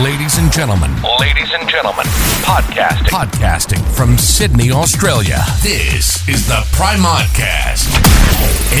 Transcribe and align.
Ladies 0.00 0.38
and 0.38 0.50
gentlemen, 0.50 0.90
Ladies 1.20 1.50
and 1.52 1.68
gentlemen, 1.68 2.06
podcasting. 2.46 3.08
podcasting 3.08 3.94
from 3.94 4.16
Sydney, 4.16 4.70
Australia. 4.72 5.38
This 5.62 6.26
is 6.26 6.46
the 6.48 6.64
Primodcast. 6.72 7.92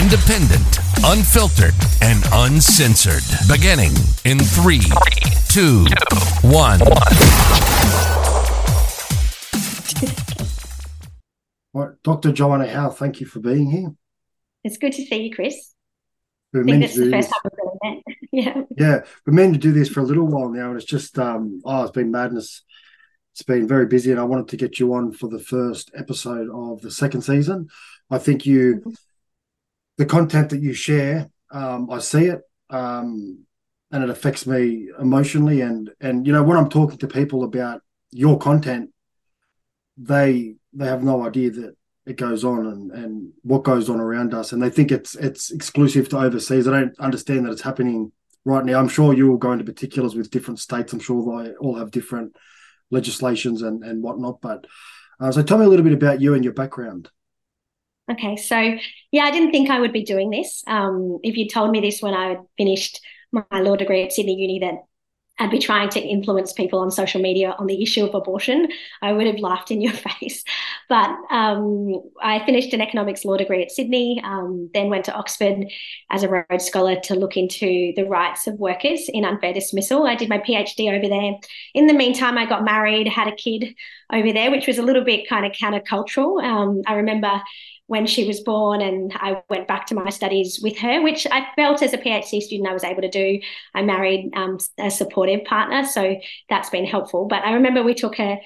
Independent, 0.00 0.78
unfiltered, 1.04 1.74
and 2.00 2.24
uncensored. 2.32 3.22
Beginning 3.46 3.92
in 4.24 4.38
three, 4.38 4.80
two, 5.50 5.84
one. 6.48 6.80
All 11.74 11.82
right, 11.88 12.02
Dr. 12.02 12.32
Joanna 12.32 12.68
Howe, 12.68 12.88
thank 12.88 13.20
you 13.20 13.26
for 13.26 13.40
being 13.40 13.70
here. 13.70 13.92
It's 14.64 14.78
good 14.78 14.92
to 14.94 15.04
see 15.04 15.24
you, 15.24 15.34
Chris. 15.34 15.74
We're 16.54 16.62
I 16.62 16.64
think 16.64 16.80
meant 16.80 16.82
this 16.82 16.96
is 16.96 17.04
the 17.04 17.10
first 17.10 17.28
time 17.28 17.40
we've 17.44 17.52
really 17.52 17.61
met. 17.61 17.61
yeah. 18.34 18.62
Yeah, 18.78 19.00
we're 19.26 19.34
meant 19.34 19.52
to 19.52 19.60
do 19.60 19.72
this 19.72 19.90
for 19.90 20.00
a 20.00 20.04
little 20.04 20.26
while 20.26 20.48
now, 20.48 20.68
and 20.68 20.76
it's 20.76 20.86
just 20.86 21.18
um 21.18 21.60
oh, 21.66 21.82
it's 21.82 21.92
been 21.92 22.10
madness. 22.10 22.62
It's 23.32 23.42
been 23.42 23.68
very 23.68 23.86
busy, 23.86 24.10
and 24.10 24.18
I 24.18 24.24
wanted 24.24 24.48
to 24.48 24.56
get 24.56 24.78
you 24.78 24.94
on 24.94 25.12
for 25.12 25.28
the 25.28 25.38
first 25.38 25.90
episode 25.94 26.48
of 26.50 26.80
the 26.80 26.90
second 26.90 27.22
season. 27.22 27.68
I 28.10 28.16
think 28.18 28.46
you, 28.46 28.94
the 29.98 30.06
content 30.06 30.50
that 30.50 30.62
you 30.62 30.72
share, 30.72 31.30
um, 31.50 31.90
I 31.90 31.98
see 31.98 32.26
it, 32.26 32.40
um, 32.70 33.44
and 33.90 34.02
it 34.02 34.10
affects 34.10 34.46
me 34.46 34.88
emotionally, 34.98 35.60
and 35.60 35.90
and 36.00 36.26
you 36.26 36.32
know 36.32 36.42
when 36.42 36.56
I'm 36.56 36.70
talking 36.70 36.98
to 36.98 37.06
people 37.06 37.44
about 37.44 37.82
your 38.12 38.38
content, 38.38 38.92
they 39.98 40.54
they 40.72 40.86
have 40.86 41.04
no 41.04 41.26
idea 41.26 41.50
that 41.50 41.76
it 42.06 42.16
goes 42.16 42.44
on 42.44 42.66
and, 42.66 42.90
and 42.92 43.32
what 43.42 43.62
goes 43.62 43.88
on 43.88 44.00
around 44.00 44.34
us 44.34 44.50
and 44.50 44.60
they 44.60 44.68
think 44.68 44.90
it's 44.90 45.14
it's 45.14 45.50
exclusive 45.50 46.08
to 46.08 46.18
overseas. 46.18 46.66
I 46.66 46.80
don't 46.80 46.98
understand 46.98 47.46
that 47.46 47.52
it's 47.52 47.62
happening 47.62 48.10
right 48.44 48.64
now. 48.64 48.78
I'm 48.78 48.88
sure 48.88 49.14
you 49.14 49.28
will 49.28 49.36
go 49.36 49.52
into 49.52 49.64
particulars 49.64 50.14
with 50.14 50.30
different 50.30 50.60
states. 50.60 50.92
I'm 50.92 51.00
sure 51.00 51.44
they 51.44 51.54
all 51.54 51.76
have 51.76 51.90
different 51.90 52.36
legislations 52.90 53.62
and, 53.62 53.82
and 53.84 54.02
whatnot. 54.02 54.40
But 54.40 54.66
uh, 55.20 55.32
so 55.32 55.42
tell 55.42 55.58
me 55.58 55.64
a 55.64 55.68
little 55.68 55.84
bit 55.84 55.94
about 55.94 56.20
you 56.20 56.34
and 56.34 56.44
your 56.44 56.52
background. 56.52 57.10
Okay. 58.10 58.36
So, 58.36 58.76
yeah, 59.10 59.24
I 59.24 59.30
didn't 59.30 59.52
think 59.52 59.70
I 59.70 59.80
would 59.80 59.92
be 59.92 60.04
doing 60.04 60.30
this. 60.30 60.64
Um, 60.66 61.18
if 61.22 61.36
you 61.36 61.48
told 61.48 61.70
me 61.70 61.80
this 61.80 62.02
when 62.02 62.14
I 62.14 62.36
finished 62.58 63.00
my 63.30 63.60
law 63.60 63.76
degree 63.76 64.02
at 64.02 64.12
Sydney 64.12 64.34
Uni, 64.34 64.58
that 64.60 64.84
I'd 65.42 65.50
be 65.50 65.58
trying 65.58 65.88
to 65.90 66.00
influence 66.00 66.52
people 66.52 66.78
on 66.78 66.92
social 66.92 67.20
media 67.20 67.56
on 67.58 67.66
the 67.66 67.82
issue 67.82 68.04
of 68.04 68.14
abortion, 68.14 68.68
I 69.02 69.12
would 69.12 69.26
have 69.26 69.40
laughed 69.40 69.72
in 69.72 69.80
your 69.80 69.92
face. 70.20 70.44
But 70.88 71.10
um, 71.30 72.00
I 72.22 72.44
finished 72.46 72.72
an 72.72 72.80
economics 72.80 73.24
law 73.24 73.36
degree 73.36 73.62
at 73.62 73.72
Sydney, 73.72 74.22
um, 74.24 74.70
then 74.72 74.88
went 74.88 75.04
to 75.06 75.12
Oxford 75.12 75.66
as 76.10 76.22
a 76.22 76.28
Rhodes 76.28 76.64
Scholar 76.64 77.00
to 77.00 77.16
look 77.16 77.36
into 77.36 77.92
the 77.96 78.04
rights 78.04 78.46
of 78.46 78.60
workers 78.60 79.08
in 79.08 79.24
unfair 79.24 79.52
dismissal. 79.52 80.06
I 80.06 80.14
did 80.14 80.28
my 80.28 80.38
PhD 80.38 80.96
over 80.96 81.08
there. 81.08 81.32
In 81.74 81.88
the 81.88 81.94
meantime, 81.94 82.38
I 82.38 82.46
got 82.46 82.64
married, 82.64 83.08
had 83.08 83.26
a 83.26 83.34
kid 83.34 83.74
over 84.12 84.32
there, 84.32 84.52
which 84.52 84.68
was 84.68 84.78
a 84.78 84.82
little 84.82 85.04
bit 85.04 85.28
kind 85.28 85.44
of 85.44 85.52
countercultural. 85.52 86.40
Um, 86.42 86.82
I 86.86 86.94
remember 86.94 87.42
when 87.86 88.06
she 88.06 88.26
was 88.26 88.40
born 88.40 88.80
and 88.80 89.12
I 89.14 89.42
went 89.50 89.68
back 89.68 89.86
to 89.86 89.94
my 89.94 90.08
studies 90.10 90.60
with 90.62 90.78
her, 90.78 91.02
which 91.02 91.26
I 91.30 91.46
felt 91.56 91.82
as 91.82 91.92
a 91.92 91.98
PhD 91.98 92.40
student 92.40 92.68
I 92.68 92.72
was 92.72 92.84
able 92.84 93.02
to 93.02 93.10
do. 93.10 93.40
I 93.74 93.82
married 93.82 94.30
um, 94.34 94.58
a 94.78 94.90
supportive 94.90 95.44
partner, 95.44 95.84
so 95.84 96.16
that's 96.48 96.70
been 96.70 96.86
helpful. 96.86 97.26
But 97.26 97.44
I 97.44 97.52
remember 97.52 97.82
we 97.82 97.94
took 97.94 98.16
her 98.16 98.38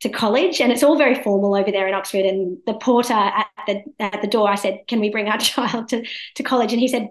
to 0.00 0.08
college 0.08 0.60
and 0.60 0.70
it's 0.70 0.82
all 0.82 0.96
very 0.96 1.22
formal 1.22 1.54
over 1.54 1.72
there 1.72 1.88
in 1.88 1.94
Oxford 1.94 2.24
and 2.24 2.58
the 2.66 2.74
porter 2.74 3.12
at 3.12 3.48
the 3.66 3.82
at 3.98 4.22
the 4.22 4.28
door 4.28 4.48
I 4.48 4.54
said 4.54 4.80
can 4.86 5.00
we 5.00 5.10
bring 5.10 5.28
our 5.28 5.38
child 5.38 5.88
to 5.88 6.04
to 6.36 6.42
college 6.44 6.72
and 6.72 6.80
he 6.80 6.86
said 6.86 7.08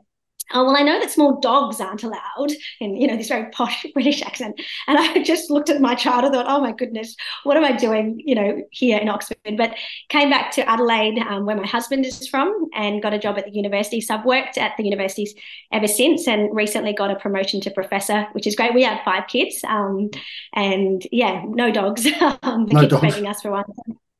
oh 0.53 0.63
well 0.65 0.77
i 0.77 0.81
know 0.81 0.99
that 0.99 1.11
small 1.11 1.39
dogs 1.39 1.81
aren't 1.81 2.03
allowed 2.03 2.51
in 2.79 2.95
you 2.95 3.07
know 3.07 3.17
this 3.17 3.27
very 3.27 3.49
posh 3.51 3.85
british 3.93 4.21
accent. 4.21 4.59
And 4.87 4.97
i 4.97 5.21
just 5.23 5.49
looked 5.49 5.69
at 5.69 5.81
my 5.81 5.95
child 5.95 6.23
and 6.25 6.33
thought 6.33 6.45
oh 6.47 6.61
my 6.61 6.71
goodness 6.71 7.15
what 7.43 7.57
am 7.57 7.63
i 7.63 7.71
doing 7.71 8.21
you 8.25 8.35
know 8.35 8.61
here 8.71 8.97
in 8.97 9.09
oxford? 9.09 9.37
But 9.57 9.75
came 10.09 10.29
back 10.29 10.51
to 10.51 10.69
adelaide 10.69 11.19
um, 11.19 11.45
where 11.45 11.55
my 11.55 11.67
husband 11.67 12.05
is 12.05 12.27
from 12.27 12.69
and 12.73 13.01
got 13.01 13.13
a 13.13 13.19
job 13.19 13.37
at 13.37 13.45
the 13.45 13.51
university. 13.51 14.01
So 14.01 14.15
i've 14.15 14.25
worked 14.25 14.57
at 14.57 14.73
the 14.77 14.83
universities 14.83 15.33
ever 15.71 15.87
since 15.87 16.27
and 16.27 16.53
recently 16.55 16.93
got 16.93 17.11
a 17.11 17.15
promotion 17.15 17.61
to 17.61 17.71
professor 17.71 18.27
which 18.33 18.47
is 18.47 18.55
great. 18.55 18.73
We 18.73 18.83
have 18.83 18.99
five 19.03 19.27
kids 19.27 19.61
um, 19.67 20.09
and 20.53 21.05
yeah 21.11 21.43
no 21.45 21.71
dogs. 21.71 22.07
Um, 22.43 22.65
the 22.67 22.73
No 22.73 22.81
kids 22.81 22.91
dogs. 22.91 23.01
begging 23.01 23.27
us 23.27 23.41
for 23.41 23.51
one. 23.51 23.63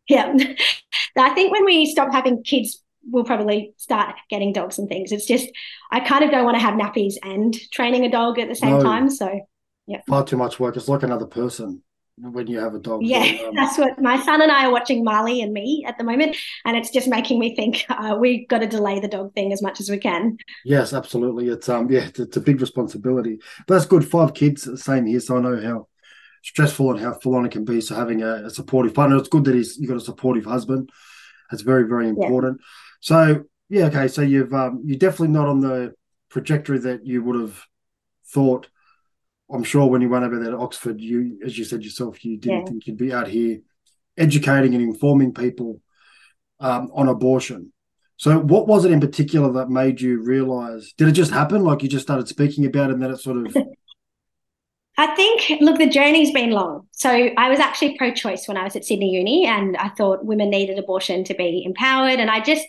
Yeah. 0.08 0.34
I 1.18 1.30
think 1.32 1.52
when 1.52 1.66
we 1.66 1.86
stop 1.86 2.12
having 2.12 2.44
kids 2.44 2.82
we'll 3.10 3.24
probably 3.24 3.74
start 3.78 4.16
getting 4.30 4.54
dogs 4.54 4.80
and 4.80 4.88
things. 4.90 5.12
It's 5.12 5.26
just 5.26 5.48
I 5.92 6.00
kind 6.00 6.24
of 6.24 6.32
don't 6.32 6.46
want 6.46 6.56
to 6.56 6.62
have 6.62 6.76
nappies 6.76 7.16
and 7.24 7.54
training 7.72 8.06
a 8.06 8.12
dog 8.12 8.40
at 8.40 8.50
the 8.50 8.56
same 8.56 8.78
No. 8.78 8.84
time. 8.84 9.10
So 9.10 9.40
yeah, 9.88 10.02
Far 10.08 10.26
too 10.26 10.38
much 10.38 10.60
work. 10.60 10.76
It's 10.76 10.90
like 10.90 11.04
another 11.04 11.26
person 11.26 11.82
when 12.20 12.48
you 12.48 12.60
have 12.60 12.74
a 12.74 12.80
dog. 12.80 13.04
yeah, 13.04 13.48
Um, 13.48 13.56
that's 13.56 13.78
what 13.78 14.02
my 14.02 14.20
son 14.24 14.42
and 14.42 14.52
I 14.52 14.66
are 14.66 14.72
watching 14.72 15.04
Marley 15.04 15.42
and 15.42 15.54
me 15.54 15.86
at 15.88 15.98
the 15.98 16.04
moment, 16.04 16.36
and 16.66 16.76
it's 16.76 16.90
just 16.90 17.08
making 17.08 17.40
me 17.40 17.56
think 17.56 17.86
uh, 17.90 18.18
we've 18.20 18.48
got 18.48 18.60
to 18.60 18.68
delay 18.68 19.00
the 19.00 19.08
dog 19.08 19.34
thing 19.34 19.54
as 19.54 19.62
much 19.62 19.80
as 19.80 19.90
we 19.90 19.98
can. 19.98 20.38
Yes, 20.66 20.94
absolutely. 20.94 21.48
It's 21.50 21.70
um 21.70 21.90
yeah, 21.92 22.08
it's, 22.14 22.38
a 22.38 22.42
big 22.42 22.60
responsibility. 22.60 23.40
But 23.68 23.76
that's 23.76 23.86
good. 23.86 24.08
Five 24.08 24.34
kids, 24.34 24.68
same 24.84 25.06
here. 25.06 25.20
So 25.20 25.38
I 25.38 25.42
know 25.42 25.62
how 25.62 25.88
stressful 26.44 26.92
and 26.92 27.00
how 27.00 27.14
full 27.14 27.36
on 27.36 27.46
it 27.46 27.52
can 27.52 27.66
be. 27.66 27.82
So 27.82 27.96
having 27.96 28.24
a, 28.24 28.46
a 28.46 28.50
supportive 28.50 28.94
partner, 28.94 29.18
it's 29.18 29.30
good 29.30 29.46
that 29.46 29.56
he's 29.56 29.78
you 29.78 29.88
got 29.88 29.98
a 29.98 30.02
supportive 30.02 30.46
husband. 30.46 30.90
That's 31.52 31.64
very 31.64 31.88
very 31.88 32.10
important. 32.10 32.62
So 33.00 33.44
yeah, 33.70 33.86
okay. 33.86 34.08
So 34.08 34.22
you've 34.22 34.54
um 34.54 34.82
you're 34.86 35.00
definitely 35.00 35.30
not 35.30 35.48
on 35.48 35.62
the 35.62 35.94
trajectory 36.30 36.80
that 36.80 37.06
you 37.06 37.24
would 37.24 37.40
have 37.40 37.62
thought. 38.28 38.70
I'm 39.52 39.64
sure 39.64 39.88
when 39.88 40.02
you 40.02 40.10
went 40.10 40.26
over 40.26 40.40
there 40.40 40.52
to 40.52 40.58
Oxford, 40.58 41.00
you 41.00 41.40
as 41.46 41.58
you 41.58 41.64
said 41.64 41.84
yourself, 41.84 42.24
you 42.26 42.38
didn't 42.38 42.60
Yeah. 42.60 42.66
think 42.66 42.88
you'd 42.88 42.98
be 42.98 43.14
out 43.14 43.28
here 43.28 43.60
educating 44.18 44.74
and 44.74 44.84
informing 44.84 45.34
people 45.34 45.82
um, 46.60 46.90
on 46.94 47.08
abortion. 47.08 47.72
So, 48.18 48.40
what 48.40 48.68
was 48.68 48.84
it 48.84 48.92
in 48.92 49.00
particular 49.00 49.52
that 49.54 49.70
made 49.70 50.02
you 50.02 50.22
realize? 50.24 50.94
Did 50.98 51.08
it 51.08 51.12
just 51.14 51.32
happen? 51.32 51.64
Like 51.64 51.84
you 51.84 51.90
just 51.90 52.06
started 52.06 52.28
speaking 52.28 52.66
about 52.66 52.90
it, 52.90 52.94
and 52.94 53.02
then 53.04 53.12
it 53.12 53.20
sort 53.20 53.46
of. 53.46 53.56
I 55.00 55.16
think, 55.16 55.62
look, 55.62 55.78
the 55.78 55.88
journey's 55.88 56.32
been 56.32 56.52
long. 56.52 56.88
So 56.92 57.30
I 57.38 57.50
was 57.50 57.60
actually 57.60 57.98
pro 57.98 58.12
choice 58.12 58.48
when 58.48 58.58
I 58.58 58.64
was 58.64 58.76
at 58.76 58.84
Sydney 58.84 59.12
Uni, 59.12 59.46
and 59.46 59.78
I 59.78 59.90
thought 59.90 60.26
women 60.26 60.50
needed 60.50 60.80
abortion 60.80 61.24
to 61.26 61.36
be 61.36 61.64
empowered. 61.64 62.20
And 62.20 62.32
I 62.32 62.40
just 62.40 62.68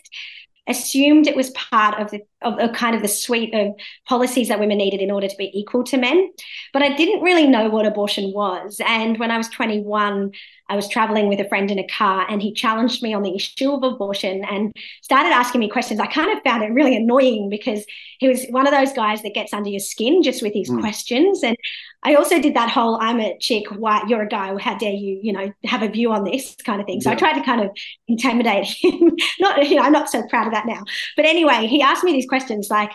assumed 0.67 1.25
it 1.25 1.35
was 1.35 1.49
part 1.49 1.99
of 1.99 2.11
the 2.11 2.21
of, 2.43 2.59
of 2.59 2.73
kind 2.73 2.95
of 2.95 3.01
the 3.01 3.07
suite 3.07 3.53
of 3.55 3.73
policies 4.07 4.47
that 4.49 4.59
women 4.59 4.77
needed 4.77 5.01
in 5.01 5.09
order 5.09 5.27
to 5.27 5.37
be 5.37 5.49
equal 5.59 5.83
to 5.85 5.97
men. 5.97 6.31
But 6.71 6.83
I 6.83 6.95
didn't 6.95 7.23
really 7.23 7.47
know 7.47 7.69
what 7.69 7.87
abortion 7.87 8.31
was. 8.31 8.79
And 8.85 9.17
when 9.17 9.31
I 9.31 9.37
was 9.37 9.49
21, 9.49 10.31
I 10.69 10.75
was 10.75 10.87
traveling 10.87 11.27
with 11.27 11.39
a 11.39 11.49
friend 11.49 11.69
in 11.71 11.79
a 11.79 11.87
car 11.87 12.25
and 12.29 12.41
he 12.41 12.53
challenged 12.53 13.01
me 13.01 13.13
on 13.13 13.23
the 13.23 13.35
issue 13.35 13.71
of 13.71 13.83
abortion 13.83 14.45
and 14.45 14.73
started 15.01 15.29
asking 15.29 15.59
me 15.59 15.69
questions. 15.69 15.99
I 15.99 16.05
kind 16.07 16.31
of 16.35 16.43
found 16.43 16.63
it 16.63 16.71
really 16.71 16.95
annoying 16.95 17.49
because 17.49 17.83
he 18.19 18.27
was 18.29 18.45
one 18.49 18.67
of 18.67 18.73
those 18.73 18.93
guys 18.93 19.21
that 19.23 19.33
gets 19.33 19.53
under 19.53 19.69
your 19.69 19.79
skin 19.79 20.21
just 20.23 20.41
with 20.41 20.53
his 20.53 20.69
Mm. 20.69 20.79
questions. 20.81 21.41
And 21.43 21.57
I 22.03 22.13
also 22.15 22.39
did 22.39 22.55
that 22.55 22.69
whole 22.69 22.97
I'm 23.01 23.19
a 23.19 23.37
chick, 23.39 23.65
why 23.71 24.03
you're 24.07 24.21
a 24.21 24.27
guy, 24.27 24.55
how 24.59 24.77
dare 24.77 24.93
you, 24.93 25.19
you 25.21 25.33
know, 25.33 25.51
have 25.65 25.81
a 25.83 25.89
view 25.89 26.11
on 26.11 26.23
this 26.23 26.55
kind 26.63 26.79
of 26.79 26.87
thing. 26.87 27.01
So 27.01 27.11
I 27.11 27.15
tried 27.15 27.33
to 27.33 27.43
kind 27.43 27.61
of 27.61 27.71
intimidate 28.07 28.65
him. 28.81 29.15
not, 29.39 29.67
you 29.67 29.75
know, 29.75 29.81
I'm 29.81 29.91
not 29.91 30.09
so 30.09 30.23
proud 30.29 30.47
of 30.47 30.53
that 30.53 30.65
now. 30.65 30.83
But 31.15 31.25
anyway, 31.25 31.67
he 31.67 31.81
asked 31.81 32.03
me 32.03 32.11
these 32.11 32.27
questions 32.27 32.69
like, 32.69 32.91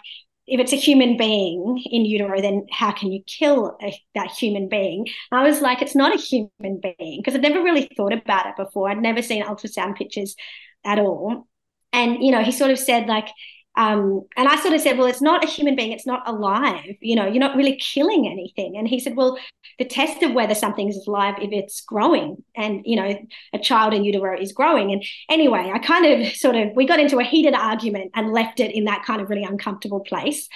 if 0.46 0.60
it's 0.60 0.72
a 0.72 0.76
human 0.76 1.16
being 1.16 1.82
in 1.90 2.04
utero, 2.04 2.40
then 2.40 2.66
how 2.70 2.92
can 2.92 3.10
you 3.12 3.22
kill 3.26 3.76
a, 3.82 3.98
that 4.14 4.30
human 4.30 4.68
being? 4.68 5.06
I 5.32 5.42
was 5.42 5.60
like, 5.60 5.80
it's 5.80 5.94
not 5.94 6.14
a 6.14 6.18
human 6.20 6.80
being 6.82 7.20
because 7.20 7.34
I'd 7.34 7.42
never 7.42 7.62
really 7.62 7.88
thought 7.96 8.12
about 8.12 8.46
it 8.46 8.56
before. 8.56 8.90
I'd 8.90 9.00
never 9.00 9.22
seen 9.22 9.42
ultrasound 9.42 9.96
pictures 9.96 10.36
at 10.84 10.98
all. 10.98 11.48
And, 11.92 12.22
you 12.22 12.30
know, 12.30 12.42
he 12.42 12.52
sort 12.52 12.72
of 12.72 12.78
said, 12.78 13.06
like, 13.06 13.28
um, 13.76 14.22
and 14.36 14.48
I 14.48 14.56
sort 14.60 14.74
of 14.74 14.80
said, 14.80 14.98
well, 14.98 15.08
it's 15.08 15.22
not 15.22 15.42
a 15.42 15.48
human 15.48 15.74
being, 15.74 15.90
it's 15.90 16.06
not 16.06 16.26
alive. 16.28 16.96
You 17.00 17.16
know, 17.16 17.26
you're 17.26 17.40
not 17.40 17.56
really 17.56 17.76
killing 17.76 18.28
anything. 18.28 18.76
And 18.76 18.86
he 18.86 19.00
said, 19.00 19.16
well, 19.16 19.36
the 19.78 19.84
test 19.84 20.22
of 20.22 20.32
whether 20.32 20.54
something 20.54 20.88
is 20.88 21.04
alive 21.06 21.34
if 21.40 21.50
it's 21.52 21.80
growing 21.80 22.44
and, 22.54 22.82
you 22.84 22.94
know, 22.96 23.18
a 23.52 23.58
child 23.58 23.92
in 23.92 24.04
utero 24.04 24.40
is 24.40 24.52
growing. 24.52 24.92
And 24.92 25.02
anyway, 25.28 25.72
I 25.74 25.78
kind 25.80 26.06
of 26.06 26.32
sort 26.36 26.54
of, 26.54 26.68
we 26.76 26.86
got 26.86 27.00
into 27.00 27.18
a 27.18 27.24
heated 27.24 27.54
argument 27.54 28.12
and 28.14 28.32
left 28.32 28.60
it 28.60 28.74
in 28.74 28.84
that 28.84 29.04
kind 29.04 29.20
of 29.20 29.28
really 29.28 29.44
uncomfortable 29.44 30.00
place. 30.00 30.48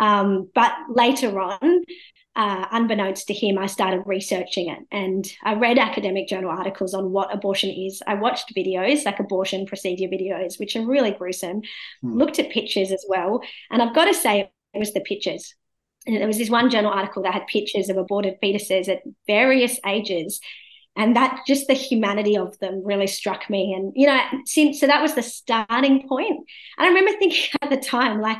Um, 0.00 0.50
but 0.54 0.72
later 0.88 1.38
on, 1.38 1.84
uh, 2.36 2.66
unbeknownst 2.72 3.28
to 3.28 3.34
him, 3.34 3.58
I 3.58 3.66
started 3.66 4.02
researching 4.06 4.68
it 4.68 4.80
and 4.90 5.30
I 5.42 5.54
read 5.54 5.78
academic 5.78 6.26
journal 6.28 6.50
articles 6.50 6.92
on 6.92 7.12
what 7.12 7.32
abortion 7.32 7.70
is. 7.70 8.02
I 8.06 8.14
watched 8.14 8.54
videos, 8.56 9.04
like 9.04 9.20
abortion 9.20 9.66
procedure 9.66 10.08
videos, 10.08 10.58
which 10.58 10.74
are 10.74 10.84
really 10.84 11.12
gruesome, 11.12 11.62
Hmm. 12.02 12.18
looked 12.18 12.38
at 12.38 12.50
pictures 12.50 12.90
as 12.90 13.04
well. 13.08 13.40
And 13.70 13.80
I've 13.80 13.94
got 13.94 14.06
to 14.06 14.14
say, 14.14 14.50
it 14.72 14.78
was 14.78 14.92
the 14.92 15.00
pictures. 15.00 15.54
And 16.06 16.16
there 16.16 16.26
was 16.26 16.38
this 16.38 16.50
one 16.50 16.70
journal 16.70 16.92
article 16.92 17.22
that 17.22 17.32
had 17.34 17.46
pictures 17.46 17.88
of 17.88 17.96
aborted 17.96 18.34
fetuses 18.42 18.88
at 18.88 19.02
various 19.26 19.78
ages. 19.86 20.40
And 20.96 21.16
that 21.16 21.42
just 21.46 21.66
the 21.66 21.74
humanity 21.74 22.36
of 22.36 22.58
them 22.58 22.82
really 22.84 23.06
struck 23.06 23.48
me. 23.50 23.72
And, 23.74 23.92
you 23.96 24.06
know, 24.06 24.20
since, 24.44 24.80
so 24.80 24.86
that 24.86 25.02
was 25.02 25.14
the 25.14 25.22
starting 25.22 26.06
point. 26.08 26.36
And 26.78 26.86
I 26.86 26.88
remember 26.88 27.12
thinking 27.18 27.50
at 27.62 27.70
the 27.70 27.76
time, 27.76 28.20
like, 28.20 28.38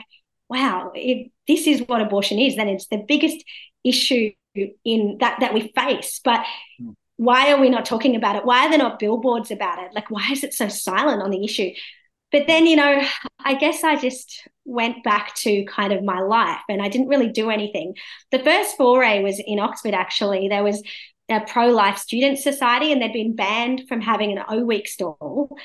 wow, 0.48 0.92
if 0.94 1.28
this 1.48 1.66
is 1.66 1.82
what 1.86 2.00
abortion 2.02 2.38
is, 2.38 2.56
then 2.56 2.68
it's 2.68 2.86
the 2.88 3.04
biggest 3.08 3.44
issue 3.84 4.30
in 4.84 5.18
that 5.20 5.38
that 5.40 5.52
we 5.52 5.72
face 5.74 6.20
but 6.24 6.44
hmm. 6.78 6.90
why 7.16 7.52
are 7.52 7.60
we 7.60 7.70
not 7.70 7.84
talking 7.84 8.16
about 8.16 8.36
it? 8.36 8.44
Why 8.44 8.66
are 8.66 8.70
there 8.70 8.78
not 8.78 8.98
billboards 8.98 9.50
about 9.50 9.78
it? 9.84 9.92
Like 9.94 10.10
why 10.10 10.28
is 10.32 10.42
it 10.42 10.54
so 10.54 10.68
silent 10.68 11.22
on 11.22 11.30
the 11.30 11.44
issue? 11.44 11.70
But 12.32 12.46
then 12.46 12.66
you 12.66 12.76
know 12.76 13.06
i 13.38 13.54
guess 13.54 13.84
i 13.84 13.94
just 13.94 14.48
went 14.64 15.04
back 15.04 15.34
to 15.36 15.64
kind 15.66 15.92
of 15.92 16.02
my 16.02 16.20
life 16.20 16.62
and 16.68 16.82
i 16.82 16.88
didn't 16.88 17.08
really 17.08 17.28
do 17.28 17.50
anything. 17.50 17.94
The 18.30 18.40
first 18.40 18.76
foray 18.76 19.22
was 19.22 19.40
in 19.44 19.58
oxford 19.58 19.94
actually. 19.94 20.48
There 20.48 20.64
was 20.64 20.82
a 21.28 21.40
pro-life 21.40 21.98
student 21.98 22.38
society 22.38 22.92
and 22.92 23.00
they'd 23.00 23.12
been 23.12 23.34
banned 23.34 23.82
from 23.88 24.00
having 24.00 24.36
an 24.36 24.44
o 24.48 24.64
week 24.64 24.88
stall 24.88 25.56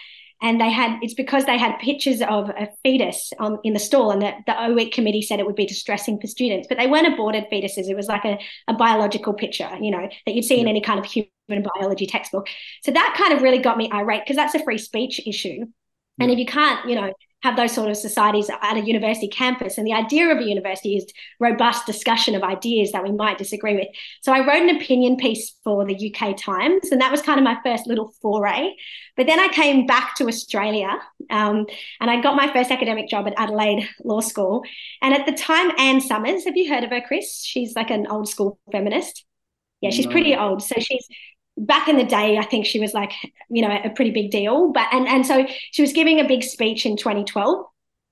and 0.41 0.59
they 0.59 0.69
had 0.69 0.99
it's 1.01 1.13
because 1.13 1.45
they 1.45 1.57
had 1.57 1.77
pictures 1.79 2.21
of 2.21 2.49
a 2.49 2.69
fetus 2.83 3.31
on 3.39 3.59
in 3.63 3.73
the 3.73 3.79
stall 3.79 4.11
and 4.11 4.21
the, 4.21 4.33
the 4.45 4.63
O 4.63 4.73
week 4.73 4.93
committee 4.93 5.21
said 5.21 5.39
it 5.39 5.45
would 5.45 5.55
be 5.55 5.65
distressing 5.65 6.19
for 6.19 6.27
students 6.27 6.67
but 6.67 6.77
they 6.77 6.87
weren't 6.87 7.11
aborted 7.11 7.45
fetuses. 7.51 7.89
It 7.89 7.95
was 7.95 8.07
like 8.07 8.25
a, 8.25 8.39
a 8.67 8.73
biological 8.73 9.33
picture 9.33 9.69
you 9.81 9.91
know 9.91 10.07
that 10.25 10.35
you'd 10.35 10.45
see 10.45 10.59
in 10.59 10.67
any 10.67 10.81
kind 10.81 10.99
of 10.99 11.05
human 11.05 11.65
biology 11.75 12.05
textbook. 12.05 12.47
So 12.83 12.91
that 12.91 13.15
kind 13.17 13.33
of 13.33 13.41
really 13.41 13.59
got 13.59 13.77
me 13.77 13.89
irate 13.91 14.23
because 14.23 14.35
that's 14.35 14.55
a 14.55 14.63
free 14.63 14.77
speech 14.77 15.21
issue. 15.25 15.65
And 16.19 16.31
if 16.31 16.37
you 16.37 16.45
can't 16.45 16.87
you 16.87 16.95
know 16.95 17.13
have 17.41 17.55
those 17.55 17.71
sort 17.71 17.89
of 17.89 17.95
societies 17.95 18.49
at 18.49 18.77
a 18.77 18.81
university 18.81 19.27
campus. 19.27 19.77
And 19.77 19.87
the 19.87 19.93
idea 19.93 20.29
of 20.29 20.39
a 20.39 20.43
university 20.43 20.97
is 20.97 21.05
robust 21.39 21.85
discussion 21.85 22.35
of 22.35 22.43
ideas 22.43 22.91
that 22.91 23.03
we 23.03 23.11
might 23.11 23.37
disagree 23.37 23.75
with. 23.75 23.87
So 24.21 24.33
I 24.33 24.45
wrote 24.45 24.69
an 24.69 24.75
opinion 24.75 25.15
piece 25.15 25.55
for 25.63 25.85
the 25.85 26.13
UK 26.13 26.35
Times, 26.37 26.89
and 26.91 26.99
that 26.99 27.11
was 27.11 27.21
kind 27.21 27.39
of 27.39 27.45
my 27.45 27.57
first 27.63 27.87
little 27.87 28.13
foray. 28.21 28.73
But 29.15 29.27
then 29.27 29.39
I 29.39 29.47
came 29.49 29.85
back 29.85 30.15
to 30.15 30.27
Australia 30.27 30.97
um, 31.29 31.65
and 32.01 32.09
I 32.09 32.21
got 32.21 32.35
my 32.35 32.51
first 32.51 32.71
academic 32.71 33.09
job 33.09 33.27
at 33.27 33.33
Adelaide 33.37 33.87
Law 34.03 34.19
School. 34.19 34.63
And 35.01 35.13
at 35.13 35.25
the 35.25 35.33
time, 35.33 35.71
Anne 35.77 36.01
Summers, 36.01 36.43
have 36.45 36.57
you 36.57 36.73
heard 36.73 36.83
of 36.83 36.89
her, 36.89 37.01
Chris? 37.01 37.41
She's 37.43 37.75
like 37.75 37.89
an 37.89 38.07
old 38.07 38.27
school 38.27 38.59
feminist. 38.71 39.25
Yeah, 39.81 39.91
she's 39.91 40.07
no. 40.07 40.11
pretty 40.11 40.35
old. 40.35 40.61
So 40.61 40.75
she's 40.79 41.07
back 41.59 41.87
in 41.87 41.97
the 41.97 42.03
day, 42.03 42.37
I 42.37 42.45
think 42.45 42.65
she 42.65 42.79
was 42.79 42.93
like, 42.93 43.11
you 43.49 43.61
know, 43.61 43.69
a 43.83 43.89
pretty 43.89 44.11
big 44.11 44.31
deal. 44.31 44.71
But 44.71 44.87
and 44.91 45.07
and 45.07 45.25
so 45.25 45.45
she 45.71 45.81
was 45.81 45.93
giving 45.93 46.19
a 46.19 46.27
big 46.27 46.43
speech 46.43 46.85
in 46.85 46.97
2012, 46.97 47.65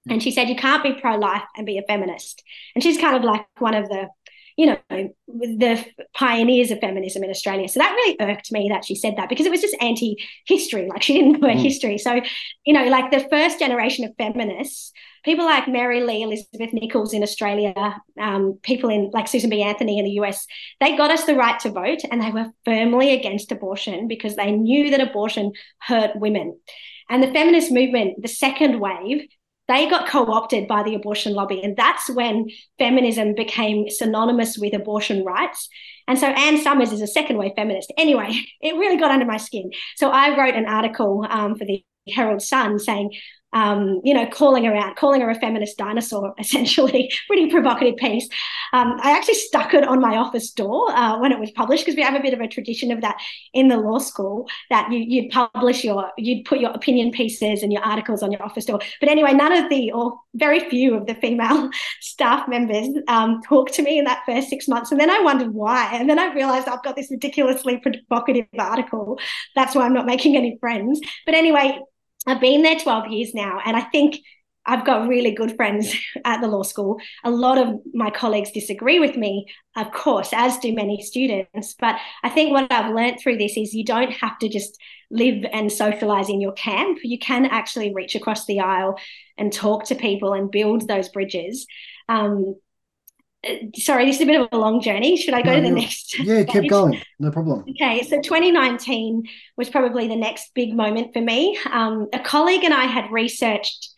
and 0.09 0.21
she 0.21 0.31
said 0.31 0.49
you 0.49 0.55
can't 0.55 0.83
be 0.83 0.93
pro-life 0.93 1.43
and 1.55 1.65
be 1.65 1.77
a 1.77 1.83
feminist. 1.83 2.43
And 2.75 2.83
she's 2.83 2.97
kind 2.97 3.15
of 3.15 3.23
like 3.23 3.45
one 3.59 3.73
of 3.73 3.87
the, 3.89 4.07
you 4.57 4.65
know, 4.65 4.77
the 5.27 5.85
pioneers 6.13 6.71
of 6.71 6.79
feminism 6.79 7.23
in 7.23 7.29
Australia. 7.29 7.67
So 7.67 7.79
that 7.79 7.91
really 7.91 8.17
irked 8.19 8.51
me 8.51 8.69
that 8.69 8.83
she 8.83 8.95
said 8.95 9.15
that 9.17 9.29
because 9.29 9.45
it 9.45 9.51
was 9.51 9.61
just 9.61 9.77
anti-history. 9.79 10.87
Like 10.87 11.03
she 11.03 11.13
didn't 11.13 11.39
know 11.39 11.47
her 11.47 11.53
mm. 11.53 11.61
history. 11.61 11.97
So, 11.97 12.21
you 12.65 12.73
know, 12.73 12.85
like 12.85 13.11
the 13.11 13.27
first 13.29 13.59
generation 13.59 14.03
of 14.05 14.15
feminists 14.17 14.91
people 15.27 15.45
like 15.45 15.67
Mary 15.67 16.01
Lee 16.01 16.23
Elizabeth 16.23 16.71
Nicholls 16.71 17.13
in 17.13 17.21
Australia, 17.21 17.73
um, 18.17 18.57
people 18.63 18.89
in 18.89 19.11
like 19.13 19.27
Susan 19.27 19.49
B. 19.49 19.61
Anthony 19.61 19.99
in 19.99 20.05
the 20.05 20.21
US, 20.21 20.47
they 20.79 20.95
got 20.95 21.11
us 21.11 21.25
the 21.25 21.35
right 21.35 21.59
to 21.59 21.69
vote 21.69 21.99
and 22.09 22.21
they 22.21 22.31
were 22.31 22.49
firmly 22.63 23.13
against 23.13 23.51
abortion 23.51 24.07
because 24.07 24.37
they 24.37 24.51
knew 24.51 24.89
that 24.89 25.01
abortion 25.01 25.51
hurt 25.79 26.15
women. 26.15 26.57
And 27.09 27.21
the 27.21 27.33
feminist 27.33 27.73
movement, 27.73 28.21
the 28.21 28.29
second 28.29 28.79
wave, 28.79 29.27
they 29.67 29.89
got 29.89 30.07
co-opted 30.07 30.67
by 30.67 30.83
the 30.83 30.95
abortion 30.95 31.33
lobby 31.33 31.61
and 31.61 31.75
that's 31.75 32.09
when 32.09 32.49
feminism 32.77 33.35
became 33.35 33.89
synonymous 33.89 34.57
with 34.57 34.73
abortion 34.73 35.23
rights. 35.25 35.69
And 36.07 36.17
so 36.17 36.27
anne 36.27 36.57
summers 36.61 36.91
is 36.91 37.01
a 37.01 37.07
second 37.07 37.37
wave 37.37 37.51
feminist. 37.55 37.91
Anyway 37.97 38.31
it 38.61 38.75
really 38.75 38.97
got 38.97 39.11
under 39.11 39.25
my 39.25 39.37
skin. 39.37 39.71
So 39.95 40.09
i 40.09 40.37
wrote 40.37 40.55
an 40.55 40.65
article 40.65 41.25
um, 41.29 41.55
for 41.55 41.65
the 41.65 41.83
herald 42.15 42.41
sun 42.41 42.79
saying 42.79 43.11
um, 43.53 44.01
you 44.03 44.13
know, 44.13 44.25
calling 44.27 44.65
her 44.65 44.75
out, 44.75 44.95
calling 44.95 45.21
her 45.21 45.29
a 45.29 45.35
feminist 45.35 45.77
dinosaur, 45.77 46.33
essentially, 46.39 47.11
pretty 47.27 47.49
provocative 47.49 47.95
piece. 47.97 48.27
Um, 48.73 48.97
I 49.01 49.11
actually 49.11 49.35
stuck 49.35 49.73
it 49.73 49.87
on 49.87 50.01
my 50.01 50.17
office 50.17 50.51
door 50.51 50.91
uh, 50.91 51.19
when 51.19 51.31
it 51.31 51.39
was 51.39 51.51
published 51.51 51.85
because 51.85 51.95
we 51.95 52.01
have 52.01 52.15
a 52.15 52.19
bit 52.19 52.33
of 52.33 52.41
a 52.41 52.47
tradition 52.47 52.91
of 52.91 53.01
that 53.01 53.17
in 53.53 53.67
the 53.69 53.77
law 53.77 53.99
school 53.99 54.47
that 54.69 54.91
you, 54.91 55.23
would 55.23 55.31
publish 55.31 55.83
your, 55.83 56.11
you'd 56.17 56.45
put 56.45 56.59
your 56.59 56.71
opinion 56.71 57.11
pieces 57.11 57.63
and 57.63 57.71
your 57.71 57.81
articles 57.83 58.21
on 58.21 58.31
your 58.31 58.43
office 58.43 58.65
door. 58.65 58.79
But 58.99 59.09
anyway, 59.09 59.33
none 59.33 59.53
of 59.53 59.69
the, 59.69 59.91
or 59.91 60.19
very 60.35 60.69
few 60.69 60.95
of 60.95 61.05
the 61.07 61.15
female 61.15 61.69
staff 62.01 62.47
members 62.47 62.89
um, 63.07 63.41
talked 63.47 63.73
to 63.75 63.81
me 63.81 63.97
in 63.97 64.05
that 64.05 64.23
first 64.25 64.49
six 64.49 64.67
months. 64.67 64.91
And 64.91 64.99
then 64.99 65.09
I 65.09 65.21
wondered 65.21 65.53
why. 65.53 65.89
And 65.93 66.09
then 66.09 66.19
I 66.19 66.33
realized 66.33 66.67
I've 66.67 66.83
got 66.83 66.95
this 66.95 67.09
ridiculously 67.09 67.77
provocative 67.77 68.45
article. 68.59 69.19
That's 69.55 69.73
why 69.73 69.85
I'm 69.85 69.93
not 69.93 70.05
making 70.05 70.35
any 70.35 70.57
friends. 70.59 70.99
But 71.25 71.35
anyway, 71.35 71.79
I've 72.27 72.41
been 72.41 72.61
there 72.61 72.77
12 72.77 73.07
years 73.07 73.33
now, 73.33 73.59
and 73.65 73.75
I 73.75 73.81
think 73.81 74.17
I've 74.67 74.85
got 74.85 75.07
really 75.07 75.31
good 75.31 75.55
friends 75.55 75.95
at 76.25 76.41
the 76.41 76.47
law 76.47 76.63
school. 76.63 76.99
A 77.23 77.31
lot 77.31 77.57
of 77.57 77.79
my 77.93 78.09
colleagues 78.11 78.51
disagree 78.51 78.99
with 78.99 79.15
me, 79.15 79.47
of 79.75 79.91
course, 79.91 80.29
as 80.33 80.57
do 80.57 80.73
many 80.73 81.01
students. 81.01 81.73
But 81.79 81.95
I 82.23 82.29
think 82.29 82.51
what 82.51 82.71
I've 82.71 82.93
learned 82.93 83.19
through 83.19 83.37
this 83.37 83.55
is 83.57 83.73
you 83.73 83.85
don't 83.85 84.11
have 84.11 84.37
to 84.39 84.49
just 84.49 84.77
live 85.09 85.45
and 85.53 85.71
socialize 85.71 86.29
in 86.29 86.41
your 86.41 86.51
camp. 86.51 86.99
You 87.01 87.17
can 87.17 87.45
actually 87.45 87.93
reach 87.93 88.13
across 88.13 88.45
the 88.45 88.59
aisle 88.59 88.99
and 89.37 89.53
talk 89.53 89.85
to 89.85 89.95
people 89.95 90.33
and 90.33 90.51
build 90.51 90.87
those 90.87 91.07
bridges. 91.07 91.65
Um, 92.09 92.55
sorry, 93.75 94.05
this 94.05 94.17
is 94.17 94.21
a 94.21 94.25
bit 94.25 94.41
of 94.41 94.49
a 94.51 94.57
long 94.57 94.81
journey. 94.81 95.17
Should 95.17 95.33
I 95.33 95.41
go 95.41 95.51
no, 95.51 95.55
to 95.57 95.61
the 95.61 95.71
next? 95.71 96.19
Yeah, 96.19 96.43
keep 96.43 96.69
going. 96.69 97.01
No 97.19 97.31
problem. 97.31 97.65
Okay, 97.69 98.03
so 98.03 98.21
2019 98.21 99.23
was 99.57 99.69
probably 99.69 100.07
the 100.07 100.15
next 100.15 100.51
big 100.53 100.73
moment 100.75 101.13
for 101.13 101.21
me. 101.21 101.57
Um, 101.71 102.07
a 102.13 102.19
colleague 102.19 102.63
and 102.63 102.73
I 102.73 102.85
had 102.85 103.11
researched 103.11 103.89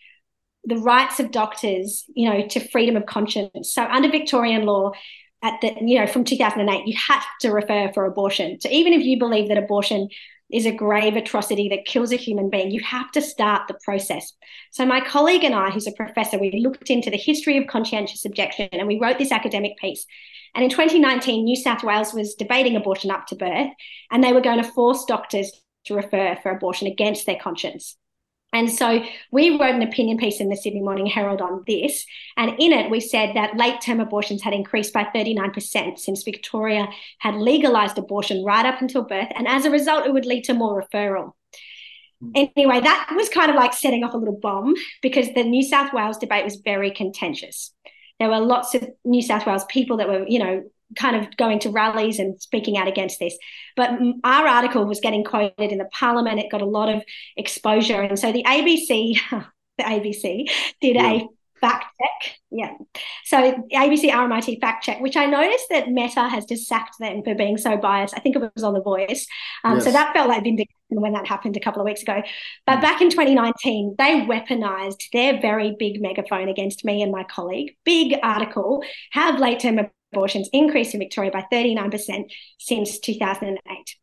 the 0.66 0.78
rights 0.78 1.19
of 1.19 1.31
doctors, 1.31 2.06
you 2.16 2.30
know, 2.30 2.48
to 2.48 2.60
freedom 2.60 2.96
of 2.96 3.06
conscience. 3.06 3.74
So 3.74 3.84
under 3.84 4.10
Victorian 4.10 4.66
law, 4.66 4.92
at 5.42 5.60
the 5.62 5.74
you 5.81 6.00
know 6.00 6.07
from 6.07 6.24
2008, 6.24 6.86
you 6.86 6.98
have 7.07 7.24
to 7.42 7.52
refer 7.52 7.92
for 7.94 8.06
abortion. 8.06 8.60
So 8.60 8.69
even 8.69 8.94
if 8.94 9.02
you 9.04 9.18
believe 9.18 9.48
that 9.48 9.57
abortion 9.57 10.10
is 10.51 10.66
a 10.66 10.72
grave 10.72 11.16
atrocity 11.16 11.69
that 11.69 11.86
kills 11.86 12.12
a 12.12 12.16
human 12.16 12.50
being, 12.50 12.72
you 12.72 12.81
have 12.81 13.12
to 13.12 13.22
start 13.22 13.68
the 13.68 13.78
process. 13.84 14.34
So, 14.72 14.86
my 14.86 15.01
colleague 15.01 15.44
and 15.44 15.54
I, 15.54 15.69
who's 15.69 15.88
a 15.88 15.92
professor, 15.92 16.40
we 16.40 16.51
looked 16.63 16.90
into 16.90 17.10
the 17.10 17.18
history 17.18 17.57
of 17.57 17.68
conscientious 17.68 18.25
objection 18.25 18.69
and 18.72 18.88
we 18.88 19.00
wrote 19.00 19.19
this 19.19 19.31
academic 19.31 19.78
piece. 19.78 20.06
And 20.56 20.63
in 20.63 20.72
2019, 20.72 21.44
New 21.44 21.56
South 21.56 21.84
Wales 21.84 22.13
was 22.13 22.34
debating 22.34 22.75
abortion 22.75 23.12
up 23.12 23.28
to 23.28 23.36
birth, 23.36 23.69
and 24.10 24.24
they 24.24 24.34
were 24.34 24.42
going 24.42 24.62
to 24.62 24.72
force 24.72 25.06
doctors 25.06 25.51
to 25.86 25.96
refer 25.96 26.38
for 26.42 26.52
abortion 26.52 26.88
against 26.88 27.25
their 27.25 27.38
conscience. 27.40 27.95
And 28.51 28.72
so 28.72 29.04
we 29.31 29.51
wrote 29.51 29.75
an 29.75 29.84
opinion 29.84 30.18
piece 30.18 30.40
in 30.40 30.50
the 30.50 30.56
Sydney 30.56 30.81
Morning 30.81 31.06
Herald 31.06 31.42
on 31.42 31.63
this. 31.68 32.06
And 32.36 32.51
in 32.60 32.74
it, 32.74 32.90
we 32.90 33.00
said 33.00 33.36
that 33.36 33.57
late 33.57 33.80
term 33.81 34.00
abortions 34.00 34.42
had 34.42 34.54
increased 34.54 34.92
by 34.92 35.04
39% 35.16 36.00
since 36.00 36.24
Victoria 36.24 36.88
had 37.19 37.36
legalised 37.36 37.98
abortion 37.98 38.44
right 38.44 38.66
up 38.66 38.81
until 38.81 39.04
birth. 39.04 39.30
And 39.35 39.47
as 39.47 39.66
a 39.66 39.71
result, 39.71 40.07
it 40.07 40.14
would 40.14 40.26
lead 40.26 40.45
to 40.45 40.54
more 40.54 40.81
referral. 40.81 41.33
Hmm. 42.21 42.31
Anyway, 42.35 42.80
that 42.80 43.14
was 43.16 43.30
kind 43.30 43.52
of 43.52 43.56
like 43.56 43.73
setting 43.73 44.04
off 44.04 44.14
a 44.14 44.18
little 44.18 44.40
bomb 44.40 44.73
because 45.02 45.28
the 45.33 45.44
New 45.44 45.64
South 45.64 45.94
Wales 45.94 46.18
debate 46.18 46.44
was 46.44 46.56
very 46.57 46.92
contentious. 46.92 47.71
There 48.19 48.30
were 48.30 48.40
lots 48.40 48.73
of 48.73 48.90
New 49.06 49.21
South 49.21 49.45
Wales 49.45 49.64
people 49.69 49.97
that 49.97 50.09
were, 50.09 50.28
you 50.28 50.40
know, 50.40 50.64
kind 50.98 51.16
of 51.16 51.36
going 51.38 51.60
to 51.60 51.69
rallies 51.69 52.19
and 52.19 52.42
speaking 52.42 52.78
out 52.78 52.88
against 52.88 53.19
this. 53.19 53.38
But 53.76 53.92
our 54.24 54.48
article 54.48 54.86
was 54.86 55.00
getting 55.00 55.24
quoted 55.24 55.54
in 55.72 55.78
the 55.78 55.90
parliament. 55.92 56.40
It 56.40 56.52
got 56.52 56.62
a 56.62 56.66
lot 56.66 56.90
of 56.90 57.04
exposure. 57.38 58.02
And 58.02 58.18
so 58.18 58.31
the 58.31 58.44
ABC, 58.44 59.19
the 59.78 59.84
ABC 59.84 60.50
did 60.81 60.96
yeah. 60.96 61.12
a 61.12 61.28
fact 61.60 61.86
check. 62.00 62.36
Yeah. 62.52 62.74
So 63.26 63.64
ABC 63.74 64.10
RMIT 64.10 64.60
fact 64.60 64.84
check, 64.84 65.00
which 65.02 65.18
I 65.18 65.26
noticed 65.26 65.68
that 65.69 65.90
Meta 65.90 66.28
has 66.28 66.46
just 66.46 66.68
sacked 66.68 66.96
them 67.00 67.22
for 67.24 67.36
being 67.36 67.58
so 67.58 67.78
biased. 67.78 68.14
I 68.16 68.19
think 68.19 68.36
it 68.36 68.52
was 68.56 68.64
on 68.64 68.74
The 68.74 68.81
Voice. 68.81 69.28
Um, 69.64 69.76
yes. 69.76 69.86
So 69.86 69.92
that 69.92 70.14
felt 70.14 70.30
like 70.30 70.44
vindication 70.44 70.74
when 70.90 71.14
that 71.14 71.28
happened 71.28 71.56
a 71.56 71.60
couple 71.60 71.81
of 71.81 71.86
weeks 71.86 72.02
ago. 72.02 72.22
But 72.66 72.80
mm. 72.80 72.81
back 72.81 73.02
in 73.02 73.10
2019, 73.10 73.96
they 73.98 74.22
weaponized 74.22 75.04
their 75.14 75.40
very 75.40 75.76
big 75.78 76.02
megaphone 76.02 76.50
against 76.50 76.84
me 76.84 77.02
and 77.02 77.12
my 77.12 77.24
colleague. 77.24 77.76
Big 77.86 78.18
article. 78.24 78.84
Have 79.12 79.40
late 79.40 79.60
term 79.60 79.80
abortions 80.13 80.49
increased 80.54 80.94
in 80.94 80.99
Victoria 80.99 81.31
by 81.31 81.45
39% 81.51 82.31
since 82.57 82.99
2008 82.99 83.95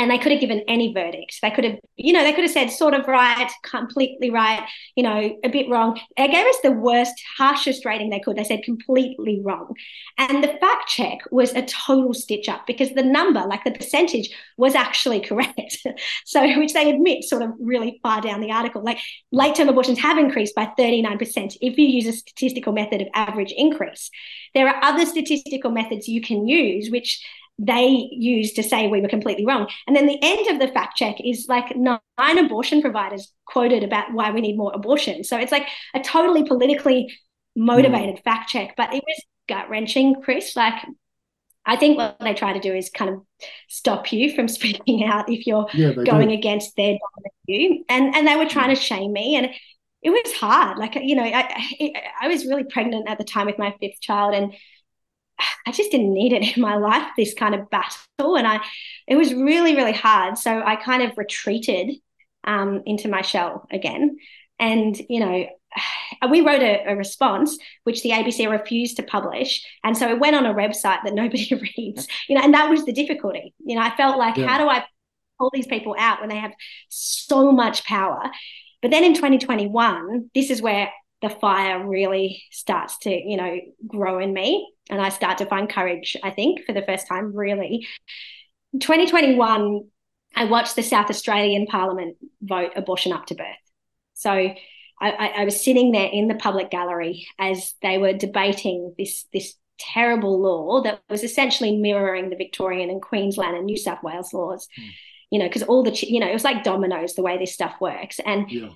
and 0.00 0.10
they 0.10 0.16
could 0.16 0.32
have 0.32 0.40
given 0.40 0.62
any 0.66 0.94
verdict. 0.94 1.40
They 1.42 1.50
could 1.50 1.64
have, 1.64 1.76
you 1.96 2.14
know, 2.14 2.22
they 2.24 2.32
could 2.32 2.44
have 2.44 2.50
said 2.50 2.70
sort 2.70 2.94
of 2.94 3.06
right, 3.06 3.50
completely 3.62 4.30
right, 4.30 4.66
you 4.96 5.02
know, 5.02 5.36
a 5.44 5.48
bit 5.50 5.68
wrong. 5.68 6.00
They 6.16 6.26
gave 6.26 6.46
us 6.46 6.56
the 6.62 6.72
worst, 6.72 7.12
harshest 7.36 7.84
rating 7.84 8.08
they 8.08 8.18
could. 8.18 8.34
They 8.34 8.44
said 8.44 8.62
completely 8.62 9.42
wrong. 9.44 9.74
And 10.16 10.42
the 10.42 10.56
fact 10.58 10.88
check 10.88 11.18
was 11.30 11.52
a 11.52 11.66
total 11.66 12.14
stitch 12.14 12.48
up 12.48 12.66
because 12.66 12.92
the 12.92 13.02
number, 13.02 13.44
like 13.46 13.62
the 13.64 13.72
percentage, 13.72 14.30
was 14.56 14.74
actually 14.74 15.20
correct. 15.28 15.76
so, 16.24 16.58
which 16.58 16.72
they 16.72 16.88
admit 16.88 17.24
sort 17.24 17.42
of 17.42 17.50
really 17.60 18.00
far 18.02 18.22
down 18.22 18.40
the 18.40 18.52
article. 18.52 18.82
Like 18.82 19.00
late 19.32 19.54
term 19.54 19.68
abortions 19.68 19.98
have 19.98 20.16
increased 20.16 20.54
by 20.54 20.72
39% 20.78 21.58
if 21.60 21.76
you 21.76 21.86
use 21.86 22.06
a 22.06 22.14
statistical 22.14 22.72
method 22.72 23.02
of 23.02 23.08
average 23.12 23.52
increase. 23.54 24.10
There 24.54 24.66
are 24.66 24.82
other 24.82 25.04
statistical 25.04 25.70
methods 25.70 26.08
you 26.08 26.22
can 26.22 26.48
use, 26.48 26.90
which 26.90 27.22
they 27.62 28.08
used 28.10 28.56
to 28.56 28.62
say 28.62 28.88
we 28.88 29.02
were 29.02 29.08
completely 29.08 29.44
wrong. 29.44 29.68
And 29.86 29.94
then 29.94 30.06
the 30.06 30.18
end 30.22 30.48
of 30.48 30.58
the 30.58 30.72
fact 30.72 30.96
check 30.96 31.16
is 31.22 31.46
like 31.46 31.76
nine 31.76 31.98
abortion 32.38 32.80
providers 32.80 33.30
quoted 33.44 33.84
about 33.84 34.14
why 34.14 34.30
we 34.30 34.40
need 34.40 34.56
more 34.56 34.72
abortion. 34.74 35.24
So 35.24 35.36
it's 35.38 35.52
like 35.52 35.66
a 35.94 36.00
totally 36.00 36.44
politically 36.44 37.12
motivated 37.54 38.16
mm. 38.16 38.22
fact 38.24 38.48
check, 38.48 38.74
but 38.78 38.94
it 38.94 39.04
was 39.06 39.24
gut 39.46 39.68
wrenching, 39.68 40.22
Chris. 40.22 40.56
Like, 40.56 40.74
I 41.66 41.76
think 41.76 41.98
what 41.98 42.16
they 42.20 42.32
try 42.34 42.54
to 42.54 42.60
do 42.60 42.74
is 42.74 42.88
kind 42.88 43.10
of 43.14 43.20
stop 43.68 44.10
you 44.12 44.34
from 44.34 44.48
speaking 44.58 45.04
out 45.04 45.28
if 45.30 45.46
you're 45.46 45.68
Yeah, 45.72 45.92
going 46.04 46.30
do. 46.30 46.34
against 46.34 46.76
their 46.76 46.96
dominant 46.98 47.34
view. 47.46 47.84
And 47.88 48.14
and 48.14 48.26
they 48.26 48.36
were 48.36 48.48
trying 48.48 48.74
to 48.74 48.80
shame 48.80 49.12
me, 49.12 49.36
and 49.36 49.50
it 50.02 50.10
was 50.10 50.32
hard. 50.34 50.78
Like 50.78 50.94
you 50.94 51.14
know, 51.14 51.24
I 51.24 51.46
I- 51.80 52.02
I 52.22 52.28
was 52.28 52.46
really 52.46 52.64
pregnant 52.64 53.08
at 53.08 53.18
the 53.18 53.24
time 53.24 53.46
with 53.46 53.58
my 53.58 53.74
fifth 53.80 54.00
child, 54.00 54.34
and 54.34 54.54
I 55.66 55.72
just 55.72 55.90
didn't 55.90 56.12
need 56.12 56.32
it 56.32 56.42
in 56.56 56.62
my 56.62 56.76
life. 56.76 57.06
This 57.16 57.34
kind 57.34 57.54
of 57.54 57.68
battle, 57.70 58.36
and 58.36 58.46
I 58.46 58.60
it 59.06 59.16
was 59.16 59.32
really 59.34 59.74
really 59.76 59.92
hard. 59.92 60.38
So 60.38 60.62
I 60.64 60.76
kind 60.76 61.02
of 61.02 61.16
retreated 61.16 61.96
um, 62.44 62.82
into 62.86 63.08
my 63.08 63.22
shell 63.22 63.66
again, 63.70 64.18
and 64.58 64.96
you 65.08 65.20
know. 65.20 65.46
We 66.30 66.42
wrote 66.42 66.60
a, 66.60 66.84
a 66.92 66.96
response 66.96 67.56
which 67.84 68.02
the 68.02 68.10
ABC 68.10 68.46
refused 68.50 68.96
to 68.98 69.02
publish, 69.02 69.64
and 69.84 69.96
so 69.96 70.10
it 70.10 70.18
went 70.20 70.36
on 70.36 70.44
a 70.44 70.52
website 70.52 71.02
that 71.04 71.14
nobody 71.22 71.48
reads. 71.54 72.06
You 72.28 72.34
know, 72.34 72.42
and 72.42 72.52
that 72.52 72.68
was 72.68 72.84
the 72.84 72.92
difficulty. 72.92 73.54
You 73.64 73.76
know, 73.76 73.82
I 73.82 73.96
felt 73.96 74.18
like, 74.18 74.36
Yeah. 74.36 74.46
how 74.48 74.58
do 74.58 74.68
I 74.68 74.84
pull 75.38 75.50
these 75.54 75.66
people 75.66 75.94
out 75.98 76.20
when 76.20 76.28
they 76.28 76.36
have 76.36 76.52
so 76.90 77.52
much 77.52 77.84
power? 77.86 78.30
But 78.82 78.90
then 78.90 79.02
in 79.04 79.14
2021, 79.14 80.30
this 80.34 80.50
is 80.50 80.60
where 80.60 80.90
the 81.22 81.30
fire 81.30 81.86
really 81.86 82.42
starts 82.50 82.98
to, 82.98 83.10
you 83.10 83.36
know, 83.36 83.58
grow 83.86 84.18
in 84.18 84.32
me. 84.32 84.72
And 84.88 85.00
I 85.00 85.10
start 85.10 85.38
to 85.38 85.46
find 85.46 85.68
courage, 85.68 86.16
I 86.22 86.30
think, 86.30 86.64
for 86.64 86.72
the 86.72 86.82
first 86.82 87.06
time, 87.06 87.34
really. 87.34 87.86
2021, 88.78 89.84
I 90.34 90.44
watched 90.44 90.76
the 90.76 90.82
South 90.82 91.10
Australian 91.10 91.66
Parliament 91.66 92.16
vote 92.42 92.72
abortion 92.76 93.12
up 93.12 93.26
to 93.26 93.34
birth. 93.34 93.46
So 94.14 94.30
I, 94.30 94.54
I, 95.00 95.26
I 95.38 95.44
was 95.44 95.62
sitting 95.62 95.92
there 95.92 96.08
in 96.10 96.28
the 96.28 96.34
public 96.34 96.70
gallery 96.70 97.26
as 97.38 97.74
they 97.82 97.98
were 97.98 98.12
debating 98.12 98.94
this, 98.98 99.26
this 99.32 99.54
terrible 99.78 100.40
law 100.40 100.82
that 100.82 101.02
was 101.08 101.22
essentially 101.22 101.76
mirroring 101.76 102.30
the 102.30 102.36
Victorian 102.36 102.90
and 102.90 103.02
Queensland 103.02 103.56
and 103.56 103.66
New 103.66 103.78
South 103.78 104.02
Wales 104.02 104.32
laws. 104.32 104.68
Hmm. 104.76 104.88
You 105.30 105.38
know, 105.38 105.46
because 105.46 105.62
all 105.62 105.84
the, 105.84 105.92
you 105.92 106.18
know, 106.18 106.28
it 106.28 106.32
was 106.32 106.42
like 106.42 106.64
dominoes 106.64 107.14
the 107.14 107.22
way 107.22 107.38
this 107.38 107.54
stuff 107.54 107.74
works. 107.80 108.18
And 108.24 108.50
Yeah. 108.50 108.70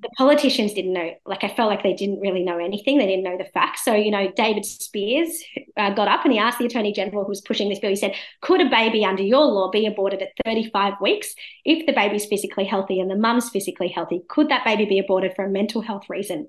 The 0.00 0.08
politicians 0.18 0.74
didn't 0.74 0.92
know 0.92 1.12
like 1.24 1.44
i 1.44 1.48
felt 1.48 1.70
like 1.70 1.82
they 1.82 1.94
didn't 1.94 2.20
really 2.20 2.42
know 2.42 2.58
anything. 2.58 2.98
They 2.98 3.06
didn't 3.06 3.22
know 3.22 3.38
the 3.38 3.44
facts. 3.44 3.84
So 3.84 3.94
you 3.94 4.10
know 4.10 4.30
David 4.34 4.64
Speirs 4.64 5.30
uh, 5.76 5.90
got 5.94 6.08
up 6.08 6.24
and 6.24 6.32
he 6.32 6.38
asked 6.38 6.58
the 6.58 6.66
attorney 6.66 6.92
general 6.92 7.22
who 7.22 7.28
was 7.28 7.40
pushing 7.40 7.68
this 7.68 7.78
bill 7.78 7.90
he 7.90 7.96
said 7.96 8.14
could 8.40 8.60
a 8.60 8.68
baby 8.68 9.04
under 9.04 9.22
your 9.22 9.44
law 9.46 9.70
be 9.70 9.86
aborted 9.86 10.20
at 10.20 10.32
35 10.44 10.94
weeks 11.00 11.34
if 11.64 11.86
the 11.86 11.92
baby's 11.92 12.26
physically 12.26 12.64
healthy 12.64 13.00
and 13.00 13.10
the 13.10 13.16
mum's 13.16 13.50
physically 13.50 13.88
healthy? 13.88 14.22
Could 14.28 14.48
that 14.48 14.64
baby 14.64 14.84
be 14.84 14.98
aborted 14.98 15.34
for 15.36 15.44
a 15.44 15.50
mental 15.50 15.80
health 15.80 16.04
reason? 16.08 16.48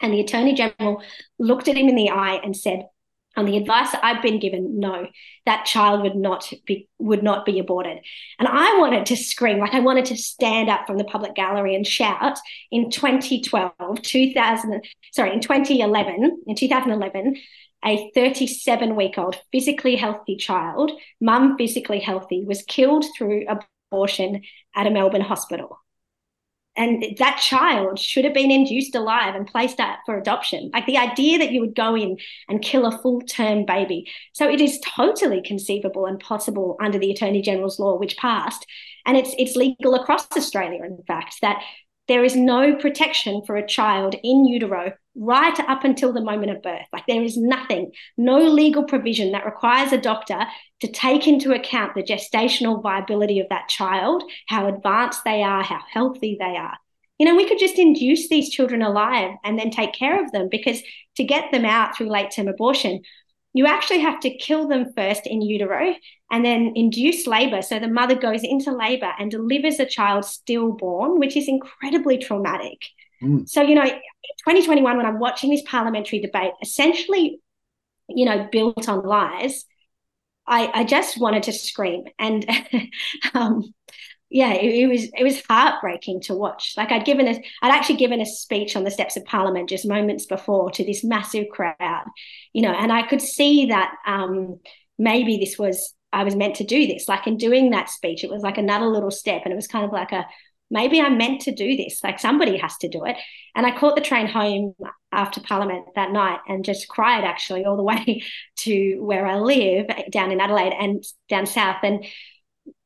And 0.00 0.12
the 0.12 0.20
attorney 0.20 0.54
general 0.54 1.02
looked 1.38 1.68
at 1.68 1.76
him 1.76 1.88
in 1.88 1.96
the 1.96 2.10
eye 2.10 2.40
and 2.42 2.56
said 2.56 2.88
on 3.36 3.46
the 3.46 3.56
advice 3.56 3.88
I've 4.02 4.22
been 4.22 4.38
given, 4.38 4.78
no, 4.78 5.06
that 5.46 5.64
child 5.64 6.02
would 6.02 6.16
not 6.16 6.52
be 6.66 6.88
would 6.98 7.22
not 7.22 7.44
be 7.46 7.58
aborted. 7.58 7.98
And 8.38 8.48
I 8.48 8.78
wanted 8.78 9.06
to 9.06 9.16
scream, 9.16 9.58
like 9.58 9.74
I 9.74 9.80
wanted 9.80 10.04
to 10.06 10.16
stand 10.16 10.68
up 10.68 10.86
from 10.86 10.98
the 10.98 11.04
public 11.04 11.34
gallery 11.34 11.74
and 11.74 11.86
shout 11.86 12.38
in 12.70 12.90
2012, 12.90 14.02
2000, 14.02 14.84
sorry, 15.12 15.32
in 15.32 15.40
2011, 15.40 16.42
in 16.46 16.56
2011, 16.56 17.36
a 17.84 18.10
37 18.14 18.96
week 18.96 19.18
old 19.18 19.36
physically 19.50 19.96
healthy 19.96 20.36
child, 20.36 20.92
mum 21.20 21.56
physically 21.56 22.00
healthy, 22.00 22.44
was 22.44 22.62
killed 22.62 23.04
through 23.16 23.46
abortion 23.90 24.42
at 24.74 24.86
a 24.86 24.90
Melbourne 24.90 25.20
hospital. 25.20 25.78
And 26.74 27.04
that 27.18 27.38
child 27.38 27.98
should 27.98 28.24
have 28.24 28.32
been 28.32 28.50
induced 28.50 28.94
alive 28.94 29.34
and 29.34 29.46
placed 29.46 29.78
out 29.78 29.98
for 30.06 30.16
adoption. 30.16 30.70
Like 30.72 30.86
the 30.86 30.96
idea 30.96 31.38
that 31.38 31.52
you 31.52 31.60
would 31.60 31.74
go 31.74 31.94
in 31.94 32.16
and 32.48 32.62
kill 32.62 32.86
a 32.86 32.98
full 32.98 33.20
term 33.20 33.66
baby. 33.66 34.10
So 34.32 34.48
it 34.48 34.60
is 34.60 34.80
totally 34.80 35.42
conceivable 35.42 36.06
and 36.06 36.18
possible 36.18 36.76
under 36.80 36.98
the 36.98 37.10
Attorney 37.10 37.42
General's 37.42 37.78
law, 37.78 37.98
which 37.98 38.16
passed. 38.16 38.66
And 39.04 39.16
it's 39.16 39.34
it's 39.36 39.56
legal 39.56 39.94
across 39.94 40.26
Australia, 40.34 40.82
in 40.84 41.02
fact, 41.06 41.36
that 41.42 41.62
there 42.08 42.24
is 42.24 42.34
no 42.34 42.74
protection 42.74 43.42
for 43.46 43.56
a 43.56 43.66
child 43.66 44.14
in 44.22 44.44
utero 44.44 44.92
right 45.14 45.58
up 45.60 45.84
until 45.84 46.12
the 46.12 46.20
moment 46.20 46.50
of 46.50 46.62
birth. 46.62 46.86
Like 46.92 47.04
there 47.06 47.22
is 47.22 47.36
nothing, 47.36 47.92
no 48.16 48.38
legal 48.38 48.84
provision 48.84 49.32
that 49.32 49.44
requires 49.44 49.92
a 49.92 50.00
doctor 50.00 50.40
to 50.80 50.88
take 50.88 51.28
into 51.28 51.52
account 51.52 51.94
the 51.94 52.02
gestational 52.02 52.82
viability 52.82 53.38
of 53.40 53.48
that 53.50 53.68
child, 53.68 54.24
how 54.48 54.66
advanced 54.68 55.22
they 55.24 55.42
are, 55.42 55.62
how 55.62 55.80
healthy 55.90 56.36
they 56.40 56.56
are. 56.56 56.76
You 57.18 57.26
know, 57.26 57.36
we 57.36 57.48
could 57.48 57.58
just 57.58 57.78
induce 57.78 58.28
these 58.28 58.50
children 58.50 58.82
alive 58.82 59.36
and 59.44 59.56
then 59.58 59.70
take 59.70 59.92
care 59.92 60.24
of 60.24 60.32
them 60.32 60.48
because 60.50 60.82
to 61.16 61.24
get 61.24 61.52
them 61.52 61.64
out 61.64 61.96
through 61.96 62.10
late 62.10 62.32
term 62.34 62.48
abortion, 62.48 63.02
you 63.54 63.66
actually 63.66 64.00
have 64.00 64.20
to 64.20 64.36
kill 64.36 64.66
them 64.66 64.92
first 64.96 65.26
in 65.26 65.42
utero 65.42 65.94
and 66.30 66.44
then 66.44 66.72
induce 66.74 67.26
labor. 67.26 67.60
So 67.60 67.78
the 67.78 67.88
mother 67.88 68.14
goes 68.14 68.42
into 68.42 68.74
labor 68.74 69.12
and 69.18 69.30
delivers 69.30 69.78
a 69.78 69.84
child 69.84 70.24
stillborn, 70.24 71.18
which 71.18 71.36
is 71.36 71.48
incredibly 71.48 72.18
traumatic. 72.18 72.78
Mm. 73.22 73.48
So, 73.48 73.60
you 73.60 73.74
know, 73.74 73.84
2021, 73.84 74.96
when 74.96 75.06
I'm 75.06 75.18
watching 75.18 75.50
this 75.50 75.62
parliamentary 75.66 76.20
debate, 76.20 76.52
essentially, 76.62 77.40
you 78.08 78.24
know, 78.24 78.48
built 78.50 78.88
on 78.88 79.02
lies, 79.02 79.64
I, 80.46 80.70
I 80.72 80.84
just 80.84 81.20
wanted 81.20 81.44
to 81.44 81.52
scream. 81.52 82.04
And 82.18 82.48
um, 83.34 83.74
yeah, 84.32 84.54
it, 84.54 84.74
it, 84.74 84.86
was 84.86 85.04
it 85.14 85.22
was 85.22 85.42
heartbreaking 85.48 86.22
to 86.22 86.34
watch. 86.34 86.72
Like 86.76 86.90
I'd 86.90 87.04
given 87.04 87.28
a, 87.28 87.34
I'd 87.60 87.70
actually 87.70 87.96
given 87.96 88.20
a 88.20 88.26
speech 88.26 88.76
on 88.76 88.84
the 88.84 88.90
steps 88.90 89.16
of 89.16 89.26
Parliament 89.26 89.68
just 89.68 89.86
moments 89.86 90.24
before 90.24 90.70
to 90.70 90.84
this 90.84 91.04
massive 91.04 91.48
crowd, 91.50 92.04
you 92.54 92.62
know, 92.62 92.72
and 92.72 92.90
I 92.90 93.06
could 93.06 93.20
see 93.20 93.66
that 93.66 93.94
um, 94.06 94.58
maybe 94.98 95.36
this 95.36 95.58
was 95.58 95.94
I 96.14 96.24
was 96.24 96.34
meant 96.34 96.56
to 96.56 96.64
do 96.64 96.86
this. 96.86 97.08
Like 97.08 97.26
in 97.26 97.36
doing 97.36 97.70
that 97.70 97.90
speech, 97.90 98.24
it 98.24 98.30
was 98.30 98.42
like 98.42 98.56
another 98.56 98.86
little 98.86 99.10
step, 99.10 99.42
and 99.44 99.52
it 99.52 99.56
was 99.56 99.68
kind 99.68 99.84
of 99.84 99.92
like 99.92 100.12
a 100.12 100.26
maybe 100.70 101.02
I'm 101.02 101.18
meant 101.18 101.42
to 101.42 101.54
do 101.54 101.76
this. 101.76 102.02
Like 102.02 102.18
somebody 102.18 102.56
has 102.56 102.78
to 102.78 102.88
do 102.88 103.04
it. 103.04 103.16
And 103.54 103.66
I 103.66 103.78
caught 103.78 103.94
the 103.94 104.00
train 104.00 104.26
home 104.26 104.74
after 105.12 105.42
Parliament 105.42 105.84
that 105.94 106.10
night 106.10 106.38
and 106.48 106.64
just 106.64 106.88
cried 106.88 107.24
actually 107.24 107.66
all 107.66 107.76
the 107.76 107.82
way 107.82 108.22
to 108.60 108.96
where 109.00 109.26
I 109.26 109.36
live 109.36 109.88
down 110.10 110.32
in 110.32 110.40
Adelaide 110.40 110.72
and 110.72 111.04
down 111.28 111.44
south. 111.44 111.76
And 111.82 112.06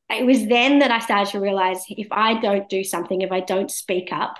it 0.09 0.25
was 0.25 0.47
then 0.47 0.79
that 0.79 0.91
I 0.91 0.99
started 0.99 1.31
to 1.31 1.39
realize 1.39 1.83
if 1.89 2.07
I 2.11 2.39
don't 2.39 2.69
do 2.69 2.83
something, 2.83 3.21
if 3.21 3.31
I 3.31 3.41
don't 3.41 3.71
speak 3.71 4.09
up, 4.11 4.37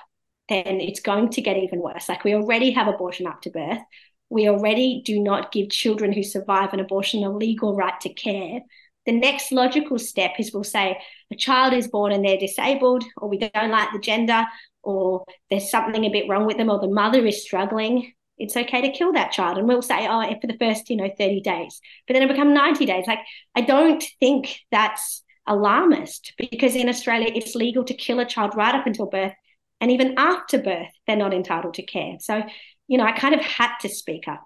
then 0.50 0.79
it's 0.79 1.01
going 1.01 1.29
to 1.31 1.41
get 1.41 1.57
even 1.57 1.81
worse. 1.81 2.07
Like 2.07 2.24
we 2.24 2.33
already 2.33 2.71
have 2.71 2.88
abortion 2.88 3.27
up 3.27 3.41
to 3.41 3.50
birth. 3.50 3.81
We 4.29 4.50
already 4.50 5.01
do 5.05 5.19
not 5.19 5.51
give 5.51 5.69
children 5.69 6.13
who 6.13 6.24
survive 6.24 6.74
an 6.74 6.79
abortion 6.79 7.24
a 7.24 7.29
legal 7.29 7.75
right 7.75 8.00
to 8.01 8.13
care. 8.13 8.62
The 9.05 9.12
next 9.13 9.51
logical 9.51 10.00
step 10.00 10.31
is 10.38 10.51
we'll 10.53 10.65
say 10.65 10.97
a 11.31 11.36
child 11.36 11.74
is 11.74 11.88
born 11.88 12.12
and 12.12 12.25
they're 12.25 12.38
disabled, 12.38 13.05
or 13.17 13.29
we 13.29 13.38
don't 13.38 13.71
like 13.71 13.93
the 13.93 14.00
gender, 14.00 14.45
or 14.83 15.24
there's 15.50 15.71
something 15.71 16.03
a 16.03 16.09
bit 16.09 16.27
wrong 16.29 16.45
with 16.45 16.57
them, 16.57 16.69
or 16.69 16.79
the 16.79 16.89
mother 16.89 17.25
is 17.25 17.41
struggling. 17.41 18.13
It's 18.38 18.57
okay 18.57 18.81
to 18.81 18.91
kill 18.91 19.13
that 19.13 19.31
child. 19.31 19.57
And 19.57 19.67
we'll 19.67 19.81
say, 19.81 20.07
oh, 20.07 20.24
for 20.41 20.47
the 20.47 20.57
first, 20.59 20.89
you 20.89 20.97
know, 20.97 21.09
30 21.17 21.41
days. 21.41 21.79
But 22.05 22.13
then 22.13 22.24
it 22.24 22.27
become 22.27 22.53
90 22.53 22.86
days. 22.86 23.05
Like, 23.07 23.19
I 23.55 23.62
don't 23.62 24.03
think 24.19 24.59
that's 24.71 25.24
alarmist 25.47 26.33
because 26.37 26.75
in 26.75 26.89
Australia, 26.89 27.31
it's 27.33 27.55
legal 27.55 27.83
to 27.85 27.93
kill 27.93 28.19
a 28.19 28.25
child 28.25 28.55
right 28.55 28.75
up 28.75 28.85
until 28.85 29.07
birth. 29.07 29.33
And 29.79 29.91
even 29.91 30.15
after 30.17 30.57
birth, 30.57 30.91
they're 31.05 31.15
not 31.15 31.33
entitled 31.33 31.75
to 31.75 31.85
care. 31.85 32.17
So, 32.19 32.43
you 32.87 32.97
know, 32.97 33.05
I 33.05 33.11
kind 33.11 33.35
of 33.35 33.41
had 33.41 33.77
to 33.81 33.89
speak 33.89 34.27
up. 34.27 34.45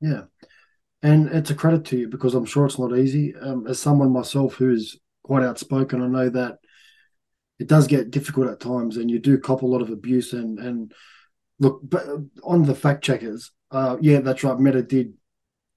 Yeah. 0.00 0.22
And 1.02 1.28
it's 1.28 1.50
a 1.50 1.54
credit 1.54 1.84
to 1.86 1.98
you 1.98 2.08
because 2.08 2.34
I'm 2.34 2.46
sure 2.46 2.66
it's 2.66 2.78
not 2.78 2.96
easy. 2.96 3.34
Um, 3.36 3.66
as 3.66 3.78
someone 3.78 4.12
myself 4.12 4.54
who's 4.54 4.98
quite 5.22 5.44
outspoken, 5.44 6.02
I 6.02 6.06
know 6.06 6.28
that 6.30 6.58
it 7.58 7.66
does 7.66 7.86
get 7.86 8.10
difficult 8.10 8.48
at 8.48 8.60
times 8.60 8.96
and 8.96 9.10
you 9.10 9.18
do 9.18 9.38
cop 9.38 9.62
a 9.62 9.66
lot 9.66 9.82
of 9.82 9.90
abuse. 9.90 10.32
And, 10.32 10.58
and 10.58 10.92
look, 11.58 11.80
but 11.82 12.06
on 12.42 12.64
the 12.64 12.74
fact 12.74 13.04
checkers, 13.04 13.52
uh, 13.70 13.96
yeah, 14.00 14.20
that's 14.20 14.42
right. 14.42 14.58
Meta 14.58 14.82
did 14.82 15.12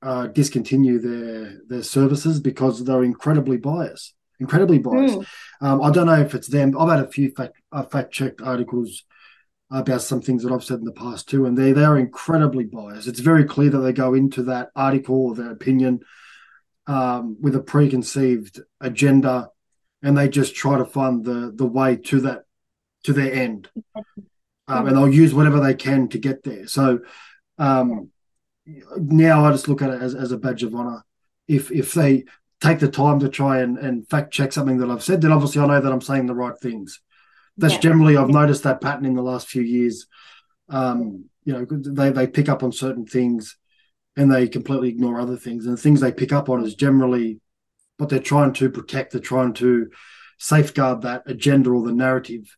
uh, 0.02 0.28
discontinue 0.28 1.00
their 1.00 1.62
their 1.68 1.84
services 1.84 2.40
because 2.40 2.84
they're 2.84 3.04
incredibly 3.04 3.58
biased, 3.58 4.14
incredibly 4.42 4.80
biased. 4.80 5.20
Mm. 5.20 5.26
Um, 5.62 5.82
I 5.82 5.92
don't 5.92 6.08
know 6.08 6.20
if 6.20 6.36
it's 6.36 6.48
them. 6.48 6.78
I've 6.78 6.90
had 6.90 7.06
a 7.06 7.08
few 7.08 7.32
fact 7.32 7.62
uh, 7.72 7.84
fact 7.84 8.12
checked 8.12 8.42
articles 8.42 9.06
about 9.70 10.02
some 10.02 10.22
things 10.22 10.44
that 10.44 10.52
I've 10.52 10.64
said 10.66 10.80
in 10.80 10.86
the 10.86 10.92
past 10.92 11.30
too, 11.30 11.46
and 11.46 11.58
they 11.58 11.72
they 11.72 11.86
are 11.86 11.98
incredibly 11.98 12.66
biased. 12.66 13.08
It's 13.08 13.22
very 13.22 13.46
clear 13.46 13.70
that 13.70 13.80
they 13.80 13.94
go 13.94 14.14
into 14.16 14.44
that 14.44 14.72
article 14.76 15.28
or 15.28 15.36
their 15.36 15.52
opinion 15.52 16.02
um, 16.88 17.38
with 17.40 17.56
a 17.56 17.62
preconceived 17.62 18.60
agenda, 18.82 19.50
and 20.02 20.18
they 20.18 20.28
just 20.28 20.56
try 20.56 20.78
to 20.78 20.86
find 20.86 21.24
the 21.24 21.54
the 21.56 21.66
way 21.66 21.96
to 21.96 22.22
that 22.22 22.42
to 23.04 23.14
their 23.14 23.32
end, 23.32 23.70
um, 24.68 24.88
and 24.88 24.98
they'll 24.98 25.10
use 25.10 25.34
whatever 25.34 25.60
they 25.60 25.76
can 25.76 26.10
to 26.10 26.18
get 26.18 26.44
there. 26.44 26.68
So 26.68 27.00
um, 27.58 28.10
now 28.98 29.46
I 29.46 29.52
just 29.52 29.68
look 29.68 29.82
at 29.82 29.90
it 29.92 30.02
as, 30.02 30.16
as 30.16 30.32
a 30.32 30.38
badge 30.38 30.64
of 30.64 30.76
honor. 30.76 31.04
If 31.48 31.72
if 31.72 31.94
they 31.94 32.26
take 32.62 32.80
the 32.80 32.88
time 32.88 33.20
to 33.20 33.28
try 33.28 33.60
and, 33.60 33.78
and 33.78 34.08
fact 34.08 34.32
check 34.32 34.54
something 34.54 34.78
that 34.78 34.90
I've 34.90 35.04
said, 35.04 35.22
then 35.22 35.32
obviously 35.32 35.62
I 35.62 35.66
know 35.66 35.82
that 35.82 35.92
I'm 35.92 36.02
saying 36.02 36.28
the 36.28 36.36
right 36.36 36.58
things. 36.62 37.02
That's 37.58 37.74
Yeah. 37.74 37.82
generally 37.82 38.18
I've 38.18 38.30
noticed 38.30 38.64
that 38.64 38.82
pattern 38.82 39.06
in 39.06 39.16
the 39.16 39.24
last 39.24 39.48
few 39.48 39.64
years. 39.64 40.08
Um, 40.70 41.26
you 41.44 41.54
know, 41.54 41.66
they 41.70 42.12
they 42.12 42.28
pick 42.28 42.48
up 42.48 42.64
on 42.64 42.72
certain 42.72 43.06
things 43.06 43.58
and 44.16 44.32
they 44.32 44.48
completely 44.48 44.90
ignore 44.90 45.20
other 45.20 45.38
things. 45.38 45.66
And 45.66 45.76
the 45.76 45.82
things 45.82 46.00
they 46.00 46.12
pick 46.12 46.32
up 46.32 46.50
on 46.50 46.64
is 46.64 46.76
generally 46.76 47.40
what 47.98 48.10
they're 48.10 48.20
trying 48.20 48.54
to 48.54 48.70
protect. 48.70 49.12
They're 49.12 49.22
trying 49.22 49.54
to 49.56 49.90
safeguard 50.38 51.02
that 51.02 51.24
agenda 51.26 51.72
or 51.72 51.84
the 51.84 51.94
narrative. 51.94 52.56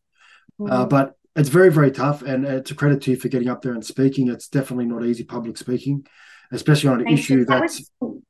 Uh, 0.60 0.64
mm-hmm. 0.64 0.74
Uh, 0.74 0.86
but 0.86 1.18
it's 1.36 1.50
very, 1.50 1.72
very 1.72 1.92
tough. 1.92 2.22
And 2.22 2.46
it's 2.46 2.72
a 2.72 2.76
credit 2.76 3.02
to 3.04 3.12
you 3.12 3.18
for 3.18 3.30
getting 3.30 3.50
up 3.50 3.62
there 3.62 3.74
and 3.74 3.86
speaking. 3.86 4.30
It's 4.30 4.48
definitely 4.48 4.86
not 4.86 5.06
easy 5.06 5.24
public 5.24 5.58
speaking, 5.58 6.06
especially 6.52 6.90
on 6.90 7.00
an 7.00 7.06
Thank 7.06 7.20
issue 7.20 7.46
that 7.46 7.62
that's. 7.62 7.90
Was, 8.00 8.22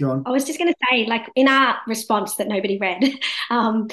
go 0.00 0.10
on. 0.10 0.22
I 0.26 0.30
was 0.30 0.44
just 0.44 0.58
going 0.58 0.72
to 0.72 0.78
say, 0.90 1.06
like 1.06 1.26
in 1.34 1.48
our 1.48 1.76
response 1.86 2.36
that 2.36 2.48
nobody 2.48 2.78
read, 2.78 3.04
um, 3.50 3.88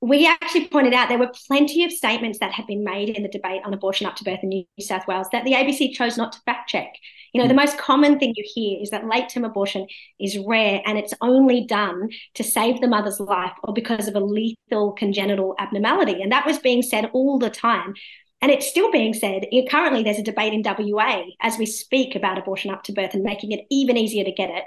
we 0.00 0.26
actually 0.26 0.68
pointed 0.68 0.92
out 0.92 1.08
there 1.08 1.18
were 1.18 1.32
plenty 1.46 1.82
of 1.82 1.90
statements 1.90 2.38
that 2.38 2.52
had 2.52 2.66
been 2.66 2.84
made 2.84 3.08
in 3.08 3.22
the 3.22 3.28
debate 3.28 3.62
on 3.64 3.72
abortion 3.72 4.06
up 4.06 4.14
to 4.16 4.24
birth 4.24 4.40
in 4.42 4.50
New 4.50 4.64
South 4.78 5.06
Wales 5.08 5.28
that 5.32 5.44
the 5.44 5.52
ABC 5.52 5.92
chose 5.92 6.18
not 6.18 6.32
to 6.32 6.40
fact 6.44 6.68
check. 6.68 6.92
You 7.32 7.40
know, 7.40 7.48
the 7.48 7.54
hmm. 7.54 7.60
most 7.60 7.78
common 7.78 8.18
thing 8.18 8.32
you 8.36 8.44
hear 8.46 8.78
is 8.80 8.90
that 8.90 9.08
late 9.08 9.28
term 9.28 9.44
abortion 9.44 9.86
is 10.20 10.38
rare 10.38 10.82
and 10.84 10.98
it's 10.98 11.14
only 11.20 11.64
done 11.64 12.10
to 12.34 12.44
save 12.44 12.80
the 12.80 12.88
mother's 12.88 13.20
life 13.20 13.52
or 13.64 13.72
because 13.72 14.06
of 14.06 14.14
a 14.14 14.20
lethal 14.20 14.92
congenital 14.92 15.54
abnormality. 15.58 16.22
And 16.22 16.30
that 16.30 16.46
was 16.46 16.58
being 16.58 16.82
said 16.82 17.10
all 17.12 17.38
the 17.38 17.50
time. 17.50 17.94
And 18.42 18.52
it's 18.52 18.68
still 18.68 18.92
being 18.92 19.14
said. 19.14 19.46
Currently, 19.70 20.02
there's 20.02 20.18
a 20.18 20.22
debate 20.22 20.52
in 20.52 20.62
WA 20.62 21.22
as 21.40 21.56
we 21.56 21.64
speak 21.64 22.14
about 22.14 22.38
abortion 22.38 22.70
up 22.70 22.84
to 22.84 22.92
birth 22.92 23.14
and 23.14 23.22
making 23.22 23.52
it 23.52 23.64
even 23.70 23.96
easier 23.96 24.24
to 24.24 24.32
get 24.32 24.50
it. 24.50 24.64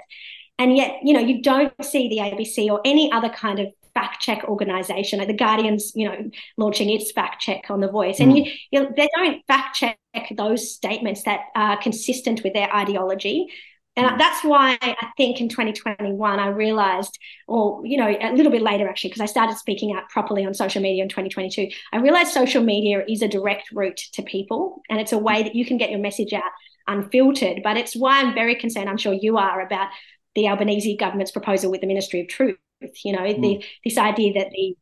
And 0.60 0.76
yet, 0.76 0.98
you 1.02 1.14
know, 1.14 1.20
you 1.20 1.40
don't 1.40 1.72
see 1.82 2.10
the 2.10 2.18
ABC 2.18 2.70
or 2.70 2.82
any 2.84 3.10
other 3.10 3.30
kind 3.30 3.58
of 3.58 3.68
fact 3.94 4.20
check 4.20 4.44
organization, 4.44 5.18
like 5.18 5.28
the 5.28 5.34
Guardian's, 5.34 5.90
you 5.94 6.06
know, 6.06 6.30
launching 6.58 6.90
its 6.90 7.10
fact 7.12 7.40
check 7.40 7.70
on 7.70 7.80
the 7.80 7.90
voice. 7.90 8.20
And 8.20 8.30
mm. 8.30 8.44
you, 8.44 8.52
you 8.70 8.88
they 8.94 9.08
don't 9.16 9.42
fact 9.46 9.76
check 9.76 9.96
those 10.36 10.74
statements 10.74 11.22
that 11.22 11.40
are 11.56 11.80
consistent 11.80 12.44
with 12.44 12.52
their 12.52 12.70
ideology. 12.76 13.48
And 13.96 14.06
mm. 14.06 14.18
that's 14.18 14.44
why 14.44 14.76
I 14.82 15.08
think 15.16 15.40
in 15.40 15.48
2021, 15.48 16.38
I 16.38 16.48
realized, 16.48 17.18
or, 17.48 17.80
you 17.86 17.96
know, 17.96 18.14
a 18.20 18.34
little 18.34 18.52
bit 18.52 18.60
later 18.60 18.86
actually, 18.86 19.10
because 19.10 19.22
I 19.22 19.26
started 19.26 19.56
speaking 19.56 19.96
out 19.96 20.10
properly 20.10 20.44
on 20.44 20.52
social 20.52 20.82
media 20.82 21.02
in 21.02 21.08
2022, 21.08 21.68
I 21.94 22.00
realized 22.00 22.32
social 22.32 22.62
media 22.62 23.02
is 23.08 23.22
a 23.22 23.28
direct 23.28 23.72
route 23.72 24.00
to 24.12 24.22
people 24.22 24.82
and 24.90 25.00
it's 25.00 25.12
a 25.12 25.18
way 25.18 25.42
that 25.42 25.54
you 25.54 25.64
can 25.64 25.78
get 25.78 25.90
your 25.90 26.00
message 26.00 26.34
out 26.34 26.52
unfiltered. 26.86 27.60
But 27.62 27.76
it's 27.76 27.96
why 27.96 28.20
I'm 28.20 28.34
very 28.34 28.56
concerned, 28.56 28.88
I'm 28.88 28.98
sure 28.98 29.12
you 29.14 29.38
are, 29.38 29.60
about 29.60 29.88
the 30.34 30.48
Albanese 30.48 30.96
government's 30.96 31.32
proposal 31.32 31.70
with 31.70 31.80
the 31.80 31.86
Ministry 31.86 32.20
of 32.20 32.28
Truth 32.28 32.56
you 33.04 33.12
know, 33.12 33.20
mm. 33.20 33.40
the, 33.40 33.64
this 33.84 33.98
idea 33.98 34.32
that 34.34 34.50
the 34.50 34.76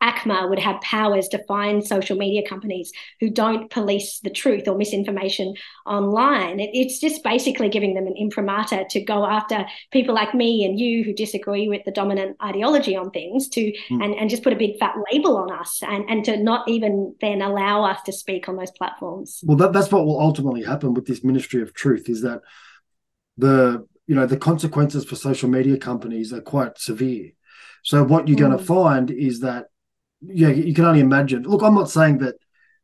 ACMA 0.00 0.48
would 0.48 0.60
have 0.60 0.80
powers 0.80 1.26
to 1.26 1.42
find 1.46 1.84
social 1.84 2.16
media 2.16 2.48
companies 2.48 2.92
who 3.18 3.28
don't 3.28 3.68
police 3.68 4.20
the 4.20 4.30
truth 4.30 4.68
or 4.68 4.76
misinformation 4.76 5.54
online. 5.86 6.60
It, 6.60 6.70
it's 6.72 7.00
just 7.00 7.24
basically 7.24 7.68
giving 7.68 7.94
them 7.94 8.06
an 8.06 8.14
imprimatur 8.16 8.84
to 8.90 9.00
go 9.00 9.26
after 9.26 9.66
people 9.90 10.14
like 10.14 10.34
me 10.34 10.64
and 10.64 10.78
you 10.78 11.02
who 11.02 11.12
disagree 11.12 11.68
with 11.68 11.84
the 11.84 11.90
dominant 11.90 12.36
ideology 12.40 12.94
on 12.94 13.10
things 13.10 13.48
to 13.48 13.72
mm. 13.90 14.04
and, 14.04 14.14
and 14.14 14.30
just 14.30 14.44
put 14.44 14.52
a 14.52 14.56
big 14.56 14.78
fat 14.78 14.94
label 15.10 15.36
on 15.36 15.52
us 15.52 15.80
and, 15.82 16.08
and 16.08 16.24
to 16.26 16.36
not 16.36 16.68
even 16.68 17.16
then 17.20 17.42
allow 17.42 17.82
us 17.82 18.00
to 18.02 18.12
speak 18.12 18.48
on 18.48 18.56
those 18.56 18.70
platforms. 18.70 19.40
Well, 19.42 19.56
that, 19.56 19.72
that's 19.72 19.90
what 19.90 20.06
will 20.06 20.20
ultimately 20.20 20.62
happen 20.62 20.94
with 20.94 21.06
this 21.06 21.24
Ministry 21.24 21.60
of 21.60 21.74
Truth 21.74 22.08
is 22.08 22.22
that 22.22 22.42
the 23.36 23.84
you 24.08 24.14
know 24.14 24.26
the 24.26 24.36
consequences 24.36 25.04
for 25.04 25.14
social 25.14 25.48
media 25.48 25.76
companies 25.76 26.32
are 26.32 26.40
quite 26.40 26.78
severe. 26.78 27.30
So 27.84 28.02
what 28.02 28.26
you're 28.26 28.36
mm. 28.36 28.40
going 28.40 28.58
to 28.58 28.64
find 28.64 29.10
is 29.10 29.40
that 29.40 29.66
yeah, 30.20 30.48
you 30.48 30.74
can 30.74 30.84
only 30.84 31.00
imagine. 31.00 31.44
Look, 31.44 31.62
I'm 31.62 31.74
not 31.74 31.90
saying 31.90 32.18
that 32.18 32.34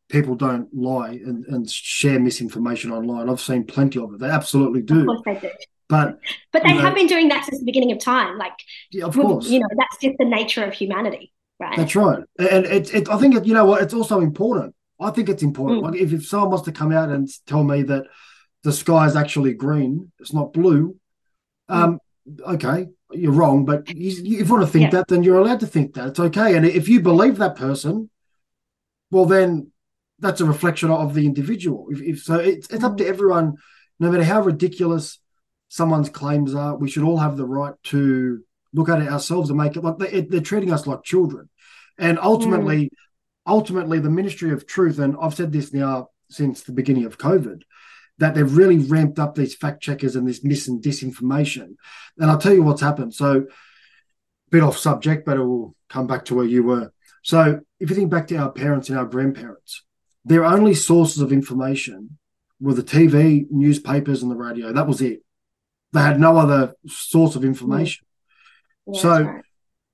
people 0.09 0.37
don't 0.37 0.73
lie 0.73 1.11
and, 1.11 1.45
and 1.47 1.69
share 1.69 2.21
misinformation 2.21 2.93
online. 2.93 3.29
I've 3.29 3.41
seen 3.41 3.65
plenty 3.65 3.99
of 3.99 4.15
it. 4.15 4.21
They 4.21 4.29
absolutely 4.29 4.83
do. 4.83 5.01
Of 5.01 5.25
course 5.25 5.41
they 5.41 5.49
do. 5.49 5.55
But 5.89 6.19
but 6.53 6.63
they 6.63 6.75
have 6.75 6.95
been 6.95 7.07
doing 7.07 7.29
that 7.29 7.45
since 7.45 7.59
the 7.59 7.65
beginning 7.65 7.93
of 7.93 7.99
time. 7.99 8.39
Like 8.39 8.55
yeah, 8.93 9.07
of 9.07 9.15
course. 9.15 9.49
You 9.49 9.61
know, 9.61 9.69
that's 9.77 9.97
just 10.01 10.17
the 10.19 10.25
nature 10.25 10.65
of 10.65 10.75
humanity. 10.75 11.33
Right. 11.59 11.77
That's 11.77 11.97
right. 11.97 12.23
And 12.39 12.67
it, 12.67 12.95
it 12.95 13.09
I 13.09 13.17
think 13.19 13.35
it, 13.35 13.47
you 13.47 13.55
know 13.55 13.65
what, 13.65 13.83
it's 13.83 13.95
also 13.95 14.21
important. 14.21 14.75
I 15.01 15.11
think 15.11 15.29
it's 15.29 15.43
important. 15.43 15.81
Mm. 15.81 15.85
Like 15.85 16.01
if, 16.01 16.13
if 16.13 16.27
someone 16.27 16.51
wants 16.51 16.65
to 16.67 16.73
come 16.73 16.93
out 16.93 17.11
and 17.11 17.29
tell 17.47 17.65
me 17.65 17.83
that 17.85 18.05
the 18.63 18.73
sky 18.73 19.07
is 19.07 19.17
actually 19.17 19.55
green, 19.55 20.11
it's 20.19 20.33
not 20.33 20.53
blue, 20.53 20.97
um, 21.69 21.99
okay, 22.47 22.87
you're 23.13 23.33
wrong, 23.33 23.65
but 23.65 23.89
you, 23.95 24.41
if 24.41 24.49
you 24.49 24.53
want 24.53 24.65
to 24.65 24.71
think 24.71 24.93
yeah. 24.93 24.99
that, 24.99 25.09
then 25.09 25.23
you're 25.23 25.39
allowed 25.39 25.61
to 25.61 25.67
think 25.67 25.95
that. 25.95 26.09
It's 26.09 26.21
okay. 26.21 26.57
And 26.57 26.67
if 26.67 26.89
you 26.89 27.01
believe 27.01 27.39
that 27.39 27.57
person, 27.57 28.11
well, 29.11 29.27
then 29.27 29.71
that's 30.19 30.41
a 30.41 30.47
reflection 30.47 30.91
of 30.91 31.15
the 31.15 31.27
individual. 31.27 31.87
If, 31.91 32.03
if 32.03 32.23
so, 32.23 32.37
it's, 32.37 32.69
it's 32.71 32.85
up 32.85 32.97
to 32.99 33.05
mm. 33.05 33.09
everyone, 33.09 33.55
no 33.99 34.11
matter 34.11 34.25
how 34.25 34.41
ridiculous 34.41 35.19
someone's 35.75 36.09
claims 36.09 36.55
are. 36.55 36.77
We 36.77 36.89
should 36.89 37.03
all 37.03 37.19
have 37.19 37.37
the 37.37 37.47
right 37.47 37.75
to 37.85 38.45
look 38.73 38.89
at 38.89 39.03
it 39.03 39.09
ourselves 39.09 39.51
and 39.51 39.59
make 39.59 39.77
it 39.77 39.83
like 39.83 39.99
they, 39.99 40.37
are 40.37 40.41
treating 40.41 40.73
us 40.73 40.87
like 40.87 41.03
children. 41.03 41.49
And 41.99 42.19
ultimately, 42.21 42.85
mm. 42.85 42.91
ultimately, 43.47 43.99
the 43.99 44.11
Ministry 44.11 44.53
of 44.53 44.69
Truth, 44.69 45.01
and 45.01 45.17
I've 45.21 45.35
said 45.35 45.53
this 45.53 45.73
now 45.73 46.11
since 46.31 46.63
the 46.63 46.73
beginning 46.73 47.07
of 47.07 47.19
COVID, 47.19 47.63
that 48.19 48.35
they've 48.35 48.57
really 48.57 48.79
ramped 48.79 49.19
up 49.19 49.35
these 49.35 49.55
fact 49.55 49.83
checkers 49.83 50.17
and 50.17 50.27
this 50.27 50.45
mis 50.45 50.69
and 50.69 50.83
disinformation. 50.83 51.77
And 52.19 52.31
I'll 52.31 52.39
tell 52.39 52.55
you 52.55 52.63
what's 52.63 52.81
happened. 52.81 53.15
So, 53.15 53.39
a 53.39 54.51
bit 54.51 54.63
off 54.63 54.79
subject, 54.79 55.27
but 55.27 55.37
it 55.37 55.43
will 55.43 55.75
come 55.89 56.07
back 56.07 56.25
to 56.27 56.35
where 56.35 56.45
you 56.45 56.63
were. 56.63 56.93
So, 57.23 57.61
if 57.81 57.91
you 57.91 57.97
think 57.97 58.11
back 58.11 58.29
to 58.29 58.37
our 58.37 58.53
parents 58.53 58.89
and 58.89 58.99
our 58.99 59.05
grandparents, 59.05 59.83
their 60.25 60.45
only 60.45 60.75
sources 60.75 61.21
of 61.21 61.33
information 61.33 62.19
were 62.61 62.75
the 62.75 62.83
TV, 62.83 63.47
newspapers, 63.51 64.23
and 64.23 64.31
the 64.31 64.37
radio. 64.37 64.73
That 64.73 64.87
was 64.87 65.01
it. 65.01 65.21
They 65.93 66.01
had 66.01 66.21
no 66.21 66.37
other 66.37 66.75
source 66.87 67.37
of 67.37 67.45
information. 67.45 68.07
Yeah, 68.87 69.01
so, 69.01 69.23
right. 69.23 69.45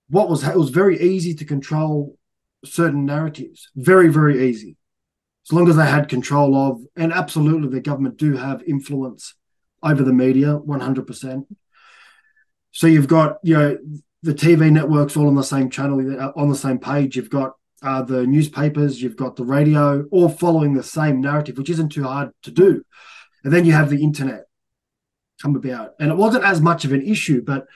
what 0.09 0.29
was 0.29 0.47
it 0.47 0.57
was 0.57 0.71
very 0.71 1.01
easy 1.01 1.35
to 1.35 1.45
control 1.45 2.17
certain 2.65 3.07
narratives. 3.07 3.71
Very, 3.75 4.09
very 4.09 4.49
easy 4.49 4.77
as 5.51 5.53
long 5.53 5.69
as 5.69 5.75
they 5.75 5.87
had 5.87 6.09
control 6.09 6.55
of, 6.55 6.81
and 6.95 7.13
absolutely 7.13 7.69
the 7.69 7.81
government 7.81 8.17
do 8.17 8.37
have 8.37 8.63
influence 8.63 9.35
over 9.83 10.05
the 10.05 10.13
media, 10.13 10.57
100%. 10.57 11.47
So 12.71 12.87
you've 12.87 13.09
got, 13.09 13.39
you 13.43 13.57
know, 13.57 13.79
the 14.23 14.33
TV 14.33 14.71
networks 14.71 15.17
all 15.17 15.27
on 15.27 15.35
the 15.35 15.43
same 15.43 15.69
channel, 15.69 15.99
uh, 16.21 16.31
on 16.37 16.51
the 16.51 16.55
same 16.55 16.79
page. 16.79 17.17
You've 17.17 17.31
got 17.31 17.55
uh, 17.83 18.03
the 18.03 18.29
newspapers, 18.29 19.03
you've 19.03 19.17
got 19.17 19.35
the 19.35 19.45
radio, 19.45 20.05
all 20.13 20.29
following 20.29 20.75
the 20.75 20.85
same 20.85 21.21
narrative, 21.21 21.59
which 21.59 21.71
isn't 21.71 21.89
too 21.89 22.05
hard 22.05 22.31
to 22.45 22.53
do. 22.53 22.85
And 23.43 23.53
then 23.53 23.65
you 23.65 23.73
have 23.73 23.91
the 23.91 24.05
internet 24.05 24.45
come 25.43 25.57
about. 25.57 25.95
And 25.99 26.13
it 26.13 26.17
wasn't 26.17 26.45
as 26.45 26.61
much 26.61 26.85
of 26.85 26.93
an 26.93 27.03
issue, 27.03 27.43
but 27.43 27.67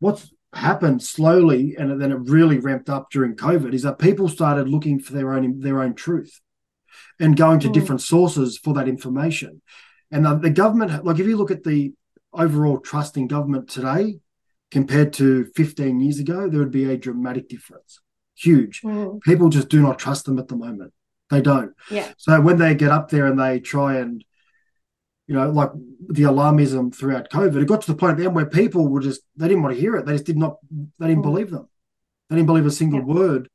what's 0.00 0.34
happened 0.52 1.02
slowly 1.02 1.76
and 1.78 1.98
then 1.98 2.12
it 2.12 2.28
really 2.28 2.58
ramped 2.58 2.90
up 2.90 3.10
during 3.10 3.36
COVID 3.36 3.72
is 3.72 3.84
that 3.84 3.98
people 3.98 4.28
started 4.28 4.68
looking 4.68 5.00
for 5.00 5.14
their 5.14 5.32
own 5.32 5.60
their 5.60 5.82
own 5.82 5.94
truth 5.94 6.40
and 7.20 7.36
going 7.36 7.60
to 7.60 7.68
mm. 7.68 7.72
different 7.72 8.02
sources 8.02 8.58
for 8.58 8.74
that 8.74 8.88
information. 8.88 9.62
And 10.10 10.24
the, 10.24 10.36
the 10.36 10.50
government, 10.50 11.04
like 11.04 11.18
if 11.18 11.26
you 11.26 11.36
look 11.36 11.50
at 11.50 11.64
the 11.64 11.92
overall 12.32 12.78
trust 12.78 13.16
in 13.16 13.26
government 13.26 13.68
today 13.68 14.18
compared 14.70 15.12
to 15.14 15.46
15 15.56 16.00
years 16.00 16.18
ago, 16.18 16.48
there 16.48 16.60
would 16.60 16.70
be 16.70 16.90
a 16.90 16.96
dramatic 16.96 17.48
difference. 17.48 18.00
Huge. 18.36 18.82
Mm. 18.82 19.20
People 19.22 19.48
just 19.48 19.68
do 19.68 19.80
not 19.80 19.98
trust 19.98 20.26
them 20.26 20.38
at 20.38 20.48
the 20.48 20.56
moment. 20.56 20.92
They 21.30 21.40
don't. 21.40 21.72
Yeah. 21.90 22.12
So 22.18 22.40
when 22.40 22.58
they 22.58 22.74
get 22.74 22.90
up 22.90 23.08
there 23.08 23.26
and 23.26 23.40
they 23.40 23.58
try 23.58 23.96
and, 23.96 24.24
you 25.26 25.34
know, 25.34 25.50
like 25.50 25.70
the 26.08 26.22
alarmism 26.22 26.94
throughout 26.94 27.30
COVID, 27.30 27.60
it 27.60 27.66
got 27.66 27.82
to 27.82 27.92
the 27.92 27.98
point 27.98 28.12
at 28.12 28.18
the 28.18 28.26
end 28.26 28.34
where 28.34 28.46
people 28.46 28.86
were 28.86 29.00
just 29.00 29.22
they 29.36 29.48
didn't 29.48 29.62
want 29.62 29.74
to 29.74 29.80
hear 29.80 29.96
it. 29.96 30.06
They 30.06 30.12
just 30.12 30.26
did 30.26 30.36
not. 30.36 30.58
They 30.98 31.08
didn't 31.08 31.22
mm. 31.22 31.30
believe 31.30 31.50
them. 31.50 31.68
They 32.28 32.36
didn't 32.36 32.46
believe 32.46 32.66
a 32.66 32.70
single 32.70 33.00
yeah. 33.00 33.06
word. 33.06 33.48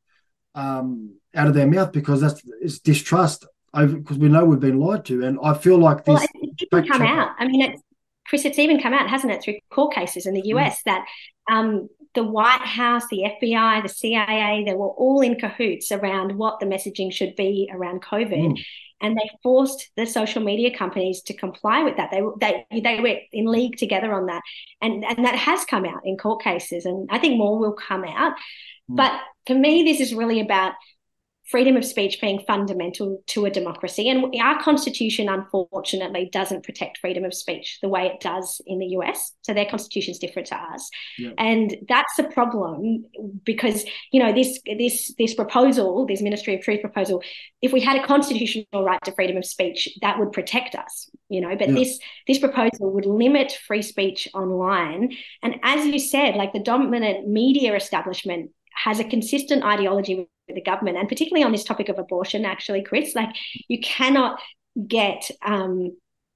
Um, 0.53 1.15
out 1.35 1.47
of 1.47 1.53
their 1.53 1.67
mouth 1.67 1.91
because 1.91 2.21
that's 2.21 2.41
it's 2.61 2.79
distrust 2.79 3.45
over 3.73 3.97
because 3.97 4.17
we 4.17 4.29
know 4.29 4.45
we've 4.45 4.59
been 4.59 4.79
lied 4.79 5.05
to, 5.05 5.23
and 5.23 5.39
I 5.43 5.53
feel 5.53 5.77
like 5.77 6.05
this. 6.05 6.15
Well, 6.15 6.27
it's 6.43 6.63
even 6.63 6.87
come 6.87 7.01
out. 7.01 7.35
I 7.39 7.47
mean, 7.47 7.61
it's, 7.61 7.81
Chris, 8.27 8.45
it's 8.45 8.59
even 8.59 8.81
come 8.81 8.93
out, 8.93 9.09
hasn't 9.09 9.33
it, 9.33 9.43
through 9.43 9.59
court 9.69 9.93
cases 9.93 10.25
in 10.25 10.33
the 10.33 10.47
US 10.47 10.79
mm. 10.79 10.83
that 10.85 11.05
um, 11.51 11.89
the 12.13 12.23
White 12.23 12.61
House, 12.61 13.03
the 13.09 13.23
FBI, 13.41 13.83
the 13.83 13.89
CIA, 13.89 14.63
they 14.65 14.73
were 14.73 14.89
all 14.89 15.21
in 15.21 15.39
cahoots 15.39 15.91
around 15.91 16.37
what 16.37 16.59
the 16.59 16.65
messaging 16.65 17.11
should 17.11 17.35
be 17.35 17.69
around 17.73 18.01
COVID. 18.03 18.53
Mm. 18.53 18.63
And 19.03 19.17
they 19.17 19.29
forced 19.41 19.89
the 19.97 20.05
social 20.05 20.43
media 20.43 20.77
companies 20.77 21.23
to 21.23 21.33
comply 21.33 21.81
with 21.81 21.97
that. 21.97 22.11
They, 22.11 22.21
they, 22.39 22.81
they 22.81 22.99
were 22.99 23.17
in 23.31 23.45
league 23.45 23.77
together 23.77 24.13
on 24.13 24.27
that. 24.27 24.43
And, 24.81 25.03
and 25.03 25.25
that 25.25 25.35
has 25.35 25.65
come 25.65 25.85
out 25.85 26.01
in 26.05 26.17
court 26.17 26.43
cases. 26.43 26.85
And 26.85 27.09
I 27.11 27.17
think 27.17 27.37
more 27.37 27.57
will 27.57 27.73
come 27.73 28.03
out. 28.03 28.33
Mm. 28.89 28.97
But 28.97 29.19
for 29.47 29.55
me, 29.55 29.83
this 29.83 29.99
is 29.99 30.13
really 30.13 30.39
about 30.39 30.73
freedom 31.51 31.75
of 31.77 31.85
speech 31.85 32.19
being 32.21 32.39
fundamental 32.47 33.21
to 33.27 33.45
a 33.45 33.51
democracy. 33.51 34.09
And 34.09 34.33
our 34.41 34.57
constitution, 34.61 35.29
unfortunately, 35.29 36.29
doesn't 36.31 36.63
protect 36.63 36.97
freedom 36.99 37.23
of 37.25 37.33
speech 37.33 37.79
the 37.81 37.89
way 37.89 38.07
it 38.07 38.19
does 38.21 38.61
in 38.65 38.79
the 38.79 38.87
US. 38.97 39.33
So 39.41 39.53
their 39.53 39.65
constitution 39.65 40.11
is 40.13 40.19
different 40.19 40.47
to 40.49 40.55
ours. 40.55 40.89
Yeah. 41.19 41.31
And 41.37 41.75
that's 41.87 42.17
a 42.19 42.23
problem 42.23 43.05
because, 43.43 43.85
you 44.11 44.21
know, 44.23 44.31
this 44.33 44.59
this 44.65 45.13
this 45.17 45.33
proposal, 45.35 46.05
this 46.07 46.21
Ministry 46.21 46.55
of 46.55 46.61
Truth 46.61 46.81
proposal, 46.81 47.21
if 47.61 47.71
we 47.73 47.81
had 47.81 48.01
a 48.01 48.05
constitutional 48.07 48.83
right 48.83 48.99
to 49.03 49.11
freedom 49.11 49.37
of 49.37 49.45
speech, 49.45 49.89
that 50.01 50.17
would 50.19 50.31
protect 50.31 50.75
us. 50.75 51.09
you 51.29 51.41
know 51.43 51.55
but 51.61 51.67
Yeah. 51.69 51.75
this 51.79 51.91
this 52.27 52.39
proposal 52.45 52.91
would 52.93 53.05
limit 53.05 53.49
free 53.67 53.81
speech 53.93 54.27
online 54.33 55.01
and 55.43 55.55
as 55.63 55.85
you 55.91 55.99
said 56.13 56.35
like 56.41 56.51
the 56.53 56.59
dominant 56.73 57.19
media 57.27 57.71
establishment 57.75 58.51
has 58.83 58.99
a 58.99 59.03
consistent 59.03 59.63
ideology 59.63 60.15
with 60.15 60.27
the 60.55 60.61
government 60.61 60.97
and 60.97 61.07
particularly 61.07 61.43
on 61.43 61.51
this 61.51 61.63
topic 61.63 61.89
of 61.89 61.97
abortion 61.97 62.45
actually 62.45 62.83
chris 62.83 63.15
like 63.15 63.29
you 63.67 63.79
cannot 63.79 64.39
get 64.87 65.29
um 65.45 65.91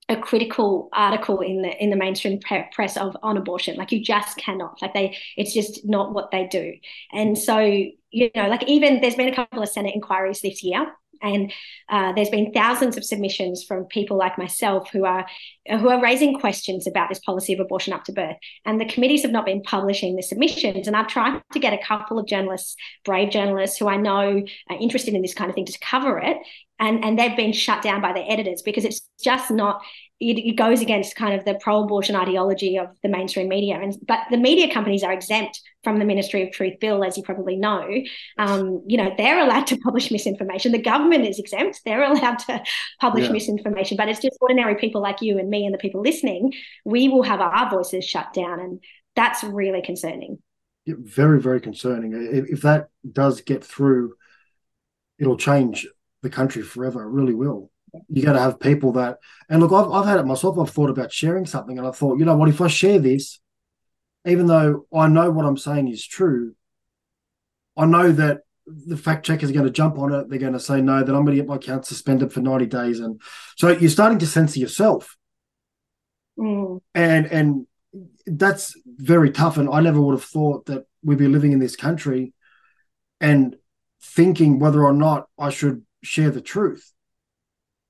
a 0.08 0.16
critical 0.16 0.90
article 0.94 1.42
in 1.42 1.64
the 1.64 1.84
in 1.84 1.90
the 1.90 1.96
mainstream 1.96 2.40
press 2.40 2.96
of 2.96 3.18
on 3.24 3.38
abortion. 3.38 3.76
Like 3.76 3.92
you 3.92 4.04
just 4.04 4.38
cannot. 4.38 4.80
Like 4.82 4.94
they 4.94 5.18
it's 5.36 5.54
just 5.54 5.84
not 5.86 6.14
what 6.14 6.32
they 6.32 6.48
do. 6.48 6.74
And 7.12 7.38
so 7.38 7.58
you 7.60 8.30
know 8.36 8.48
like 8.48 8.64
even 8.68 9.02
there's 9.02 9.16
been 9.16 9.30
a 9.30 9.36
couple 9.36 9.64
of 9.64 9.70
senate 9.70 9.96
inquiries 9.96 10.42
this 10.42 10.64
year 10.64 10.86
and 11.22 11.52
uh, 11.90 12.14
there's 12.14 12.30
been 12.30 12.52
thousands 12.52 12.98
of 12.98 13.04
submissions 13.04 13.64
from 13.64 13.86
people 13.86 14.18
like 14.18 14.38
myself 14.38 14.90
who 14.92 15.06
are 15.06 15.26
who 15.68 15.90
are 15.90 16.02
raising 16.02 16.40
questions 16.40 16.88
about 16.88 17.10
this 17.10 17.20
policy 17.20 17.54
of 17.54 17.60
abortion 17.60 17.94
up 17.94 18.04
to 18.06 18.12
birth. 18.12 18.38
And 18.66 18.80
the 18.80 18.86
committees 18.86 19.24
have 19.24 19.32
not 19.32 19.46
been 19.46 19.62
publishing 19.64 20.16
the 20.16 20.24
submissions. 20.24 20.88
And 20.88 20.96
i've 20.96 21.08
tried 21.08 21.42
to 21.54 21.60
get 21.60 21.74
a 21.74 21.84
couple 21.86 22.20
of 22.20 22.28
journalists 22.28 22.76
brave 23.04 23.32
journalists 23.32 23.78
who 23.78 23.88
i 23.88 23.98
know 23.98 24.44
are 24.70 24.78
interested 24.80 25.14
in 25.14 25.22
this 25.22 25.34
kind 25.34 25.50
of 25.50 25.56
thing 25.56 25.66
to 25.66 25.80
cover 25.80 26.20
it. 26.20 26.38
And 26.80 27.04
and 27.04 27.18
they've 27.18 27.38
been 27.38 27.54
shut 27.54 27.82
down 27.82 28.02
by 28.02 28.14
their 28.14 28.26
editors 28.28 28.62
because 28.62 28.86
it's 28.86 29.02
just 29.24 29.50
not 29.52 29.82
it, 30.20 30.38
it, 30.38 30.56
goes 30.56 30.82
against 30.82 31.16
kind 31.16 31.38
of 31.38 31.44
the 31.44 31.56
pro-abortion 31.56 32.16
ideology 32.16 32.78
of 32.78 32.88
the 33.04 33.10
mainstream 33.10 33.50
media. 33.50 33.80
And 33.80 33.96
but 34.08 34.20
the 34.32 34.38
media 34.38 34.74
companies 34.74 35.04
are 35.04 35.12
exempt 35.12 35.62
from 35.86 36.00
the 36.00 36.06
ministry 36.06 36.42
of 36.44 36.52
truth 36.52 36.78
bill 36.82 37.04
as 37.06 37.16
you 37.16 37.24
probably 37.24 37.56
know 37.56 37.88
um, 38.38 38.84
you 38.86 38.98
know 38.98 39.14
they're 39.18 39.40
allowed 39.40 39.68
to 39.68 39.78
publish 39.78 40.12
misinformation. 40.12 40.74
The 40.74 40.82
government 40.82 41.26
is 41.26 41.40
exempt. 41.40 41.80
They're 41.86 42.04
allowed 42.04 42.40
to 42.40 42.62
publish 43.00 43.28
yeah. 43.28 43.32
misinformation. 43.32 43.96
But 43.96 44.10
it's 44.10 44.20
just 44.20 44.38
ordinary 44.42 44.76
people 44.76 45.02
like 45.02 45.22
you 45.22 45.40
and 45.40 45.50
me 45.50 45.66
and 45.66 45.74
the 45.74 45.80
people 45.80 46.02
listening 46.02 46.52
we 46.84 47.08
will 47.08 47.24
have 47.24 47.40
our 47.40 47.70
voices 47.70 48.04
shut 48.04 48.34
down. 48.34 48.60
And 48.60 48.84
that's 49.16 49.44
really 49.44 49.82
concerning. 49.82 50.40
Yeah, 50.86 50.96
very 51.00 51.40
very 51.40 51.62
concerning. 51.62 52.14
If, 52.14 52.50
if 52.50 52.62
that 52.64 52.88
does 53.10 53.42
get 53.42 53.64
through 53.64 54.16
it'll 55.18 55.38
change 55.38 55.88
the 56.24 56.30
country 56.30 56.64
forever. 56.64 57.04
It 57.04 57.12
really 57.12 57.34
will. 57.34 57.72
You 58.10 58.24
got 58.24 58.34
to 58.34 58.42
have 58.42 58.60
people 58.60 58.92
that 58.94 59.20
and 59.48 59.62
look 59.62 59.72
I've, 59.72 59.90
I've 59.90 60.06
had 60.06 60.20
it 60.20 60.26
myself. 60.26 60.60
I've 60.60 60.70
thought 60.70 60.90
about 60.90 61.14
sharing 61.14 61.46
something 61.46 61.78
and 61.78 61.88
i 61.88 61.92
thought 61.92 62.20
you 62.20 62.26
know 62.26 62.36
what 62.36 62.50
if 62.50 62.60
i 62.60 62.68
share 62.68 63.00
this 63.00 63.40
even 64.26 64.48
though 64.48 64.86
i 64.94 65.08
know 65.08 65.30
what 65.32 65.46
i'm 65.46 65.58
saying 65.58 65.88
is 65.88 66.06
true 66.06 66.56
i 67.78 67.86
know 67.86 68.12
that 68.12 68.42
the 68.68 68.98
fact 68.98 69.26
checkers 69.26 69.50
are 69.50 69.54
going 69.54 69.66
to 69.66 69.72
jump 69.72 69.98
on 70.00 70.12
it. 70.12 70.30
They're 70.30 70.40
going 70.40 70.54
to 70.54 70.60
say 70.60 70.82
no 70.82 71.04
that 71.04 71.16
i'm 71.16 71.24
going 71.24 71.38
to 71.38 71.42
get 71.42 71.48
my 71.48 71.56
account 71.56 71.86
suspended 71.86 72.34
for 72.34 72.42
90 72.42 72.66
days. 72.66 73.00
And 73.00 73.22
so 73.58 73.70
you're 73.70 73.90
starting 73.90 74.20
to 74.20 74.28
censor 74.28 74.60
yourself. 74.60 75.18
Mm. 76.38 76.82
and 76.94 77.26
and 77.28 77.68
that's 78.26 78.76
very 78.86 79.32
tough. 79.32 79.58
And 79.58 79.70
i 79.70 79.80
never 79.80 80.02
would 80.02 80.16
have 80.16 80.24
thought 80.24 80.66
that 80.66 80.86
we'd 81.02 81.18
be 81.18 81.30
living 81.30 81.54
in 81.54 81.60
this 81.60 81.78
country 81.78 82.34
and 83.22 83.56
thinking 84.02 84.60
whether 84.60 84.84
or 84.84 84.92
not 84.92 85.28
i 85.40 85.50
should 85.50 85.86
share 86.04 86.32
the 86.32 86.42
truth. 86.42 86.92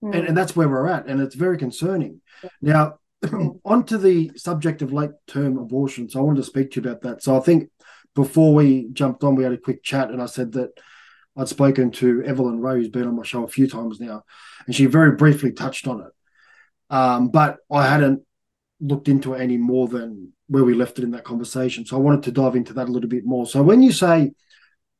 And, 0.01 0.27
and 0.27 0.37
that's 0.37 0.55
where 0.55 0.69
we're 0.69 0.87
at. 0.87 1.07
And 1.07 1.19
it's 1.19 1.33
very 1.33 1.57
concerning. 1.57 2.21
Now 2.61 2.99
onto 3.65 3.97
the 3.97 4.31
subject 4.35 4.81
of 4.81 4.93
late 4.93 5.11
term 5.27 5.57
abortion 5.57 6.09
so 6.09 6.19
i 6.19 6.23
wanted 6.23 6.37
to 6.37 6.47
speak 6.47 6.71
to 6.71 6.81
you 6.81 6.89
about 6.89 7.01
that. 7.01 7.23
So 7.23 7.37
i 7.37 7.39
think 7.39 7.69
before 8.13 8.53
we 8.53 8.87
jumped 8.93 9.23
on 9.23 9.35
we 9.35 9.43
had 9.43 9.53
a 9.53 9.57
quick 9.57 9.83
chat 9.83 10.09
and 10.09 10.21
i 10.21 10.25
said 10.25 10.51
that 10.53 10.71
i'd 11.37 11.47
spoken 11.47 11.91
to 11.91 12.23
evelyn 12.23 12.59
rowe 12.59 12.75
who's 12.75 12.89
been 12.89 13.07
on 13.07 13.15
my 13.15 13.23
show 13.23 13.43
a 13.43 13.47
few 13.47 13.67
times 13.67 13.99
now 13.99 14.23
and 14.65 14.75
she 14.75 14.85
very 14.85 15.15
briefly 15.15 15.51
touched 15.51 15.87
on 15.87 16.01
it. 16.01 16.11
Um, 16.93 17.29
but 17.29 17.57
i 17.71 17.87
hadn't 17.87 18.21
looked 18.79 19.07
into 19.07 19.33
it 19.33 19.41
any 19.41 19.57
more 19.57 19.87
than 19.87 20.33
where 20.47 20.63
we 20.63 20.73
left 20.73 20.99
it 20.99 21.03
in 21.03 21.11
that 21.11 21.23
conversation. 21.23 21.85
So 21.85 21.97
i 21.97 21.99
wanted 21.99 22.23
to 22.23 22.31
dive 22.31 22.55
into 22.55 22.73
that 22.73 22.89
a 22.89 22.91
little 22.91 23.09
bit 23.09 23.25
more. 23.25 23.45
So 23.47 23.63
when 23.63 23.81
you 23.81 23.91
say 23.91 24.33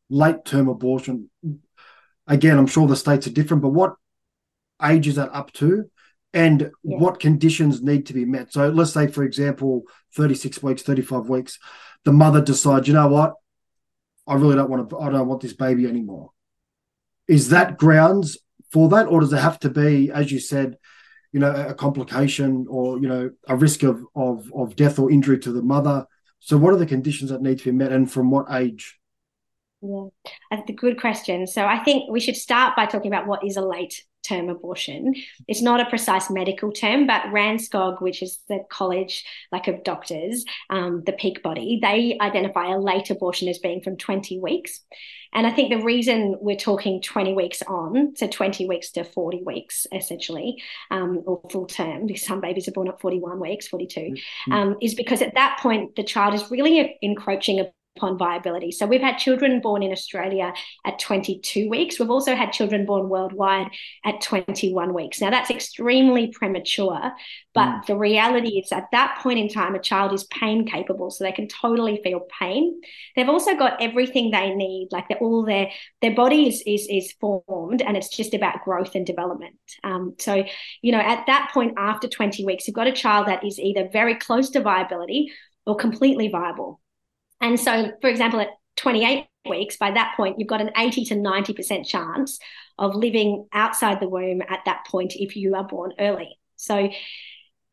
late 0.09 0.45
term 0.45 0.67
abortion 0.67 1.29
again 2.27 2.57
i'm 2.57 2.67
sure 2.67 2.87
the 2.87 2.95
states 2.95 3.27
are 3.27 3.31
different 3.31 3.63
but 3.63 3.69
what 3.69 3.95
age 4.83 5.07
is 5.07 5.15
that 5.15 5.33
up 5.33 5.51
to 5.53 5.89
and 6.35 6.69
yeah. 6.83 6.97
what 6.97 7.21
conditions 7.21 7.81
need 7.81 8.05
to 8.07 8.13
be 8.13 8.25
met. 8.25 8.51
So 8.51 8.67
let's 8.69 8.91
say 8.91 9.07
for 9.07 9.23
example 9.23 9.83
36 10.13 10.61
weeks 10.61 10.83
35 10.83 11.29
weeks 11.29 11.57
the 12.03 12.11
mother 12.11 12.41
decides 12.41 12.87
you 12.87 12.93
know 12.93 13.07
what? 13.07 13.33
I 14.27 14.35
really 14.35 14.55
don't 14.55 14.69
want 14.69 14.89
to 14.89 14.99
i 14.99 15.09
don't 15.09 15.27
want 15.27 15.41
this 15.41 15.53
baby 15.53 15.87
anymore. 15.87 16.31
Is 17.27 17.49
that 17.49 17.77
grounds 17.77 18.37
for 18.71 18.89
that 18.89 19.07
or 19.07 19.21
does 19.21 19.33
it 19.33 19.37
have 19.37 19.59
to 19.61 19.69
be 19.69 20.11
as 20.11 20.31
you 20.31 20.39
said 20.39 20.77
you 21.31 21.39
know 21.39 21.51
a 21.51 21.73
complication 21.73 22.67
or 22.69 22.99
you 22.99 23.07
know 23.07 23.31
a 23.47 23.55
risk 23.55 23.83
of 23.83 24.03
of, 24.15 24.51
of 24.53 24.75
death 24.75 24.99
or 24.99 25.09
injury 25.09 25.39
to 25.39 25.51
the 25.51 25.63
mother? 25.63 26.05
So 26.39 26.57
what 26.57 26.73
are 26.73 26.77
the 26.77 26.85
conditions 26.85 27.31
that 27.31 27.41
need 27.41 27.59
to 27.59 27.65
be 27.65 27.71
met 27.71 27.93
and 27.93 28.11
from 28.11 28.29
what 28.29 28.47
age? 28.51 28.99
Yeah, 29.81 30.07
that's 30.51 30.69
a 30.69 30.73
good 30.73 30.99
question. 30.99 31.47
So 31.47 31.65
I 31.65 31.83
think 31.83 32.11
we 32.11 32.19
should 32.19 32.35
start 32.35 32.75
by 32.75 32.87
talking 32.87 33.11
about 33.11 33.25
what 33.25 33.45
is 33.45 33.57
a 33.57 33.65
late 33.65 34.03
term 34.27 34.49
abortion. 34.49 35.15
It's 35.47 35.61
not 35.61 35.79
a 35.79 35.89
precise 35.89 36.29
medical 36.29 36.71
term, 36.71 37.07
but 37.07 37.23
RANZCOG, 37.25 38.01
which 38.01 38.21
is 38.21 38.39
the 38.49 38.63
college 38.69 39.23
like 39.51 39.67
of 39.67 39.83
doctors, 39.83 40.45
um, 40.69 41.03
the 41.05 41.13
peak 41.13 41.43
body, 41.43 41.79
they 41.81 42.17
identify 42.19 42.73
a 42.73 42.79
late 42.79 43.09
abortion 43.09 43.47
as 43.47 43.59
being 43.59 43.81
from 43.81 43.97
20 43.97 44.39
weeks. 44.39 44.81
And 45.33 45.45
I 45.45 45.51
think 45.51 45.69
the 45.69 45.83
reason 45.83 46.37
we're 46.39 46.55
talking 46.55 47.01
20 47.01 47.33
weeks 47.33 47.61
on, 47.67 48.15
so 48.15 48.25
20 48.25 48.67
weeks 48.67 48.91
to 48.91 49.03
40 49.03 49.43
weeks 49.45 49.85
essentially, 49.91 50.63
um, 50.91 51.23
or 51.25 51.41
full 51.51 51.67
term, 51.67 52.07
because 52.07 52.23
some 52.23 52.39
babies 52.39 52.69
are 52.69 52.71
born 52.71 52.87
at 52.87 53.01
41 53.01 53.39
weeks, 53.41 53.67
42, 53.67 53.99
mm-hmm. 53.99 54.51
um, 54.53 54.77
is 54.81 54.95
because 54.95 55.21
at 55.21 55.35
that 55.35 55.59
point 55.59 55.95
the 55.97 56.03
child 56.03 56.33
is 56.33 56.49
really 56.49 56.97
encroaching 57.01 57.59
upon 57.95 58.17
viability. 58.17 58.71
So 58.71 58.85
we've 58.85 59.01
had 59.01 59.17
children 59.17 59.61
born 59.61 59.81
in 59.81 59.91
Australia 59.91 60.53
at 60.85 60.99
22 60.99 61.69
weeks. 61.69 61.99
We've 61.99 62.09
also 62.09 62.35
had 62.35 62.51
children 62.51 62.85
born 62.85 63.09
worldwide 63.09 63.69
at 64.03 64.21
21 64.21 64.93
weeks. 64.93 65.21
Now 65.21 65.29
that's 65.29 65.49
extremely 65.49 66.27
premature, 66.27 67.13
but 67.53 67.67
mm. 67.67 67.85
the 67.85 67.97
reality 67.97 68.59
is 68.59 68.71
at 68.71 68.87
that 68.91 69.19
point 69.21 69.39
in 69.39 69.49
time, 69.49 69.75
a 69.75 69.79
child 69.79 70.13
is 70.13 70.25
pain 70.25 70.67
capable, 70.67 71.09
so 71.09 71.23
they 71.23 71.31
can 71.31 71.47
totally 71.47 72.01
feel 72.03 72.21
pain. 72.39 72.81
They've 73.15 73.29
also 73.29 73.55
got 73.55 73.81
everything 73.81 74.31
they 74.31 74.53
need, 74.53 74.89
like 74.91 75.07
they're 75.07 75.17
all 75.19 75.45
their 75.45 75.69
their 76.01 76.13
body 76.13 76.47
is 76.49 76.61
is 76.67 76.87
is 76.89 77.13
formed, 77.19 77.81
and 77.81 77.95
it's 77.95 78.09
just 78.09 78.33
about 78.33 78.63
growth 78.63 78.95
and 78.95 79.05
development. 79.05 79.55
Um, 79.83 80.15
so 80.19 80.43
you 80.81 80.91
know, 80.91 80.99
at 80.99 81.25
that 81.27 81.51
point 81.53 81.75
after 81.77 82.07
20 82.07 82.45
weeks, 82.45 82.67
you've 82.67 82.75
got 82.75 82.87
a 82.87 82.91
child 82.91 83.27
that 83.27 83.45
is 83.45 83.59
either 83.59 83.87
very 83.91 84.15
close 84.15 84.49
to 84.51 84.61
viability 84.61 85.31
or 85.65 85.75
completely 85.75 86.27
viable. 86.27 86.79
And 87.45 87.59
so, 87.59 87.91
for 88.01 88.09
example, 88.09 88.39
at 88.39 88.49
28 88.77 89.27
weeks, 89.47 89.77
by 89.77 89.91
that 89.91 90.15
point, 90.17 90.39
you've 90.39 90.47
got 90.47 90.61
an 90.61 90.71
80 90.75 91.05
to 91.05 91.15
90% 91.15 91.85
chance 91.85 92.39
of 92.79 92.95
living 92.95 93.47
outside 93.53 93.99
the 93.99 94.09
womb 94.09 94.41
at 94.41 94.61
that 94.65 94.87
point 94.87 95.13
if 95.15 95.35
you 95.35 95.53
are 95.53 95.63
born 95.63 95.93
early. 95.99 96.39
So, 96.55 96.89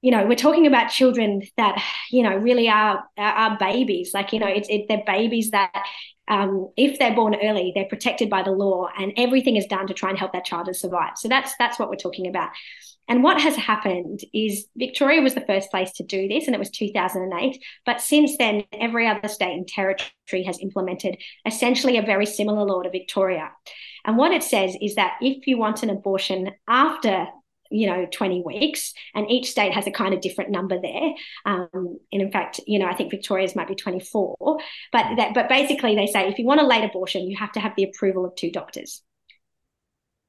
you 0.03 0.11
know, 0.11 0.27
we're 0.27 0.35
talking 0.37 0.67
about 0.67 0.89
children 0.89 1.41
that, 1.57 1.83
you 2.11 2.23
know, 2.23 2.37
really 2.37 2.69
are 2.69 3.03
are 3.17 3.57
babies. 3.57 4.11
Like, 4.13 4.35
you 4.35 4.41
know, 4.41 4.47
it's 4.47 4.69
it, 4.69 4.89
they're 4.89 5.05
babies 5.07 5.53
that 5.53 5.87
um, 6.29 6.71
if 6.77 6.99
they're 6.99 7.15
born 7.15 7.35
early, 7.43 7.73
they're 7.75 7.87
protected 7.87 8.29
by 8.29 8.43
the 8.43 8.51
law, 8.51 8.89
and 8.99 9.15
everything 9.17 9.57
is 9.57 9.65
done 9.65 9.87
to 9.87 9.95
try 9.95 10.11
and 10.11 10.19
help 10.19 10.35
that 10.35 10.45
child 10.45 10.67
to 10.67 10.75
survive. 10.75 11.13
So 11.17 11.29
that's 11.29 11.55
that's 11.59 11.79
what 11.79 11.89
we're 11.89 11.97
talking 11.97 12.27
about. 12.27 12.51
And 13.09 13.23
what 13.23 13.41
has 13.41 13.57
happened 13.57 14.21
is 14.33 14.67
Victoria 14.77 15.21
was 15.21 15.35
the 15.35 15.47
first 15.47 15.71
place 15.71 15.93
to 15.93 16.05
do 16.05 16.29
this, 16.29 16.47
and 16.47 16.55
it 16.55 16.59
was 16.59 16.71
2008. 16.71 17.63
But 17.85 18.01
since 18.01 18.37
then, 18.37 18.65
every 18.73 19.07
other 19.07 19.29
state 19.29 19.55
and 19.55 19.67
territory 19.67 20.45
has 20.45 20.59
implemented 20.61 21.19
essentially 21.45 21.99
a 21.99 22.03
very 22.03 22.27
similar 22.27 22.65
law 22.65 22.83
to 22.83 22.91
Victoria. 22.91 23.51
And 24.05 24.17
what 24.17 24.33
it 24.33 24.43
says 24.43 24.77
is 24.81 24.95
that 24.95 25.17
if 25.21 25.47
you 25.47 25.59
want 25.59 25.83
an 25.83 25.91
abortion 25.91 26.51
after 26.69 27.27
you 27.73 27.87
know 27.87 28.07
20 28.13 28.43
weeks 28.45 28.93
and 29.15 29.31
each 29.31 29.51
state 29.51 29.73
has 29.73 29.87
a 29.87 29.91
kind 29.91 30.13
of 30.13 30.21
different 30.21 30.51
number 30.51 30.79
there 30.81 31.15
um, 31.47 31.99
and 32.13 32.21
in 32.23 32.31
fact 32.31 32.61
you 32.67 32.79
know 32.79 32.87
i 32.87 32.95
think 32.95 33.11
victoria's 33.11 33.57
might 33.57 33.67
be 33.67 33.75
24 33.75 34.37
but 34.93 35.17
that 35.17 35.33
but 35.33 35.49
basically 35.49 35.95
they 35.95 36.07
say 36.07 36.29
if 36.29 36.39
you 36.39 36.45
want 36.45 36.61
a 36.61 36.67
late 36.67 36.85
abortion 36.85 37.27
you 37.27 37.37
have 37.37 37.53
to 37.53 37.61
have 37.61 37.73
the 37.77 37.85
approval 37.85 38.27
of 38.27 38.35
two 38.35 38.51
doctors 38.51 39.03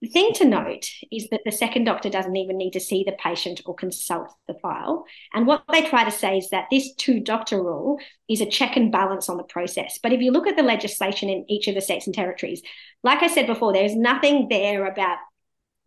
the 0.04 0.10
thing 0.10 0.34
to 0.34 0.44
note 0.44 0.86
is 1.14 1.30
that 1.30 1.40
the 1.46 1.52
second 1.52 1.86
doctor 1.86 2.10
doesn't 2.10 2.36
even 2.36 2.58
need 2.58 2.72
to 2.72 2.80
see 2.82 3.06
the 3.06 3.14
patient 3.14 3.62
or 3.66 3.74
consult 3.74 4.28
the 4.50 4.54
file. 4.56 5.06
And 5.34 5.48
what 5.48 5.64
they 5.72 5.84
try 5.84 6.04
to 6.04 6.12
say 6.12 6.40
is 6.40 6.50
that 6.50 6.66
this 6.70 6.94
two 6.96 7.22
doctor 7.22 7.64
rule 7.64 8.00
is 8.28 8.42
a 8.42 8.46
check 8.46 8.76
and 8.76 8.92
balance 8.92 9.30
on 9.30 9.38
the 9.38 9.44
process. 9.44 10.00
But 10.04 10.12
if 10.12 10.20
you 10.20 10.32
look 10.32 10.46
at 10.46 10.58
the 10.58 10.62
legislation 10.62 11.30
in 11.30 11.46
each 11.48 11.70
of 11.70 11.76
the 11.76 11.80
states 11.80 12.06
and 12.06 12.14
territories, 12.14 12.62
like 13.02 13.24
I 13.24 13.28
said 13.28 13.48
before, 13.48 13.72
there's 13.72 13.96
nothing 13.96 14.50
there 14.50 14.86
about 14.86 15.20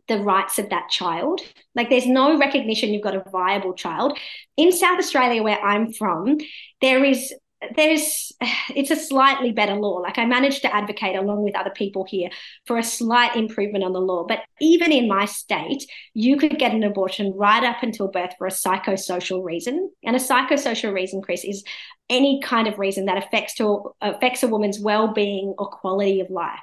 the 0.08 0.22
rights 0.22 0.58
of 0.58 0.70
that 0.70 0.88
child. 0.88 1.42
Like 1.74 1.90
there's 1.90 2.06
no 2.06 2.38
recognition 2.38 2.94
you've 2.94 3.02
got 3.02 3.16
a 3.16 3.30
viable 3.30 3.74
child. 3.74 4.18
In 4.56 4.72
South 4.72 4.98
Australia, 4.98 5.42
where 5.42 5.60
I'm 5.60 5.92
from, 5.92 6.38
there 6.80 7.04
is 7.04 7.34
there's 7.74 8.32
it's 8.74 8.90
a 8.90 8.96
slightly 8.96 9.50
better 9.50 9.74
law 9.74 9.96
like 9.96 10.18
i 10.18 10.24
managed 10.24 10.62
to 10.62 10.74
advocate 10.74 11.16
along 11.16 11.42
with 11.42 11.56
other 11.56 11.70
people 11.70 12.04
here 12.04 12.28
for 12.66 12.76
a 12.76 12.82
slight 12.82 13.34
improvement 13.34 13.84
on 13.84 13.92
the 13.92 14.00
law 14.00 14.24
but 14.26 14.40
even 14.60 14.92
in 14.92 15.08
my 15.08 15.24
state 15.24 15.84
you 16.14 16.36
could 16.36 16.58
get 16.58 16.74
an 16.74 16.84
abortion 16.84 17.32
right 17.34 17.64
up 17.64 17.82
until 17.82 18.08
birth 18.08 18.34
for 18.38 18.46
a 18.46 18.50
psychosocial 18.50 19.42
reason 19.42 19.90
and 20.04 20.16
a 20.16 20.18
psychosocial 20.20 20.92
reason 20.92 21.22
chris 21.22 21.44
is 21.44 21.64
any 22.08 22.40
kind 22.42 22.68
of 22.68 22.78
reason 22.78 23.06
that 23.06 23.18
affects 23.18 23.54
to 23.54 23.90
affects 24.00 24.42
a 24.42 24.48
woman's 24.48 24.78
well-being 24.78 25.54
or 25.58 25.68
quality 25.68 26.20
of 26.20 26.30
life 26.30 26.60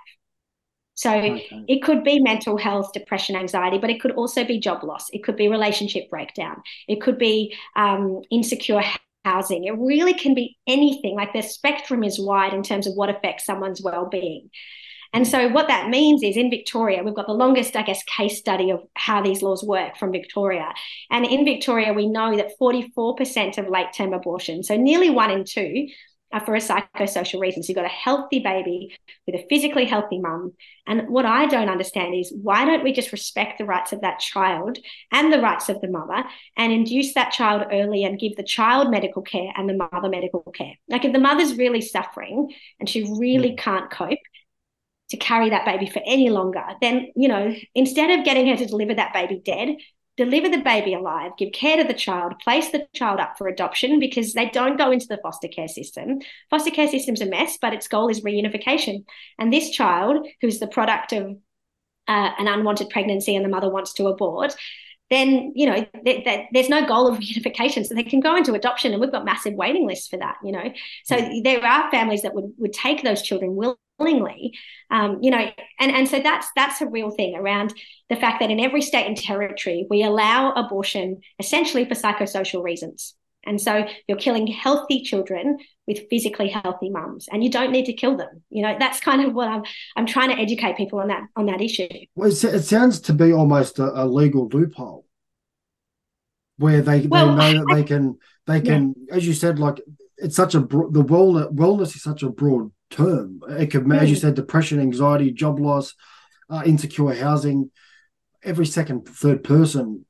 so 0.96 1.12
okay. 1.12 1.66
it 1.68 1.82
could 1.82 2.04
be 2.04 2.20
mental 2.20 2.56
health, 2.56 2.94
depression, 2.94 3.36
anxiety, 3.36 3.80
but 3.80 3.90
it 3.90 4.00
could 4.00 4.12
also 4.12 4.46
be 4.46 4.60
job 4.60 4.84
loss. 4.84 5.10
It 5.10 5.24
could 5.24 5.36
be 5.36 5.48
relationship 5.48 6.08
breakdown. 6.08 6.62
It 6.88 7.02
could 7.02 7.18
be 7.18 7.56
um, 7.76 8.22
insecure 8.30 8.84
housing. 9.24 9.66
It 9.66 9.78
really 9.78 10.14
can 10.14 10.34
be 10.34 10.58
anything. 10.68 11.16
Like 11.16 11.34
the 11.34 11.42
spectrum 11.42 12.04
is 12.04 12.20
wide 12.20 12.54
in 12.54 12.64
terms 12.64 12.88
of 12.88 12.94
what 12.94 13.10
affects 13.10 13.46
someone's 13.46 13.82
well-being. 13.82 14.50
And 15.14 15.28
so 15.28 15.48
what 15.50 15.68
that 15.68 15.90
means 15.90 16.24
is 16.24 16.36
in 16.36 16.50
Victoria, 16.50 17.04
we've 17.04 17.14
got 17.14 17.28
the 17.28 17.34
longest, 17.34 17.76
I 17.76 17.84
guess, 17.84 18.04
case 18.04 18.40
study 18.40 18.72
of 18.72 18.82
how 18.96 19.22
these 19.22 19.44
laws 19.44 19.64
work 19.64 19.96
from 19.96 20.12
Victoria. 20.12 20.74
And 21.12 21.24
in 21.24 21.46
Victoria, 21.46 21.94
we 21.94 22.08
know 22.08 22.36
that 22.36 22.54
44% 22.60 23.60
of 23.60 23.70
late 23.70 23.94
term 23.96 24.14
abortion, 24.14 24.64
so 24.64 24.76
nearly 24.76 25.12
one 25.12 25.30
in 25.30 25.46
two, 25.46 25.88
for 26.40 26.56
a 26.56 26.60
psychosocial 26.60 27.40
reason. 27.40 27.64
So 27.64 27.70
you've 27.70 27.76
got 27.76 27.86
a 27.86 27.90
healthy 27.90 28.40
baby 28.40 28.96
with 29.26 29.36
a 29.36 29.46
physically 29.50 29.86
healthy 29.86 30.20
mum. 30.20 30.54
And 30.88 31.10
what 31.10 31.26
I 31.26 31.46
don't 31.46 31.70
understand 31.70 32.16
is 32.16 32.34
why 32.42 32.66
don't 32.66 32.84
we 32.84 32.94
just 32.94 33.12
respect 33.12 33.58
the 33.58 33.66
rights 33.66 33.94
of 33.94 34.02
that 34.02 34.20
child 34.20 34.78
and 35.12 35.32
the 35.32 35.42
rights 35.42 35.70
of 35.70 35.82
the 35.82 35.88
mother 35.88 36.24
and 36.58 36.74
induce 36.74 37.14
that 37.14 37.32
child 37.32 37.66
early 37.72 38.04
and 38.04 38.20
give 38.20 38.36
the 38.36 38.44
child 38.44 38.90
medical 38.90 39.22
care 39.22 39.52
and 39.56 39.70
the 39.70 39.90
mother 39.92 40.10
medical 40.10 40.42
care? 40.54 40.74
Like 40.90 41.06
if 41.06 41.14
the 41.14 41.20
mother's 41.20 41.56
really 41.56 41.82
suffering 41.82 42.54
and 42.80 42.90
she 42.90 43.04
really 43.04 43.52
mm. 43.52 43.58
can't 43.58 43.92
cope, 43.92 44.20
to 45.10 45.18
carry 45.18 45.52
that 45.52 45.66
baby 45.66 45.88
for 45.88 46.02
any 46.08 46.32
longer, 46.32 46.64
then, 46.82 47.12
you 47.16 47.28
know, 47.28 47.54
instead 47.76 48.18
of 48.18 48.26
getting 48.26 48.48
her 48.48 48.58
to 48.58 48.66
deliver 48.66 48.96
that 48.96 49.14
baby 49.14 49.40
dead, 49.44 49.76
deliver 50.18 50.50
the 50.50 50.62
baby 50.62 50.94
alive, 50.94 51.32
give 51.38 51.52
care 51.54 51.78
to 51.78 51.84
the 51.84 51.94
child, 51.94 52.34
place 52.40 52.70
the 52.70 52.86
child 52.94 53.20
up 53.20 53.38
for 53.38 53.48
adoption 53.48 54.00
because 54.00 54.34
they 54.34 54.50
don't 54.50 54.78
go 54.78 54.92
into 54.92 55.08
the 55.08 55.20
foster 55.24 55.48
care 55.48 55.68
system. 55.68 56.20
Foster 56.50 56.72
care 56.72 56.88
system's 56.88 57.22
a 57.22 57.26
mess, 57.26 57.58
but 57.62 57.74
its 57.74 57.88
goal 57.88 58.10
is 58.10 58.22
reunification. 58.22 59.06
And 59.40 59.52
this 59.52 59.72
child, 59.72 60.28
who's 60.42 60.60
the 60.60 60.68
product 60.68 61.14
of 61.14 61.38
uh, 62.08 62.32
an 62.38 62.48
unwanted 62.48 62.90
pregnancy 62.90 63.36
and 63.36 63.44
the 63.44 63.50
mother 63.50 63.70
wants 63.70 63.94
to 63.94 64.08
abort, 64.08 64.56
then 65.14 65.54
you 65.56 65.66
know 65.66 65.86
th- 66.04 66.24
th- 66.24 66.48
there's 66.52 66.70
no 66.70 66.86
goal 66.86 67.08
of 67.08 67.18
reunification. 67.20 67.86
So 67.86 67.96
they 67.96 68.04
can 68.04 68.20
go 68.20 68.36
into 68.36 68.54
adoption 68.54 68.92
and 68.92 69.02
we've 69.02 69.12
got 69.12 69.26
massive 69.26 69.54
waiting 69.54 69.88
lists 69.88 70.08
for 70.08 70.18
that 70.18 70.38
you 70.44 70.52
know. 70.52 70.72
So 71.06 71.16
there 71.44 71.64
are 71.64 71.92
families 71.92 72.24
that 72.24 72.34
would, 72.34 72.54
would 72.58 72.74
take 72.74 73.04
those 73.04 73.22
children 73.22 73.56
willingly 73.56 74.54
um, 74.90 75.20
you 75.22 75.32
know 75.32 75.46
and 75.80 75.92
and 75.92 76.10
so 76.10 76.20
that's 76.20 76.48
that's 76.56 76.82
a 76.82 76.88
real 76.88 77.12
thing 77.12 77.36
around 77.36 77.74
the 78.10 78.16
fact 78.16 78.40
that 78.40 78.52
in 78.52 78.60
every 78.60 78.82
state 78.82 79.06
and 79.06 79.16
territory 79.16 79.86
we 79.90 80.04
allow 80.04 80.52
abortion 80.54 81.22
essentially 81.40 81.86
for 81.86 81.96
psychosocial 81.96 82.64
reasons. 82.64 83.16
And 83.46 83.60
so 83.60 83.86
you're 84.08 84.18
killing 84.18 84.48
healthy 84.48 85.04
children 85.04 85.58
with 85.86 86.08
physically 86.10 86.48
healthy 86.48 86.90
mums, 86.90 87.28
and 87.32 87.44
you 87.44 87.50
don't 87.50 87.72
need 87.72 87.86
to 87.86 87.94
kill 87.94 88.16
them. 88.16 88.42
You 88.50 88.64
know, 88.64 88.76
that's 88.80 89.00
kind 89.00 89.26
of 89.26 89.34
what 89.34 89.50
I'm 89.50 89.64
I'm 89.96 90.06
trying 90.06 90.30
to 90.30 90.42
educate 90.42 90.78
people 90.78 91.00
on 91.00 91.10
that 91.10 91.24
on 91.36 91.48
that 91.48 91.62
issue. 91.62 91.88
Well, 92.16 92.32
it 92.32 92.64
sounds 92.64 93.02
to 93.02 93.14
be 93.14 93.34
almost 93.34 93.80
a, 93.80 94.04
a 94.04 94.06
legal 94.06 94.48
loophole 94.48 95.03
where 96.64 96.82
they, 96.82 97.02
well, 97.02 97.36
they 97.36 97.54
know 97.54 97.60
that 97.60 97.76
they 97.76 97.84
can 97.84 98.18
they 98.48 98.62
can, 98.62 98.96
yeah. 98.98 99.16
as 99.16 99.28
you 99.28 99.34
said, 99.34 99.60
like 99.60 99.82
it's 100.18 100.38
such 100.38 100.56
a 100.56 100.60
the 100.60 101.04
wellness 101.04 101.54
wellness 101.54 101.94
is 101.94 102.02
such 102.02 102.24
a 102.24 102.30
broad 102.30 102.72
term. 102.90 103.42
It 103.50 103.68
could, 103.68 103.84
mm. 103.84 104.00
as 104.00 104.10
you 104.10 104.16
mm. 104.16 104.22
said, 104.22 104.36
depression, 104.36 104.80
anxiety, 104.80 105.32
job 105.32 105.60
loss, 105.60 105.94
uh, 106.50 106.64
insecure 106.66 107.14
housing. 107.14 107.70
Every 108.44 108.66
second, 108.66 109.10
third 109.10 109.44
person 109.44 110.06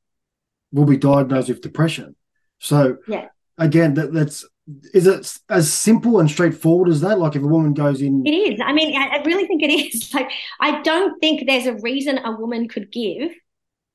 will 0.71 0.85
be 0.85 0.97
diagnosed 0.97 1.49
with 1.49 1.61
depression. 1.61 2.15
So 2.59 2.97
yeah. 3.07 3.29
again, 3.57 3.95
that, 3.95 4.13
that's 4.13 4.45
is 4.93 5.07
it 5.07 5.37
as 5.49 5.73
simple 5.73 6.19
and 6.19 6.29
straightforward 6.29 6.89
as 6.89 7.01
that? 7.01 7.17
Like 7.17 7.35
if 7.35 7.41
a 7.41 7.47
woman 7.47 7.73
goes 7.73 7.99
in, 7.99 8.27
it 8.27 8.31
is. 8.31 8.59
I 8.63 8.73
mean, 8.73 8.95
I 8.95 9.23
really 9.25 9.47
think 9.47 9.63
it 9.63 9.71
is. 9.71 10.13
Like 10.13 10.29
I 10.59 10.83
don't 10.83 11.19
think 11.19 11.47
there's 11.47 11.65
a 11.65 11.79
reason 11.81 12.19
a 12.19 12.31
woman 12.31 12.67
could 12.67 12.91
give 12.91 13.31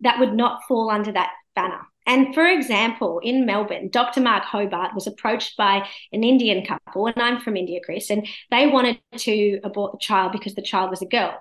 that 0.01 0.19
would 0.19 0.35
not 0.35 0.63
fall 0.67 0.91
under 0.91 1.13
that 1.13 1.31
banner. 1.55 1.83
And 2.09 2.35
for 2.35 2.47
example, 2.47 3.21
in 3.23 3.45
Melbourne, 3.45 3.91
Dr. 3.91 4.23
Mark 4.23 4.43
Hobart 4.43 4.95
was 4.95 5.07
approached 5.07 5.59
by 5.59 5.87
an 6.11 6.25
Indian 6.25 6.65
couple, 6.65 7.07
and 7.07 7.21
I'm 7.21 7.39
from 7.39 7.55
India, 7.55 7.81
Chris, 7.85 8.09
and 8.09 8.27
they 8.51 8.67
wanted 8.67 8.99
to 9.19 9.61
abort 9.63 9.93
the 9.93 9.99
child 9.99 10.33
because 10.33 10.55
the 10.55 10.63
child 10.63 10.89
was 10.89 11.03
a 11.03 11.07
girl. 11.07 11.39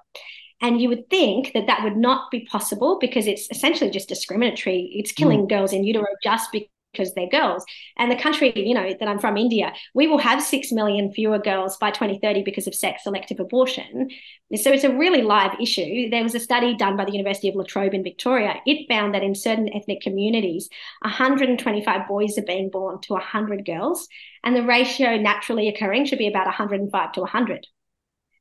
And 0.60 0.82
you 0.82 0.90
would 0.90 1.10
think 1.10 1.54
that 1.54 1.68
that 1.68 1.84
would 1.84 1.96
not 1.96 2.30
be 2.32 2.46
possible 2.52 2.98
because 3.00 3.28
it's 3.28 3.48
essentially 3.50 3.90
just 3.92 4.10
discriminatory. 4.10 4.92
It's 4.94 5.14
killing 5.14 5.44
mm. 5.44 5.50
girls 5.50 5.72
in 5.72 5.86
utero 5.86 6.06
just 6.22 6.52
because 6.92 7.14
they're 7.14 7.30
girls. 7.30 7.64
And 7.98 8.12
the 8.12 8.16
country, 8.16 8.54
you 8.56 8.74
know, 8.74 8.94
that 9.00 9.08
I'm 9.08 9.20
from, 9.20 9.38
India, 9.38 9.74
we 9.94 10.08
will 10.08 10.18
have 10.18 10.42
6 10.42 10.72
million 10.72 11.12
fewer 11.12 11.40
girls 11.40 11.78
by 11.78 11.92
2030 11.92 12.44
because 12.44 12.68
of 12.68 12.74
sex 12.76 13.04
selective 13.04 13.40
abortion. 13.40 14.10
So 14.56 14.72
it's 14.72 14.84
a 14.84 14.96
really 14.96 15.22
live 15.22 15.56
issue. 15.62 16.10
There 16.10 16.24
was 16.24 16.36
a 16.36 16.40
study 16.40 16.76
done 16.76 16.98
by 16.98 17.06
the 17.06 17.12
University 17.12 17.50
of 17.50 17.56
La 17.56 17.64
Trobe 17.64 17.94
in 17.94 18.04
Victoria. 18.04 18.56
It 18.66 18.88
found 18.88 19.14
that 19.14 19.24
in 19.24 19.36
certain 19.36 19.74
ethnic 19.74 20.02
communities, 20.02 20.70
125 21.02 22.08
boys 22.08 22.38
are 22.38 22.44
being 22.44 22.70
born 22.70 23.00
to 23.02 23.14
100 23.14 23.66
girls. 23.66 24.08
And 24.44 24.56
the 24.56 24.64
ratio 24.64 25.18
naturally 25.18 25.68
occurring 25.68 26.06
should 26.06 26.20
be 26.20 26.28
about 26.28 26.46
105 26.46 27.12
to 27.14 27.22
100. 27.22 27.68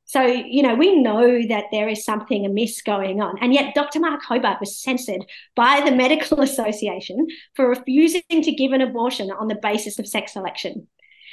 So, 0.06 0.24
you 0.24 0.62
know, 0.62 0.76
we 0.76 1.00
know 1.00 1.42
that 1.48 1.64
there 1.72 1.88
is 1.88 2.04
something 2.04 2.46
amiss 2.46 2.80
going 2.80 3.20
on. 3.20 3.38
And 3.40 3.52
yet, 3.52 3.74
Dr. 3.74 3.98
Mark 3.98 4.22
Hobart 4.22 4.60
was 4.60 4.78
censored 4.78 5.24
by 5.56 5.82
the 5.84 5.94
Medical 5.94 6.40
Association 6.48 7.26
for 7.54 7.68
refusing 7.68 8.22
to 8.30 8.52
give 8.52 8.72
an 8.72 8.80
abortion 8.80 9.30
on 9.32 9.48
the 9.48 9.56
basis 9.56 9.98
of 9.98 10.06
sex 10.06 10.32
selection. 10.32 10.86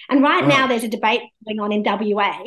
And 0.09 0.23
right 0.23 0.45
now, 0.45 0.67
there's 0.67 0.83
a 0.83 0.89
debate 0.89 1.21
going 1.45 1.59
on 1.59 1.71
in 1.71 1.83
WA. 1.83 2.43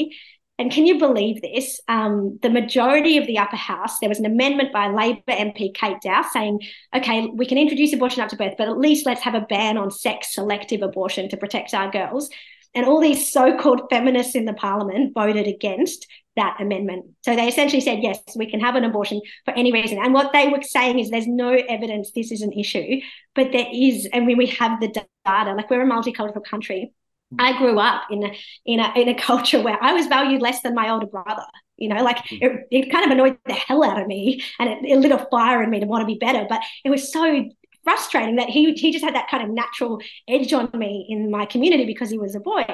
And 0.59 0.73
can 0.73 0.87
you 0.87 0.99
believe 0.99 1.43
this? 1.43 1.81
Um, 1.87 2.39
the 2.43 2.51
majority 2.51 3.19
of 3.19 3.27
the 3.27 3.39
upper 3.39 3.57
house, 3.57 3.99
there 3.99 4.09
was 4.09 4.19
an 4.19 4.27
amendment 4.27 4.73
by 4.73 4.89
Labor 4.89 5.23
MP 5.29 5.73
Kate 5.75 6.01
Doust 6.03 6.33
saying, 6.33 6.61
okay, 6.95 7.27
we 7.27 7.47
can 7.47 7.59
introduce 7.59 7.93
abortion 7.93 8.23
up 8.23 8.31
to 8.31 8.37
birth, 8.37 8.55
but 8.57 8.69
at 8.69 8.79
least 8.79 9.07
let's 9.07 9.21
have 9.23 9.35
a 9.35 9.43
ban 9.43 9.77
on 9.77 9.91
sex 9.91 10.35
selective 10.35 10.83
abortion 10.83 11.29
to 11.29 11.37
protect 11.37 11.75
our 11.75 11.91
girls. 11.91 12.31
And 12.77 12.87
all 12.87 13.01
these 13.01 13.33
so 13.33 13.57
called 13.59 13.81
feminists 13.91 14.35
in 14.35 14.45
the 14.45 14.53
parliament 14.53 15.15
voted 15.15 15.47
against 15.47 16.07
that 16.37 16.57
amendment. 16.61 17.07
So 17.23 17.35
they 17.35 17.49
essentially 17.49 17.81
said, 17.81 18.03
yes, 18.03 18.21
we 18.37 18.49
can 18.49 18.61
have 18.61 18.77
an 18.77 18.85
abortion 18.85 19.23
for 19.47 19.55
any 19.55 19.73
reason. 19.73 19.99
And 19.99 20.13
what 20.13 20.33
they 20.33 20.49
were 20.49 20.63
saying 20.63 20.99
is 20.99 21.11
there's 21.11 21.27
no 21.27 21.51
evidence 21.51 22.13
this 22.13 22.31
is 22.31 22.43
an 22.43 22.53
issue, 22.53 23.01
but 23.35 23.51
there 23.53 23.67
is. 23.73 24.07
And 24.13 24.27
when 24.27 24.37
we 24.37 24.47
have 24.47 24.79
the 24.81 24.89
data, 24.89 25.55
like 25.55 25.71
we're 25.71 25.83
a 25.83 25.91
multicultural 25.91 26.45
country. 26.45 26.93
I 27.41 27.59
grew 27.59 27.81
up 27.81 28.05
in 28.09 28.23
a 28.23 28.33
in 28.65 28.79
a 28.79 28.93
in 28.95 29.09
a 29.09 29.15
culture 29.21 29.61
where 29.61 29.83
I 29.83 29.93
was 29.95 30.07
valued 30.07 30.43
less 30.43 30.63
than 30.63 30.75
my 30.75 30.91
older 30.91 31.07
brother. 31.07 31.47
You 31.77 31.89
know, 31.89 32.05
like 32.05 32.19
hmm. 32.19 32.37
it, 32.41 32.67
it 32.71 32.93
kind 32.93 33.05
of 33.05 33.11
annoyed 33.11 33.39
the 33.47 33.53
hell 33.53 33.83
out 33.83 34.01
of 34.01 34.07
me, 34.07 34.45
and 34.61 34.69
it, 34.69 34.79
it 34.85 34.99
lit 34.99 35.11
a 35.11 35.27
fire 35.31 35.63
in 35.63 35.71
me 35.71 35.81
to 35.81 35.87
want 35.87 36.03
to 36.03 36.07
be 36.07 36.19
better. 36.19 36.47
But 36.49 36.61
it 36.85 36.91
was 36.91 37.13
so 37.13 37.45
frustrating 37.87 38.35
that 38.35 38.49
he 38.49 38.73
he 38.73 38.91
just 38.91 39.05
had 39.05 39.15
that 39.15 39.29
kind 39.31 39.45
of 39.45 39.51
natural 39.51 40.01
edge 40.27 40.53
on 40.53 40.69
me 40.75 41.07
in 41.09 41.31
my 41.31 41.47
community 41.47 41.85
because 41.85 42.11
he 42.11 42.19
was 42.19 42.35
a 42.35 42.41
boy. 42.41 42.65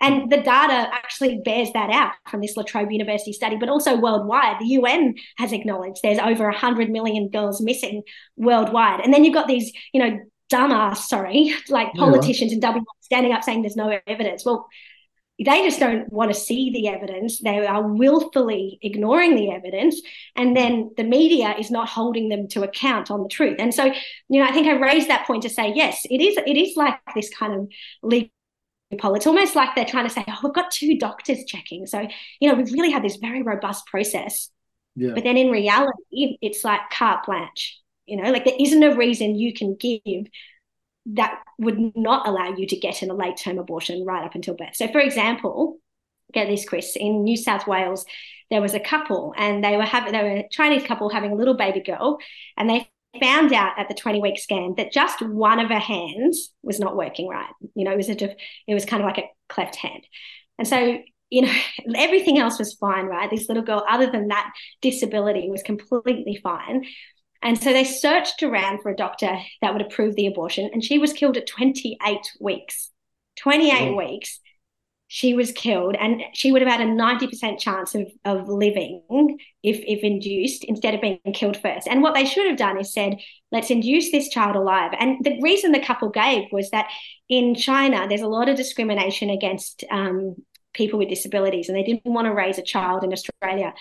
And 0.00 0.32
the 0.32 0.38
data 0.38 0.88
actually 0.90 1.42
bears 1.44 1.70
that 1.74 1.90
out 1.90 2.12
from 2.30 2.40
this 2.40 2.56
La 2.56 2.62
Trobe 2.62 2.90
University 2.90 3.34
study, 3.34 3.56
but 3.56 3.68
also 3.68 3.94
worldwide. 4.00 4.58
The 4.58 4.68
UN 4.78 5.16
has 5.36 5.52
acknowledged 5.52 6.00
there's 6.02 6.18
over 6.18 6.44
100 6.44 6.88
million 6.88 7.28
girls 7.28 7.60
missing 7.60 8.02
worldwide. 8.36 9.00
And 9.00 9.12
then 9.12 9.22
you've 9.22 9.34
got 9.34 9.48
these, 9.48 9.70
you 9.92 10.00
know, 10.00 10.18
dumbass, 10.50 10.96
sorry, 10.96 11.54
like 11.68 11.92
politicians 11.92 12.52
yeah. 12.52 12.70
in 12.70 12.74
WA 12.76 12.82
standing 13.02 13.32
up 13.32 13.44
saying 13.44 13.60
there's 13.60 13.76
no 13.76 13.98
evidence. 14.06 14.46
Well, 14.46 14.66
they 15.38 15.64
just 15.64 15.80
don't 15.80 16.12
want 16.12 16.32
to 16.32 16.38
see 16.38 16.70
the 16.70 16.88
evidence. 16.88 17.40
They 17.40 17.66
are 17.66 17.82
willfully 17.82 18.78
ignoring 18.82 19.34
the 19.34 19.50
evidence. 19.50 20.00
And 20.36 20.56
then 20.56 20.92
the 20.96 21.02
media 21.02 21.56
is 21.58 21.70
not 21.70 21.88
holding 21.88 22.28
them 22.28 22.46
to 22.48 22.62
account 22.62 23.10
on 23.10 23.22
the 23.22 23.28
truth. 23.28 23.56
And 23.58 23.74
so, 23.74 23.86
you 24.28 24.40
know, 24.40 24.44
I 24.44 24.52
think 24.52 24.68
I 24.68 24.72
raised 24.72 25.08
that 25.08 25.26
point 25.26 25.42
to 25.42 25.48
say, 25.48 25.72
yes, 25.74 26.06
it 26.08 26.20
is, 26.20 26.36
it 26.46 26.56
is 26.56 26.76
like 26.76 27.00
this 27.16 27.34
kind 27.34 27.52
of 27.52 27.68
legal 28.02 28.30
It's 28.92 29.26
almost 29.26 29.56
like 29.56 29.74
they're 29.74 29.84
trying 29.84 30.06
to 30.06 30.14
say, 30.14 30.24
oh, 30.28 30.38
we've 30.44 30.54
got 30.54 30.70
two 30.70 30.98
doctors 30.98 31.44
checking. 31.46 31.86
So, 31.86 32.06
you 32.40 32.48
know, 32.48 32.54
we've 32.54 32.72
really 32.72 32.90
had 32.90 33.02
this 33.02 33.16
very 33.16 33.42
robust 33.42 33.86
process. 33.86 34.50
Yeah. 34.94 35.14
But 35.14 35.24
then 35.24 35.36
in 35.36 35.50
reality, 35.50 36.38
it's 36.40 36.62
like 36.62 36.90
carte 36.92 37.26
blanche. 37.26 37.80
You 38.06 38.22
know, 38.22 38.30
like 38.30 38.44
there 38.44 38.54
isn't 38.58 38.82
a 38.82 38.94
reason 38.94 39.34
you 39.34 39.52
can 39.52 39.74
give 39.74 40.26
that 41.06 41.42
would 41.58 41.96
not 41.96 42.26
allow 42.26 42.54
you 42.56 42.66
to 42.66 42.76
get 42.76 43.02
in 43.02 43.10
a 43.10 43.14
late 43.14 43.36
term 43.36 43.58
abortion 43.58 44.04
right 44.04 44.24
up 44.24 44.34
until 44.34 44.54
birth. 44.54 44.74
So, 44.74 44.88
for 44.88 45.00
example, 45.00 45.78
get 46.32 46.48
this, 46.48 46.64
Chris, 46.64 46.96
in 46.96 47.24
New 47.24 47.36
South 47.36 47.66
Wales, 47.66 48.04
there 48.50 48.62
was 48.62 48.74
a 48.74 48.80
couple 48.80 49.34
and 49.36 49.64
they 49.64 49.76
were 49.76 49.84
having 49.84 50.12
they 50.12 50.22
were 50.22 50.36
a 50.36 50.48
Chinese 50.50 50.84
couple 50.84 51.08
having 51.08 51.32
a 51.32 51.36
little 51.36 51.54
baby 51.56 51.80
girl, 51.80 52.18
and 52.56 52.68
they 52.68 52.88
found 53.20 53.52
out 53.52 53.78
at 53.78 53.88
the 53.88 53.94
20 53.94 54.20
week 54.20 54.38
scan 54.38 54.74
that 54.76 54.92
just 54.92 55.22
one 55.22 55.60
of 55.60 55.68
her 55.68 55.78
hands 55.78 56.52
was 56.62 56.80
not 56.80 56.96
working 56.96 57.28
right. 57.28 57.50
You 57.74 57.84
know, 57.84 57.92
it 57.92 57.96
was 57.96 58.08
a 58.08 58.36
it 58.66 58.74
was 58.74 58.84
kind 58.84 59.02
of 59.02 59.06
like 59.06 59.18
a 59.18 59.30
cleft 59.48 59.76
hand. 59.76 60.04
And 60.58 60.66
so, 60.66 60.98
you 61.30 61.42
know, 61.42 61.52
everything 61.96 62.38
else 62.38 62.58
was 62.58 62.74
fine, 62.74 63.06
right? 63.06 63.30
This 63.30 63.48
little 63.48 63.62
girl, 63.62 63.84
other 63.88 64.10
than 64.10 64.28
that 64.28 64.52
disability, 64.80 65.50
was 65.50 65.62
completely 65.62 66.40
fine. 66.42 66.84
And 67.44 67.62
so 67.62 67.72
they 67.72 67.84
searched 67.84 68.42
around 68.42 68.80
for 68.82 68.90
a 68.90 68.96
doctor 68.96 69.38
that 69.60 69.72
would 69.72 69.82
approve 69.82 70.16
the 70.16 70.26
abortion, 70.26 70.70
and 70.72 70.82
she 70.82 70.98
was 70.98 71.12
killed 71.12 71.36
at 71.36 71.46
28 71.46 72.18
weeks. 72.40 72.90
28 73.36 73.90
oh. 73.90 73.96
weeks 73.96 74.40
she 75.14 75.32
was 75.34 75.52
killed 75.52 75.94
and 75.94 76.22
she 76.32 76.50
would 76.50 76.60
have 76.60 76.70
had 76.70 76.80
a 76.80 76.90
90% 76.90 77.58
chance 77.60 77.94
of, 77.94 78.10
of 78.24 78.48
living 78.48 79.00
if, 79.62 79.78
if 79.86 80.02
induced 80.02 80.64
instead 80.64 80.92
of 80.92 81.00
being 81.00 81.20
killed 81.32 81.56
first. 81.56 81.86
And 81.86 82.02
what 82.02 82.14
they 82.14 82.24
should 82.24 82.48
have 82.48 82.56
done 82.56 82.80
is 82.80 82.92
said, 82.92 83.18
let's 83.52 83.70
induce 83.70 84.10
this 84.10 84.28
child 84.28 84.56
alive. 84.56 84.92
And 84.98 85.22
the 85.24 85.38
reason 85.40 85.70
the 85.70 85.78
couple 85.78 86.08
gave 86.08 86.44
was 86.50 86.70
that 86.70 86.88
in 87.28 87.54
China, 87.54 88.08
there's 88.08 88.22
a 88.22 88.26
lot 88.26 88.48
of 88.48 88.56
discrimination 88.56 89.30
against 89.30 89.84
um, 89.88 90.34
people 90.72 90.98
with 90.98 91.10
disabilities, 91.10 91.68
and 91.68 91.78
they 91.78 91.84
didn't 91.84 92.12
want 92.12 92.26
to 92.26 92.34
raise 92.34 92.58
a 92.58 92.62
child 92.62 93.04
in 93.04 93.12
Australia 93.12 93.72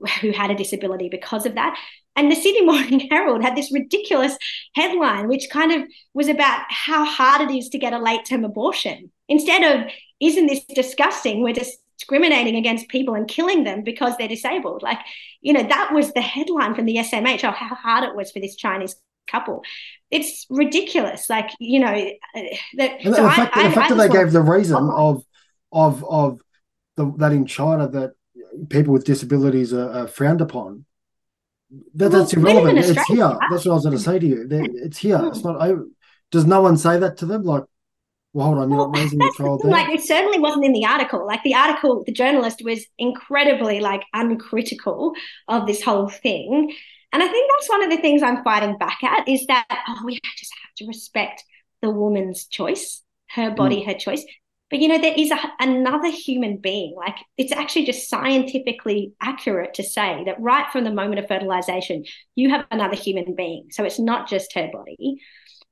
who 0.20 0.32
had 0.32 0.50
a 0.50 0.54
disability 0.54 1.08
because 1.08 1.46
of 1.46 1.54
that. 1.54 1.78
And 2.16 2.30
the 2.30 2.36
Sydney 2.36 2.62
Morning 2.64 3.08
Herald 3.10 3.42
had 3.42 3.56
this 3.56 3.72
ridiculous 3.72 4.36
headline, 4.74 5.28
which 5.28 5.48
kind 5.50 5.72
of 5.72 5.82
was 6.14 6.28
about 6.28 6.64
how 6.68 7.04
hard 7.04 7.48
it 7.48 7.54
is 7.54 7.68
to 7.70 7.78
get 7.78 7.92
a 7.92 7.98
late 7.98 8.24
term 8.24 8.44
abortion. 8.44 9.10
Instead 9.28 9.62
of, 9.62 9.90
isn't 10.20 10.46
this 10.46 10.64
disgusting? 10.64 11.42
We're 11.42 11.54
discriminating 11.54 12.56
against 12.56 12.88
people 12.88 13.14
and 13.14 13.28
killing 13.28 13.64
them 13.64 13.82
because 13.82 14.16
they're 14.16 14.28
disabled. 14.28 14.82
Like, 14.82 14.98
you 15.40 15.52
know, 15.52 15.62
that 15.62 15.92
was 15.92 16.12
the 16.12 16.20
headline 16.22 16.74
from 16.74 16.86
the 16.86 16.96
SMH 16.96 17.44
of 17.44 17.54
how 17.54 17.74
hard 17.74 18.04
it 18.04 18.16
was 18.16 18.30
for 18.32 18.40
this 18.40 18.56
Chinese 18.56 18.96
couple. 19.30 19.62
It's 20.10 20.46
ridiculous. 20.48 21.28
Like, 21.28 21.50
you 21.60 21.80
know, 21.80 21.92
uh, 21.92 22.40
the, 22.74 22.90
so 23.04 23.10
the 23.10 23.16
fact, 23.16 23.56
I, 23.56 23.68
the 23.68 23.74
fact 23.74 23.92
I, 23.92 23.94
that 23.94 24.08
they 24.08 24.18
gave 24.18 24.32
the 24.32 24.42
reason 24.42 24.90
of, 24.90 25.22
of, 25.70 26.04
of 26.04 26.40
the, 26.96 27.12
that 27.18 27.32
in 27.32 27.46
China 27.46 27.88
that 27.88 28.14
people 28.68 28.92
with 28.92 29.04
disabilities 29.04 29.72
are, 29.72 29.90
are 29.90 30.08
frowned 30.08 30.40
upon. 30.40 30.84
That, 31.94 32.10
well, 32.10 32.20
that's 32.20 32.32
irrelevant. 32.32 32.78
It's 32.78 33.06
here. 33.06 33.36
That's 33.50 33.64
what 33.64 33.72
I 33.72 33.74
was 33.74 33.84
going 33.84 33.96
to 33.96 34.02
say 34.02 34.18
to 34.18 34.26
you. 34.26 34.48
It's 34.50 34.98
here. 34.98 35.20
It's 35.24 35.44
not. 35.44 35.60
I, 35.60 35.74
does 36.30 36.46
no 36.46 36.60
one 36.62 36.76
say 36.76 36.98
that 36.98 37.18
to 37.18 37.26
them? 37.26 37.42
Like, 37.42 37.64
well, 38.32 38.46
hold 38.46 38.58
on, 38.58 38.70
you're 38.70 38.78
well, 38.78 38.90
not 38.90 38.98
raising 38.98 39.18
the 39.18 39.34
child 39.36 39.62
there. 39.62 39.70
Like, 39.70 39.88
it 39.88 40.02
certainly 40.02 40.38
wasn't 40.38 40.64
in 40.64 40.72
the 40.72 40.84
article. 40.84 41.26
Like, 41.26 41.42
the 41.42 41.54
article, 41.54 42.02
the 42.04 42.12
journalist 42.12 42.62
was 42.62 42.84
incredibly 42.98 43.80
like 43.80 44.02
uncritical 44.12 45.12
of 45.48 45.66
this 45.66 45.82
whole 45.82 46.08
thing. 46.08 46.74
And 47.12 47.22
I 47.22 47.28
think 47.28 47.50
that's 47.50 47.70
one 47.70 47.82
of 47.82 47.90
the 47.90 47.96
things 47.98 48.22
I'm 48.22 48.44
fighting 48.44 48.76
back 48.76 49.02
at 49.02 49.28
is 49.28 49.46
that 49.46 49.66
oh, 49.70 50.02
we 50.04 50.20
just 50.36 50.52
have 50.62 50.74
to 50.78 50.86
respect 50.86 51.42
the 51.80 51.90
woman's 51.90 52.46
choice, 52.46 53.02
her 53.30 53.50
body, 53.50 53.82
mm. 53.82 53.86
her 53.86 53.94
choice. 53.94 54.24
But 54.70 54.80
you 54.80 54.88
know, 54.88 54.98
there 54.98 55.14
is 55.16 55.30
a, 55.30 55.38
another 55.60 56.10
human 56.10 56.58
being. 56.58 56.94
Like 56.96 57.16
it's 57.36 57.52
actually 57.52 57.86
just 57.86 58.08
scientifically 58.08 59.12
accurate 59.20 59.74
to 59.74 59.82
say 59.82 60.22
that 60.26 60.40
right 60.40 60.70
from 60.70 60.84
the 60.84 60.92
moment 60.92 61.20
of 61.20 61.28
fertilization, 61.28 62.04
you 62.34 62.50
have 62.50 62.66
another 62.70 62.96
human 62.96 63.34
being. 63.34 63.68
So 63.70 63.84
it's 63.84 63.98
not 63.98 64.28
just 64.28 64.54
her 64.54 64.68
body. 64.72 65.20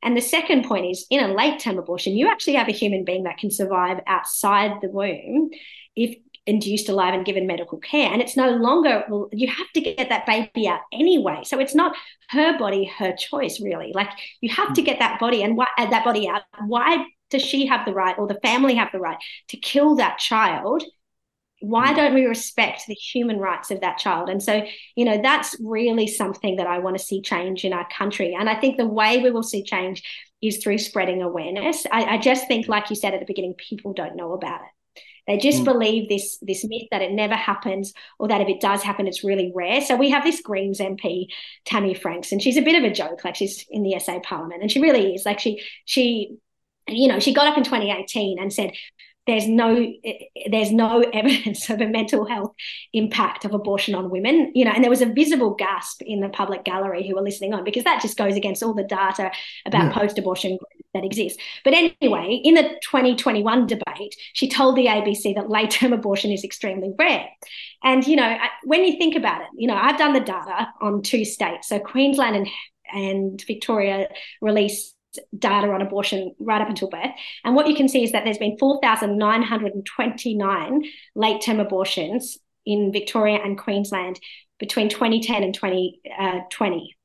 And 0.02 0.16
the 0.16 0.22
second 0.22 0.64
point 0.64 0.86
is 0.86 1.06
in 1.10 1.20
a 1.20 1.34
late 1.34 1.58
term 1.58 1.78
abortion, 1.78 2.16
you 2.16 2.28
actually 2.28 2.54
have 2.54 2.68
a 2.68 2.72
human 2.72 3.04
being 3.04 3.24
that 3.24 3.38
can 3.38 3.50
survive 3.50 4.00
outside 4.06 4.72
the 4.80 4.88
womb 4.88 5.50
if 5.94 6.16
induced 6.46 6.88
alive 6.88 7.12
and 7.12 7.24
given 7.26 7.46
medical 7.46 7.78
care. 7.78 8.10
And 8.12 8.22
it's 8.22 8.36
no 8.36 8.50
longer, 8.50 9.04
well, 9.08 9.28
you 9.32 9.48
have 9.48 9.70
to 9.74 9.80
get 9.80 10.08
that 10.08 10.26
baby 10.26 10.68
out 10.68 10.80
anyway. 10.92 11.42
So 11.44 11.58
it's 11.58 11.74
not 11.74 11.96
her 12.30 12.56
body, 12.56 12.84
her 12.98 13.14
choice, 13.16 13.60
really. 13.60 13.92
Like 13.94 14.10
you 14.40 14.50
have 14.50 14.72
to 14.74 14.80
hmm. 14.80 14.86
get 14.86 15.00
that 15.00 15.18
body 15.18 15.42
and 15.42 15.56
why, 15.56 15.66
uh, 15.76 15.90
that 15.90 16.04
body 16.04 16.28
out. 16.28 16.42
Why 16.66 17.04
does 17.30 17.42
she 17.42 17.66
have 17.66 17.84
the 17.84 17.94
right 17.94 18.18
or 18.18 18.26
the 18.26 18.40
family 18.42 18.74
have 18.74 18.92
the 18.92 19.00
right 19.00 19.18
to 19.48 19.56
kill 19.56 19.96
that 19.96 20.18
child? 20.18 20.82
Why 21.60 21.92
mm. 21.92 21.96
don't 21.96 22.14
we 22.14 22.26
respect 22.26 22.82
the 22.86 22.94
human 22.94 23.38
rights 23.38 23.70
of 23.70 23.80
that 23.80 23.98
child? 23.98 24.28
And 24.28 24.42
so, 24.42 24.64
you 24.94 25.04
know, 25.04 25.20
that's 25.22 25.56
really 25.60 26.06
something 26.06 26.56
that 26.56 26.66
I 26.66 26.78
want 26.78 26.98
to 26.98 27.04
see 27.04 27.22
change 27.22 27.64
in 27.64 27.72
our 27.72 27.88
country. 27.88 28.36
And 28.38 28.48
I 28.48 28.60
think 28.60 28.76
the 28.76 28.86
way 28.86 29.22
we 29.22 29.30
will 29.30 29.42
see 29.42 29.62
change 29.62 30.02
is 30.42 30.58
through 30.58 30.78
spreading 30.78 31.22
awareness. 31.22 31.86
I, 31.90 32.04
I 32.04 32.18
just 32.18 32.46
think, 32.46 32.68
like 32.68 32.90
you 32.90 32.96
said 32.96 33.14
at 33.14 33.20
the 33.20 33.26
beginning, 33.26 33.54
people 33.54 33.92
don't 33.92 34.16
know 34.16 34.32
about 34.32 34.60
it. 34.60 35.02
They 35.26 35.38
just 35.38 35.62
mm. 35.62 35.64
believe 35.64 36.08
this 36.08 36.38
this 36.40 36.64
myth 36.64 36.86
that 36.92 37.02
it 37.02 37.10
never 37.10 37.34
happens, 37.34 37.92
or 38.18 38.28
that 38.28 38.40
if 38.40 38.48
it 38.48 38.60
does 38.60 38.82
happen, 38.82 39.08
it's 39.08 39.24
really 39.24 39.52
rare. 39.54 39.80
So 39.80 39.96
we 39.96 40.10
have 40.10 40.22
this 40.22 40.40
Greens 40.40 40.78
MP, 40.78 41.26
Tammy 41.64 41.94
Franks, 41.94 42.30
and 42.30 42.40
she's 42.40 42.56
a 42.56 42.62
bit 42.62 42.76
of 42.76 42.88
a 42.88 42.94
joke. 42.94 43.24
Like 43.24 43.34
she's 43.34 43.64
in 43.68 43.82
the 43.82 43.98
SA 43.98 44.20
Parliament, 44.20 44.62
and 44.62 44.70
she 44.70 44.80
really 44.80 45.14
is. 45.14 45.26
Like 45.26 45.40
she 45.40 45.60
she 45.84 46.36
you 46.88 47.08
know, 47.08 47.18
she 47.18 47.34
got 47.34 47.46
up 47.46 47.58
in 47.58 47.64
2018 47.64 48.38
and 48.38 48.52
said, 48.52 48.72
there's 49.26 49.48
no 49.48 49.92
there's 50.50 50.72
no 50.72 51.00
evidence 51.12 51.68
of 51.68 51.80
a 51.80 51.86
mental 51.86 52.24
health 52.24 52.54
impact 52.92 53.44
of 53.44 53.52
abortion 53.52 53.94
on 53.94 54.10
women 54.10 54.50
you 54.54 54.64
know 54.64 54.70
and 54.70 54.82
there 54.82 54.90
was 54.90 55.02
a 55.02 55.06
visible 55.06 55.54
gasp 55.54 56.00
in 56.02 56.20
the 56.20 56.28
public 56.28 56.64
gallery 56.64 57.06
who 57.06 57.14
were 57.14 57.22
listening 57.22 57.52
on 57.52 57.64
because 57.64 57.84
that 57.84 58.00
just 58.00 58.16
goes 58.16 58.36
against 58.36 58.62
all 58.62 58.74
the 58.74 58.84
data 58.84 59.30
about 59.66 59.84
yeah. 59.84 59.92
post-abortion 59.92 60.58
that 60.94 61.04
exists 61.04 61.38
but 61.64 61.74
anyway 61.74 62.40
in 62.44 62.54
the 62.54 62.62
2021 62.82 63.66
debate 63.66 64.16
she 64.32 64.48
told 64.48 64.76
the 64.76 64.86
abc 64.86 65.34
that 65.34 65.50
late-term 65.50 65.92
abortion 65.92 66.30
is 66.30 66.44
extremely 66.44 66.92
rare 66.98 67.28
and 67.82 68.06
you 68.06 68.16
know 68.16 68.36
when 68.64 68.84
you 68.84 68.96
think 68.96 69.16
about 69.16 69.42
it 69.42 69.48
you 69.56 69.66
know 69.66 69.76
i've 69.76 69.98
done 69.98 70.12
the 70.12 70.20
data 70.20 70.68
on 70.80 71.02
two 71.02 71.24
states 71.24 71.68
so 71.68 71.78
queensland 71.78 72.36
and 72.36 72.48
and 72.94 73.44
victoria 73.46 74.08
released 74.40 74.95
data 75.38 75.68
on 75.68 75.82
abortion 75.82 76.34
right 76.38 76.60
up 76.60 76.68
until 76.68 76.88
birth. 76.88 77.10
And 77.44 77.54
what 77.54 77.68
you 77.68 77.74
can 77.74 77.88
see 77.88 78.04
is 78.04 78.12
that 78.12 78.24
there's 78.24 78.38
been 78.38 78.58
4,929 78.58 80.84
late 81.14 81.42
term 81.42 81.60
abortions 81.60 82.38
in 82.64 82.92
Victoria 82.92 83.40
and 83.42 83.58
Queensland 83.58 84.20
between 84.58 84.88
2010 84.88 85.42
and 85.42 85.54
2020. 85.54 86.00
Uh, 86.18 86.40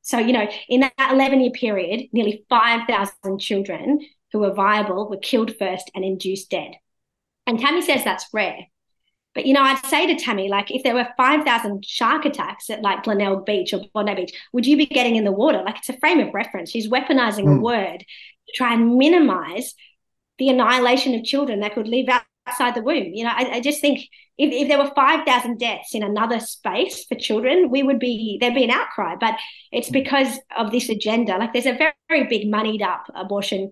so, 0.02 0.18
you 0.18 0.32
know, 0.32 0.48
in 0.68 0.80
that 0.80 1.12
11 1.12 1.40
year 1.40 1.50
period, 1.50 2.08
nearly 2.12 2.44
5,000 2.48 3.38
children 3.38 4.00
who 4.32 4.40
were 4.40 4.54
viable 4.54 5.08
were 5.08 5.18
killed 5.18 5.56
first 5.56 5.90
and 5.94 6.04
induced 6.04 6.50
dead. 6.50 6.72
And 7.46 7.58
Tammy 7.58 7.82
says 7.82 8.04
that's 8.04 8.26
rare. 8.32 8.66
But 9.34 9.46
you 9.46 9.54
know, 9.54 9.62
I'd 9.62 9.84
say 9.86 10.06
to 10.06 10.16
Tammy, 10.16 10.48
like, 10.48 10.70
if 10.70 10.82
there 10.82 10.94
were 10.94 11.08
five 11.16 11.44
thousand 11.44 11.84
shark 11.84 12.24
attacks 12.24 12.68
at 12.70 12.82
like 12.82 13.04
Glenelg 13.04 13.46
Beach 13.46 13.72
or 13.72 13.80
Bondi 13.94 14.14
Beach, 14.14 14.32
would 14.52 14.66
you 14.66 14.76
be 14.76 14.86
getting 14.86 15.16
in 15.16 15.24
the 15.24 15.32
water? 15.32 15.62
Like, 15.64 15.78
it's 15.78 15.88
a 15.88 15.98
frame 15.98 16.20
of 16.20 16.34
reference. 16.34 16.70
She's 16.70 16.88
weaponizing 16.88 17.44
mm. 17.44 17.52
a 17.52 17.56
hmm. 17.56 17.62
word 17.62 17.98
to 17.98 18.52
try 18.54 18.74
and 18.74 18.96
minimize 18.96 19.74
the 20.38 20.48
annihilation 20.48 21.14
of 21.14 21.24
children 21.24 21.60
that 21.60 21.74
could 21.74 21.88
live 21.88 22.08
outside 22.46 22.74
the 22.74 22.82
womb. 22.82 23.14
You 23.14 23.24
know, 23.24 23.32
I, 23.34 23.56
I 23.56 23.60
just 23.60 23.80
think 23.80 24.00
if, 24.36 24.52
if 24.52 24.68
there 24.68 24.78
were 24.78 24.90
five 24.94 25.24
thousand 25.24 25.58
deaths 25.58 25.94
in 25.94 26.02
another 26.02 26.40
space 26.40 27.04
for 27.04 27.14
children, 27.14 27.70
we 27.70 27.82
would 27.82 27.98
be 27.98 28.36
there'd 28.40 28.54
be 28.54 28.64
an 28.64 28.70
outcry. 28.70 29.16
But 29.18 29.36
it's 29.70 29.88
hmm. 29.88 29.94
because 29.94 30.38
of 30.56 30.72
this 30.72 30.90
agenda. 30.90 31.38
Like, 31.38 31.54
there's 31.54 31.66
a 31.66 31.72
very, 31.72 31.94
very 32.08 32.26
big 32.26 32.50
moneyed 32.50 32.82
up 32.82 33.06
abortion. 33.14 33.70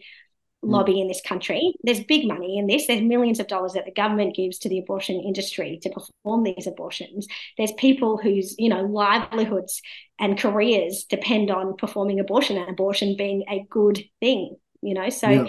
Mm. 0.65 0.73
lobby 0.73 1.01
in 1.01 1.09
this 1.09 1.23
country. 1.23 1.73
There's 1.83 2.05
big 2.05 2.29
money 2.29 2.59
in 2.59 2.67
this. 2.67 2.87
There's 2.87 3.01
millions 3.01 3.41
of 3.41 3.47
dollars 3.47 3.73
that 3.73 3.87
the 3.87 3.93
government 3.93 4.37
gives 4.37 4.59
to 4.59 4.69
the 4.69 4.79
abortion 4.79 5.19
industry 5.19 5.79
to 5.83 5.89
perform 5.89 6.43
these 6.43 6.67
abortions. 6.67 7.27
There's 7.57 7.73
people 7.73 8.19
whose, 8.19 8.57
you 8.59 8.69
know, 8.69 8.83
livelihoods 8.83 9.81
and 10.19 10.39
careers 10.39 11.05
depend 11.05 11.51
on 11.51 11.77
performing 11.77 12.21
abortion 12.21 12.59
and 12.59 12.69
abortion 12.69 13.17
being 13.17 13.45
a 13.49 13.67
good 13.71 14.05
thing, 14.21 14.57
you 14.83 14.93
know. 14.93 15.09
So 15.09 15.31
yeah. 15.31 15.47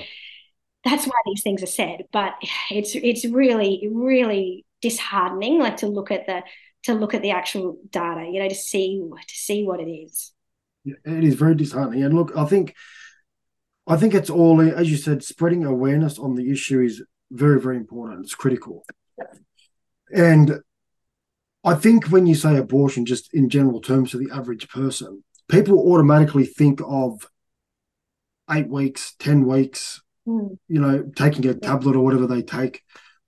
that's 0.86 1.06
why 1.06 1.22
these 1.26 1.44
things 1.44 1.62
are 1.62 1.68
said. 1.68 2.06
But 2.14 2.36
it's 2.70 2.96
it's 2.96 3.26
really, 3.26 3.90
really 3.92 4.66
disheartening, 4.82 5.60
like 5.60 5.78
to 5.78 5.88
look 5.88 6.12
at 6.12 6.26
the 6.26 6.42
to 6.84 6.94
look 6.94 7.14
at 7.14 7.22
the 7.22 7.32
actual 7.32 7.80
data, 7.90 8.30
you 8.32 8.40
know, 8.40 8.48
to 8.48 8.56
see 8.56 9.04
to 9.28 9.36
see 9.36 9.66
what 9.66 9.82
it 9.82 9.92
is. 9.92 10.32
Yeah, 10.86 10.96
it 11.04 11.26
is 11.26 11.36
very 11.36 11.56
disheartening. 11.56 12.04
And 12.04 12.14
look, 12.14 12.32
I 12.38 12.46
think 12.46 12.76
I 13.88 13.98
think 13.98 14.14
it's 14.14 14.30
all, 14.30 14.62
as 14.62 14.90
you 14.90 14.98
said, 14.98 15.24
spreading 15.24 15.66
awareness 15.66 16.20
on 16.20 16.36
the 16.36 16.52
issue 16.52 16.82
is 16.82 17.04
very, 17.32 17.60
very 17.60 17.78
important. 17.78 18.24
It's 18.24 18.36
critical. 18.36 18.86
And 20.14 20.60
I 21.64 21.76
think 21.76 22.08
when 22.08 22.28
you 22.28 22.36
say 22.36 22.58
abortion, 22.58 23.06
just 23.06 23.34
in 23.34 23.50
general 23.50 23.82
terms 23.82 24.12
to 24.12 24.18
the 24.18 24.30
average 24.34 24.68
person, 24.70 25.24
people 25.48 25.80
automatically 25.92 26.46
think 26.46 26.82
of 26.86 27.28
eight 28.50 28.68
weeks, 28.68 29.16
10 29.20 29.46
weeks, 29.46 30.02
mm. 30.28 30.58
you 30.68 30.80
know, 30.80 31.10
taking 31.16 31.46
a 31.48 31.54
tablet 31.54 31.96
or 31.96 32.04
whatever 32.04 32.28
they 32.28 32.42
take, 32.42 32.84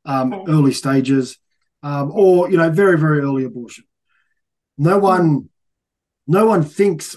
um, 0.06 0.34
okay. 0.34 0.51
early 0.51 0.74
stages, 0.74 1.38
um, 1.82 2.12
or, 2.14 2.49
you 2.49 2.58
know, 2.58 2.70
very, 2.70 2.97
very 2.97 3.20
early 3.20 3.43
abortion. 3.43 3.86
No 4.78 4.97
one, 4.97 5.49
no 6.28 6.45
one 6.45 6.64
thinks 6.64 7.16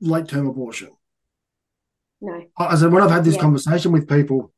late 0.00 0.28
term 0.28 0.46
abortion. 0.46 0.90
No. 2.22 2.40
I 2.56 2.76
said, 2.76 2.92
when 2.92 3.02
I've 3.02 3.10
had 3.10 3.24
this 3.24 3.34
yeah. 3.34 3.40
conversation 3.40 3.92
with 3.92 4.08
people, 4.08 4.52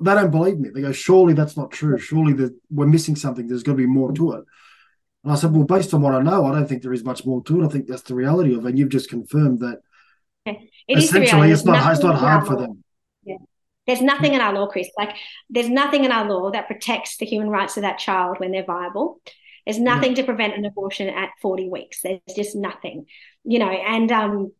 they 0.00 0.14
don't 0.14 0.30
believe 0.30 0.58
me. 0.58 0.70
They 0.70 0.80
go, 0.80 0.92
surely 0.92 1.34
that's 1.34 1.56
not 1.56 1.70
true. 1.70 1.98
Surely 1.98 2.32
that 2.34 2.56
we're 2.70 2.86
missing 2.86 3.14
something. 3.14 3.46
There's 3.46 3.62
got 3.62 3.72
to 3.72 3.76
be 3.76 3.86
more 3.86 4.10
to 4.12 4.32
it. 4.32 4.44
And 5.22 5.32
I 5.32 5.36
said, 5.36 5.52
well, 5.52 5.64
based 5.64 5.92
on 5.92 6.00
what 6.00 6.14
I 6.14 6.22
know, 6.22 6.46
I 6.46 6.52
don't 6.52 6.66
think 6.66 6.82
there 6.82 6.92
is 6.94 7.04
much 7.04 7.26
more 7.26 7.44
to 7.44 7.62
it. 7.62 7.66
I 7.66 7.68
think 7.68 7.86
that's 7.86 8.02
the 8.02 8.14
reality 8.14 8.54
of 8.54 8.64
it. 8.64 8.68
And 8.70 8.78
you've 8.78 8.88
just 8.88 9.10
confirmed 9.10 9.60
that 9.60 9.80
it 10.46 10.70
Essentially, 10.88 11.50
it's 11.50 11.64
not 11.64 11.92
it's 11.92 12.02
not 12.02 12.14
hard 12.14 12.46
for 12.46 12.56
them. 12.56 12.82
There's 13.86 14.02
nothing 14.02 14.34
in 14.34 14.42
our 14.42 14.52
law, 14.52 14.66
Chris. 14.66 14.90
Like, 14.98 15.16
there's 15.48 15.70
nothing 15.70 16.04
in 16.04 16.12
our 16.12 16.28
law 16.28 16.50
that 16.50 16.66
protects 16.66 17.16
the 17.16 17.24
human 17.24 17.48
rights 17.48 17.78
of 17.78 17.82
that 17.82 17.98
child 17.98 18.38
when 18.38 18.52
they're 18.52 18.64
viable. 18.64 19.20
There's 19.64 19.78
nothing 19.78 20.14
to 20.16 20.24
prevent 20.24 20.54
an 20.54 20.66
abortion 20.66 21.08
at 21.08 21.30
40 21.40 21.70
weeks. 21.70 22.02
There's 22.02 22.20
just 22.36 22.54
nothing, 22.54 23.06
you 23.44 23.58
know. 23.58 23.70
And 23.70 24.12
um, 24.12 24.52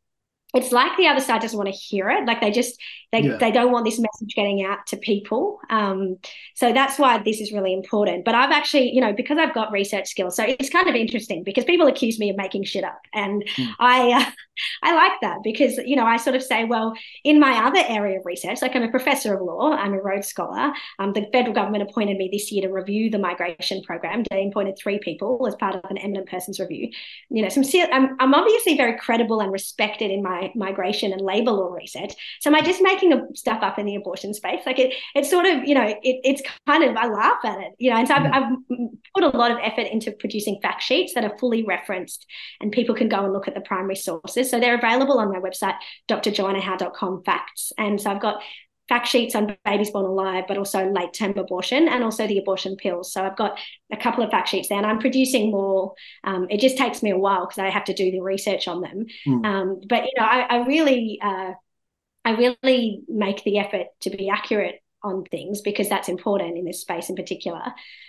it's 0.55 0.73
like 0.73 0.97
the 0.97 1.07
other 1.07 1.21
side 1.21 1.43
doesn't 1.43 1.57
want 1.57 1.69
to 1.69 1.79
hear 1.79 2.09
it. 2.09 2.27
Like 2.27 2.41
they 2.41 2.51
just 2.51 2.81
they 3.13 3.21
Yeah. 3.23 3.37
they 3.39 3.51
don't 3.51 3.73
want 3.73 3.85
this 3.85 3.99
message 3.99 4.35
getting 4.35 4.65
out 4.65 4.87
to 4.89 4.97
people. 4.97 5.61
Um, 5.71 6.19
so 6.55 6.73
that's 6.73 6.99
why 6.99 7.19
this 7.19 7.41
is 7.41 7.53
really 7.53 7.73
important. 7.73 8.25
But 8.25 8.35
I've 8.35 8.51
actually, 8.51 8.91
you 8.91 9.01
know, 9.01 9.13
because 9.13 9.39
I've 9.39 9.55
got 9.55 9.73
research 9.73 10.09
skills, 10.09 10.37
so 10.37 10.45
it's 10.45 10.71
kind 10.71 10.89
of 10.89 10.95
interesting 10.95 11.43
because 11.45 11.65
people 11.65 11.87
accuse 11.87 12.19
me 12.19 12.31
of 12.31 12.37
making 12.37 12.65
shit 12.65 12.85
up, 12.85 13.01
and 13.15 13.43
Mm. 13.57 13.75
I 13.79 14.13
uh, 14.13 14.31
I 14.83 14.95
like 14.95 15.21
that 15.23 15.39
because 15.45 15.77
you 15.79 15.97
know 15.97 16.05
I 16.05 16.17
sort 16.17 16.37
of 16.37 16.43
say, 16.43 16.65
well, 16.65 16.93
in 17.25 17.39
my 17.41 17.65
other 17.67 17.83
area 17.89 18.19
of 18.19 18.27
research, 18.27 18.61
like 18.63 18.75
I'm 18.77 18.83
a 18.83 18.91
professor 18.91 19.35
of 19.35 19.41
law, 19.43 19.71
I'm 19.73 19.95
a 19.95 20.01
Rhodes 20.01 20.29
Scholar. 20.29 20.73
Um, 20.99 21.13
the 21.13 21.27
federal 21.33 21.55
government 21.55 21.89
appointed 21.89 22.17
me 22.17 22.29
this 22.33 22.51
year 22.53 22.63
to 22.67 22.73
review 22.73 23.11
the 23.11 23.19
migration 23.19 23.83
program. 23.83 24.25
They 24.31 24.47
appointed 24.47 24.77
three 24.79 24.99
people 24.99 25.47
as 25.47 25.55
part 25.57 25.77
of 25.77 25.85
an 25.91 25.99
eminent 25.99 26.29
persons 26.29 26.59
review. 26.61 26.91
You 27.31 27.43
know, 27.43 27.49
some 27.49 27.65
I'm, 27.93 28.17
I'm 28.19 28.35
obviously 28.35 28.77
very 28.77 28.99
credible 28.99 29.41
and 29.41 29.53
respected 29.53 30.11
in 30.11 30.23
my 30.23 30.51
migration 30.55 31.13
and 31.13 31.21
labor 31.21 31.53
law 31.53 31.73
research. 31.73 32.13
So 32.41 32.51
am 32.51 32.57
I 32.57 32.61
just 32.63 32.83
making 32.83 32.98
a- 33.03 33.27
stuff 33.35 33.63
up 33.63 33.79
in 33.79 33.87
the 33.87 33.95
abortion 33.95 34.35
space? 34.35 34.61
Like 34.67 34.79
it, 34.79 34.95
it's 35.15 35.31
sort 35.31 35.47
of, 35.47 35.65
you 35.65 35.75
know, 35.75 35.85
it, 35.85 35.99
it's 36.03 36.43
kind 36.67 36.85
of 36.85 36.97
I 36.97 37.09
laugh 37.09 37.39
at 37.45 37.61
it, 37.61 37.73
you 37.79 37.91
know. 37.91 37.97
And 37.97 38.09
so 38.09 38.15
I've, 38.15 38.33
I've 38.33 38.53
put 39.15 39.25
a 39.25 39.37
lot 39.37 39.51
of 39.51 39.59
effort 39.63 39.87
into 39.93 40.13
producing 40.13 40.59
fact 40.63 40.83
sheets 40.83 41.15
that 41.15 41.25
are 41.25 41.37
fully 41.39 41.65
referenced, 41.65 42.27
and 42.61 42.73
people 42.73 42.95
can 42.95 43.09
go 43.09 43.25
and 43.25 43.33
look 43.33 43.49
at 43.49 43.55
the 43.55 43.61
primary 43.61 43.97
sources. 43.97 44.51
So 44.51 44.61
they're 44.61 44.79
available 44.79 45.19
on 45.19 45.33
my 45.33 45.39
website, 45.39 45.77
drjoannahowe.com 46.09 47.23
facts. 47.25 47.73
And 47.79 48.01
so 48.01 48.11
I've 48.11 48.21
got 48.21 48.43
fact 48.89 49.07
sheets 49.07 49.35
on 49.35 49.57
babies 49.65 49.91
born 49.91 50.07
alive, 50.07 50.45
but 50.49 50.57
also 50.57 50.91
late 50.91 51.13
term 51.13 51.37
abortion 51.37 51.89
and 51.89 52.03
also 52.03 52.27
the 52.27 52.39
abortion 52.39 52.77
pills. 52.77 53.13
So 53.13 53.23
I've 53.23 53.37
got 53.37 53.59
a 53.93 53.97
couple 53.97 54.25
of 54.25 54.31
fact 54.31 54.49
sheets 54.49 54.69
there, 54.69 54.79
and 54.79 54.87
I'm 54.87 54.99
producing 54.99 55.51
more. 55.51 55.95
Um, 56.25 56.47
it 56.51 56.61
just 56.61 56.79
takes 56.79 57.03
me 57.03 57.11
a 57.11 57.19
while 57.19 57.47
because 57.47 57.59
I 57.59 57.71
have 57.71 57.85
to 57.85 57.95
do 57.95 58.11
the 58.11 58.21
research 58.21 58.67
on 58.67 58.81
them. 58.81 59.07
Mm. 59.27 59.45
Um, 59.45 59.81
but 59.89 60.05
you 60.05 60.13
know, 60.17 60.25
I, 60.25 60.41
I 60.41 60.67
really, 60.67 61.19
uh, 61.23 61.53
I 62.29 62.33
really 62.33 63.01
make 63.09 63.43
the 63.43 63.59
effort 63.59 63.87
to 64.01 64.11
be 64.11 64.29
accurate 64.29 64.83
on 65.03 65.25
things 65.25 65.63
because 65.63 65.89
that's 65.89 66.09
important 66.09 66.59
in 66.59 66.67
this 66.67 66.83
space 66.83 67.09
in 67.09 67.17
particular. 67.17 67.63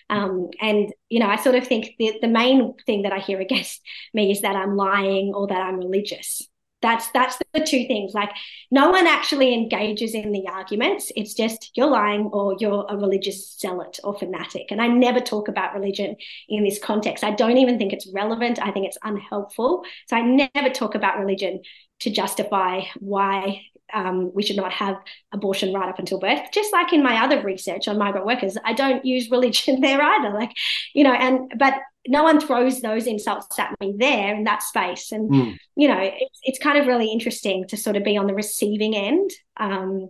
Um, 0.09 0.49
and 0.59 0.91
you 1.07 1.19
know, 1.19 1.27
I 1.27 1.37
sort 1.37 1.55
of 1.55 1.65
think 1.65 1.91
the 1.97 2.17
the 2.21 2.27
main 2.27 2.73
thing 2.85 3.03
that 3.03 3.13
I 3.13 3.19
hear 3.19 3.39
against 3.47 3.81
me 4.13 4.31
is 4.31 4.41
that 4.41 4.57
I'm 4.57 4.75
lying 4.75 5.33
or 5.33 5.47
that 5.47 5.61
I'm 5.61 5.77
religious. 5.77 6.41
That's 6.81 7.09
that's 7.11 7.37
the 7.53 7.61
two 7.61 7.87
things. 7.87 8.13
Like 8.13 8.31
no 8.71 8.89
one 8.89 9.07
actually 9.07 9.53
engages 9.53 10.13
in 10.13 10.33
the 10.33 10.47
arguments. 10.47 11.13
It's 11.15 11.33
just 11.33 11.71
you're 11.75 11.89
lying 11.89 12.25
or 12.33 12.55
you're 12.59 12.85
a 12.89 12.97
religious 12.97 13.57
zealot 13.57 13.99
or 14.03 14.17
fanatic. 14.17 14.67
And 14.71 14.81
I 14.81 14.87
never 14.87 15.21
talk 15.21 15.47
about 15.47 15.75
religion 15.75 16.17
in 16.49 16.63
this 16.65 16.79
context. 16.79 17.23
I 17.23 17.31
don't 17.31 17.57
even 17.57 17.77
think 17.77 17.93
it's 17.93 18.11
relevant. 18.13 18.59
I 18.61 18.71
think 18.71 18.85
it's 18.85 18.97
unhelpful. 19.01 19.83
So 20.07 20.17
I 20.17 20.21
never 20.21 20.69
talk 20.69 20.95
about 20.95 21.19
religion 21.19 21.61
to 21.99 22.09
justify 22.09 22.81
why 22.99 23.61
um, 23.93 24.31
we 24.33 24.43
should 24.43 24.55
not 24.55 24.71
have 24.73 24.97
abortion 25.31 25.73
right 25.73 25.89
up 25.89 25.99
until 25.99 26.19
birth. 26.19 26.51
Just 26.53 26.71
like 26.73 26.93
in 26.93 27.03
my 27.03 27.23
other 27.23 27.41
research 27.43 27.87
on 27.87 27.97
migrant 27.97 28.25
workers, 28.25 28.57
I 28.63 28.73
don't 28.73 29.05
use 29.05 29.29
religion 29.31 29.81
there 29.81 30.01
either. 30.01 30.33
Like, 30.33 30.51
you 30.93 31.03
know, 31.03 31.13
and 31.13 31.53
but 31.57 31.75
no 32.07 32.23
one 32.23 32.39
throws 32.39 32.81
those 32.81 33.07
insults 33.07 33.59
at 33.59 33.75
me 33.79 33.93
there 33.97 34.33
in 34.35 34.45
that 34.45 34.63
space. 34.63 35.11
And 35.11 35.29
Mm. 35.31 35.57
you 35.75 35.87
know, 35.87 35.99
it's 35.99 36.39
it's 36.43 36.59
kind 36.59 36.77
of 36.77 36.87
really 36.87 37.11
interesting 37.11 37.67
to 37.67 37.77
sort 37.77 37.95
of 37.97 38.03
be 38.03 38.17
on 38.17 38.27
the 38.27 38.33
receiving 38.35 38.95
end. 38.95 39.31
Um, 39.57 40.09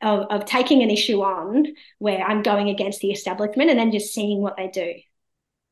of, 0.00 0.26
of 0.30 0.44
taking 0.44 0.82
an 0.82 0.90
issue 0.90 1.22
on 1.22 1.66
where 1.98 2.22
I'm 2.22 2.42
going 2.42 2.68
against 2.68 3.00
the 3.00 3.10
establishment 3.10 3.70
and 3.70 3.78
then 3.78 3.90
just 3.90 4.14
seeing 4.14 4.40
what 4.40 4.56
they 4.56 4.68
do. 4.68 4.94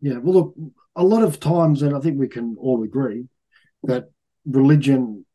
Yeah, 0.00 0.18
well, 0.18 0.34
look, 0.34 0.54
a 0.96 1.04
lot 1.04 1.22
of 1.22 1.40
times, 1.40 1.82
and 1.82 1.94
I 1.96 2.00
think 2.00 2.18
we 2.18 2.28
can 2.28 2.56
all 2.58 2.82
agree 2.82 3.26
that 3.84 4.10
religion, 4.44 5.25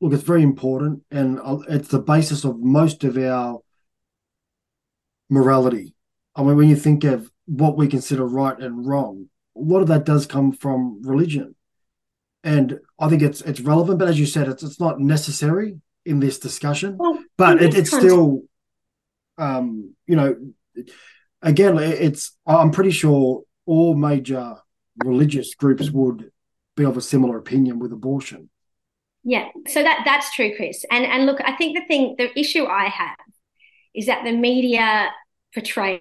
look, 0.00 0.12
it's 0.12 0.22
very 0.22 0.42
important, 0.42 1.02
and 1.10 1.40
uh, 1.40 1.58
it's 1.68 1.88
the 1.88 1.98
basis 1.98 2.44
of 2.44 2.58
most 2.58 3.04
of 3.04 3.16
our 3.16 3.60
morality. 5.28 5.94
I 6.34 6.42
mean, 6.42 6.56
when 6.56 6.68
you 6.68 6.76
think 6.76 7.04
of 7.04 7.30
what 7.46 7.76
we 7.76 7.88
consider 7.88 8.26
right 8.26 8.58
and 8.58 8.86
wrong, 8.86 9.28
a 9.56 9.60
lot 9.60 9.80
of 9.80 9.88
that 9.88 10.04
does 10.04 10.26
come 10.26 10.52
from 10.52 11.02
religion, 11.02 11.54
and 12.44 12.78
I 12.98 13.08
think 13.08 13.22
it's 13.22 13.40
it's 13.42 13.60
relevant. 13.60 13.98
But 13.98 14.08
as 14.08 14.18
you 14.18 14.26
said, 14.26 14.48
it's 14.48 14.62
it's 14.62 14.80
not 14.80 15.00
necessary 15.00 15.80
in 16.04 16.20
this 16.20 16.38
discussion. 16.38 16.96
Well, 16.98 17.18
but 17.36 17.62
it, 17.62 17.74
it's 17.74 17.90
still 17.90 18.42
um 19.38 19.94
you 20.06 20.16
know 20.16 20.36
again 21.42 21.78
it's 21.78 22.36
i'm 22.46 22.70
pretty 22.70 22.90
sure 22.90 23.42
all 23.66 23.94
major 23.94 24.56
religious 25.04 25.54
groups 25.54 25.90
would 25.90 26.30
be 26.76 26.84
of 26.84 26.96
a 26.96 27.00
similar 27.00 27.38
opinion 27.38 27.78
with 27.78 27.92
abortion 27.92 28.50
Yeah, 29.28 29.48
so 29.66 29.82
that 29.82 30.04
that's 30.06 30.34
true, 30.34 30.56
Chris. 30.56 30.86
And 30.90 31.04
and 31.04 31.26
look, 31.26 31.38
I 31.44 31.54
think 31.54 31.76
the 31.76 31.84
thing, 31.84 32.14
the 32.16 32.36
issue 32.38 32.64
I 32.64 32.86
have 32.86 33.18
is 33.94 34.06
that 34.06 34.24
the 34.24 34.32
media 34.32 35.10
portrays 35.52 36.00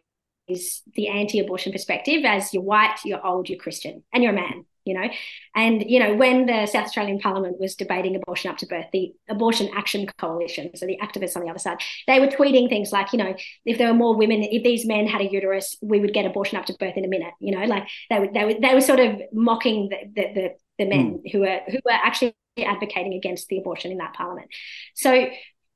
the 0.95 1.09
anti-abortion 1.09 1.73
perspective 1.73 2.23
as 2.23 2.53
you're 2.53 2.63
white, 2.63 2.95
you're 3.03 3.25
old, 3.25 3.49
you're 3.49 3.59
Christian, 3.59 4.01
and 4.13 4.23
you're 4.23 4.31
a 4.31 4.35
man. 4.35 4.65
You 4.85 4.93
know, 4.93 5.09
and 5.53 5.83
you 5.85 5.99
know 5.99 6.15
when 6.15 6.45
the 6.45 6.67
South 6.67 6.85
Australian 6.85 7.19
Parliament 7.19 7.59
was 7.59 7.75
debating 7.75 8.15
abortion 8.15 8.49
up 8.49 8.55
to 8.59 8.65
birth, 8.65 8.85
the 8.93 9.11
Abortion 9.27 9.69
Action 9.75 10.07
Coalition, 10.17 10.71
so 10.77 10.85
the 10.85 10.97
activists 11.03 11.35
on 11.35 11.43
the 11.43 11.49
other 11.49 11.59
side, 11.59 11.79
they 12.07 12.21
were 12.21 12.27
tweeting 12.27 12.69
things 12.69 12.93
like, 12.93 13.11
you 13.11 13.19
know, 13.19 13.35
if 13.65 13.77
there 13.77 13.89
were 13.89 13.93
more 13.93 14.15
women, 14.15 14.41
if 14.43 14.63
these 14.63 14.85
men 14.85 15.05
had 15.05 15.19
a 15.19 15.29
uterus, 15.29 15.75
we 15.81 15.99
would 15.99 16.13
get 16.13 16.25
abortion 16.25 16.57
up 16.57 16.65
to 16.67 16.77
birth 16.79 16.95
in 16.95 17.03
a 17.03 17.09
minute. 17.09 17.33
You 17.41 17.59
know, 17.59 17.65
like 17.65 17.89
they 18.09 18.19
were 18.19 18.29
they 18.33 18.45
were 18.45 18.53
they 18.61 18.73
were 18.73 18.79
sort 18.79 19.01
of 19.01 19.19
mocking 19.33 19.89
the 19.89 19.97
the 20.15 20.33
the, 20.33 20.49
the 20.79 20.89
men 20.89 21.07
hmm. 21.09 21.29
who 21.29 21.41
were 21.41 21.59
who 21.67 21.79
were 21.83 21.91
actually 21.91 22.33
advocating 22.65 23.13
against 23.13 23.47
the 23.47 23.57
abortion 23.57 23.91
in 23.91 23.97
that 23.97 24.13
parliament. 24.13 24.49
So 24.95 25.27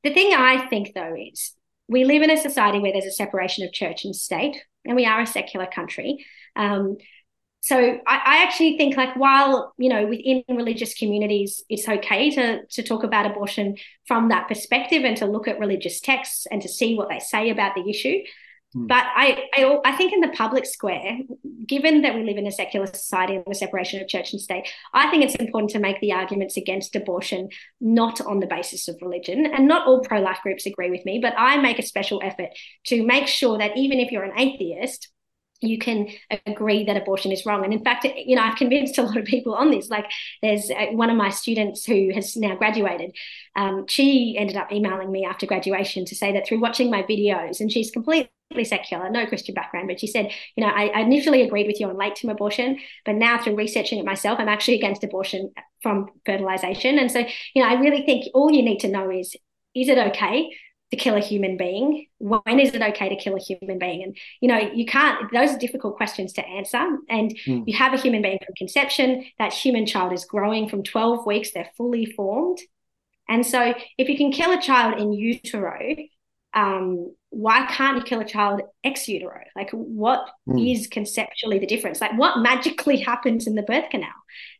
the 0.03 0.13
thing 0.13 0.33
I 0.33 0.67
think 0.67 0.93
though 0.93 1.15
is 1.15 1.53
we 1.87 2.05
live 2.05 2.21
in 2.21 2.31
a 2.31 2.37
society 2.37 2.79
where 2.79 2.91
there's 2.91 3.05
a 3.05 3.11
separation 3.11 3.65
of 3.65 3.73
church 3.73 4.05
and 4.05 4.15
state, 4.15 4.63
and 4.85 4.95
we 4.95 5.05
are 5.05 5.21
a 5.21 5.27
secular 5.27 5.67
country. 5.67 6.25
Um, 6.55 6.97
so 7.61 7.77
I, 7.77 8.21
I 8.25 8.43
actually 8.43 8.77
think 8.77 8.97
like 8.97 9.15
while 9.15 9.73
you 9.77 9.89
know 9.89 10.07
within 10.07 10.43
religious 10.49 10.95
communities 10.95 11.63
it's 11.69 11.87
okay 11.87 12.31
to 12.31 12.65
to 12.65 12.83
talk 12.83 13.03
about 13.03 13.29
abortion 13.29 13.77
from 14.07 14.29
that 14.29 14.47
perspective 14.47 15.03
and 15.03 15.15
to 15.17 15.27
look 15.27 15.47
at 15.47 15.59
religious 15.59 15.99
texts 15.99 16.47
and 16.49 16.61
to 16.63 16.67
see 16.67 16.95
what 16.95 17.09
they 17.09 17.19
say 17.19 17.49
about 17.49 17.75
the 17.75 17.87
issue. 17.87 18.17
But 18.73 19.05
I, 19.15 19.49
I 19.53 19.79
I 19.83 19.91
think 19.97 20.13
in 20.13 20.21
the 20.21 20.29
public 20.29 20.65
square, 20.65 21.17
given 21.67 22.03
that 22.03 22.15
we 22.15 22.23
live 22.23 22.37
in 22.37 22.47
a 22.47 22.51
secular 22.51 22.87
society 22.87 23.35
and 23.35 23.43
the 23.45 23.55
separation 23.55 24.01
of 24.01 24.07
church 24.07 24.31
and 24.31 24.41
state, 24.41 24.67
I 24.93 25.09
think 25.09 25.23
it's 25.23 25.35
important 25.35 25.71
to 25.71 25.79
make 25.79 25.99
the 25.99 26.13
arguments 26.13 26.55
against 26.55 26.95
abortion 26.95 27.49
not 27.81 28.21
on 28.21 28.39
the 28.39 28.47
basis 28.47 28.87
of 28.87 28.97
religion. 29.01 29.45
And 29.45 29.67
not 29.67 29.87
all 29.87 30.01
pro 30.01 30.21
life 30.21 30.39
groups 30.41 30.65
agree 30.65 30.89
with 30.89 31.03
me, 31.05 31.19
but 31.19 31.33
I 31.37 31.57
make 31.57 31.79
a 31.79 31.83
special 31.83 32.21
effort 32.23 32.49
to 32.85 33.05
make 33.05 33.27
sure 33.27 33.57
that 33.57 33.75
even 33.75 33.99
if 33.99 34.11
you're 34.11 34.23
an 34.23 34.39
atheist, 34.39 35.09
you 35.59 35.77
can 35.77 36.07
agree 36.47 36.85
that 36.85 36.97
abortion 36.97 37.31
is 37.31 37.45
wrong. 37.45 37.63
And 37.63 37.73
in 37.73 37.83
fact, 37.83 38.05
you 38.05 38.35
know, 38.35 38.41
I've 38.41 38.55
convinced 38.55 38.97
a 38.97 39.03
lot 39.03 39.17
of 39.17 39.25
people 39.25 39.53
on 39.53 39.69
this. 39.69 39.89
Like, 39.89 40.05
there's 40.41 40.71
uh, 40.71 40.87
one 40.93 41.09
of 41.09 41.17
my 41.17 41.29
students 41.29 41.85
who 41.85 42.11
has 42.13 42.35
now 42.35 42.55
graduated. 42.55 43.15
Um, 43.55 43.85
she 43.87 44.35
ended 44.39 44.57
up 44.57 44.71
emailing 44.71 45.11
me 45.11 45.23
after 45.23 45.45
graduation 45.45 46.05
to 46.05 46.15
say 46.15 46.33
that 46.33 46.47
through 46.47 46.61
watching 46.61 46.89
my 46.89 47.03
videos, 47.03 47.59
and 47.59 47.71
she's 47.71 47.91
completely 47.91 48.31
secular, 48.65 49.09
no 49.09 49.25
Christian 49.25 49.55
background, 49.55 49.87
but 49.87 49.99
she 49.99 50.07
said, 50.07 50.31
you 50.55 50.63
know, 50.63 50.69
I, 50.71 50.87
I 50.87 50.99
initially 51.01 51.41
agreed 51.41 51.67
with 51.67 51.79
you 51.79 51.87
on 51.87 51.97
late 51.97 52.15
term 52.15 52.31
abortion, 52.31 52.77
but 53.05 53.15
now 53.15 53.41
through 53.41 53.55
researching 53.55 53.99
it 53.99 54.05
myself, 54.05 54.39
I'm 54.39 54.49
actually 54.49 54.75
against 54.75 55.03
abortion 55.03 55.51
from 55.81 56.07
fertilization. 56.25 56.99
And 56.99 57.11
so, 57.11 57.19
you 57.53 57.61
know, 57.63 57.69
I 57.69 57.73
really 57.75 58.03
think 58.05 58.25
all 58.33 58.51
you 58.51 58.61
need 58.61 58.79
to 58.79 58.87
know 58.87 59.09
is, 59.09 59.35
is 59.73 59.87
it 59.87 59.97
okay 59.97 60.51
to 60.91 60.97
kill 60.97 61.15
a 61.15 61.21
human 61.21 61.55
being? 61.55 62.07
When 62.19 62.59
is 62.59 62.73
it 62.73 62.81
okay 62.81 63.07
to 63.09 63.15
kill 63.15 63.35
a 63.35 63.39
human 63.39 63.79
being? 63.79 64.03
And 64.03 64.17
you 64.41 64.49
know, 64.49 64.59
you 64.59 64.85
can't. 64.85 65.31
Those 65.31 65.51
are 65.51 65.57
difficult 65.57 65.95
questions 65.95 66.33
to 66.33 66.45
answer. 66.45 66.85
And 67.09 67.31
Mm. 67.47 67.63
you 67.65 67.77
have 67.77 67.93
a 67.93 67.97
human 67.97 68.21
being 68.21 68.39
from 68.45 68.53
conception. 68.57 69.25
That 69.39 69.53
human 69.53 69.85
child 69.85 70.11
is 70.11 70.25
growing 70.25 70.67
from 70.67 70.83
twelve 70.83 71.25
weeks. 71.25 71.51
They're 71.51 71.71
fully 71.77 72.05
formed. 72.05 72.59
And 73.29 73.45
so, 73.45 73.73
if 73.97 74.09
you 74.09 74.17
can 74.17 74.33
kill 74.33 74.51
a 74.51 74.61
child 74.61 74.99
in 74.99 75.13
utero, 75.13 75.79
um, 76.53 77.13
why 77.29 77.65
can't 77.67 77.97
you 77.97 78.03
kill 78.03 78.19
a 78.19 78.25
child 78.25 78.61
ex 78.83 79.07
utero? 79.07 79.39
Like, 79.55 79.71
what 79.71 80.29
is 80.47 80.87
Mm. 80.87 80.91
conceptually 80.91 81.59
the 81.59 81.65
difference? 81.65 82.01
Like, 82.01 82.17
what 82.17 82.39
magically 82.39 82.97
happens 82.97 83.47
in 83.47 83.55
the 83.55 83.63
birth 83.63 83.89
canal 83.89 84.09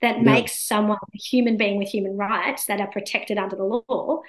that 0.02 0.18
Yeah. 0.18 0.24
makes 0.24 0.66
someone 0.66 0.98
a 1.14 1.18
human 1.18 1.58
being 1.58 1.78
with 1.78 1.90
human 1.90 2.16
rights 2.16 2.66
that 2.66 2.80
are 2.80 2.88
protected 2.88 3.38
under 3.38 3.56
the 3.58 3.64
law? 3.66 4.22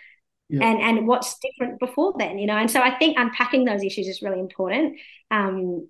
Yeah. 0.48 0.64
And 0.64 0.80
and 0.80 1.06
what's 1.06 1.38
different 1.38 1.78
before 1.78 2.14
then, 2.18 2.38
you 2.38 2.46
know? 2.46 2.56
And 2.56 2.70
so 2.70 2.80
I 2.80 2.98
think 2.98 3.16
unpacking 3.18 3.64
those 3.64 3.82
issues 3.84 4.08
is 4.08 4.22
really 4.22 4.40
important. 4.40 4.98
Um, 5.30 5.88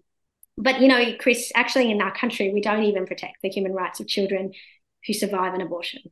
but 0.58 0.80
you 0.80 0.88
know, 0.88 1.16
Chris, 1.18 1.50
actually 1.54 1.90
in 1.90 2.02
our 2.02 2.12
country, 2.14 2.52
we 2.52 2.60
don't 2.60 2.84
even 2.84 3.06
protect 3.06 3.38
the 3.42 3.48
human 3.48 3.72
rights 3.72 3.98
of 3.98 4.06
children 4.06 4.52
who 5.06 5.14
survive 5.14 5.54
an 5.54 5.62
abortion. 5.62 6.02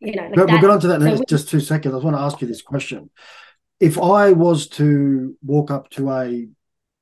You 0.00 0.14
know, 0.16 0.22
like 0.22 0.34
But 0.34 0.50
we'll 0.50 0.60
get 0.60 0.70
on 0.70 0.80
to 0.80 0.88
that 0.88 1.02
in 1.02 1.16
so 1.16 1.24
just 1.28 1.48
two 1.48 1.60
seconds. 1.60 1.94
I 1.94 1.98
want 1.98 2.16
to 2.16 2.20
ask 2.20 2.40
you 2.40 2.48
this 2.48 2.62
question. 2.62 3.10
If 3.80 3.98
I 3.98 4.32
was 4.32 4.68
to 4.70 5.36
walk 5.42 5.70
up 5.70 5.90
to 5.90 6.10
a 6.12 6.48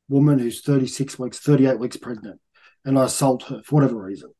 woman 0.09 0.39
who's 0.39 0.63
36 0.63 1.19
weeks, 1.19 1.39
38 1.39 1.79
weeks 1.79 1.97
pregnant, 1.97 2.41
and 2.85 2.99
I 2.99 3.05
assault 3.05 3.45
her 3.45 3.63
for 3.65 3.77
whatever 3.77 4.03
reason, 4.03 4.31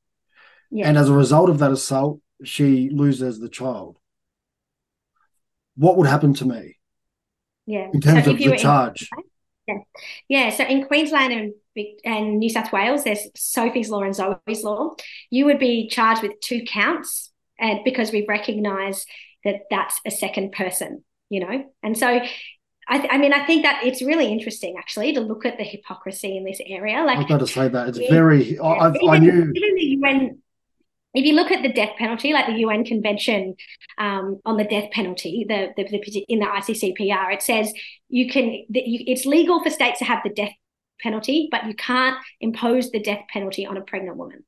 yeah. 0.71 0.89
and 0.89 0.97
as 0.97 1.09
a 1.09 1.15
result 1.15 1.51
of 1.51 1.59
that 1.59 1.71
assault, 1.71 2.21
she 2.45 2.89
loses 2.91 3.39
the 3.39 3.49
child, 3.49 3.99
what 5.77 5.97
would 5.97 6.07
happen 6.07 6.35
to 6.35 6.45
me 6.47 6.77
yeah. 7.67 7.89
in 7.93 8.01
terms 8.01 8.25
So 8.25 8.33
of 8.33 8.39
the 8.39 8.49
were 8.49 8.55
in- 8.55 8.61
charge? 8.61 9.09
Yeah, 10.29 10.51
so 10.51 10.65
in 10.65 10.87
Queensland 10.87 11.33
and, 11.33 11.87
and 12.05 12.39
New 12.39 12.49
South 12.49 12.73
Wales, 12.73 13.05
there's 13.05 13.29
Sophie's 13.37 13.89
Law 13.89 14.03
and 14.03 14.15
Zoe's 14.15 14.65
Law. 14.65 14.97
You 15.31 15.45
would 15.45 15.61
be 15.61 15.89
charged 15.89 16.23
with 16.23 16.41
two 16.41 16.65
counts, 16.65 17.31
and 17.59 17.81
because 17.85 18.11
we 18.11 18.27
recognise 18.27 19.07
that 19.45 19.63
that's 19.71 20.01
a 20.05 20.11
second 20.11 20.53
person, 20.53 21.05
you 21.31 21.41
know. 21.41 21.65
And 21.83 21.97
so, 21.97 22.21
I, 22.89 22.99
th- 22.99 23.11
I 23.11 23.19
mean, 23.19 23.33
I 23.33 23.47
think 23.47 23.63
that 23.63 23.83
it's 23.85 24.03
really 24.03 24.27
interesting 24.27 24.75
actually 24.77 25.15
to 25.15 25.21
look 25.21 25.47
at 25.47 25.57
the 25.57 25.65
hypocrisy 25.65 26.37
in 26.37 26.45
this 26.45 26.61
area. 26.67 27.03
Like 27.05 27.17
i 27.17 27.21
was 27.21 27.27
about 27.27 27.41
to 27.41 27.47
say 27.47 27.69
that. 27.69 27.89
It's 27.89 27.99
Yeah. 27.99 28.11
very, 28.11 28.59
I, 28.59 28.69
I've, 28.69 28.97
I 28.97 29.17
even, 29.17 29.23
knew, 29.23 29.53
even 29.55 29.75
the 29.77 29.85
UN, 29.99 30.43
if 31.15 31.25
you 31.25 31.35
look 31.35 31.51
at 31.53 31.63
the 31.63 31.73
death 31.73 31.97
penalty, 31.99 32.33
like 32.33 32.47
the 32.47 32.59
UN 32.59 32.85
Convention 32.85 33.55
um, 33.99 34.41
on 34.45 34.57
the 34.57 34.65
death 34.65 34.91
penalty, 34.91 35.47
the, 35.49 35.69
the, 35.77 35.85
the 35.85 36.25
in 36.29 36.41
the 36.41 36.47
ICCPR, 36.47 37.33
it 37.33 37.43
says 37.43 37.73
you 38.09 38.29
can. 38.29 38.65
that 38.71 38.87
you, 38.87 39.05
it's 39.07 39.25
legal 39.25 39.63
for 39.63 39.71
states 39.71 40.01
to 40.01 40.05
have 40.05 40.21
the 40.25 40.31
death 40.31 40.53
penalty, 41.01 41.49
but 41.51 41.67
you 41.67 41.75
can't 41.75 42.17
impose 42.41 42.91
the 42.91 43.01
death 43.01 43.23
penalty 43.33 43.67
on 43.67 43.77
a 43.77 43.83
pregnant 43.83 44.17
woman. 44.17 44.45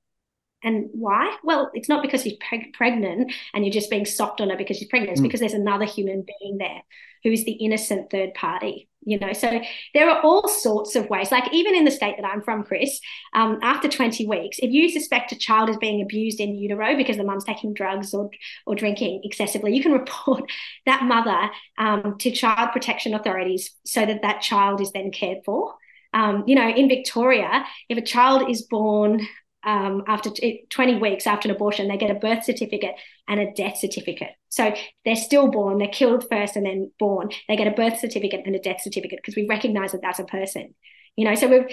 And 0.64 0.88
why? 0.92 1.36
Well, 1.42 1.70
it's 1.74 1.88
not 1.88 2.02
because 2.02 2.22
she's 2.22 2.38
preg- 2.38 2.72
pregnant 2.72 3.32
and 3.54 3.64
you're 3.64 3.72
just 3.72 3.90
being 3.90 4.04
soft 4.06 4.40
on 4.40 4.50
her 4.50 4.56
because 4.56 4.76
she's 4.78 4.88
pregnant. 4.88 5.12
It's 5.12 5.20
Mm. 5.20 5.24
because 5.24 5.40
there's 5.40 5.52
another 5.54 5.84
human 5.84 6.24
being 6.40 6.58
there 6.58 6.82
who 7.24 7.30
is 7.30 7.44
the 7.44 7.52
innocent 7.52 8.10
third 8.10 8.34
party. 8.34 8.88
You 9.04 9.18
know, 9.18 9.32
so 9.32 9.60
there 9.94 10.08
are 10.08 10.20
all 10.22 10.46
sorts 10.46 10.94
of 10.94 11.10
ways. 11.10 11.32
Like 11.32 11.52
even 11.52 11.74
in 11.74 11.84
the 11.84 11.90
state 11.90 12.14
that 12.18 12.24
I'm 12.26 12.40
from, 12.40 12.62
Chris, 12.62 13.00
um, 13.34 13.58
after 13.60 13.88
20 13.88 14.26
weeks, 14.26 14.58
if 14.60 14.70
you 14.70 14.88
suspect 14.88 15.32
a 15.32 15.36
child 15.36 15.68
is 15.70 15.76
being 15.78 16.00
abused 16.02 16.38
in 16.38 16.54
utero 16.54 16.96
because 16.96 17.16
the 17.16 17.24
mum's 17.24 17.44
taking 17.44 17.74
drugs 17.74 18.14
or 18.14 18.30
or 18.64 18.76
drinking 18.76 19.22
excessively, 19.24 19.74
you 19.74 19.82
can 19.82 19.90
report 20.00 20.44
that 20.86 21.02
mother 21.02 21.50
um, 21.78 22.16
to 22.18 22.30
child 22.30 22.70
protection 22.72 23.12
authorities 23.14 23.74
so 23.84 24.06
that 24.06 24.22
that 24.22 24.40
child 24.40 24.80
is 24.80 24.92
then 24.92 25.10
cared 25.10 25.38
for. 25.44 25.74
Um, 26.14 26.44
you 26.46 26.54
know, 26.54 26.68
in 26.68 26.88
Victoria, 26.88 27.64
if 27.88 27.98
a 27.98 28.02
child 28.02 28.48
is 28.50 28.62
born 28.62 29.26
um, 29.64 30.02
after 30.06 30.30
t- 30.30 30.64
20 30.70 30.96
weeks 30.98 31.26
after 31.26 31.48
an 31.48 31.54
abortion, 31.54 31.88
they 31.88 31.96
get 31.96 32.10
a 32.10 32.14
birth 32.14 32.44
certificate 32.44 32.94
and 33.28 33.40
a 33.40 33.52
death 33.52 33.78
certificate. 33.78 34.30
So 34.48 34.74
they're 35.04 35.16
stillborn, 35.16 35.78
they're 35.78 35.88
killed 35.88 36.24
first 36.30 36.56
and 36.56 36.66
then 36.66 36.90
born. 36.98 37.30
They 37.48 37.56
get 37.56 37.66
a 37.68 37.70
birth 37.72 37.98
certificate 37.98 38.42
and 38.46 38.54
a 38.56 38.58
death 38.60 38.80
certificate 38.82 39.20
because 39.22 39.36
we 39.36 39.46
recognize 39.48 39.92
that 39.92 40.02
that's 40.02 40.18
a 40.18 40.24
person. 40.24 40.74
You 41.16 41.26
know, 41.26 41.34
so 41.34 41.48
we've 41.48 41.66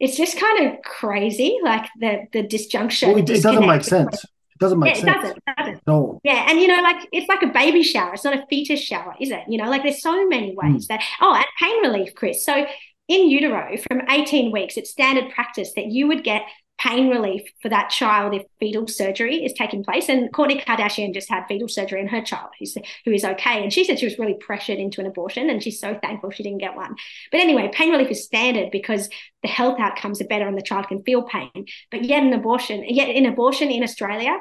it's 0.00 0.16
just 0.16 0.38
kind 0.40 0.66
of 0.66 0.82
crazy, 0.82 1.58
like 1.62 1.86
the 2.00 2.24
the 2.32 2.42
disjunction. 2.42 3.10
well, 3.10 3.18
it, 3.18 3.30
it 3.30 3.42
doesn't 3.42 3.66
make 3.66 3.84
sense. 3.84 4.24
It 4.24 4.58
doesn't 4.58 4.78
make 4.80 4.94
Yeah, 4.94 4.98
it 5.00 5.04
sense. 5.04 5.22
doesn't. 5.22 5.36
It 5.46 5.56
doesn't. 5.58 5.80
all. 5.88 6.20
Yeah, 6.24 6.46
and 6.48 6.60
you 6.60 6.66
know, 6.68 6.82
like 6.82 7.08
it's 7.12 7.28
like 7.28 7.42
a 7.42 7.46
baby 7.48 7.82
shower. 7.82 8.14
It's 8.14 8.24
not 8.24 8.34
a 8.36 8.44
fetus 8.50 8.80
shower, 8.80 9.14
is 9.20 9.30
it? 9.30 9.42
You 9.48 9.58
know, 9.58 9.68
like 9.70 9.82
there's 9.84 10.02
so 10.02 10.26
many 10.28 10.54
Hmm. 10.60 10.72
ways 10.74 10.88
that. 10.88 11.02
Oh, 11.20 11.34
and 11.34 11.44
pain 11.60 11.80
relief, 11.82 12.14
Chris. 12.14 12.44
So 12.44 12.66
in 13.08 13.28
utero, 13.28 13.76
from 13.88 14.02
18 14.08 14.52
weeks, 14.52 14.76
it's 14.76 14.90
standard 14.90 15.30
practice 15.34 15.72
that 15.76 15.86
you 15.86 16.06
would 16.08 16.24
get 16.24 16.42
pain 16.78 17.08
relief 17.08 17.42
for 17.60 17.68
that 17.68 17.90
child 17.90 18.34
if 18.34 18.42
fetal 18.58 18.88
surgery 18.88 19.44
is 19.44 19.52
taking 19.52 19.84
place. 19.84 20.08
And 20.08 20.32
Kourtney 20.32 20.62
Kardashian 20.62 21.14
just 21.14 21.28
had 21.28 21.46
fetal 21.46 21.68
surgery 21.68 22.00
in 22.00 22.08
her 22.08 22.22
child, 22.22 22.50
who's 22.58 22.76
who 23.04 23.12
is 23.12 23.24
okay. 23.24 23.62
And 23.62 23.72
she 23.72 23.84
said 23.84 23.98
she 23.98 24.06
was 24.06 24.18
really 24.18 24.34
pressured 24.34 24.78
into 24.78 25.00
an 25.00 25.06
abortion, 25.06 25.48
and 25.48 25.62
she's 25.62 25.80
so 25.80 25.98
thankful 26.02 26.30
she 26.30 26.42
didn't 26.42 26.58
get 26.58 26.74
one. 26.74 26.96
But 27.30 27.40
anyway, 27.40 27.70
pain 27.72 27.90
relief 27.90 28.10
is 28.10 28.24
standard 28.24 28.70
because 28.72 29.08
the 29.42 29.48
health 29.48 29.78
outcomes 29.78 30.20
are 30.20 30.26
better 30.26 30.48
and 30.48 30.58
the 30.58 30.62
child 30.62 30.88
can 30.88 31.02
feel 31.04 31.22
pain. 31.22 31.66
But 31.90 32.04
yet, 32.04 32.24
an 32.24 32.32
abortion, 32.32 32.84
yet 32.88 33.08
in 33.08 33.26
abortion 33.26 33.70
in 33.70 33.82
Australia, 33.82 34.36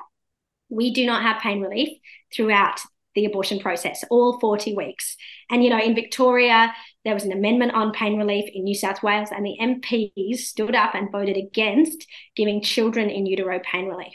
we 0.69 0.93
do 0.93 1.05
not 1.05 1.21
have 1.21 1.41
pain 1.41 1.61
relief 1.61 1.99
throughout 2.33 2.81
the 3.15 3.25
abortion 3.25 3.59
process, 3.59 4.03
all 4.09 4.39
40 4.39 4.75
weeks. 4.75 5.15
And, 5.49 5.63
you 5.63 5.69
know, 5.69 5.79
in 5.79 5.95
Victoria, 5.95 6.73
there 7.03 7.13
was 7.13 7.23
an 7.23 7.31
amendment 7.31 7.73
on 7.73 7.91
pain 7.91 8.17
relief 8.17 8.49
in 8.53 8.63
New 8.63 8.75
South 8.75 9.03
Wales, 9.03 9.29
and 9.31 9.45
the 9.45 9.57
MPs 9.61 10.37
stood 10.39 10.75
up 10.75 10.95
and 10.95 11.11
voted 11.11 11.37
against 11.37 12.05
giving 12.35 12.61
children 12.61 13.09
in 13.09 13.25
utero 13.25 13.59
pain 13.59 13.87
relief. 13.87 14.13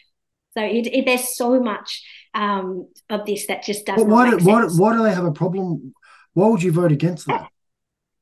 So 0.57 0.62
it, 0.62 0.86
it, 0.86 1.05
there's 1.05 1.36
so 1.36 1.61
much 1.61 2.03
um, 2.32 2.88
of 3.11 3.26
this 3.26 3.47
that 3.49 3.62
just 3.62 3.84
does 3.84 3.97
But 3.97 4.09
not 4.09 4.14
why 4.14 4.30
make 4.30 4.38
do, 4.38 4.44
why, 4.47 4.64
why 4.64 4.97
do 4.97 5.03
they 5.03 5.12
have 5.12 5.26
a 5.26 5.32
problem? 5.32 5.92
Why 6.32 6.49
would 6.49 6.62
you 6.62 6.72
vote 6.72 6.92
against 6.92 7.26
that? 7.26 7.51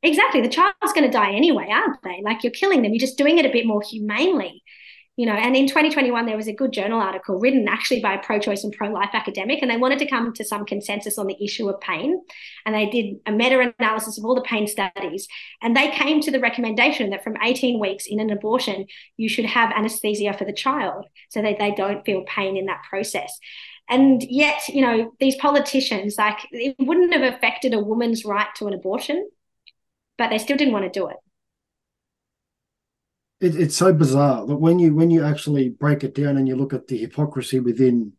Exactly. 0.03 0.43
The 0.43 0.49
child's 0.49 0.93
going 0.95 1.07
to 1.07 1.11
die 1.11 1.33
anyway, 1.33 1.69
aren't 1.71 2.03
they? 2.03 2.21
Like 2.23 2.43
you're 2.43 2.53
killing 2.53 2.83
them. 2.83 2.93
You're 2.93 3.01
just 3.01 3.17
doing 3.17 3.39
it 3.39 3.47
a 3.47 3.53
bit 3.53 3.67
more 3.67 3.81
humanely. 3.81 4.63
You 5.17 5.27
know, 5.27 5.33
and 5.33 5.55
in 5.55 5.69
2021, 5.69 6.27
there 6.27 6.37
was 6.37 6.49
a 6.49 6.53
good 6.53 6.73
journal 6.73 7.01
article 7.01 7.39
written 7.39 7.69
actually 7.69 8.01
by 8.01 8.15
a 8.15 8.23
pro 8.23 8.41
choice 8.41 8.65
and 8.65 8.73
pro 8.73 8.89
life 8.89 9.11
academic, 9.13 9.63
and 9.63 9.71
they 9.71 9.77
wanted 9.77 10.01
to 10.01 10.09
come 10.09 10.33
to 10.33 10.45
some 10.45 10.67
consensus 10.67 11.19
on 11.19 11.29
the 11.29 11.37
issue 11.43 11.69
of 11.69 11.81
pain. 11.81 12.21
And 12.67 12.75
they 12.75 12.87
did 12.91 13.21
a 13.25 13.31
meta 13.31 13.73
analysis 13.79 14.19
of 14.19 14.25
all 14.25 14.35
the 14.35 14.43
pain 14.43 14.67
studies. 14.67 15.29
And 15.63 15.77
they 15.77 15.93
came 15.93 16.21
to 16.23 16.33
the 16.33 16.41
recommendation 16.41 17.11
that 17.11 17.23
from 17.23 17.37
18 17.41 17.79
weeks 17.79 18.07
in 18.09 18.19
an 18.19 18.31
abortion, 18.31 18.87
you 19.17 19.29
should 19.29 19.45
have 19.45 19.71
anesthesia 19.71 20.33
for 20.33 20.45
the 20.45 20.53
child 20.53 21.07
so 21.29 21.41
that 21.43 21.61
they 21.61 21.71
don't 21.71 22.05
feel 22.05 22.25
pain 22.27 22.57
in 22.57 22.67
that 22.67 22.83
process. 22.89 23.39
And 23.89 24.23
yet, 24.23 24.67
you 24.69 24.81
know, 24.81 25.13
these 25.21 25.37
politicians, 25.37 26.17
like, 26.19 26.39
it 26.51 26.75
wouldn't 26.79 27.13
have 27.13 27.35
affected 27.35 27.75
a 27.75 27.79
woman's 27.79 28.25
right 28.25 28.49
to 28.57 28.67
an 28.67 28.75
abortion, 28.75 29.29
but 30.19 30.31
they 30.31 30.39
still 30.39 30.57
didn't 30.57 30.73
want 30.73 30.93
to 30.93 30.99
do 30.99 31.09
it. 31.09 31.17
It, 33.45 33.57
it's 33.57 33.77
so 33.77 33.93
bizarre 33.93 34.47
that 34.47 34.57
when 34.57 34.79
you 34.79 34.95
when 34.95 35.11
you 35.11 35.23
actually 35.25 35.69
break 35.69 36.03
it 36.05 36.15
down 36.15 36.37
and 36.39 36.47
you 36.49 36.57
look 36.57 36.73
at 36.73 36.87
the 36.89 36.99
hypocrisy 36.99 37.61
within 37.61 38.13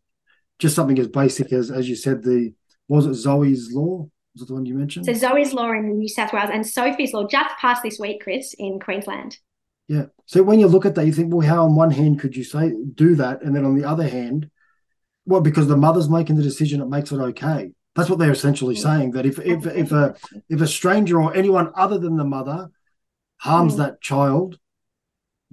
just 0.60 0.76
something 0.76 1.00
as 1.00 1.08
basic 1.08 1.52
as 1.52 1.72
as 1.72 1.90
you 1.90 1.96
said 1.96 2.24
the 2.24 2.54
was 2.88 3.06
it 3.06 3.16
Zoe's 3.16 3.72
law 3.74 4.08
was 4.34 4.42
it 4.44 4.48
the 4.48 4.54
one 4.54 4.66
you 4.66 4.76
mentioned 4.76 5.06
So 5.06 5.14
Zoe's 5.14 5.54
law 5.54 5.72
in 5.72 5.98
New 5.98 6.08
South 6.08 6.32
Wales 6.34 6.50
and 6.54 6.66
Sophie's 6.66 7.14
law 7.14 7.26
just 7.28 7.56
passed 7.58 7.84
this 7.84 7.98
week, 8.00 8.22
Chris, 8.24 8.54
in 8.66 8.80
Queensland. 8.80 9.32
yeah 9.88 10.06
so 10.26 10.44
when 10.44 10.60
you 10.60 10.68
look 10.68 10.86
at 10.86 10.96
that 10.96 11.06
you 11.08 11.14
think 11.14 11.34
well 11.34 11.48
how 11.48 11.64
on 11.66 11.76
one 11.76 11.92
hand 12.00 12.20
could 12.22 12.36
you 12.36 12.44
say 12.44 12.74
do 13.06 13.16
that 13.16 13.42
and 13.44 13.56
then 13.56 13.66
on 13.66 13.76
the 13.76 13.86
other 13.94 14.08
hand 14.18 14.50
well 15.26 15.42
because 15.42 15.68
the 15.68 15.78
mother's 15.88 16.10
making 16.18 16.36
the 16.38 16.44
decision 16.52 16.82
it 16.82 16.90
makes 16.96 17.12
it 17.12 17.20
okay 17.32 17.72
that's 17.96 18.10
what 18.10 18.20
they're 18.20 18.32
essentially 18.40 18.76
Mm. 18.76 18.84
saying 18.88 19.10
that 19.16 19.26
if 19.26 19.40
if 19.40 19.66
if 19.84 19.92
a 19.92 20.06
if 20.50 20.60
a 20.62 20.68
stranger 20.80 21.18
or 21.24 21.30
anyone 21.42 21.68
other 21.84 21.98
than 22.04 22.16
the 22.18 22.30
mother 22.38 22.60
harms 23.48 23.74
Mm. 23.76 23.78
that 23.82 24.02
child 24.02 24.50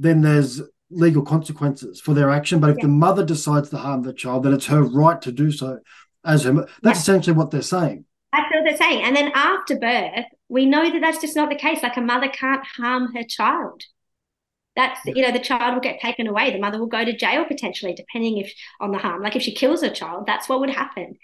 then 0.03 0.21
there's 0.23 0.61
legal 0.91 1.23
consequences 1.23 2.01
for 2.01 2.15
their 2.15 2.31
action. 2.31 2.61
But 2.61 2.71
if 2.71 2.77
Yeah. 2.79 2.83
the 2.83 2.89
mother 2.89 3.25
decides 3.25 3.71
to 3.71 3.79
harm 3.79 4.03
the 4.03 4.13
child, 4.13 4.43
then 4.43 4.53
it's 4.53 4.67
her 4.67 4.83
right 4.83 5.21
to 5.23 5.33
do 5.33 5.51
so 5.51 5.79
as 6.25 6.45
her. 6.45 6.53
That's 6.83 6.99
Yeah. 6.99 7.15
essentially 7.15 7.37
what 7.37 7.51
they're 7.51 7.63
saying. 7.63 8.05
That's 8.33 8.51
what 8.53 8.65
they're 8.65 8.77
saying. 8.77 9.03
And 9.03 9.17
then 9.17 9.31
after 9.35 9.79
birth, 9.79 10.27
we 10.49 10.67
know 10.67 10.91
that 10.91 11.01
that's 11.01 11.21
just 11.21 11.37
not 11.37 11.49
the 11.49 11.57
case. 11.57 11.83
Like 11.83 11.97
a 11.97 12.01
mother 12.01 12.29
can't 12.29 12.65
harm 12.77 13.15
her 13.15 13.23
child. 13.25 13.83
That's 14.77 15.01
Yeah. 15.05 15.15
you 15.17 15.23
know 15.23 15.33
the 15.33 15.39
child 15.39 15.75
will 15.75 15.81
get 15.81 16.01
taken 16.01 16.27
away. 16.27 16.51
The 16.51 16.59
mother 16.59 16.79
will 16.79 16.87
go 16.87 17.05
to 17.05 17.17
jail 17.17 17.45
potentially, 17.45 17.95
depending 17.95 18.39
if 18.39 18.53
on 18.81 18.91
the 18.91 18.99
harm. 18.99 19.23
Like 19.23 19.37
if 19.37 19.43
she 19.43 19.55
kills 19.55 19.83
her 19.83 19.91
child, 19.91 20.27
that's 20.27 20.49
what 20.49 20.61
would 20.61 20.71
happen. 20.71 21.19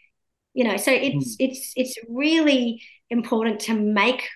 You 0.54 0.64
know, 0.64 0.76
so 0.76 0.90
it's 0.92 1.36
hmm. 1.36 1.44
it's 1.44 1.72
it's 1.76 1.96
really 2.08 2.82
important 3.10 3.60
to 3.60 3.74
make 3.74 4.28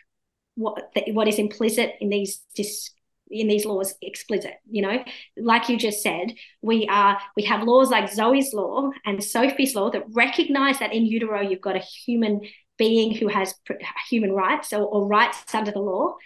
what 0.54 0.92
what 1.12 1.28
is 1.28 1.38
implicit 1.38 1.94
in 2.00 2.08
these 2.10 2.42
dis, 2.54 2.90
in 3.32 3.48
these 3.48 3.64
laws 3.64 3.94
explicit. 4.02 4.54
You 4.70 4.82
know, 4.82 5.04
like 5.36 5.68
you 5.68 5.76
just 5.78 6.02
said, 6.02 6.34
we 6.60 6.86
are 6.88 7.18
we 7.36 7.42
have 7.44 7.62
laws 7.62 7.90
like 7.90 8.12
Zoe's 8.12 8.52
law 8.52 8.90
and 9.04 9.22
Sophie's 9.22 9.74
law 9.74 9.90
that 9.90 10.04
recognize 10.10 10.78
that 10.78 10.92
in 10.92 11.06
utero 11.06 11.40
you've 11.40 11.60
got 11.60 11.76
a 11.76 11.80
human 11.80 12.42
being 12.78 13.14
who 13.14 13.28
has 13.28 13.54
pr- 13.64 13.74
human 14.08 14.32
rights 14.32 14.72
or, 14.72 14.82
or 14.82 15.06
rights 15.06 15.54
under 15.54 15.72
the 15.72 15.78
law, 15.78 16.16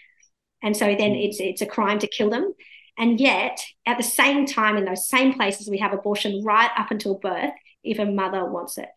and 0.62 0.76
so 0.76 0.86
then 0.86 1.12
mm. 1.12 1.28
it's 1.28 1.40
it's 1.40 1.62
a 1.62 1.66
crime 1.66 1.98
to 2.00 2.06
kill 2.06 2.30
them. 2.30 2.52
And 2.98 3.20
yet, 3.20 3.60
at 3.84 3.98
the 3.98 4.02
same 4.02 4.46
time, 4.46 4.76
in 4.76 4.86
those 4.86 5.08
same 5.08 5.34
places, 5.34 5.68
we 5.68 5.78
have 5.78 5.92
abortion 5.92 6.42
right 6.44 6.70
up 6.78 6.90
until 6.90 7.18
birth 7.18 7.52
if 7.84 7.98
a 7.98 8.06
mother 8.06 8.44
wants 8.44 8.78
it. 8.78 8.88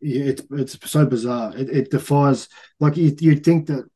Yeah, 0.00 0.24
It's 0.24 0.42
it's 0.50 0.90
so 0.90 1.06
bizarre. 1.06 1.56
It, 1.56 1.70
it 1.70 1.90
defies 1.90 2.48
like 2.80 2.96
you, 2.96 3.14
you'd 3.20 3.44
think 3.44 3.68
that 3.68 3.88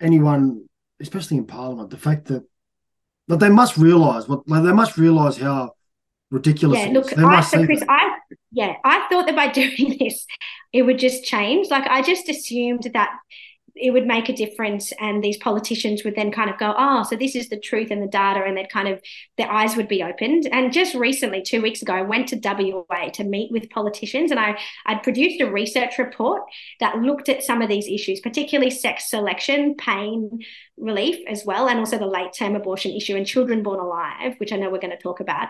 anyone, 0.00 0.68
especially 1.02 1.36
in 1.36 1.46
Parliament, 1.46 1.90
the 1.90 1.98
fact 1.98 2.26
that 2.26 2.44
but 3.28 3.40
they 3.40 3.50
must 3.50 3.76
realise 3.76 4.26
what 4.28 4.48
like, 4.48 4.64
they 4.64 4.72
must 4.72 4.96
realise 4.96 5.36
how 5.36 5.72
ridiculous. 6.30 6.78
Yeah, 6.78 6.86
it 6.86 6.92
look, 6.92 7.18
I, 7.18 7.22
must 7.22 7.50
so 7.50 7.64
Chris, 7.64 7.80
that. 7.80 7.88
I 7.90 8.18
yeah, 8.50 8.74
I 8.84 9.06
thought 9.08 9.26
that 9.26 9.36
by 9.36 9.48
doing 9.52 9.96
this, 9.98 10.26
it 10.72 10.82
would 10.82 10.98
just 10.98 11.24
change. 11.24 11.68
Like 11.70 11.86
I 11.86 12.02
just 12.02 12.28
assumed 12.28 12.88
that 12.94 13.10
it 13.74 13.90
would 13.90 14.06
make 14.06 14.28
a 14.28 14.34
difference 14.34 14.92
and 15.00 15.24
these 15.24 15.38
politicians 15.38 16.04
would 16.04 16.14
then 16.14 16.30
kind 16.30 16.50
of 16.50 16.58
go 16.58 16.74
oh 16.76 17.02
so 17.02 17.16
this 17.16 17.34
is 17.34 17.48
the 17.48 17.58
truth 17.58 17.90
and 17.90 18.02
the 18.02 18.06
data 18.06 18.42
and 18.44 18.56
they'd 18.56 18.70
kind 18.70 18.88
of 18.88 19.00
their 19.38 19.50
eyes 19.50 19.76
would 19.76 19.88
be 19.88 20.02
opened. 20.02 20.46
And 20.52 20.72
just 20.72 20.94
recently 20.94 21.42
two 21.42 21.62
weeks 21.62 21.80
ago 21.80 21.94
i 21.94 22.02
went 22.02 22.28
to 22.28 22.40
wa 22.88 23.08
to 23.14 23.24
meet 23.24 23.50
with 23.50 23.70
politicians 23.70 24.30
and 24.30 24.38
i 24.38 24.58
i'd 24.86 25.02
produced 25.02 25.40
a 25.40 25.50
research 25.50 25.98
report 25.98 26.42
that 26.80 26.98
looked 26.98 27.28
at 27.28 27.42
some 27.42 27.62
of 27.62 27.68
these 27.68 27.88
issues 27.88 28.20
particularly 28.20 28.70
sex 28.70 29.08
selection 29.08 29.74
pain 29.76 30.40
relief 30.76 31.16
as 31.28 31.44
well 31.44 31.68
and 31.68 31.78
also 31.78 31.98
the 31.98 32.06
late 32.06 32.32
term 32.38 32.54
abortion 32.54 32.92
issue 32.92 33.16
and 33.16 33.26
children 33.26 33.62
born 33.62 33.80
alive 33.80 34.34
which 34.38 34.52
i 34.52 34.56
know 34.56 34.70
we're 34.70 34.78
going 34.78 34.90
to 34.90 35.02
talk 35.02 35.20
about. 35.20 35.48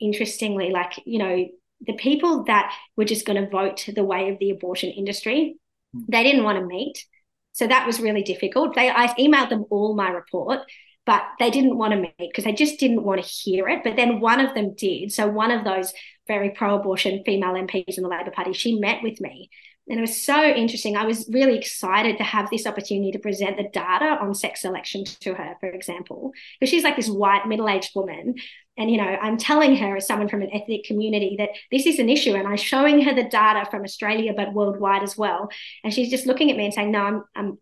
Interestingly 0.00 0.70
like 0.70 1.00
you 1.04 1.18
know 1.18 1.46
the 1.86 1.94
people 1.94 2.44
that 2.44 2.72
were 2.96 3.04
just 3.04 3.26
going 3.26 3.42
to 3.42 3.50
vote 3.50 3.88
the 3.94 4.04
way 4.04 4.30
of 4.30 4.38
the 4.38 4.50
abortion 4.50 4.90
industry 4.90 5.56
they 5.92 6.22
didn't 6.22 6.44
want 6.44 6.58
to 6.58 6.66
meet. 6.66 7.04
So 7.52 7.66
that 7.66 7.86
was 7.86 8.00
really 8.00 8.22
difficult. 8.22 8.74
They 8.74 8.90
I 8.90 9.08
emailed 9.18 9.50
them 9.50 9.66
all 9.70 9.94
my 9.94 10.10
report, 10.10 10.60
but 11.04 11.22
they 11.38 11.50
didn't 11.50 11.76
want 11.76 11.92
to 11.92 12.00
meet 12.00 12.14
because 12.18 12.44
they 12.44 12.52
just 12.52 12.78
didn't 12.78 13.02
want 13.02 13.22
to 13.22 13.28
hear 13.28 13.68
it. 13.68 13.82
But 13.84 13.96
then 13.96 14.20
one 14.20 14.40
of 14.40 14.54
them 14.54 14.74
did. 14.74 15.12
So 15.12 15.28
one 15.28 15.50
of 15.50 15.64
those 15.64 15.92
very 16.26 16.50
pro-abortion 16.50 17.22
female 17.26 17.52
MPs 17.52 17.96
in 17.96 18.02
the 18.02 18.08
Labor 18.08 18.30
Party, 18.30 18.52
she 18.52 18.78
met 18.78 19.02
with 19.02 19.20
me. 19.20 19.50
And 19.88 19.98
it 19.98 20.00
was 20.00 20.24
so 20.24 20.42
interesting. 20.42 20.96
I 20.96 21.04
was 21.04 21.28
really 21.30 21.58
excited 21.58 22.16
to 22.18 22.22
have 22.24 22.48
this 22.48 22.66
opportunity 22.66 23.10
to 23.12 23.18
present 23.18 23.56
the 23.56 23.68
data 23.68 24.16
on 24.20 24.32
sex 24.34 24.62
selection 24.62 25.04
to 25.20 25.34
her, 25.34 25.56
for 25.58 25.68
example, 25.68 26.30
because 26.58 26.70
she's 26.70 26.84
like 26.84 26.94
this 26.94 27.10
white 27.10 27.48
middle-aged 27.48 27.90
woman 27.94 28.36
and 28.76 28.90
you 28.90 28.96
know 28.96 29.04
i'm 29.22 29.36
telling 29.36 29.76
her 29.76 29.96
as 29.96 30.06
someone 30.06 30.28
from 30.28 30.42
an 30.42 30.50
ethnic 30.52 30.84
community 30.84 31.36
that 31.38 31.50
this 31.70 31.86
is 31.86 31.98
an 31.98 32.08
issue 32.08 32.34
and 32.34 32.46
i'm 32.46 32.56
showing 32.56 33.02
her 33.02 33.14
the 33.14 33.24
data 33.24 33.68
from 33.70 33.82
australia 33.82 34.32
but 34.36 34.52
worldwide 34.52 35.02
as 35.02 35.16
well. 35.16 35.48
And 35.84 35.92
she's 35.92 36.10
just 36.10 36.26
looking 36.26 36.50
at 36.50 36.56
me 36.56 36.64
and 36.64 36.74
saying 36.74 36.90
no 36.90 37.00
i'm, 37.00 37.24
I'm 37.34 37.58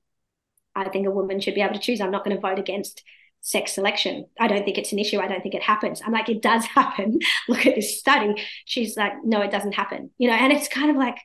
i 0.74 0.88
think 0.88 1.06
a 1.06 1.10
woman 1.10 1.40
should 1.40 1.54
be 1.54 1.62
able 1.62 1.74
to 1.74 1.80
choose. 1.80 2.00
I'm 2.00 2.10
not 2.10 2.24
going 2.24 2.36
to 2.36 2.40
vote 2.40 2.58
against 2.58 3.02
sex 3.42 3.72
selection. 3.72 4.26
I 4.38 4.48
don't 4.48 4.64
think 4.64 4.76
it's 4.76 4.92
an 4.92 4.98
issue. 4.98 5.18
I 5.18 5.26
don't 5.26 5.42
think 5.42 5.54
it 5.54 5.62
happens. 5.62 6.02
I'm 6.04 6.12
like 6.12 6.28
it 6.28 6.42
does 6.42 6.64
happen. 6.78 7.18
Look 7.48 7.66
at 7.66 7.74
this 7.74 7.98
study. 7.98 8.34
She's 8.64 8.96
like 8.96 9.12
no 9.24 9.40
it 9.40 9.50
doesn't 9.50 9.72
happen. 9.72 10.10
You 10.18 10.28
know 10.28 10.36
and 10.36 10.52
it's 10.52 10.68
kind 10.68 10.90
of 10.90 10.96
like 10.96 11.16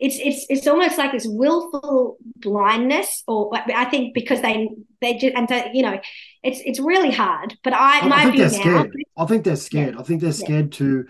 it's 0.00 0.18
it's 0.18 0.46
it's 0.48 0.66
almost 0.66 0.98
like 0.98 1.12
this 1.12 1.26
willful 1.26 2.16
blindness 2.36 3.22
or 3.28 3.50
i 3.54 3.84
think 3.84 4.14
because 4.14 4.40
they 4.40 4.70
they 5.00 5.14
just 5.14 5.34
and 5.36 5.50
uh, 5.52 5.68
you 5.72 5.82
know 5.82 6.00
it's 6.42 6.60
it's 6.64 6.80
really 6.80 7.10
hard 7.10 7.56
but 7.62 7.74
i, 7.74 8.00
I 8.00 8.08
my 8.08 8.30
view 8.30 8.44
now 8.44 8.48
scared 8.48 8.92
i 9.22 9.26
think 9.26 9.44
they're 9.44 9.56
scared 9.56 9.94
Yeah. 9.94 10.00
i 10.00 10.02
think 10.04 10.20
they're 10.20 10.30
Yeah. 10.30 10.46
scared 10.46 10.72
to 10.72 11.06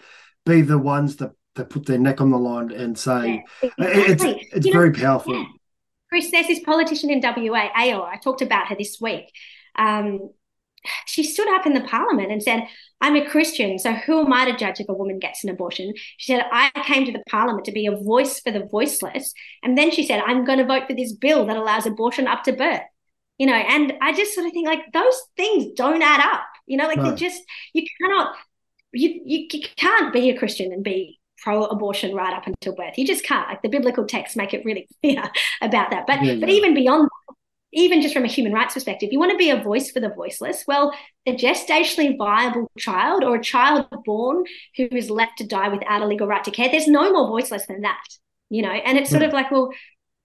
be 0.47 0.63
the 0.63 0.79
ones 0.79 1.17
that 1.17 1.33
that 1.57 1.71
put 1.71 1.87
their 1.87 1.99
neck 1.99 2.21
on 2.21 2.31
the 2.31 2.39
line 2.39 2.71
and 2.71 2.99
say 2.99 3.45
Yeah, 3.63 3.71
it's 3.79 4.23
exactly. 4.23 4.49
it's 4.53 4.67
You 4.67 4.73
know, 4.73 4.79
very 4.81 4.93
powerful 4.93 5.35
yeah. 5.35 5.45
Chris, 6.09 6.31
there's 6.33 6.49
this 6.49 6.61
politician 6.65 7.09
in 7.11 7.21
WA, 7.21 7.69
Ayor. 7.77 8.03
I 8.05 8.17
talked 8.17 8.43
about 8.43 8.67
her 8.69 8.75
this 8.77 8.99
week. 9.01 9.27
Um, 9.77 10.31
she 11.07 11.23
stood 11.23 11.49
up 11.55 11.67
in 11.67 11.75
the 11.75 11.83
parliament 11.83 12.33
and 12.33 12.43
said, 12.43 12.67
I'm 13.01 13.15
a 13.15 13.29
Christian, 13.29 13.79
so 13.79 13.93
who 13.93 14.25
am 14.25 14.33
I 14.33 14.47
to 14.51 14.57
judge 14.57 14.81
if 14.81 14.89
a 14.89 14.93
woman 14.95 15.19
gets 15.21 15.45
an 15.45 15.51
abortion? 15.51 15.93
She 16.17 16.33
said, 16.33 16.45
I 16.51 16.71
came 16.85 17.05
to 17.07 17.13
the 17.13 17.23
parliament 17.29 17.65
to 17.67 17.73
be 17.73 17.87
a 17.87 17.97
voice 17.97 18.41
for 18.41 18.51
the 18.51 18.65
voiceless. 18.67 19.33
And 19.63 19.79
then 19.79 19.91
she 19.93 20.05
said, 20.05 20.21
I'm 20.27 20.45
going 20.45 20.59
to 20.59 20.65
vote 20.65 20.89
for 20.89 20.95
this 20.95 21.13
bill 21.13 21.47
that 21.47 21.57
allows 21.57 21.87
abortion 21.87 22.27
up 22.27 22.43
to 22.45 22.53
birth. 22.55 22.81
You 23.39 23.47
know, 23.47 23.55
and 23.55 23.93
I 24.03 24.13
just 24.13 24.35
sort 24.35 24.47
of 24.47 24.53
think 24.53 24.67
like 24.67 24.93
those 24.93 25.19
things 25.37 25.73
don't 25.77 26.03
add 26.03 26.21
up. 26.21 26.43
You 26.67 26.77
know, 26.77 26.87
like 26.89 26.99
No. 26.99 27.03
they 27.03 27.15
just, 27.15 27.43
you 27.73 27.85
cannot, 28.01 28.35
you, 28.93 29.21
you, 29.25 29.47
you 29.53 29.63
can't 29.77 30.13
be 30.13 30.31
a 30.31 30.39
Christian 30.39 30.73
and 30.73 30.83
be 30.85 31.19
pro 31.43 31.65
abortion 31.65 32.15
right 32.15 32.35
up 32.35 32.47
until 32.47 32.75
birth. 32.75 32.99
You 32.99 33.07
just 33.07 33.25
can't. 33.25 33.49
Like 33.49 33.63
the 33.63 33.69
biblical 33.69 34.07
texts 34.07 34.37
make 34.37 34.55
it 34.55 34.65
really 34.65 34.89
clear 35.03 35.23
about 35.63 35.91
that. 35.91 36.07
But 36.07 36.21
Yeah, 36.21 36.35
but 36.41 36.49
yeah. 36.49 36.55
even 36.55 36.75
beyond 36.75 37.05
that, 37.05 37.35
even 37.73 38.03
just 38.03 38.15
from 38.15 38.25
a 38.25 38.29
human 38.29 38.53
rights 38.53 38.75
perspective, 38.75 39.11
you 39.13 39.19
want 39.21 39.31
to 39.33 39.39
be 39.39 39.51
a 39.51 39.63
voice 39.63 39.91
for 39.93 40.01
the 40.01 40.09
voiceless. 40.09 40.65
Well, 40.67 40.93
a 41.27 41.37
gestationally 41.37 42.19
viable 42.19 42.71
child 42.79 43.23
or 43.23 43.37
a 43.37 43.43
child 43.43 43.87
born 44.05 44.45
who 44.77 44.89
is 44.91 45.09
left 45.09 45.39
to 45.39 45.47
die 45.47 45.69
without 45.69 46.03
a 46.03 46.07
legal 46.07 46.27
right 46.27 46.43
to 46.45 46.51
care, 46.51 46.69
there's 46.69 46.89
no 46.89 47.13
more 47.13 47.29
voiceless 47.29 47.67
than 47.67 47.83
that, 47.83 48.03
you 48.49 48.63
know? 48.63 48.71
And 48.73 48.99
it's 48.99 49.11
sort 49.11 49.23
Yeah. 49.23 49.29
of 49.29 49.33
like, 49.33 49.53
well, 49.53 49.71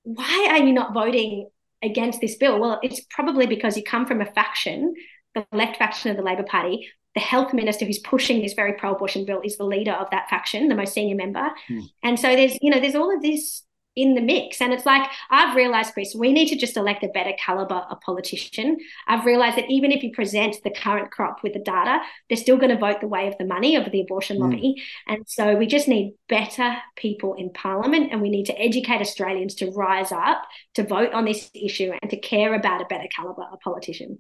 why 0.04 0.48
are 0.52 0.60
you 0.66 0.74
not 0.74 0.94
voting 0.94 1.50
against 1.84 2.22
this 2.22 2.36
bill? 2.38 2.60
Well, 2.60 2.80
it's 2.84 3.02
probably 3.10 3.48
because 3.48 3.78
you 3.78 3.84
come 3.84 4.06
from 4.06 4.22
a 4.22 4.26
faction, 4.26 4.94
the 5.36 5.46
left 5.52 5.78
faction 5.78 6.10
of 6.12 6.18
the 6.18 6.24
Labor 6.24 6.44
Party. 6.44 6.90
The 7.14 7.22
health 7.22 7.54
minister 7.54 7.86
who's 7.86 8.00
pushing 8.00 8.42
this 8.42 8.54
very 8.54 8.74
pro-abortion 8.74 9.26
bill 9.26 9.42
is 9.44 9.58
the 9.58 9.64
leader 9.64 9.94
of 9.94 10.10
that 10.10 10.30
faction, 10.30 10.68
the 10.68 10.76
most 10.76 10.94
senior 10.94 11.16
member. 11.16 11.50
Hmm. 11.68 11.80
And 12.04 12.20
so 12.20 12.36
there's, 12.36 12.58
you 12.62 12.70
know, 12.70 12.80
there's 12.80 12.96
all 12.96 13.16
of 13.16 13.22
this 13.22 13.64
in 13.96 14.14
the 14.14 14.22
mix. 14.22 14.62
And 14.62 14.74
it's 14.74 14.86
like, 14.86 15.10
I've 15.30 15.56
realized, 15.56 15.94
Chris, 15.94 16.14
we 16.14 16.34
need 16.34 16.50
to 16.50 16.58
just 16.58 16.76
elect 16.76 17.04
a 17.04 17.08
better 17.08 17.32
caliber 17.40 17.86
of 17.90 18.02
politician. 18.02 18.78
I've 19.08 19.26
realized 19.26 19.58
that 19.58 19.70
even 19.70 19.94
if 19.94 20.04
you 20.04 20.12
present 20.12 20.58
the 20.64 20.70
current 20.72 21.12
crop 21.12 21.42
with 21.44 21.54
the 21.54 21.60
data, 21.60 22.02
they're 22.28 22.38
still 22.38 22.58
going 22.58 22.72
to 22.72 22.78
vote 22.78 23.00
the 23.00 23.08
way 23.08 23.28
of 23.28 23.38
the 23.38 23.46
money 23.46 23.78
of 23.78 23.90
the 23.90 24.02
abortion 24.02 24.38
Mm. 24.38 24.42
lobby. 24.42 24.84
And 25.08 25.24
so 25.28 25.56
we 25.56 25.66
just 25.66 25.88
need 25.88 26.16
better 26.28 26.76
people 26.98 27.36
in 27.36 27.54
parliament 27.54 28.10
and 28.12 28.22
we 28.22 28.30
need 28.30 28.48
to 28.48 28.62
educate 28.62 29.00
Australians 29.00 29.56
to 29.56 29.72
rise 29.72 30.12
up, 30.12 30.44
to 30.74 30.84
vote 30.84 31.14
on 31.14 31.24
this 31.24 31.50
issue 31.54 31.94
and 32.02 32.12
to 32.12 32.18
care 32.18 32.54
about 32.54 32.82
a 32.82 32.86
better 32.86 33.08
caliber 33.16 33.44
of 33.44 33.62
politician. 33.62 34.20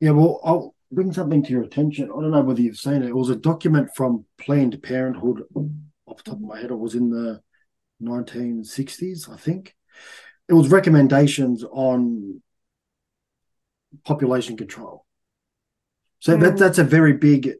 Yeah, 0.00 0.10
well, 0.10 0.40
I'll 0.44 0.74
bring 0.92 1.12
something 1.12 1.42
to 1.42 1.50
your 1.50 1.62
attention. 1.62 2.04
I 2.04 2.20
don't 2.20 2.30
know 2.30 2.42
whether 2.42 2.60
you've 2.60 2.76
seen 2.78 3.02
it. 3.02 3.08
It 3.08 3.16
was 3.16 3.30
a 3.30 3.36
document 3.36 3.90
from 3.94 4.24
Planned 4.38 4.82
Parenthood. 4.82 5.42
Off 6.06 6.18
the 6.18 6.22
top 6.22 6.34
of 6.34 6.40
my 6.40 6.60
head, 6.60 6.70
it 6.70 6.78
was 6.78 6.94
in 6.94 7.10
the 7.10 7.40
1960s, 8.02 9.28
I 9.32 9.36
think. 9.36 9.74
It 10.48 10.52
was 10.52 10.68
recommendations 10.68 11.64
on 11.64 12.42
population 14.04 14.56
control. 14.56 15.06
So 16.18 16.36
that 16.36 16.54
Mm. 16.54 16.58
that's 16.58 16.78
a 16.78 16.84
very 16.84 17.12
big 17.14 17.54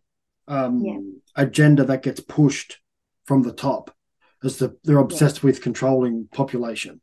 um, 0.46 0.84
Yeah. 0.84 0.98
agenda 1.36 1.84
that 1.84 2.02
gets 2.02 2.20
pushed 2.20 2.78
from 3.24 3.42
the 3.42 3.52
top, 3.52 3.96
as 4.42 4.58
the 4.58 4.76
they're 4.84 4.98
obsessed 4.98 5.42
with 5.42 5.62
controlling 5.62 6.28
population. 6.28 7.00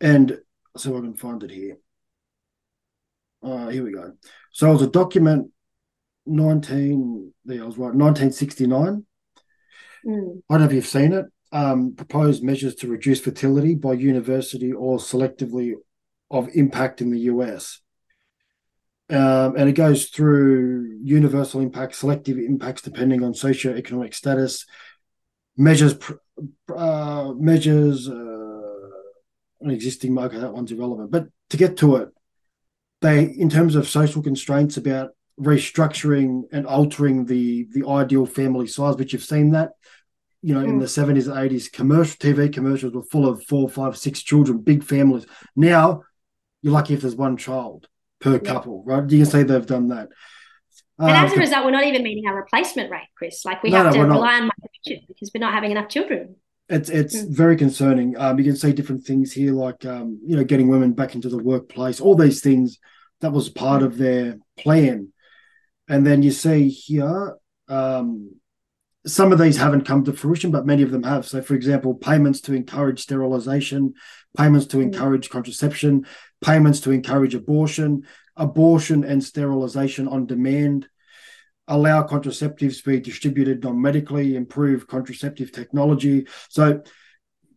And 0.00 0.40
so 0.76 0.96
I 0.96 1.00
can 1.00 1.14
find 1.14 1.42
it 1.42 1.50
here. 1.50 1.78
Uh, 3.42 3.68
here 3.68 3.84
we 3.84 3.92
go. 3.92 4.12
So 4.52 4.70
it 4.70 4.72
was 4.74 4.82
a 4.82 4.86
document 4.86 5.50
19, 6.26 7.32
there 7.44 7.62
I 7.62 7.66
was 7.66 7.78
right, 7.78 7.94
1969. 7.94 9.04
Mm. 10.06 10.42
I 10.48 10.54
don't 10.54 10.60
know 10.60 10.66
if 10.66 10.72
you've 10.72 10.86
seen 10.86 11.12
it. 11.12 11.26
Um, 11.50 11.94
proposed 11.94 12.42
measures 12.42 12.74
to 12.76 12.88
reduce 12.88 13.20
fertility 13.20 13.74
by 13.74 13.92
university 13.92 14.72
or 14.72 14.98
selectively 14.98 15.74
of 16.30 16.48
impact 16.54 17.02
in 17.02 17.10
the 17.10 17.20
US. 17.20 17.80
Um, 19.10 19.56
and 19.56 19.68
it 19.68 19.72
goes 19.72 20.06
through 20.06 20.98
universal 21.02 21.60
impact, 21.60 21.96
selective 21.96 22.38
impacts 22.38 22.80
depending 22.80 23.22
on 23.22 23.34
socioeconomic 23.34 24.14
status, 24.14 24.64
measures, 25.56 25.94
uh, 26.74 27.34
measures, 27.36 28.08
uh, 28.08 28.60
an 29.60 29.70
existing 29.70 30.18
okay, 30.18 30.38
that 30.38 30.54
one's 30.54 30.72
irrelevant. 30.72 31.10
But 31.10 31.26
to 31.50 31.56
get 31.58 31.76
to 31.78 31.96
it, 31.96 32.08
they, 33.02 33.24
in 33.24 33.48
terms 33.50 33.74
of 33.76 33.88
social 33.88 34.22
constraints 34.22 34.76
about 34.76 35.10
restructuring 35.40 36.42
and 36.52 36.66
altering 36.66 37.24
the 37.26 37.66
the 37.72 37.86
ideal 37.88 38.26
family 38.26 38.66
size, 38.66 38.96
which 38.96 39.12
you've 39.12 39.24
seen 39.24 39.50
that, 39.52 39.70
you 40.42 40.54
know, 40.54 40.60
in 40.60 40.76
Mm. 40.78 40.80
the 40.80 40.88
seventies, 40.88 41.28
eighties, 41.28 41.68
commercial 41.68 42.16
TV 42.18 42.48
commercials 42.48 42.92
were 42.94 43.02
full 43.02 43.28
of 43.28 43.44
four, 43.44 43.68
five, 43.68 43.96
six 43.96 44.22
children, 44.22 44.58
big 44.58 44.82
families. 44.82 45.26
Now 45.56 46.02
you're 46.62 46.72
lucky 46.72 46.94
if 46.94 47.00
there's 47.02 47.16
one 47.16 47.36
child 47.36 47.88
per 48.20 48.38
couple, 48.38 48.84
right? 48.86 49.08
You 49.10 49.18
can 49.18 49.26
say 49.26 49.42
they've 49.42 49.66
done 49.66 49.88
that. 49.88 50.08
And 50.98 51.10
Uh, 51.10 51.24
as 51.24 51.32
a 51.32 51.36
result, 51.36 51.64
we're 51.64 51.72
not 51.72 51.84
even 51.84 52.02
meeting 52.02 52.26
our 52.28 52.36
replacement 52.36 52.90
rate, 52.90 53.08
Chris. 53.16 53.44
Like 53.44 53.62
we 53.62 53.70
No, 53.70 53.78
have 53.78 53.86
no, 53.86 53.92
to 53.92 53.98
we're 53.98 54.06
not. 54.06 54.14
rely 54.14 54.34
on 54.40 54.50
migration 54.52 55.04
because 55.08 55.30
we're 55.34 55.40
not 55.40 55.54
having 55.54 55.70
enough 55.72 55.88
children. 55.88 56.36
It's 56.72 56.88
it's 56.88 57.16
Mm. 57.16 57.36
very 57.36 57.56
concerning. 57.56 58.16
Um, 58.16 58.38
you 58.38 58.44
can 58.44 58.56
see 58.56 58.72
different 58.72 59.04
things 59.04 59.30
here, 59.32 59.52
like 59.52 59.84
um, 59.84 60.18
you 60.26 60.36
know, 60.36 60.44
getting 60.44 60.68
women 60.68 60.92
back 60.92 61.14
into 61.14 61.28
the 61.28 61.42
workplace. 61.50 62.00
All 62.00 62.16
these 62.16 62.40
things 62.40 62.78
that 63.20 63.32
was 63.32 63.50
part 63.50 63.82
of 63.82 63.98
their 63.98 64.38
plan, 64.56 65.12
and 65.86 66.06
then 66.06 66.22
you 66.22 66.30
see 66.30 66.70
here, 66.70 67.36
um, 67.68 68.36
some 69.06 69.32
of 69.32 69.38
these 69.38 69.58
haven't 69.58 69.84
come 69.84 70.02
to 70.04 70.12
fruition, 70.14 70.50
but 70.50 70.64
many 70.64 70.82
of 70.82 70.90
them 70.90 71.02
have. 71.02 71.26
So, 71.26 71.42
for 71.42 71.54
example, 71.54 71.94
payments 71.94 72.40
to 72.42 72.54
encourage 72.54 73.02
sterilization, 73.02 73.92
payments 74.36 74.66
to 74.68 74.78
Mm. 74.78 74.84
encourage 74.84 75.28
contraception, 75.28 76.06
payments 76.40 76.80
to 76.80 76.90
encourage 76.90 77.34
abortion, 77.34 78.04
abortion 78.34 79.04
and 79.04 79.22
sterilization 79.22 80.08
on 80.08 80.24
demand, 80.24 80.88
allow 81.68 82.02
contraceptives 82.06 82.82
to 82.82 82.90
be 82.90 83.00
distributed 83.00 83.62
non 83.62 83.80
medically, 83.80 84.36
improve 84.36 84.86
contraceptive 84.86 85.52
technology. 85.52 86.26
So 86.48 86.82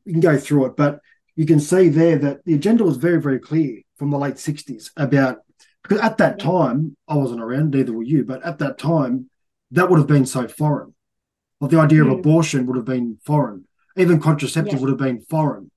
you 0.06 0.12
can 0.14 0.22
go 0.22 0.38
through 0.38 0.66
it, 0.66 0.78
but 0.78 1.00
you 1.36 1.46
can 1.46 1.60
see 1.60 1.90
there 1.90 2.18
that 2.20 2.46
the 2.46 2.54
agenda 2.54 2.84
was 2.84 2.98
very, 2.98 3.22
very 3.22 3.40
clear 3.40 3.82
from 3.98 4.12
the 4.12 4.18
late 4.18 4.36
60s 4.36 4.92
about 4.96 5.40
because 5.84 6.00
at 6.02 6.18
that 6.18 6.40
time, 6.40 6.98
I 7.08 7.16
wasn't 7.16 7.42
around, 7.42 7.72
neither 7.72 7.94
were 7.94 8.02
you, 8.04 8.26
but 8.26 8.44
at 8.44 8.58
that 8.60 8.80
time, 8.80 9.30
that 9.72 9.88
would 9.90 10.00
have 10.00 10.08
been 10.08 10.26
so 10.26 10.48
foreign. 10.48 10.96
Like 11.62 11.72
the 11.72 11.80
idea 11.80 12.02
of 12.04 12.08
Mm. 12.08 12.20
abortion 12.20 12.66
would 12.66 12.76
have 12.76 12.86
been 12.86 13.20
foreign. 13.24 13.66
Even 13.96 14.20
contraceptive 14.20 14.74
Yeah. 14.76 14.80
would 14.80 14.90
have 14.90 14.98
been 14.98 15.22
foreign. 15.22 15.70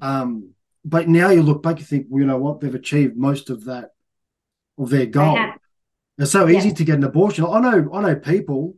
Um, 0.00 0.50
but 0.84 1.06
now 1.08 1.28
you 1.30 1.42
look 1.42 1.62
back, 1.62 1.78
you 1.80 1.84
think, 1.84 2.06
well, 2.08 2.20
you 2.20 2.26
know 2.26 2.38
what, 2.38 2.60
they've 2.60 2.74
achieved 2.74 3.16
most 3.16 3.50
of 3.50 3.64
that 3.64 3.90
of 4.78 4.88
their 4.88 5.06
goal. 5.06 5.36
It's 6.18 6.30
so 6.30 6.48
easy 6.48 6.68
yeah. 6.68 6.74
to 6.74 6.84
get 6.84 6.96
an 6.96 7.04
abortion. 7.04 7.44
I 7.44 7.60
know, 7.60 7.90
I 7.92 8.02
know 8.02 8.16
people, 8.16 8.76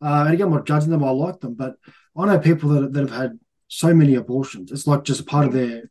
uh, 0.00 0.24
and 0.26 0.34
again, 0.34 0.48
I'm 0.48 0.54
not 0.54 0.66
judging 0.66 0.90
them. 0.90 1.04
I 1.04 1.10
like 1.10 1.40
them, 1.40 1.54
but 1.54 1.76
I 2.16 2.26
know 2.26 2.38
people 2.38 2.70
that 2.70 2.92
that 2.92 3.08
have 3.08 3.10
had 3.10 3.38
so 3.68 3.94
many 3.94 4.16
abortions. 4.16 4.72
It's 4.72 4.86
like 4.86 5.04
just 5.04 5.26
part 5.26 5.46
of 5.46 5.52
their 5.52 5.90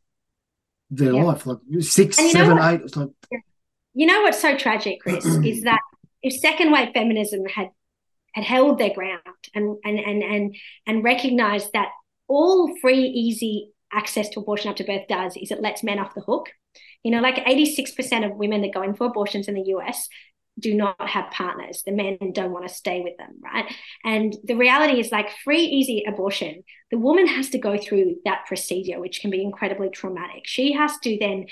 their 0.90 1.14
yeah. 1.14 1.22
life, 1.22 1.46
like 1.46 1.58
six, 1.80 2.16
seven, 2.16 2.58
eight. 2.58 2.82
It's 2.82 2.96
like 2.96 3.08
you 3.94 4.06
know 4.06 4.22
what's 4.22 4.40
so 4.40 4.56
tragic, 4.56 5.00
Chris, 5.00 5.24
is 5.44 5.62
that 5.62 5.80
if 6.22 6.38
second 6.38 6.72
wave 6.72 6.92
feminism 6.92 7.44
had 7.46 7.70
had 8.34 8.44
held 8.44 8.78
their 8.78 8.94
ground 8.94 9.20
and 9.54 9.76
and 9.84 9.98
and 9.98 10.22
and 10.22 10.56
and 10.86 11.04
recognized 11.04 11.72
that 11.72 11.88
all 12.28 12.74
free, 12.80 13.04
easy 13.04 13.72
access 13.92 14.28
to 14.30 14.40
abortion 14.40 14.70
up 14.70 14.76
to 14.76 14.84
birth 14.84 15.06
does 15.08 15.36
is 15.36 15.50
it 15.50 15.60
lets 15.60 15.82
men 15.82 15.98
off 15.98 16.14
the 16.14 16.22
hook. 16.22 16.50
You 17.02 17.10
know, 17.10 17.20
like 17.20 17.44
86% 17.44 18.24
of 18.24 18.36
women 18.36 18.62
that 18.62 18.72
go 18.72 18.82
in 18.82 18.94
for 18.94 19.08
abortions 19.08 19.48
in 19.48 19.54
the 19.54 19.74
US 19.76 20.08
do 20.58 20.74
not 20.74 21.08
have 21.08 21.30
partners. 21.30 21.82
The 21.84 21.92
men 21.92 22.18
don't 22.32 22.52
want 22.52 22.68
to 22.68 22.74
stay 22.74 23.00
with 23.00 23.16
them, 23.16 23.40
right? 23.42 23.72
And 24.04 24.36
the 24.44 24.54
reality 24.54 25.00
is 25.00 25.10
like 25.10 25.30
free, 25.44 25.62
easy 25.62 26.04
abortion, 26.06 26.62
the 26.90 26.98
woman 26.98 27.26
has 27.26 27.48
to 27.50 27.58
go 27.58 27.78
through 27.78 28.16
that 28.24 28.44
procedure, 28.46 29.00
which 29.00 29.20
can 29.20 29.30
be 29.30 29.42
incredibly 29.42 29.88
traumatic. 29.88 30.42
She 30.44 30.72
has 30.72 30.98
to 30.98 31.16
then 31.18 31.46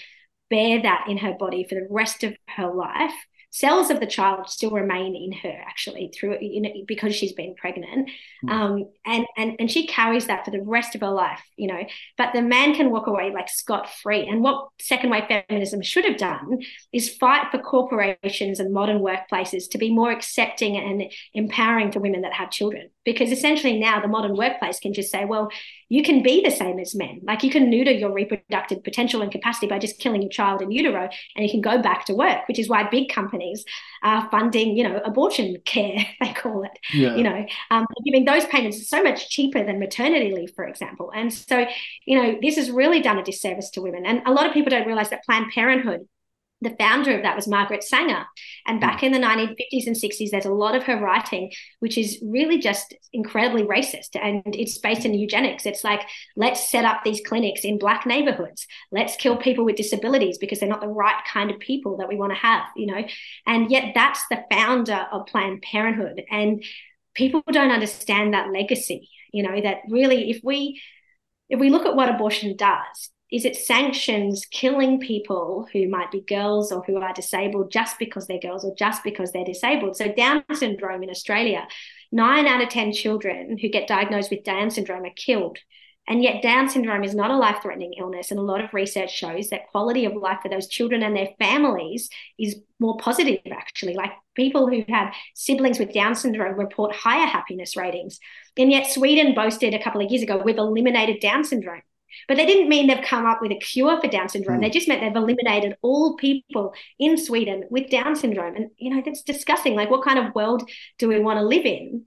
bear 0.51 0.82
that 0.82 1.07
in 1.09 1.18
her 1.18 1.32
body 1.32 1.64
for 1.64 1.76
the 1.76 1.86
rest 1.88 2.24
of 2.24 2.36
her 2.48 2.72
life 2.72 3.14
cells 3.51 3.90
of 3.90 4.01
the 4.01 4.07
child 4.07 4.48
still 4.48 4.70
remain 4.70 5.16
in 5.16 5.32
her 5.32 5.62
actually 5.66 6.12
through 6.14 6.38
you 6.40 6.61
know 6.61 6.70
because 6.86 7.14
she's 7.14 7.32
been 7.32 7.55
pregnant. 7.55 8.09
Mm. 8.44 8.51
um, 8.51 8.84
and 9.05 9.26
and 9.36 9.57
and 9.59 9.70
she 9.70 9.86
carries 9.86 10.26
that 10.26 10.44
for 10.44 10.51
the 10.51 10.62
rest 10.62 10.94
of 10.94 11.01
her 11.01 11.11
life 11.11 11.42
you 11.57 11.66
know. 11.66 11.82
But 12.16 12.32
the 12.32 12.42
man 12.42 12.74
can 12.74 12.90
walk 12.90 13.07
away 13.07 13.32
like 13.32 13.48
scot 13.48 13.88
free 14.03 14.26
and 14.26 14.42
what 14.42 14.68
second 14.80 15.11
wave 15.11 15.24
feminism 15.28 15.82
should 15.82 16.05
have 16.05 16.16
done 16.16 16.59
is 16.92 17.14
fight 17.16 17.51
for 17.51 17.59
corporations 17.59 18.61
and 18.61 18.72
modern 18.72 19.01
workplaces 19.01 19.68
to 19.70 19.78
be 19.78 19.92
more 19.92 20.11
accepting 20.11 20.76
and 20.76 21.12
empowering 21.34 21.92
for 21.92 22.01
women 22.01 22.22
that 22.22 22.32
have 22.32 22.51
children 22.51 22.90
because 23.05 23.32
essentially 23.32 23.78
now 23.78 24.01
the 24.01 24.09
modern 24.09 24.36
workplace 24.36 24.78
can 24.78 24.92
just 24.92 25.11
say 25.11 25.24
well 25.24 25.51
you 25.88 26.05
can 26.05 26.22
be 26.22 26.40
the 26.40 26.53
same 26.53 26.78
as 26.78 26.94
men. 26.94 27.20
Like 27.24 27.42
you 27.42 27.51
can 27.51 27.68
neuter 27.68 27.90
your 27.90 28.12
reproductive 28.12 28.84
potential 28.84 29.22
and 29.22 29.32
capacity 29.32 29.66
by 29.66 29.80
just 29.80 29.98
killing 29.98 30.22
your 30.22 30.30
child 30.30 30.62
in 30.62 30.70
utero 30.70 31.09
and 31.34 31.44
you 31.44 31.51
can 31.51 31.61
go 31.61 31.82
back 31.82 32.07
to 32.07 32.14
work 32.14 32.46
which 32.46 32.59
is 32.59 32.68
why 32.68 32.88
big 32.88 33.09
companies 33.09 33.64
are 34.03 34.30
funding 34.30 34.76
you 34.76 34.84
know 34.84 35.01
abortion 35.05 35.57
care 35.64 36.07
they 36.20 36.32
call 36.32 36.62
it 36.62 36.78
yeah. 36.92 37.16
you 37.16 37.24
know. 37.24 37.44
Um, 37.70 37.86
giving 38.05 38.24
those 38.24 38.46
payments 38.46 38.88
so 38.88 39.03
much 39.03 39.28
cheaper 39.28 39.64
than 39.64 39.78
maternity 39.78 40.32
leave 40.34 40.53
for 40.55 40.64
example. 40.66 41.11
And 41.14 41.32
so 41.32 41.66
you 42.07 42.22
know 42.22 42.38
this 42.40 42.57
has 42.57 42.70
really 42.70 43.01
done 43.01 43.18
a 43.18 43.24
disservice 43.24 43.70
to 43.70 43.82
women. 43.82 44.07
And 44.07 44.22
a 44.26 44.32
lot 44.32 44.46
of 44.46 44.53
people 44.53 44.70
don't 44.70 44.86
realize 44.86 45.11
that 45.11 45.24
planned 45.24 45.51
parenthood 45.53 46.07
the 46.62 46.76
founder 46.78 47.16
of 47.16 47.22
that 47.22 47.36
was 47.36 47.48
Margaret 47.48 47.82
Sanger. 47.82 48.26
And 48.66 48.76
hmm. 48.76 48.80
back 48.80 49.02
in 49.02 49.12
the 49.12 49.18
1950s 49.18 49.86
and 49.86 49.96
60s, 49.96 50.30
there's 50.30 50.44
a 50.44 50.52
lot 50.52 50.74
of 50.74 50.84
her 50.84 50.98
writing, 51.00 51.50
which 51.78 51.96
is 51.96 52.18
really 52.22 52.58
just 52.58 52.94
incredibly 53.12 53.62
racist. 53.62 54.16
And 54.20 54.42
it's 54.54 54.78
based 54.78 55.04
in 55.04 55.14
eugenics. 55.14 55.66
It's 55.66 55.84
like, 55.84 56.02
let's 56.36 56.70
set 56.70 56.84
up 56.84 57.02
these 57.04 57.22
clinics 57.26 57.64
in 57.64 57.78
black 57.78 58.06
neighborhoods. 58.06 58.66
Let's 58.92 59.16
kill 59.16 59.36
people 59.36 59.64
with 59.64 59.76
disabilities 59.76 60.38
because 60.38 60.61
they're 60.61 60.68
not 60.68 60.80
the 60.80 60.88
right 60.88 61.22
kind 61.32 61.50
of 61.50 61.58
people 61.58 61.96
that 61.98 62.08
we 62.08 62.16
want 62.16 62.32
to 62.32 62.38
have, 62.38 62.64
you 62.76 62.86
know? 62.86 63.04
And 63.46 63.70
yet 63.70 63.92
that's 63.94 64.22
the 64.30 64.44
founder 64.50 65.06
of 65.12 65.26
Planned 65.26 65.62
Parenthood. 65.62 66.22
And 66.30 66.62
people 67.14 67.42
don't 67.50 67.70
understand 67.70 68.34
that 68.34 68.52
legacy, 68.52 69.08
you 69.32 69.42
know, 69.42 69.61
that 69.61 69.78
really 69.88 70.30
if 70.30 70.40
we 70.44 70.80
if 71.48 71.58
we 71.58 71.68
look 71.68 71.84
at 71.84 71.96
what 71.96 72.08
abortion 72.08 72.56
does, 72.56 73.11
is 73.31 73.45
it 73.45 73.57
sanctions 73.57 74.45
killing 74.51 74.99
people 74.99 75.68
who 75.72 75.89
might 75.89 76.11
be 76.11 76.20
girls 76.22 76.72
or 76.72 76.83
who 76.83 76.97
are 76.97 77.12
disabled 77.12 77.70
just 77.70 77.99
because 77.99 78.26
they're 78.26 78.41
girls 78.41 78.64
or 78.64 78.74
just 78.74 79.05
because 79.05 79.33
they're 79.33 79.45
disabled. 79.45 79.97
So, 79.97 80.12
Down 80.12 80.45
syndrome 80.53 81.03
in 81.03 81.11
Australia, 81.11 81.66
nine 82.11 82.47
out 82.47 82.62
of 82.62 82.68
10 82.68 82.93
children 82.93 83.57
who 83.59 83.68
get 83.68 83.89
diagnosed 83.89 84.31
with 84.31 84.45
Down 84.45 84.70
syndrome 84.70 85.05
are 85.05 85.14
killed. 85.14 85.59
And 86.09 86.24
yet, 86.24 86.43
Down 86.43 86.68
syndrome 86.68 87.05
is 87.05 87.14
not 87.14 87.31
a 87.31 87.37
life 87.37 87.59
threatening 87.62 87.95
illness. 87.97 88.33
And 88.33 88.41
a 88.41 88.43
lot 88.43 88.64
of 88.64 88.74
research 88.74 89.14
shows 89.14 89.51
that 89.51 89.68
quality 89.70 90.07
of 90.07 90.16
life 90.16 90.39
for 90.43 90.49
those 90.49 90.66
children 90.66 91.05
and 91.05 91.14
their 91.14 91.28
families 91.39 92.11
is 92.37 92.57
more 92.81 92.97
positive, 92.97 93.39
actually. 93.53 93.95
Like 93.95 94.11
people 94.35 94.66
who 94.66 94.85
have 94.89 95.14
siblings 95.35 95.78
with 95.78 95.93
Down 95.93 96.16
syndrome 96.16 96.59
report 96.59 96.97
higher 96.97 97.26
happiness 97.26 97.76
ratings. 97.76 98.18
And 98.59 98.72
yet, 98.72 98.91
Sweden 98.91 99.35
boasted 99.35 99.72
a 99.72 99.83
couple 99.83 100.05
of 100.05 100.11
years 100.11 100.24
ago, 100.24 100.43
we've 100.45 100.59
eliminated 100.59 101.20
Down 101.20 101.45
syndrome. 101.45 101.83
But 102.28 102.36
they 102.36 102.46
didn't 102.46 102.68
mean 102.68 102.86
they've 102.86 103.04
come 103.04 103.26
up 103.26 103.40
with 103.40 103.52
a 103.52 103.58
cure 103.58 104.00
for 104.00 104.08
Down 104.08 104.28
syndrome. 104.28 104.58
Mm. 104.58 104.62
They 104.62 104.70
just 104.70 104.88
meant 104.88 105.00
they've 105.00 105.14
eliminated 105.14 105.76
all 105.82 106.16
people 106.16 106.74
in 106.98 107.16
Sweden 107.16 107.64
with 107.70 107.90
Down 107.90 108.16
syndrome. 108.16 108.56
And, 108.56 108.70
you 108.76 108.94
know, 108.94 109.02
that's 109.04 109.22
disgusting. 109.22 109.74
Like, 109.74 109.90
what 109.90 110.04
kind 110.04 110.18
of 110.18 110.34
world 110.34 110.68
do 110.98 111.08
we 111.08 111.20
want 111.20 111.38
to 111.38 111.44
live 111.44 111.64
in? 111.64 112.04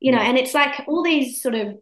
You 0.00 0.12
know, 0.12 0.18
mm. 0.18 0.24
and 0.24 0.38
it's 0.38 0.54
like 0.54 0.84
all 0.86 1.02
these 1.02 1.40
sort 1.40 1.54
of 1.54 1.76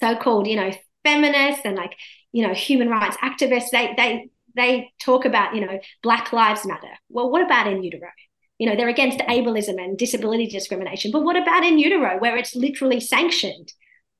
so 0.00 0.16
called, 0.16 0.46
you 0.46 0.56
know, 0.56 0.70
feminists 1.04 1.62
and 1.64 1.76
like, 1.76 1.96
you 2.32 2.46
know, 2.46 2.54
human 2.54 2.88
rights 2.88 3.16
activists, 3.18 3.70
they, 3.72 3.92
they, 3.96 4.30
they 4.54 4.92
talk 5.00 5.24
about, 5.24 5.54
you 5.54 5.60
know, 5.60 5.78
Black 6.02 6.32
Lives 6.32 6.64
Matter. 6.64 6.92
Well, 7.08 7.30
what 7.30 7.42
about 7.42 7.66
in 7.66 7.82
utero? 7.82 8.08
You 8.58 8.68
know, 8.68 8.76
they're 8.76 8.88
against 8.88 9.18
ableism 9.18 9.82
and 9.82 9.98
disability 9.98 10.46
discrimination. 10.46 11.10
But 11.10 11.24
what 11.24 11.36
about 11.36 11.64
in 11.64 11.78
utero, 11.78 12.18
where 12.18 12.36
it's 12.36 12.54
literally 12.54 13.00
sanctioned? 13.00 13.72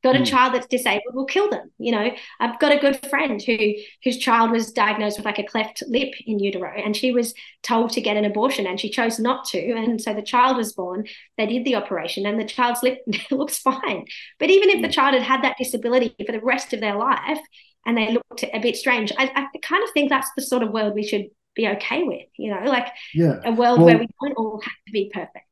Got 0.03 0.17
a 0.17 0.19
mm. 0.19 0.27
child 0.27 0.55
that's 0.55 0.67
disabled 0.67 1.15
we'll 1.15 1.25
kill 1.25 1.49
them 1.51 1.71
you 1.79 1.93
know 1.93 2.11
i've 2.41 2.59
got 2.59 2.73
a 2.73 2.79
good 2.79 2.99
friend 3.09 3.43
who 3.43 3.57
whose 4.03 4.19
child 4.19 4.51
was 4.51 4.73
diagnosed 4.73 5.19
with 5.19 5.27
like 5.27 5.39
a 5.39 5.45
cleft 5.45 5.83
lip 5.89 6.13
in 6.27 6.39
utero 6.39 6.73
and 6.77 6.97
she 6.97 7.13
was 7.13 7.35
told 7.63 7.91
to 7.91 8.01
get 8.01 8.17
an 8.17 8.25
abortion 8.25 8.67
and 8.67 8.81
she 8.81 8.91
chose 8.91 9.19
not 9.19 9.45
to 9.45 9.59
and 9.73 10.01
so 10.01 10.13
the 10.13 10.23
child 10.23 10.57
was 10.57 10.73
born 10.73 11.07
they 11.39 11.47
did 11.47 11.65
the 11.65 11.75
operation 11.75 12.27
and 12.27 12.39
the 12.39 12.45
child's 12.45 12.83
lip 12.83 12.99
looks 13.31 13.59
fine 13.59 14.05
but 14.39 14.51
even 14.51 14.69
if 14.71 14.81
the 14.81 14.89
hmm. 14.89 14.93
child 14.93 15.15
had 15.15 15.23
had 15.23 15.43
that 15.43 15.57
disability 15.59 16.15
for 16.25 16.33
the 16.33 16.41
rest 16.41 16.73
of 16.73 16.81
their 16.81 16.97
life 16.97 17.41
and 17.87 17.97
they 17.97 18.13
looked 18.13 18.45
a 18.53 18.59
bit 18.61 18.77
strange 18.77 19.13
i, 19.19 19.25
I 19.25 19.59
kind 19.59 19.83
of 19.85 19.91
think 19.91 20.11
that's 20.11 20.31
the 20.37 20.43
sort 20.43 20.63
of 20.63 20.71
world 20.71 20.95
we 20.95 21.07
should 21.07 21.27
be 21.55 21.69
okay 21.69 22.03
with 22.03 22.27
you 22.39 22.51
know 22.53 22.63
like 22.65 22.89
yeah. 23.15 23.41
a 23.45 23.53
world 23.53 23.79
well, 23.79 23.87
where 23.87 23.99
we 23.99 24.09
don't 24.21 24.35
all 24.35 24.61
have 24.63 24.73
to 24.87 24.93
be 24.93 25.11
perfect 25.13 25.52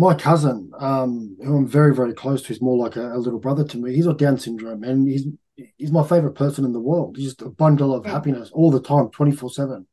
my 0.00 0.14
cousin, 0.14 0.72
um, 0.78 1.36
who 1.44 1.58
I'm 1.58 1.66
very, 1.66 1.94
very 1.94 2.14
close 2.14 2.40
to, 2.42 2.48
he's 2.48 2.62
more 2.62 2.78
like 2.78 2.96
a, 2.96 3.12
a, 3.14 3.18
little 3.18 3.38
brother 3.38 3.64
to 3.64 3.76
me. 3.76 3.94
He's 3.94 4.06
got 4.06 4.16
Down 4.16 4.38
syndrome, 4.38 4.82
and 4.82 5.06
he's 5.06 5.26
he's 5.76 5.92
my 5.92 6.02
favorite 6.02 6.34
person 6.34 6.64
in 6.64 6.72
the 6.72 6.80
world. 6.80 7.18
He's 7.18 7.26
just 7.26 7.42
a 7.42 7.50
bundle 7.50 7.94
of 7.94 8.06
yeah. 8.06 8.12
happiness 8.12 8.50
all 8.52 8.70
the 8.70 8.80
time, 8.80 9.10
twenty 9.10 9.32
four 9.32 9.50
seven. 9.50 9.86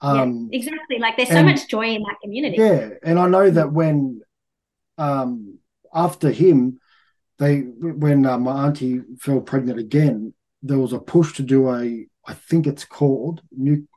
Um, 0.00 0.48
yeah, 0.52 0.58
exactly. 0.58 0.98
Like 1.00 1.16
there's 1.16 1.30
so 1.30 1.42
much 1.42 1.66
joy 1.68 1.94
in 1.96 2.02
that 2.02 2.16
community. 2.22 2.58
Yeah, 2.58 2.90
and 3.02 3.18
I 3.18 3.26
know 3.28 3.50
that 3.50 3.72
when, 3.72 4.20
um, 4.98 5.58
after 5.92 6.30
him, 6.30 6.78
they 7.38 7.62
when 7.62 8.24
uh, 8.24 8.38
my 8.38 8.66
auntie 8.66 9.00
fell 9.18 9.40
pregnant 9.40 9.80
again, 9.80 10.32
there 10.62 10.78
was 10.78 10.92
a 10.92 11.00
push 11.00 11.32
to 11.34 11.42
do 11.42 11.68
a, 11.70 12.06
I 12.24 12.34
think 12.34 12.68
it's 12.68 12.84
called 12.84 13.42
new. 13.50 13.88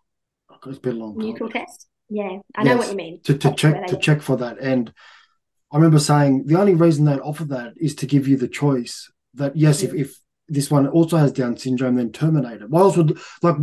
It's 0.65 0.79
been 0.79 0.95
a 0.95 0.99
long 0.99 1.19
time. 1.19 1.27
Nuchal 1.27 1.53
test. 1.53 1.87
Yeah, 2.09 2.39
I 2.55 2.63
yes, 2.63 2.65
know 2.65 2.77
what 2.77 2.89
you 2.89 2.95
mean. 2.95 3.21
To, 3.25 3.37
to 3.37 3.53
check 3.53 3.85
to 3.87 3.97
check 3.97 4.21
for 4.21 4.37
that, 4.37 4.57
and 4.57 4.91
I 5.73 5.77
remember 5.77 5.99
saying 5.99 6.45
the 6.45 6.59
only 6.59 6.75
reason 6.75 7.05
they'd 7.05 7.19
offer 7.19 7.45
that 7.45 7.73
is 7.77 7.95
to 7.95 8.05
give 8.05 8.27
you 8.27 8.37
the 8.37 8.47
choice 8.47 9.11
that 9.33 9.57
yes, 9.57 9.81
yeah. 9.81 9.89
if, 9.89 9.95
if 9.95 10.19
this 10.47 10.69
one 10.69 10.87
also 10.87 11.17
has 11.17 11.31
Down 11.31 11.57
syndrome, 11.57 11.95
then 11.95 12.11
terminate 12.11 12.61
it. 12.61 12.69
Why 12.69 12.81
else 12.81 12.95
would 12.95 13.17
like 13.41 13.55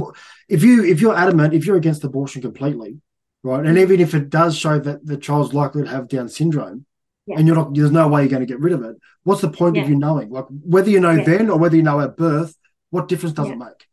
if 0.48 0.64
you 0.64 0.84
if 0.84 1.00
you're 1.00 1.16
adamant, 1.16 1.54
if 1.54 1.66
you're 1.66 1.76
against 1.76 2.02
abortion 2.02 2.42
completely, 2.42 2.98
right, 3.44 3.64
and 3.64 3.78
even 3.78 4.00
if 4.00 4.12
it 4.14 4.28
does 4.28 4.58
show 4.58 4.80
that 4.80 5.06
the 5.06 5.16
child's 5.16 5.54
likely 5.54 5.84
to 5.84 5.88
have 5.88 6.08
Down 6.08 6.28
syndrome, 6.28 6.84
yeah. 7.26 7.36
and 7.38 7.46
you're 7.46 7.54
not, 7.54 7.74
there's 7.74 7.92
no 7.92 8.08
way 8.08 8.22
you're 8.22 8.30
going 8.30 8.40
to 8.40 8.46
get 8.46 8.58
rid 8.58 8.72
of 8.72 8.82
it. 8.82 8.96
What's 9.22 9.42
the 9.42 9.50
point 9.50 9.76
yeah. 9.76 9.82
of 9.82 9.88
you 9.88 9.96
knowing? 9.96 10.30
Like 10.30 10.46
whether 10.48 10.90
you 10.90 10.98
know 10.98 11.22
then 11.22 11.48
or 11.48 11.58
whether 11.58 11.76
you 11.76 11.84
know 11.84 12.00
at 12.00 12.16
birth, 12.16 12.56
what 12.90 13.06
difference 13.06 13.36
does 13.36 13.50
it 13.50 13.56
make? 13.56 13.86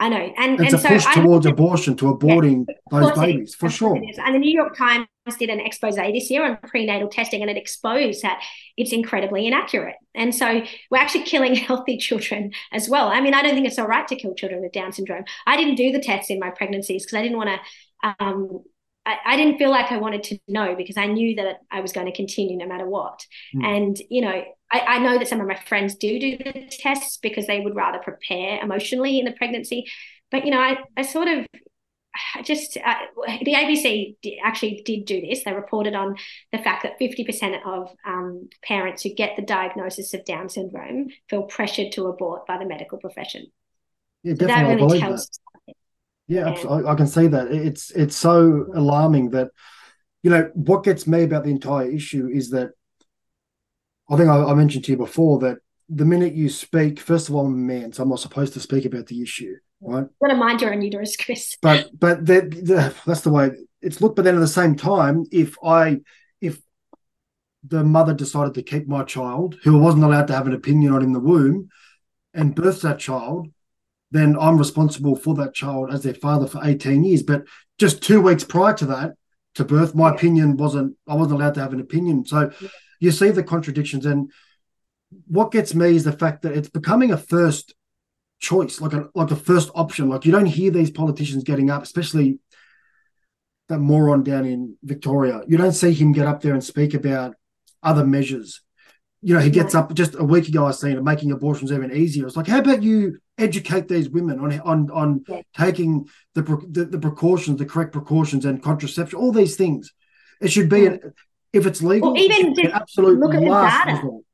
I 0.00 0.08
know, 0.08 0.16
and 0.16 0.58
it's 0.58 0.72
and 0.72 0.74
a 0.74 0.78
so 0.78 0.88
push 0.88 1.14
towards 1.14 1.44
abortion, 1.44 1.96
to 1.98 2.06
aborting 2.06 2.64
yeah, 2.66 2.74
those 2.90 3.12
babies 3.18 3.54
for 3.54 3.68
sure. 3.68 3.94
And 3.94 4.34
the 4.34 4.38
New 4.38 4.50
York 4.50 4.74
Times 4.74 5.06
did 5.38 5.50
an 5.50 5.60
expose 5.60 5.96
this 5.96 6.30
year 6.30 6.44
on 6.44 6.58
prenatal 6.68 7.08
testing, 7.08 7.42
and 7.42 7.50
it 7.50 7.56
exposed 7.56 8.22
that 8.22 8.42
it's 8.76 8.92
incredibly 8.92 9.46
inaccurate. 9.46 9.96
And 10.14 10.34
so 10.34 10.62
we're 10.90 10.98
actually 10.98 11.24
killing 11.24 11.54
healthy 11.54 11.96
children 11.96 12.52
as 12.72 12.88
well. 12.88 13.08
I 13.08 13.20
mean, 13.20 13.34
I 13.34 13.42
don't 13.42 13.54
think 13.54 13.66
it's 13.66 13.78
all 13.78 13.86
right 13.86 14.06
to 14.08 14.16
kill 14.16 14.34
children 14.34 14.62
with 14.62 14.72
Down 14.72 14.92
syndrome. 14.92 15.24
I 15.46 15.56
didn't 15.56 15.76
do 15.76 15.92
the 15.92 16.00
tests 16.00 16.30
in 16.30 16.38
my 16.38 16.50
pregnancies 16.50 17.04
because 17.04 17.18
I 17.18 17.22
didn't 17.22 17.38
want 17.38 17.50
to. 17.50 18.14
Um, 18.18 18.64
I, 19.04 19.16
I, 19.24 19.36
didn't 19.36 19.58
feel 19.58 19.70
like 19.70 19.90
I 19.90 19.98
wanted 19.98 20.22
to 20.24 20.38
know 20.46 20.74
because 20.76 20.96
I 20.96 21.06
knew 21.06 21.36
that 21.36 21.58
I 21.70 21.80
was 21.80 21.92
going 21.92 22.06
to 22.06 22.12
continue 22.12 22.56
no 22.56 22.66
matter 22.66 22.86
what. 22.86 23.24
Mm. 23.54 23.64
And 23.64 23.96
you 24.10 24.22
know, 24.22 24.44
I, 24.72 24.80
I, 24.80 24.98
know 24.98 25.18
that 25.18 25.28
some 25.28 25.40
of 25.40 25.46
my 25.46 25.56
friends 25.56 25.94
do 25.96 26.18
do 26.18 26.36
the 26.36 26.68
tests 26.70 27.16
because 27.16 27.46
they 27.46 27.60
would 27.60 27.76
rather 27.76 27.98
prepare 27.98 28.60
emotionally 28.60 29.18
in 29.18 29.24
the 29.24 29.32
pregnancy. 29.32 29.86
But 30.30 30.44
you 30.44 30.50
know, 30.50 30.60
I, 30.60 30.78
I 30.96 31.02
sort 31.02 31.28
of 31.28 31.46
just 32.44 32.76
uh, 32.76 32.94
the 33.42 33.54
ABC 33.54 34.16
actually 34.44 34.82
did 34.84 35.04
do 35.04 35.20
this. 35.20 35.44
They 35.44 35.52
reported 35.52 35.94
on 35.94 36.16
the 36.52 36.58
fact 36.58 36.82
that 36.82 36.98
50% 37.00 37.64
of 37.64 37.90
um, 38.06 38.48
parents 38.62 39.02
who 39.02 39.14
get 39.14 39.36
the 39.36 39.42
diagnosis 39.42 40.12
of 40.14 40.24
Down 40.24 40.48
syndrome 40.48 41.08
feel 41.28 41.44
pressured 41.44 41.92
to 41.92 42.06
abort 42.06 42.46
by 42.46 42.58
the 42.58 42.66
medical 42.66 42.98
profession. 42.98 43.46
Yeah, 44.22 44.34
So 44.34 44.46
that 44.46 44.46
definitely, 44.48 44.72
I 44.72 44.86
really 44.86 45.00
tells 45.00 45.26
that. 45.66 45.74
Yeah, 46.28 46.54
Yeah. 46.54 46.68
I, 46.68 46.92
I 46.92 46.94
can 46.94 47.06
see 47.06 47.26
that. 47.28 47.48
It's 47.48 47.90
it's 47.92 48.16
so 48.16 48.66
alarming 48.74 49.30
that, 49.30 49.50
you 50.22 50.30
know, 50.30 50.50
what 50.54 50.84
gets 50.84 51.06
me 51.06 51.22
about 51.22 51.44
the 51.44 51.50
entire 51.50 51.90
issue 51.90 52.28
is 52.28 52.50
that 52.50 52.70
I 54.10 54.16
think 54.16 54.28
I, 54.28 54.44
I 54.44 54.54
mentioned 54.54 54.84
to 54.84 54.92
you 54.92 54.98
before 54.98 55.38
that 55.40 55.58
the 55.88 56.04
minute 56.04 56.34
you 56.34 56.48
speak, 56.48 57.00
first 57.00 57.28
of 57.28 57.34
all, 57.34 57.46
I'm 57.46 57.54
a 57.54 57.56
man, 57.56 57.92
so 57.92 58.02
I'm 58.02 58.08
not 58.08 58.20
supposed 58.20 58.54
to 58.54 58.60
speak 58.60 58.84
about 58.84 59.06
the 59.06 59.22
issue, 59.22 59.56
right? 59.82 60.00
You've 60.00 60.18
got 60.20 60.28
to 60.28 60.36
mind 60.36 60.60
your 60.60 60.72
own 60.72 60.82
uterus, 60.82 61.16
Chris. 61.16 61.56
But 61.62 61.90
but 61.98 62.24
the, 62.24 62.40
the, 62.42 62.94
that's 63.06 63.22
the 63.22 63.30
way 63.30 63.50
it's 63.80 64.00
looked. 64.00 64.16
But 64.16 64.24
then 64.24 64.36
at 64.36 64.40
the 64.40 64.46
same 64.48 64.76
time, 64.76 65.26
if 65.30 65.56
I 65.62 66.00
if 66.40 66.60
the 67.66 67.84
mother 67.84 68.14
decided 68.14 68.54
to 68.54 68.62
keep 68.62 68.88
my 68.88 69.04
child, 69.04 69.56
who 69.62 69.78
wasn't 69.78 70.04
allowed 70.04 70.28
to 70.28 70.34
have 70.34 70.46
an 70.46 70.54
opinion 70.54 70.92
on 70.92 71.02
in 71.02 71.12
the 71.12 71.20
womb, 71.20 71.68
and 72.34 72.54
births 72.54 72.82
that 72.82 72.98
child, 72.98 73.48
then 74.10 74.36
I'm 74.38 74.58
responsible 74.58 75.16
for 75.16 75.34
that 75.36 75.54
child 75.54 75.92
as 75.92 76.02
their 76.02 76.14
father 76.14 76.46
for 76.46 76.60
18 76.64 77.04
years. 77.04 77.22
But 77.22 77.44
just 77.78 78.02
two 78.02 78.20
weeks 78.20 78.44
prior 78.44 78.74
to 78.74 78.86
that, 78.86 79.14
to 79.54 79.64
birth, 79.64 79.94
my 79.94 80.10
opinion 80.10 80.56
wasn't, 80.56 80.96
I 81.06 81.14
wasn't 81.14 81.40
allowed 81.40 81.54
to 81.54 81.60
have 81.60 81.72
an 81.72 81.80
opinion. 81.80 82.24
So 82.24 82.50
you 83.00 83.10
see 83.10 83.30
the 83.30 83.42
contradictions. 83.42 84.06
And 84.06 84.30
what 85.26 85.50
gets 85.50 85.74
me 85.74 85.96
is 85.96 86.04
the 86.04 86.12
fact 86.12 86.42
that 86.42 86.56
it's 86.56 86.68
becoming 86.68 87.10
a 87.10 87.18
first 87.18 87.74
choice, 88.42 88.80
like 88.80 88.92
a 88.92 89.08
like 89.14 89.30
a 89.30 89.36
first 89.36 89.70
option. 89.74 90.08
Like 90.10 90.26
you 90.26 90.32
don't 90.32 90.46
hear 90.58 90.70
these 90.70 90.90
politicians 90.90 91.44
getting 91.44 91.70
up, 91.70 91.82
especially 91.84 92.38
that 93.68 93.78
moron 93.78 94.22
down 94.22 94.44
in 94.44 94.76
Victoria. 94.82 95.40
You 95.46 95.56
don't 95.56 95.72
see 95.72 95.92
him 95.92 96.12
get 96.12 96.26
up 96.26 96.40
there 96.42 96.52
and 96.52 96.62
speak 96.62 96.92
about 96.94 97.34
other 97.82 98.04
measures. 98.04 98.60
You 99.24 99.34
know, 99.34 99.40
he 99.40 99.50
gets 99.50 99.74
up 99.74 99.94
just 99.94 100.16
a 100.18 100.24
week 100.24 100.48
ago. 100.48 100.66
I 100.66 100.72
seen 100.72 100.96
it 100.96 101.04
making 101.04 101.30
abortions 101.30 101.70
even 101.70 101.92
easier. 101.94 102.26
It's 102.26 102.36
like, 102.36 102.48
how 102.48 102.58
about 102.58 102.82
you 102.82 103.18
educate 103.38 103.86
these 103.88 104.08
women 104.10 104.40
on 104.40 104.60
on 104.60 104.90
on 104.90 105.24
Yeah. 105.28 105.42
taking 105.56 106.08
the, 106.34 106.42
the 106.42 106.84
the 106.86 106.98
precautions, 106.98 107.58
the 107.58 107.64
correct 107.66 107.92
precautions, 107.92 108.44
and 108.44 108.60
contraception, 108.62 109.18
all 109.20 109.32
these 109.32 109.56
things. 109.56 109.92
It 110.40 110.50
should 110.50 110.68
be 110.68 110.86
an 110.86 111.00
if 111.52 111.66
it's 111.66 111.82
legal, 111.82 112.14
it 112.16 112.20
even 112.20 112.54
just 112.54 112.74
absolute 112.74 113.18
look 113.20 113.34
at 113.34 113.40
the 113.40 113.46
data. 113.46 113.92
resort. 113.94 114.24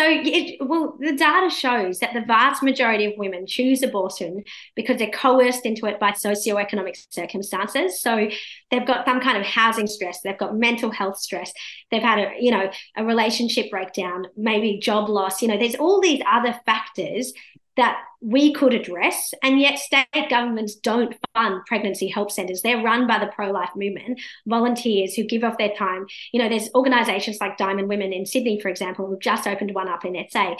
So, 0.00 0.06
it, 0.08 0.56
well, 0.66 0.96
the 0.98 1.12
data 1.12 1.50
shows 1.50 1.98
that 1.98 2.14
the 2.14 2.22
vast 2.22 2.62
majority 2.62 3.04
of 3.04 3.18
women 3.18 3.46
choose 3.46 3.82
abortion 3.82 4.44
because 4.74 4.96
they're 4.96 5.10
coerced 5.10 5.66
into 5.66 5.84
it 5.84 6.00
by 6.00 6.12
socioeconomic 6.12 6.96
circumstances. 7.10 8.00
So, 8.00 8.30
they've 8.70 8.86
got 8.86 9.04
some 9.04 9.20
kind 9.20 9.36
of 9.36 9.44
housing 9.44 9.86
stress, 9.86 10.22
they've 10.22 10.38
got 10.38 10.56
mental 10.56 10.90
health 10.90 11.18
stress, 11.18 11.52
they've 11.90 12.00
had 12.02 12.18
a, 12.18 12.30
you 12.40 12.50
know, 12.50 12.70
a 12.96 13.04
relationship 13.04 13.70
breakdown, 13.70 14.28
maybe 14.38 14.78
job 14.78 15.10
loss. 15.10 15.42
You 15.42 15.48
know, 15.48 15.58
there's 15.58 15.74
all 15.74 16.00
these 16.00 16.22
other 16.26 16.58
factors 16.64 17.34
that 17.80 17.98
we 18.22 18.52
could 18.52 18.74
address, 18.74 19.32
and 19.42 19.58
yet 19.58 19.78
state 19.78 20.06
governments 20.28 20.74
don't 20.74 21.16
fund 21.34 21.62
pregnancy 21.66 22.06
help 22.08 22.30
centres. 22.30 22.60
They're 22.60 22.82
run 22.82 23.06
by 23.06 23.18
the 23.18 23.32
pro-life 23.34 23.70
movement, 23.74 24.20
volunteers 24.46 25.14
who 25.14 25.24
give 25.24 25.42
off 25.42 25.58
their 25.58 25.74
time 25.74 26.06
you 26.32 26.40
know, 26.40 26.48
there's 26.48 26.70
organisations 26.74 27.38
like 27.40 27.56
Diamond 27.56 27.88
Women 27.88 28.12
in 28.12 28.26
Sydney, 28.26 28.60
for 28.60 28.68
example, 28.68 29.06
who've 29.06 29.20
just 29.20 29.46
opened 29.46 29.74
one 29.74 29.88
up 29.88 30.04
in 30.04 30.16
SA. 30.30 30.56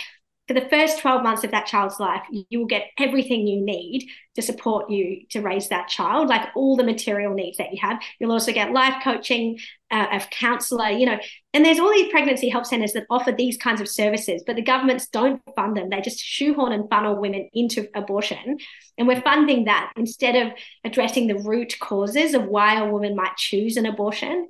For 0.50 0.54
the 0.54 0.68
first 0.68 0.98
12 0.98 1.22
months 1.22 1.44
of 1.44 1.52
that 1.52 1.66
child's 1.66 2.00
life, 2.00 2.22
you 2.32 2.58
will 2.58 2.66
get 2.66 2.90
everything 2.98 3.46
you 3.46 3.64
need 3.64 4.08
to 4.34 4.42
support 4.42 4.90
you 4.90 5.20
to 5.30 5.42
raise 5.42 5.68
that 5.68 5.86
child, 5.86 6.28
like 6.28 6.48
all 6.56 6.74
the 6.74 6.82
material 6.82 7.34
needs 7.34 7.56
that 7.58 7.72
you 7.72 7.78
have. 7.80 8.02
You'll 8.18 8.32
also 8.32 8.52
get 8.52 8.72
life 8.72 9.00
coaching, 9.04 9.60
uh, 9.92 10.06
a 10.10 10.20
counsellor, 10.32 10.88
you 10.90 11.06
know, 11.06 11.20
and 11.54 11.64
there's 11.64 11.78
all 11.78 11.92
these 11.92 12.10
pregnancy 12.10 12.48
help 12.48 12.66
centres 12.66 12.94
that 12.94 13.06
offer 13.10 13.30
these 13.30 13.58
kinds 13.58 13.80
of 13.80 13.88
services, 13.88 14.42
but 14.44 14.56
the 14.56 14.62
governments 14.62 15.06
don't 15.06 15.40
fund 15.54 15.76
them. 15.76 15.88
They 15.88 16.00
just 16.00 16.18
shoehorn 16.18 16.72
and 16.72 16.90
funnel 16.90 17.20
women 17.20 17.48
into 17.52 17.86
abortion. 17.94 18.58
And 18.98 19.06
we're 19.06 19.22
funding 19.22 19.66
that 19.66 19.92
instead 19.96 20.34
of 20.34 20.52
addressing 20.84 21.28
the 21.28 21.38
root 21.38 21.76
causes 21.78 22.34
of 22.34 22.46
why 22.46 22.80
a 22.80 22.90
woman 22.90 23.14
might 23.14 23.36
choose 23.36 23.76
an 23.76 23.86
abortion. 23.86 24.48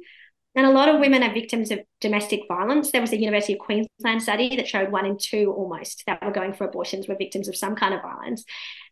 And 0.57 0.67
a 0.67 0.71
lot 0.71 0.89
of 0.89 1.01
women 1.01 1.23
are 1.23 1.33
victims 1.33 1.71
of 1.71 1.81
domestic 2.01 2.41
violence. 2.49 2.91
There 2.91 3.01
was 3.01 3.13
a 3.13 3.21
University 3.21 3.53
of 3.53 3.61
Queensland 3.61 4.23
study 4.23 4.57
that 4.57 4.67
showed 4.67 4.91
one 4.91 5.07
in 5.07 5.17
two 5.17 5.53
almost 5.57 6.03
that 6.07 6.25
were 6.25 6.33
going 6.33 6.55
for 6.55 6.65
abortions 6.65 7.07
were 7.07 7.15
victims 7.15 7.49
of 7.49 7.57
some 7.57 7.77
kind 7.77 7.95
of 7.95 8.03
violence. 8.03 8.45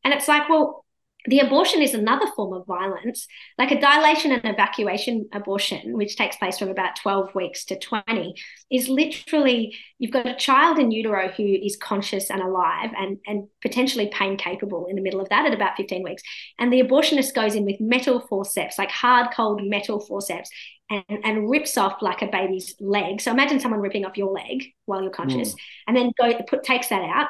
And 0.05 0.15
it's 0.15 0.29
like, 0.29 0.49
well, 0.49 0.85
the 1.27 1.41
abortion 1.41 1.83
is 1.83 1.95
another 1.95 2.27
form 2.37 2.55
of 2.55 2.65
violence, 2.67 3.27
like 3.59 3.73
a 3.73 3.81
dilation 3.81 4.33
and 4.33 4.45
evacuation 4.45 5.29
abortion, 5.33 5.97
which 5.97 6.17
takes 6.17 6.37
place 6.37 6.59
from 6.59 6.69
about 6.69 6.97
12 6.97 7.35
weeks 7.35 7.65
to 7.67 7.79
20, 7.79 8.35
is 8.71 8.89
literally 8.89 9.77
you've 9.99 10.13
got 10.13 10.27
a 10.27 10.37
child 10.37 10.79
in 10.79 10.93
utero 10.93 11.29
who 11.29 11.43
is 11.45 11.77
conscious 11.77 12.31
and 12.31 12.41
alive 12.41 12.91
and, 12.97 13.19
and 13.27 13.49
potentially 13.61 14.09
pain 14.13 14.39
capable 14.39 14.87
in 14.87 14.97
the 14.97 15.03
middle 15.03 15.21
of 15.21 15.29
that 15.29 15.45
at 15.45 15.53
about 15.53 15.77
15 15.77 16.03
weeks. 16.03 16.23
And 16.59 16.73
the 16.73 16.83
abortionist 16.83 17.35
goes 17.35 17.55
in 17.55 17.65
with 17.65 17.81
metal 17.81 18.21
forceps, 18.21 18.79
like 18.79 18.91
hard, 18.91 19.29
cold 19.35 19.61
metal 19.65 20.01
forceps, 20.01 20.51
and, 20.91 21.05
and 21.09 21.51
rips 21.51 21.77
off 21.77 22.03
like 22.03 22.23
a 22.23 22.27
baby's 22.27 22.75
leg. 22.81 23.21
So 23.21 23.31
imagine 23.31 23.61
someone 23.61 23.81
ripping 23.81 24.05
off 24.05 24.17
your 24.17 24.33
leg 24.33 24.65
while 24.87 25.03
you're 25.03 25.11
conscious, 25.11 25.53
mm. 25.53 25.57
and 25.87 25.97
then 25.97 26.13
go 26.19 26.33
put 26.49 26.63
takes 26.63 26.89
that 26.89 27.03
out, 27.03 27.29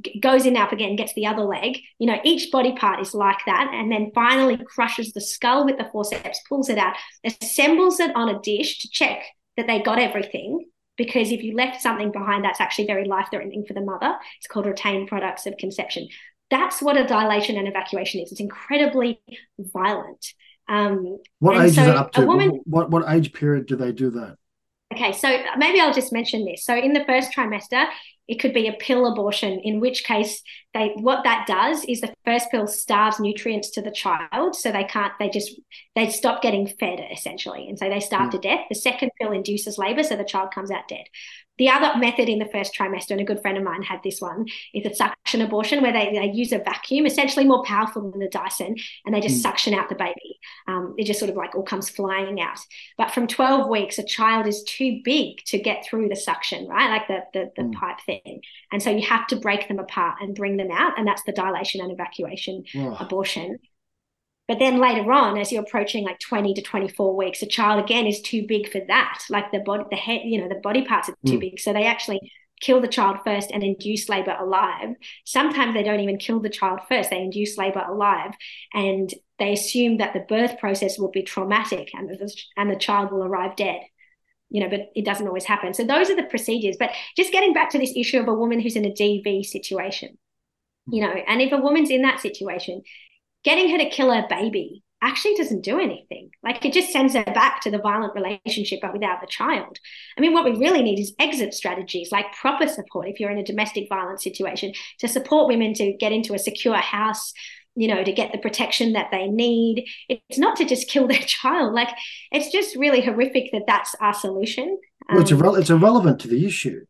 g- 0.00 0.20
goes 0.20 0.46
in 0.46 0.56
up 0.56 0.72
again, 0.72 0.96
gets 0.96 1.14
the 1.14 1.26
other 1.26 1.44
leg. 1.44 1.78
You 1.98 2.06
know, 2.06 2.20
each 2.24 2.50
body 2.50 2.74
part 2.76 3.00
is 3.00 3.14
like 3.14 3.38
that, 3.46 3.70
and 3.72 3.90
then 3.90 4.12
finally 4.14 4.56
crushes 4.56 5.12
the 5.12 5.20
skull 5.20 5.64
with 5.64 5.78
the 5.78 5.88
forceps, 5.92 6.40
pulls 6.48 6.68
it 6.68 6.78
out, 6.78 6.96
assembles 7.24 8.00
it 8.00 8.14
on 8.14 8.28
a 8.28 8.40
dish 8.40 8.80
to 8.80 8.88
check 8.90 9.22
that 9.56 9.66
they 9.66 9.80
got 9.80 9.98
everything. 9.98 10.66
Because 10.96 11.30
if 11.30 11.42
you 11.42 11.54
left 11.54 11.82
something 11.82 12.10
behind, 12.10 12.42
that's 12.42 12.60
actually 12.60 12.86
very 12.86 13.04
life 13.04 13.28
threatening 13.30 13.66
for 13.66 13.74
the 13.74 13.82
mother. 13.82 14.16
It's 14.38 14.46
called 14.46 14.64
retained 14.64 15.08
products 15.08 15.44
of 15.44 15.56
conception. 15.58 16.08
That's 16.50 16.80
what 16.80 16.96
a 16.96 17.06
dilation 17.06 17.58
and 17.58 17.68
evacuation 17.68 18.22
is. 18.22 18.32
It's 18.32 18.40
incredibly 18.40 19.20
violent. 19.58 20.24
Um, 20.68 21.18
What 21.38 21.64
age 21.64 21.74
so 21.74 21.82
is 21.82 21.88
it 21.88 21.96
up 21.96 22.12
to? 22.12 22.26
woman- 22.26 22.60
What 22.64 22.90
what 22.90 23.04
age 23.12 23.32
period 23.32 23.66
do 23.66 23.76
they 23.76 23.92
do 23.92 24.10
that? 24.10 24.36
Okay, 24.94 25.12
so 25.12 25.28
maybe 25.56 25.80
I'll 25.80 25.92
just 25.92 26.12
mention 26.12 26.44
this. 26.44 26.64
So 26.64 26.74
in 26.76 26.92
the 26.92 27.04
first 27.04 27.32
trimester, 27.32 27.86
it 28.28 28.36
could 28.40 28.54
be 28.54 28.66
a 28.68 28.72
pill 28.72 29.06
abortion, 29.12 29.60
in 29.60 29.78
which 29.80 30.04
case 30.04 30.42
they 30.74 30.92
what 30.96 31.24
that 31.24 31.46
does 31.46 31.84
is 31.84 32.00
the 32.00 32.12
first 32.24 32.50
pill 32.50 32.66
starves 32.66 33.20
nutrients 33.20 33.70
to 33.70 33.82
the 33.82 33.90
child, 33.90 34.54
so 34.56 34.70
they 34.72 34.84
can't 34.84 35.12
they 35.18 35.28
just 35.28 35.52
they 35.94 36.08
stop 36.08 36.40
getting 36.42 36.66
fed 36.66 37.00
essentially, 37.12 37.68
and 37.68 37.78
so 37.78 37.88
they 37.88 38.00
starve 38.00 38.30
to 38.30 38.38
death. 38.38 38.60
The 38.68 38.74
second 38.74 39.10
pill 39.20 39.32
induces 39.32 39.78
labor, 39.78 40.02
so 40.02 40.16
the 40.16 40.24
child 40.24 40.50
comes 40.52 40.70
out 40.70 40.88
dead. 40.88 41.04
The 41.58 41.70
other 41.70 41.98
method 41.98 42.28
in 42.28 42.38
the 42.38 42.46
first 42.52 42.74
trimester, 42.74 43.12
and 43.12 43.20
a 43.20 43.24
good 43.24 43.40
friend 43.40 43.56
of 43.56 43.64
mine 43.64 43.82
had 43.82 44.00
this 44.02 44.20
one, 44.20 44.46
is 44.74 44.84
a 44.86 44.94
suction 44.94 45.40
abortion 45.40 45.82
where 45.82 45.92
they, 45.92 46.10
they 46.12 46.30
use 46.32 46.52
a 46.52 46.58
vacuum, 46.58 47.06
essentially 47.06 47.46
more 47.46 47.62
powerful 47.64 48.10
than 48.10 48.20
the 48.20 48.28
Dyson, 48.28 48.76
and 49.04 49.14
they 49.14 49.20
just 49.20 49.36
Mm. 49.38 49.42
suction 49.42 49.74
out 49.74 49.88
the 49.88 49.94
baby. 49.94 50.38
Um, 50.68 50.94
it 50.98 51.04
just 51.04 51.18
sort 51.18 51.30
of 51.30 51.36
like 51.36 51.54
all 51.54 51.62
comes 51.62 51.88
flying 51.88 52.40
out. 52.40 52.58
But 52.98 53.10
from 53.12 53.26
12 53.26 53.68
weeks, 53.68 53.98
a 53.98 54.04
child 54.04 54.46
is 54.46 54.62
too 54.64 55.00
big 55.04 55.38
to 55.46 55.58
get 55.58 55.84
through 55.86 56.08
the 56.08 56.16
suction, 56.16 56.66
right? 56.68 56.90
Like 56.90 57.08
the, 57.08 57.20
the, 57.32 57.50
the 57.56 57.62
Mm. 57.68 57.72
pipe 57.74 58.00
thing. 58.04 58.40
And 58.72 58.82
so 58.82 58.90
you 58.90 59.06
have 59.06 59.26
to 59.28 59.36
break 59.36 59.68
them 59.68 59.78
apart 59.78 60.16
and 60.20 60.34
bring 60.34 60.56
them 60.58 60.70
out. 60.70 60.98
And 60.98 61.06
that's 61.08 61.22
the 61.24 61.32
dilation 61.32 61.80
and 61.80 61.90
evacuation 61.92 62.64
Oh, 62.76 62.96
abortion. 63.00 63.58
But 64.48 64.58
then 64.60 64.78
later 64.78 65.10
on, 65.10 65.36
as 65.38 65.50
you're 65.50 65.62
approaching 65.62 66.04
like 66.04 66.20
20 66.20 66.54
to 66.54 66.62
24 66.62 67.16
weeks, 67.16 67.42
a 67.42 67.46
child 67.46 67.82
again 67.82 68.06
is 68.06 68.20
too 68.20 68.46
big 68.46 68.70
for 68.70 68.80
that. 68.88 69.18
Like 69.28 69.50
the 69.50 69.58
body, 69.60 69.84
the 69.90 69.96
head, 69.96 70.22
you 70.24 70.40
know, 70.40 70.48
the 70.48 70.60
body 70.62 70.84
parts 70.84 71.08
are 71.08 71.16
too 71.26 71.36
Mm. 71.36 71.40
big. 71.40 71.60
So 71.60 71.72
they 71.72 71.86
actually 71.86 72.20
kill 72.60 72.80
the 72.80 72.88
child 72.88 73.18
first 73.24 73.50
and 73.50 73.62
induce 73.62 74.08
labor 74.08 74.36
alive. 74.38 74.94
Sometimes 75.24 75.74
they 75.74 75.82
don't 75.82 76.00
even 76.00 76.16
kill 76.18 76.40
the 76.40 76.48
child 76.48 76.80
first, 76.88 77.10
they 77.10 77.20
induce 77.20 77.58
labor 77.58 77.84
alive. 77.86 78.32
And 78.72 79.12
they 79.38 79.52
assume 79.52 79.98
that 79.98 80.14
the 80.14 80.20
birth 80.20 80.58
process 80.58 80.98
will 80.98 81.10
be 81.10 81.22
traumatic 81.22 81.90
and 81.92 82.08
the, 82.08 82.32
and 82.56 82.70
the 82.70 82.76
child 82.76 83.12
will 83.12 83.24
arrive 83.24 83.56
dead. 83.56 83.80
You 84.48 84.60
know, 84.62 84.70
but 84.70 84.92
it 84.94 85.04
doesn't 85.04 85.26
always 85.26 85.44
happen. 85.44 85.74
So 85.74 85.84
those 85.84 86.08
are 86.08 86.14
the 86.14 86.22
procedures. 86.22 86.76
But 86.78 86.92
just 87.16 87.32
getting 87.32 87.52
back 87.52 87.70
to 87.70 87.78
this 87.78 87.92
issue 87.96 88.20
of 88.20 88.28
a 88.28 88.34
woman 88.34 88.60
who's 88.60 88.76
in 88.76 88.84
a 88.84 88.92
DV 88.92 89.42
situation, 89.44 90.16
you 90.88 91.02
know, 91.02 91.10
and 91.12 91.42
if 91.42 91.50
a 91.52 91.56
woman's 91.58 91.90
in 91.90 92.02
that 92.02 92.20
situation, 92.20 92.82
getting 93.46 93.70
her 93.70 93.78
to 93.78 93.88
kill 93.88 94.12
her 94.12 94.26
baby 94.28 94.82
actually 95.02 95.34
doesn't 95.36 95.62
do 95.64 95.78
anything. 95.78 96.30
Like 96.42 96.64
it 96.64 96.72
just 96.72 96.90
sends 96.92 97.14
her 97.14 97.24
back 97.24 97.60
to 97.62 97.70
the 97.70 97.78
violent 97.78 98.14
relationship, 98.14 98.80
but 98.82 98.92
without 98.94 99.20
the 99.20 99.26
child. 99.26 99.78
I 100.16 100.20
mean, 100.22 100.32
what 100.34 100.44
we 100.44 100.52
really 100.64 100.82
need 100.82 100.98
is 100.98 101.14
exit 101.18 101.54
strategies, 101.54 102.10
like 102.10 102.32
proper 102.32 102.66
support 102.66 103.06
if 103.08 103.20
you're 103.20 103.30
in 103.30 103.38
a 103.38 103.44
domestic 103.44 103.88
violence 103.88 104.24
situation, 104.24 104.72
to 105.00 105.06
support 105.08 105.48
women 105.48 105.74
to 105.74 105.92
get 105.92 106.12
into 106.12 106.34
a 106.34 106.38
secure 106.38 106.76
house, 106.76 107.32
you 107.76 107.88
know, 107.88 108.02
to 108.02 108.12
get 108.20 108.32
the 108.32 108.38
protection 108.38 108.94
that 108.94 109.08
they 109.12 109.28
need. 109.28 109.86
It's 110.08 110.38
not 110.38 110.56
to 110.56 110.64
just 110.64 110.88
kill 110.88 111.06
their 111.06 111.18
child. 111.38 111.74
Like 111.74 111.90
it's 112.32 112.50
just 112.50 112.74
really 112.74 113.02
horrific 113.02 113.52
that 113.52 113.64
that's 113.66 113.94
our 114.00 114.14
solution. 114.14 114.78
well, 115.10 115.20
it's, 115.20 115.30
Um, 115.30 115.38
irre- 115.40 115.60
it's 115.60 115.70
irrelevant 115.70 116.20
to 116.22 116.28
the 116.28 116.46
issue, 116.46 116.80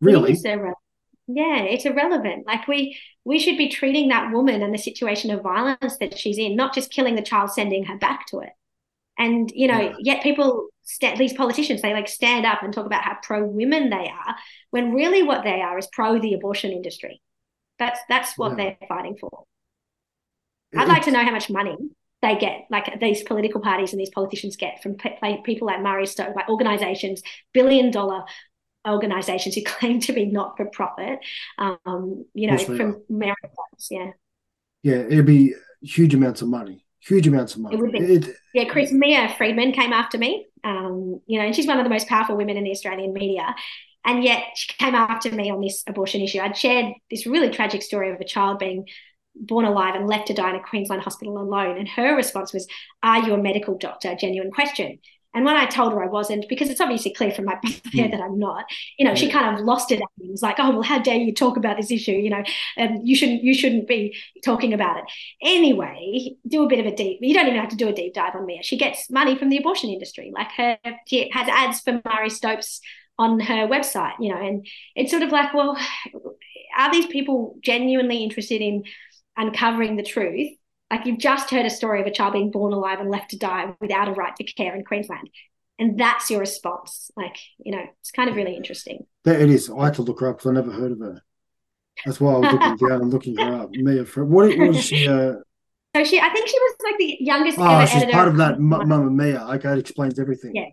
really. 0.00 0.32
is 0.32 0.44
irrelevant. 0.44 0.78
Yeah, 1.34 1.62
it's 1.62 1.84
irrelevant. 1.86 2.46
Like 2.46 2.66
we 2.68 2.98
we 3.24 3.38
should 3.38 3.56
be 3.56 3.68
treating 3.68 4.08
that 4.08 4.32
woman 4.32 4.62
and 4.62 4.74
the 4.74 4.78
situation 4.78 5.30
of 5.30 5.42
violence 5.42 5.96
that 5.98 6.18
she's 6.18 6.38
in, 6.38 6.56
not 6.56 6.74
just 6.74 6.90
killing 6.92 7.14
the 7.14 7.22
child, 7.22 7.50
sending 7.52 7.84
her 7.84 7.96
back 7.96 8.26
to 8.28 8.40
it. 8.40 8.50
And 9.18 9.50
you 9.54 9.68
know, 9.68 9.80
Yeah. 9.80 9.94
yet 10.00 10.22
people, 10.22 10.68
sta 10.82 11.16
these 11.16 11.32
politicians, 11.34 11.82
they 11.82 11.92
like 11.94 12.08
stand 12.08 12.46
up 12.46 12.62
and 12.62 12.72
talk 12.72 12.86
about 12.86 13.04
how 13.04 13.16
pro 13.22 13.44
women 13.44 13.90
they 13.90 14.08
are, 14.08 14.36
when 14.70 14.92
really 14.94 15.22
what 15.22 15.44
they 15.44 15.60
are 15.62 15.78
is 15.78 15.86
pro 15.92 16.18
the 16.18 16.34
abortion 16.34 16.72
industry. 16.72 17.22
That's 17.78 18.00
that's 18.08 18.36
what 18.38 18.56
Yeah. 18.58 18.76
they're 18.80 18.88
fighting 18.88 19.16
for. 19.20 19.44
I'd 20.76 20.88
like 20.88 21.04
to 21.04 21.10
know 21.10 21.24
how 21.24 21.30
much 21.30 21.50
money 21.50 21.76
they 22.22 22.36
get, 22.36 22.66
like 22.70 23.00
these 23.00 23.22
political 23.22 23.60
parties 23.60 23.92
and 23.92 24.00
these 24.00 24.10
politicians 24.10 24.56
get 24.56 24.82
from 24.82 24.96
people 25.44 25.66
like 25.66 25.82
Marie 25.82 26.06
Stopes, 26.06 26.34
like 26.36 26.48
organizations, 26.48 27.22
billion 27.52 27.90
dollar 27.90 28.24
organizations 28.86 29.54
who 29.54 29.62
claim 29.66 30.00
to 30.00 30.12
be 30.12 30.26
not 30.26 30.56
for 30.56 30.66
profit. 30.66 31.20
Um, 31.58 32.26
you 32.34 32.50
know, 32.50 32.58
from 32.58 33.02
America, 33.08 33.48
yeah. 33.90 34.10
Yeah, 34.82 34.96
it'd 34.96 35.26
be 35.26 35.54
huge 35.80 36.14
amounts 36.14 36.42
of 36.42 36.48
money. 36.48 36.84
Huge 37.00 37.26
amounts 37.26 37.54
of 37.54 37.62
money. 37.62 37.76
It 37.76 37.80
would 37.80 37.92
be. 37.92 37.98
It, 37.98 38.36
yeah, 38.54 38.64
Chris 38.64 38.92
Mia 38.92 39.34
Freedman 39.36 39.72
came 39.72 39.92
after 39.92 40.18
me. 40.18 40.46
Um, 40.64 41.20
you 41.26 41.38
know, 41.38 41.46
and 41.46 41.54
she's 41.54 41.66
one 41.66 41.78
of 41.78 41.84
the 41.84 41.90
most 41.90 42.06
powerful 42.06 42.36
women 42.36 42.56
in 42.56 42.64
the 42.64 42.70
Australian 42.70 43.12
media. 43.12 43.54
And 44.04 44.24
yet 44.24 44.44
she 44.54 44.72
came 44.74 44.94
after 44.94 45.30
me 45.30 45.50
on 45.50 45.60
this 45.60 45.82
abortion 45.86 46.20
issue. 46.20 46.40
I'd 46.40 46.56
shared 46.56 46.94
this 47.10 47.26
really 47.26 47.50
tragic 47.50 47.82
story 47.82 48.10
of 48.12 48.20
a 48.20 48.24
child 48.24 48.58
being 48.58 48.86
born 49.34 49.64
alive 49.64 49.94
and 49.94 50.06
left 50.06 50.26
to 50.28 50.34
die 50.34 50.50
in 50.50 50.56
a 50.56 50.62
Queensland 50.62 51.02
hospital 51.02 51.38
alone. 51.38 51.78
And 51.78 51.88
her 51.88 52.16
response 52.16 52.52
was, 52.52 52.66
Are 53.02 53.20
you 53.20 53.34
a 53.34 53.38
medical 53.38 53.76
doctor? 53.76 54.10
A 54.10 54.16
genuine 54.16 54.50
question. 54.50 54.98
And 55.34 55.44
when 55.44 55.56
I 55.56 55.66
told 55.66 55.92
her 55.92 56.02
I 56.02 56.08
wasn't, 56.08 56.48
because 56.48 56.68
it's 56.68 56.80
obviously 56.80 57.12
clear 57.12 57.30
from 57.30 57.46
my 57.46 57.54
bio 57.62 57.70
mm. 57.70 58.10
that 58.10 58.20
I'm 58.20 58.38
not, 58.38 58.64
you 58.98 59.06
know, 59.06 59.14
she 59.14 59.30
kind 59.30 59.56
of 59.56 59.64
lost 59.64 59.90
it. 59.90 60.00
It 60.00 60.30
was 60.30 60.42
like, 60.42 60.56
oh 60.58 60.70
well, 60.70 60.82
how 60.82 60.98
dare 60.98 61.16
you 61.16 61.34
talk 61.34 61.56
about 61.56 61.76
this 61.76 61.90
issue? 61.90 62.12
You 62.12 62.30
know, 62.30 62.44
um, 62.78 63.00
you 63.02 63.16
shouldn't 63.16 63.42
you 63.42 63.54
shouldn't 63.54 63.88
be 63.88 64.16
talking 64.44 64.72
about 64.72 64.98
it. 64.98 65.04
Anyway, 65.42 66.36
do 66.46 66.64
a 66.64 66.68
bit 66.68 66.80
of 66.80 66.86
a 66.86 66.94
deep. 66.94 67.18
You 67.22 67.34
don't 67.34 67.46
even 67.46 67.60
have 67.60 67.70
to 67.70 67.76
do 67.76 67.88
a 67.88 67.92
deep 67.92 68.14
dive 68.14 68.34
on 68.34 68.46
Mia. 68.46 68.62
She 68.62 68.76
gets 68.76 69.10
money 69.10 69.36
from 69.36 69.48
the 69.48 69.58
abortion 69.58 69.90
industry. 69.90 70.32
Like 70.34 70.52
her, 70.52 70.78
she 71.06 71.30
has 71.32 71.48
ads 71.48 71.80
for 71.80 72.00
Marie 72.04 72.30
Stopes 72.30 72.80
on 73.18 73.40
her 73.40 73.66
website. 73.66 74.14
You 74.20 74.34
know, 74.34 74.40
and 74.40 74.66
it's 74.94 75.10
sort 75.10 75.22
of 75.22 75.30
like, 75.30 75.54
well, 75.54 75.78
are 76.78 76.92
these 76.92 77.06
people 77.06 77.56
genuinely 77.62 78.22
interested 78.22 78.60
in 78.60 78.84
uncovering 79.36 79.96
the 79.96 80.02
truth? 80.02 80.50
Like 80.92 81.06
you've 81.06 81.18
just 81.18 81.50
heard 81.50 81.64
a 81.64 81.70
story 81.70 82.02
of 82.02 82.06
a 82.06 82.10
child 82.10 82.34
being 82.34 82.50
born 82.50 82.74
alive 82.74 83.00
and 83.00 83.10
left 83.10 83.30
to 83.30 83.38
die 83.38 83.74
without 83.80 84.08
a 84.08 84.12
right 84.12 84.36
to 84.36 84.44
care 84.44 84.76
in 84.76 84.84
Queensland. 84.84 85.30
And 85.78 85.98
that's 85.98 86.30
your 86.30 86.38
response. 86.38 87.10
Like, 87.16 87.38
you 87.58 87.72
know, 87.72 87.82
it's 88.00 88.10
kind 88.10 88.28
of 88.28 88.36
really 88.36 88.54
interesting. 88.54 89.06
There 89.24 89.40
it 89.40 89.48
is. 89.48 89.70
I 89.70 89.86
had 89.86 89.94
to 89.94 90.02
look 90.02 90.20
her 90.20 90.28
up 90.28 90.36
because 90.36 90.50
I 90.50 90.52
never 90.52 90.70
heard 90.70 90.92
of 90.92 90.98
her. 90.98 91.22
That's 92.04 92.20
why 92.20 92.34
I 92.34 92.38
was 92.38 92.52
looking 92.52 92.76
down 92.88 93.00
and 93.00 93.10
looking 93.10 93.36
her 93.38 93.62
up. 93.62 93.70
Mia, 93.70 94.04
what 94.04 94.58
was 94.58 94.84
she? 94.84 95.08
Uh... 95.08 95.36
So 95.96 96.04
she, 96.04 96.20
I 96.20 96.28
think 96.28 96.48
she 96.48 96.58
was 96.58 96.76
like 96.84 96.98
the 96.98 97.16
youngest. 97.20 97.58
Oh, 97.58 97.86
she's 97.86 98.04
part 98.12 98.28
of 98.28 98.36
that 98.36 98.58
Mamamia. 98.58 99.54
Okay, 99.56 99.72
it 99.72 99.78
explains 99.78 100.18
everything. 100.18 100.54
Yeah, 100.54 100.68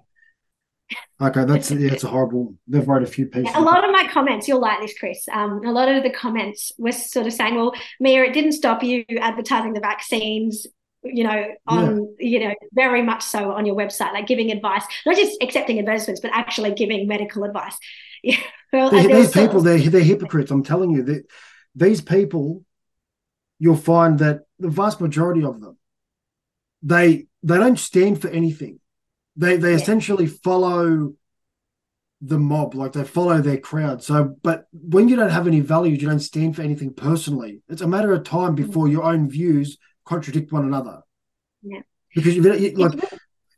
Okay, 1.22 1.46
that's 1.46 1.72
yeah, 1.72 1.92
it's 1.92 2.04
a 2.04 2.08
horrible. 2.08 2.56
They've 2.68 2.88
wrote 2.88 3.04
a 3.04 3.08
few 3.08 3.28
pieces. 3.28 3.54
A 3.56 3.62
lot 3.62 3.84
of 3.84 3.92
my 3.92 4.08
comments, 4.08 4.48
you'll 4.48 4.62
like 4.62 4.80
this, 4.82 4.98
Chris. 4.98 5.28
Um, 5.32 5.66
a 5.66 5.72
lot 5.72 5.90
of 5.90 6.04
the 6.04 6.10
comments 6.10 6.72
were 6.78 6.92
sort 6.92 7.28
of 7.28 7.34
saying, 7.34 7.56
"Well, 7.56 7.74
Mia, 8.00 8.24
it 8.24 8.34
didn't 8.34 8.54
stop 8.54 8.84
you 8.84 9.06
advertising 9.20 9.74
the 9.74 9.80
vaccines." 9.80 10.66
You 11.02 11.24
know, 11.24 11.46
on 11.68 12.14
yeah. 12.20 12.28
you 12.28 12.40
know, 12.48 12.54
very 12.74 13.02
much 13.02 13.24
so 13.24 13.52
on 13.52 13.66
your 13.66 13.76
website, 13.76 14.14
like 14.14 14.28
giving 14.28 14.52
advice, 14.52 14.84
not 15.06 15.16
just 15.16 15.42
accepting 15.42 15.80
advertisements, 15.80 16.22
but 16.22 16.32
actually 16.34 16.74
giving 16.74 17.08
medical 17.08 17.44
advice. 17.44 17.78
Yeah, 18.22 18.36
well, 18.74 18.90
these 18.90 19.32
people, 19.32 19.62
they're 19.62 19.80
they're 19.80 20.02
hypocrites. 20.02 20.52
I'm 20.52 20.62
telling 20.62 20.92
you 20.92 21.04
that 21.04 21.24
these 21.74 22.02
people, 22.02 22.66
you'll 23.60 23.78
find 23.78 24.20
that 24.20 24.42
the 24.60 24.68
vast 24.68 25.00
majority 25.00 25.46
of 25.46 25.62
them, 25.62 25.78
they 26.84 27.28
they 27.44 27.58
don't 27.58 27.80
stand 27.80 28.22
for 28.22 28.28
anything 28.28 28.78
they 29.40 29.56
they 29.56 29.72
yeah. 29.72 29.78
essentially 29.78 30.28
follow 30.28 31.14
the 32.22 32.38
mob, 32.38 32.76
like 32.76 32.92
they 32.92 33.06
follow 33.06 33.42
their 33.42 33.58
crowd. 33.58 34.04
So, 34.04 34.36
but 34.44 34.66
when 34.74 35.08
you 35.08 35.16
don't 35.16 35.30
have 35.30 35.48
any 35.48 35.62
values, 35.62 36.02
you 36.02 36.10
don't 36.10 36.20
stand 36.20 36.58
for 36.58 36.62
anything 36.62 36.94
personally. 36.94 37.62
It's 37.70 37.82
a 37.82 37.88
matter 37.88 38.12
of 38.12 38.26
time 38.26 38.56
mm-hmm. 38.56 38.66
before 38.68 38.90
your 38.90 39.04
own 39.04 39.30
views 39.30 39.78
contradict 40.06 40.52
one 40.52 40.66
another. 40.66 41.02
Yeah. 41.64 41.82
Because 42.14 42.36
you 42.36 42.42
like, 42.42 43.00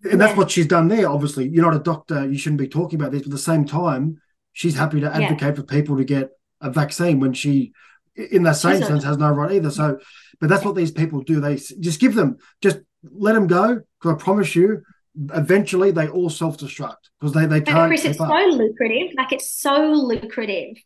and 0.04 0.22
that's 0.22 0.34
yeah. 0.34 0.38
what 0.38 0.52
she's 0.52 0.68
done 0.68 0.88
there. 0.88 1.10
Obviously, 1.10 1.48
you're 1.48 1.66
not 1.66 1.76
a 1.76 1.84
doctor; 1.84 2.30
you 2.30 2.38
shouldn't 2.38 2.62
be 2.62 2.68
talking 2.68 3.00
about 3.00 3.12
this. 3.12 3.22
But 3.22 3.30
at 3.30 3.32
the 3.32 3.40
same 3.40 3.66
time, 3.66 4.22
she's 4.54 4.76
happy 4.76 5.02
to 5.02 5.12
advocate 5.12 5.42
yeah. 5.42 5.54
for 5.56 5.64
people 5.64 5.98
to 5.98 6.04
get 6.04 6.30
a 6.60 6.70
vaccine 6.70 7.20
when 7.20 7.34
she, 7.34 7.74
in 8.16 8.44
that 8.44 8.58
same 8.58 8.84
sense, 8.84 9.04
has 9.04 9.18
no 9.18 9.32
right 9.32 9.54
either. 9.54 9.72
So, 9.72 9.98
but 10.40 10.50
that's 10.50 10.64
what 10.64 10.76
these 10.76 10.92
people 10.92 11.22
do. 11.22 11.40
They 11.40 11.56
just 11.56 12.00
give 12.00 12.14
them, 12.14 12.38
just 12.62 12.80
let 13.04 13.34
them 13.34 13.48
go. 13.48 13.82
Because 14.00 14.16
I 14.16 14.24
promise 14.24 14.56
you, 14.56 14.84
eventually 15.34 15.92
they 15.92 16.08
all 16.08 16.30
self-destruct 16.30 17.10
because 17.20 17.34
they, 17.34 17.46
they 17.46 17.62
can't. 17.62 17.90
Chris, 17.90 18.06
it's 18.06 18.20
up. 18.20 18.30
so 18.30 18.46
lucrative. 18.56 19.14
Like 19.18 19.32
it's 19.32 19.52
so 19.52 19.92
lucrative 19.92 20.78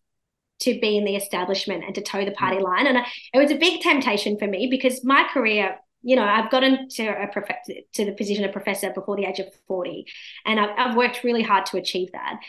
to 0.59 0.79
be 0.79 0.97
in 0.97 1.05
the 1.05 1.15
establishment 1.15 1.83
and 1.83 1.95
to 1.95 2.01
toe 2.01 2.25
the 2.25 2.31
party 2.31 2.57
mm. 2.57 2.63
line. 2.63 2.87
And 2.87 2.97
it 3.33 3.37
was 3.37 3.51
a 3.51 3.55
big 3.55 3.81
temptation 3.81 4.37
for 4.37 4.47
me 4.47 4.67
because 4.69 5.03
my 5.03 5.27
career, 5.33 5.77
you 6.01 6.15
know, 6.15 6.23
I've 6.23 6.49
gotten 6.49 6.87
to 6.89 7.07
a 7.07 7.27
prof- 7.27 7.49
to 7.93 8.05
the 8.05 8.13
position 8.13 8.45
of 8.45 8.51
professor 8.51 8.91
before 8.91 9.15
the 9.15 9.25
age 9.25 9.39
of 9.39 9.47
40. 9.67 10.05
And 10.45 10.59
I've, 10.59 10.69
I've 10.77 10.95
worked 10.95 11.23
really 11.23 11.43
hard 11.43 11.65
to 11.67 11.77
achieve 11.77 12.11
that. 12.13 12.39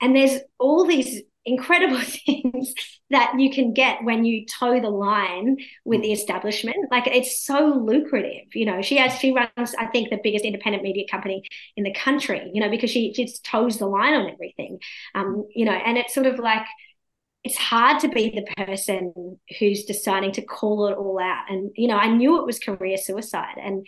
And 0.00 0.14
there's 0.14 0.40
all 0.58 0.86
these 0.86 1.22
incredible 1.46 2.00
things 2.26 2.74
that 3.10 3.32
you 3.38 3.50
can 3.50 3.72
get 3.72 4.02
when 4.02 4.24
you 4.24 4.44
toe 4.46 4.80
the 4.80 4.90
line 4.90 5.56
with 5.84 6.02
the 6.02 6.12
establishment. 6.12 6.76
Like 6.90 7.06
it's 7.06 7.44
so 7.44 7.68
lucrative 7.68 8.54
you 8.54 8.66
know. 8.66 8.82
She 8.82 8.96
has 8.96 9.18
she 9.18 9.32
runs 9.32 9.74
i 9.78 9.86
think 9.86 10.10
the 10.10 10.20
biggest 10.22 10.44
independent 10.44 10.82
media 10.82 11.04
company 11.10 11.42
in 11.76 11.84
the 11.84 11.94
country 11.94 12.50
you 12.52 12.60
know 12.60 12.70
because 12.70 12.90
she 12.90 13.12
just 13.12 13.44
toes 13.44 13.78
the 13.78 13.86
line 13.86 14.14
on 14.14 14.30
everything. 14.30 14.78
Um 15.14 15.46
you 15.54 15.64
know 15.64 15.72
and 15.72 15.96
it's 15.96 16.12
sort 16.12 16.26
of 16.26 16.38
like 16.38 16.66
it's 17.44 17.56
hard 17.56 18.00
to 18.00 18.08
be 18.08 18.30
the 18.30 18.64
person 18.64 19.38
who's 19.60 19.84
deciding 19.84 20.32
to 20.32 20.42
call 20.42 20.88
it 20.88 20.96
all 20.98 21.20
out. 21.20 21.44
And 21.48 21.70
you 21.76 21.88
know 21.88 21.96
i 21.96 22.08
knew 22.08 22.40
it 22.40 22.46
was 22.46 22.58
career 22.58 22.96
suicide 22.96 23.56
and 23.62 23.86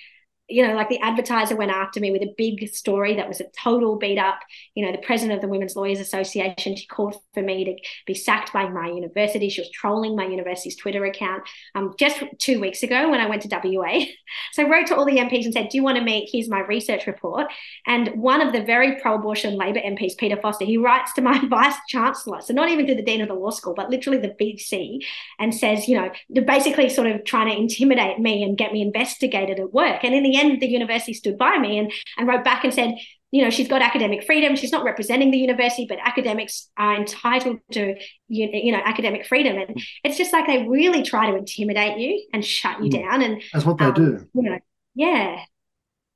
you 0.49 0.67
know, 0.67 0.75
like 0.75 0.89
the 0.89 1.01
advertiser 1.01 1.55
went 1.57 1.71
after 1.71 2.01
me 2.01 2.11
with 2.11 2.23
a 2.23 2.35
big 2.37 2.69
story 2.75 3.15
that 3.17 3.29
was 3.29 3.41
a 3.41 3.49
total 3.51 3.97
beat 3.97 4.19
up. 4.19 4.39
You 4.75 4.85
know, 4.85 4.93
the 4.93 4.99
president 5.07 5.37
of 5.37 5.43
the 5.43 5.49
Women's 5.49 5.77
Lawyers 5.77 6.01
Association, 6.01 6.75
she 6.75 6.87
called 6.87 7.17
for 7.35 7.43
me 7.43 7.65
to 7.65 7.77
be 8.07 8.15
sacked 8.15 8.53
by 8.53 8.69
my 8.69 8.89
university. 8.89 9.49
She 9.51 9.61
was 9.61 9.71
trolling 9.71 10.17
my 10.17 10.27
university's 10.27 10.77
Twitter 10.77 11.05
account 11.05 11.43
um, 11.75 11.95
just 11.99 12.23
two 12.39 12.61
weeks 12.61 12.83
ago 12.83 13.11
when 13.11 13.21
I 13.21 13.27
went 13.27 13.43
to 13.43 13.61
WA. 13.63 14.05
So 14.53 14.65
I 14.65 14.69
wrote 14.69 14.87
to 14.89 14.97
all 14.97 15.07
the 15.07 15.17
MPs 15.17 15.45
and 15.45 15.55
said, 15.55 15.69
Do 15.69 15.79
you 15.79 15.83
want 15.83 15.97
to 15.97 16.05
meet? 16.05 16.29
Here's 16.31 16.49
my 16.49 16.61
research 16.61 17.07
report. 17.07 17.47
And 17.87 18.09
one 18.21 18.41
of 18.41 18.53
the 18.53 18.63
very 18.63 19.01
pro 19.01 19.15
abortion 19.15 19.57
Labor 19.57 19.81
MPs, 19.81 20.19
Peter 20.19 20.37
Foster, 20.37 20.65
he 20.65 20.77
writes 20.77 21.13
to 21.15 21.23
my 21.23 21.43
vice 21.49 21.77
chancellor, 21.89 22.41
so 22.41 22.53
not 22.53 22.69
even 22.69 22.87
to 22.87 22.95
the 22.95 23.03
dean 23.03 23.21
of 23.21 23.29
the 23.29 23.35
law 23.35 23.51
school, 23.51 23.75
but 23.75 23.91
literally 23.91 24.19
the 24.19 24.35
VC, 24.41 24.99
and 25.39 25.55
says, 25.55 25.89
you 25.89 25.97
know, 25.97 26.11
basically 26.43 26.89
sort 26.89 27.07
of 27.07 27.25
trying 27.25 27.51
to 27.51 27.59
intimidate 27.59 28.19
me 28.19 28.43
and 28.43 28.59
get 28.59 28.73
me 28.73 28.83
investigated 28.83 29.59
at 29.59 29.73
work. 29.73 30.05
And 30.05 30.15
in 30.15 30.23
the 30.23 30.38
end, 30.39 30.61
the 30.61 30.69
university 30.69 31.15
stood 31.15 31.39
by 31.39 31.59
me 31.59 31.79
and, 31.79 31.93
and 32.17 32.29
wrote 32.29 32.45
back 32.45 32.65
and 32.65 32.73
said, 32.73 32.95
you 33.31 33.43
know, 33.43 33.51
she's 33.51 33.69
got 33.69 33.83
academic 33.83 34.25
freedom. 34.25 34.57
She's 34.57 34.73
not 34.73 34.85
representing 34.85 35.31
the 35.31 35.39
university, 35.39 35.87
but 35.87 35.99
academics 36.03 36.71
are 36.79 36.97
entitled 36.97 37.59
to, 37.73 37.95
you, 38.29 38.49
you 38.53 38.73
know, 38.73 38.81
academic 38.83 39.27
freedom. 39.27 39.59
And 39.59 39.79
it's 40.03 40.17
just 40.17 40.33
like 40.33 40.47
they 40.47 40.67
really 40.67 41.03
try 41.03 41.31
to 41.31 41.37
intimidate 41.37 41.99
you 41.99 42.27
and 42.33 42.45
shut 42.45 42.83
you 42.83 42.91
mm. 42.91 43.03
down. 43.03 43.23
And 43.23 43.43
that's 43.53 43.67
what 43.67 43.79
they 43.79 43.85
um, 43.85 43.95
do. 43.95 44.27
You 44.33 44.43
know, 44.43 44.59
yeah, 44.95 45.41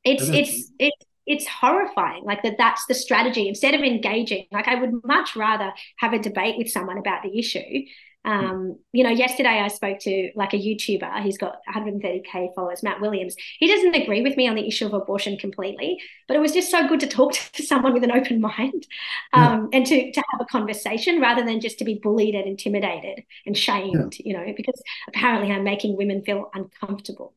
it's 0.05 0.27
it's 0.29 0.73
it's 0.79 0.97
it's 1.27 1.47
horrifying. 1.47 2.25
Like 2.25 2.43
that. 2.45 2.57
That's 2.57 2.87
the 2.87 2.95
strategy. 2.95 3.47
Instead 3.47 3.75
of 3.75 3.83
engaging, 3.83 4.47
like 4.51 4.67
I 4.67 4.77
would 4.77 4.93
much 5.05 5.37
rather 5.37 5.73
have 5.99 6.15
a 6.15 6.19
debate 6.19 6.57
with 6.57 6.71
someone 6.71 6.97
about 6.97 7.23
the 7.23 7.39
issue 7.39 7.85
um, 8.25 8.79
you 8.93 9.03
know, 9.03 9.11
yesterday 9.11 9.61
I 9.61 9.69
spoke 9.69 9.99
to 10.01 10.31
like 10.37 10.53
a 10.53 10.57
YouTuber. 10.57 11.23
He's 11.23 11.39
got 11.39 11.57
130k 11.75 12.55
followers, 12.55 12.83
Matt 12.83 13.01
Williams. 13.01 13.35
He 13.59 13.67
doesn't 13.67 13.95
agree 13.95 14.23
with 14.23 14.37
me 14.37 14.47
on 14.47 14.55
the 14.55 14.67
issue 14.67 14.87
of 14.87 14.95
abortion 14.95 15.37
completely, 15.37 16.01
but 16.29 16.37
it 16.37 16.41
was 16.41 16.53
just 16.53 16.71
so 16.71 16.87
good 16.87 17.01
to 17.01 17.09
talk 17.09 17.33
to 17.53 17.63
someone 17.63 17.93
with 17.93 18.05
an 18.05 18.13
open 18.13 18.41
mind 18.41 18.87
um, 19.33 19.69
yeah. 19.73 19.79
and 19.79 19.87
to 19.87 20.13
to 20.13 20.23
have 20.31 20.41
a 20.41 20.45
conversation 20.47 21.21
rather 21.21 21.45
than 21.45 21.61
just 21.61 21.79
to 21.79 21.85
be 21.85 21.95
bullied 21.95 22.35
and 22.35 22.47
intimidated 22.47 23.25
and 23.45 23.57
shamed. 23.57 24.17
Yeah. 24.19 24.25
You 24.25 24.33
know, 24.35 24.53
because 24.57 24.81
apparently 25.09 25.53
I'm 25.53 25.65
making 25.65 25.97
women 25.97 26.23
feel 26.23 26.51
uncomfortable. 26.55 27.35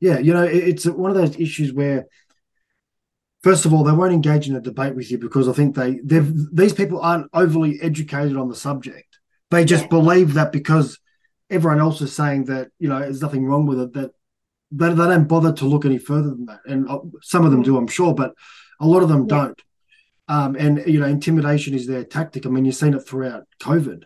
Yeah, 0.00 0.18
you 0.18 0.34
know, 0.34 0.42
it's 0.44 0.84
one 0.84 1.10
of 1.10 1.16
those 1.16 1.38
issues 1.40 1.72
where 1.72 2.06
first 3.42 3.64
of 3.64 3.72
all, 3.72 3.84
they 3.84 3.92
won't 3.92 4.12
engage 4.12 4.48
in 4.48 4.56
a 4.56 4.60
debate 4.60 4.94
with 4.94 5.10
you 5.10 5.16
because 5.16 5.48
I 5.48 5.52
think 5.52 5.74
they 5.74 6.00
they've 6.04 6.30
these 6.54 6.74
people 6.74 7.00
aren't 7.00 7.30
overly 7.32 7.80
educated 7.80 8.36
on 8.36 8.48
the 8.48 8.54
subject. 8.54 9.13
They 9.54 9.64
just 9.64 9.84
yeah. 9.84 9.88
believe 9.88 10.34
that 10.34 10.52
because 10.52 10.98
everyone 11.50 11.80
else 11.80 12.00
is 12.00 12.14
saying 12.14 12.46
that 12.46 12.68
you 12.78 12.88
know 12.88 13.00
there's 13.00 13.22
nothing 13.22 13.44
wrong 13.44 13.66
with 13.66 13.80
it 13.80 13.92
that 13.94 14.10
they, 14.70 14.88
they 14.88 14.94
don't 14.94 15.28
bother 15.28 15.52
to 15.52 15.66
look 15.66 15.84
any 15.84 15.98
further 15.98 16.30
than 16.30 16.46
that. 16.46 16.60
And 16.66 16.88
uh, 16.88 16.98
some 17.22 17.44
of 17.44 17.52
them 17.52 17.62
do, 17.62 17.76
I'm 17.76 17.86
sure, 17.86 18.14
but 18.14 18.34
a 18.80 18.86
lot 18.86 19.02
of 19.02 19.08
them 19.08 19.26
yeah. 19.28 19.36
don't. 19.36 19.62
Um, 20.26 20.56
and 20.56 20.86
you 20.86 21.00
know, 21.00 21.06
intimidation 21.06 21.74
is 21.74 21.86
their 21.86 22.04
tactic. 22.04 22.46
I 22.46 22.48
mean, 22.48 22.64
you've 22.64 22.74
seen 22.74 22.94
it 22.94 23.00
throughout 23.00 23.44
COVID. 23.60 24.04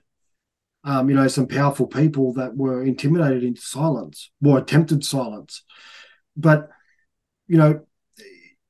Um, 0.85 1.09
you 1.09 1.17
know, 1.17 1.29
some 1.29 1.47
powerful 1.47 1.87
people 1.87 2.35
that 2.35 2.57
were 2.57 2.85
intimidated 2.85 3.45
into 3.45 3.61
silence, 3.61 4.31
or 4.45 4.59
attempted 4.59 5.05
silence. 5.05 5.63
But 6.37 6.71
you 7.47 7.57
know, 7.57 7.81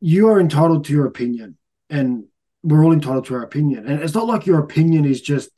you 0.01 0.29
are 0.29 0.41
entitled 0.41 0.85
to 0.87 0.93
your 0.93 1.07
opinion, 1.07 1.57
and 1.91 2.25
we're 2.63 2.85
all 2.85 2.93
entitled 2.93 3.27
to 3.27 3.35
our 3.35 3.43
opinion. 3.43 3.87
And 3.87 4.03
it's 4.03 4.15
not 4.15 4.27
like 4.27 4.47
your 4.47 4.59
opinion 4.59 5.05
is 5.05 5.21
just 5.21 5.51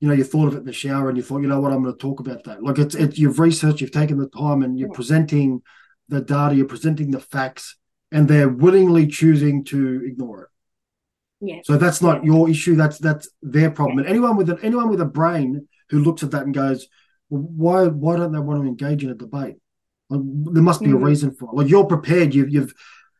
you 0.00 0.08
know, 0.08 0.14
you 0.14 0.24
thought 0.24 0.48
of 0.48 0.54
it 0.54 0.58
in 0.58 0.64
the 0.64 0.72
shower 0.72 1.08
and 1.08 1.16
you 1.16 1.22
thought, 1.22 1.42
you 1.42 1.48
know 1.48 1.60
what, 1.60 1.72
I'm 1.72 1.82
going 1.82 1.94
to 1.94 2.00
talk 2.00 2.20
about 2.20 2.44
that. 2.44 2.62
Like 2.62 2.78
it's, 2.78 2.94
it, 2.94 3.18
you've 3.18 3.38
researched, 3.38 3.80
you've 3.80 3.92
taken 3.92 4.18
the 4.18 4.28
time, 4.28 4.62
and 4.62 4.78
you're 4.78 4.90
presenting 4.92 5.62
the 6.08 6.20
data, 6.20 6.54
you're 6.54 6.66
presenting 6.66 7.10
the 7.10 7.20
facts, 7.20 7.76
and 8.10 8.26
they're 8.26 8.48
willingly 8.48 9.06
choosing 9.06 9.62
to 9.66 10.02
ignore 10.04 10.42
it. 10.44 10.48
Yeah. 11.42 11.60
So 11.64 11.76
that's 11.76 12.02
not 12.02 12.24
your 12.24 12.50
issue. 12.50 12.76
That's 12.76 12.98
that's 12.98 13.28
their 13.42 13.70
problem. 13.70 13.98
And 13.98 14.08
anyone 14.08 14.36
with 14.36 14.50
an 14.50 14.58
anyone 14.62 14.90
with 14.90 15.00
a 15.00 15.06
brain 15.06 15.68
who 15.90 16.00
looks 16.00 16.22
at 16.22 16.30
that 16.32 16.42
and 16.44 16.52
goes, 16.52 16.86
well, 17.30 17.42
"Why 17.42 17.86
why 17.88 18.16
don't 18.16 18.32
they 18.32 18.38
want 18.40 18.62
to 18.62 18.68
engage 18.68 19.04
in 19.04 19.10
a 19.10 19.14
debate? 19.14 19.56
Like, 20.10 20.20
there 20.54 20.62
must 20.62 20.80
be 20.82 20.90
a 20.90 20.94
Mhm. 20.94 21.04
reason 21.04 21.30
for 21.30 21.46
it. 21.46 21.54
Like 21.54 21.68
you're 21.68 21.86
prepared. 21.86 22.34
You've 22.34 22.50
you've 22.50 22.74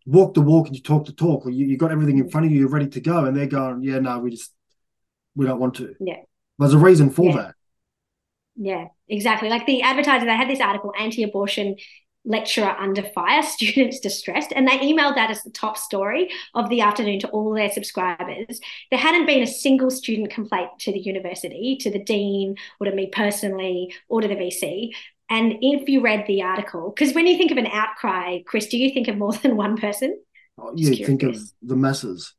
walked 0.05 0.35
the 0.35 0.43
walk 0.43 0.66
and 0.66 0.76
you 0.76 0.83
talk 0.83 1.07
the 1.07 1.12
talk. 1.12 1.47
Or 1.47 1.51
you 1.51 1.64
you 1.66 1.78
got 1.78 1.93
everything 1.93 2.18
in 2.18 2.28
front 2.28 2.47
of 2.47 2.53
you. 2.53 2.59
You're 2.59 2.68
ready 2.68 2.89
to 2.89 3.01
go, 3.01 3.24
and 3.24 3.35
they're 3.35 3.47
going, 3.47 3.83
"Yeah, 3.83 4.01
no, 4.01 4.18
we 4.18 4.31
just 4.33 4.53
we 5.35 5.47
don't 5.47 5.61
want 5.61 5.74
to." 5.76 5.95
Yeah. 6.01 6.16
There's 6.61 6.75
a 6.75 6.79
reason 6.79 7.11
for 7.11 7.27
Yeah. 7.31 7.37
that. 7.37 7.55
Yeah, 8.57 8.89
exactly. 9.09 9.49
Like 9.49 9.67
the 9.67 9.83
advertiser, 9.83 10.27
they 10.27 10.37
had 10.37 10.51
this 10.51 10.61
article, 10.61 10.93
anti-abortion 10.99 11.77
lecturer 12.27 12.77
under 12.79 13.03
fire, 13.03 13.43
students 13.57 13.99
distressed, 14.01 14.53
and 14.55 14.69
they 14.69 14.79
emailed 14.79 15.15
that 15.15 15.31
as 15.31 15.43
the 15.43 15.51
top 15.51 15.79
story 15.79 16.29
of 16.55 16.69
the 16.69 16.83
afternoon 16.83 17.19
to 17.21 17.29
all 17.29 17.55
their 17.55 17.71
subscribers. 17.71 18.61
There 18.91 19.01
hadn't 19.01 19.25
been 19.27 19.43
a 19.43 19.47
single 19.47 19.91
student 19.91 20.31
complaint 20.31 20.69
to 20.81 20.93
the 20.93 21.01
university, 21.01 21.79
to 21.81 21.91
the 21.91 21.99
dean, 22.05 22.57
or 22.79 22.85
to 22.87 22.95
me 22.95 23.09
personally, 23.11 23.95
or 24.09 24.21
to 24.21 24.29
the 24.29 24.37
VC. 24.37 24.93
And 25.31 25.55
if 25.63 25.89
you 25.89 26.03
read 26.03 26.27
the 26.27 26.43
article, 26.43 26.93
because 26.95 27.15
when 27.15 27.27
you 27.27 27.39
think 27.39 27.53
of 27.53 27.57
an 27.57 27.69
outcry, 27.69 28.41
Chris, 28.45 28.67
do 28.67 28.77
you 28.77 28.91
think 28.93 29.09
of 29.09 29.17
more 29.17 29.33
than 29.43 29.57
one 29.57 29.79
person? 29.79 30.21
You 30.75 30.91
Just 30.91 31.07
think 31.07 31.23
of 31.23 31.41
the 31.63 31.77
masses. 31.77 32.35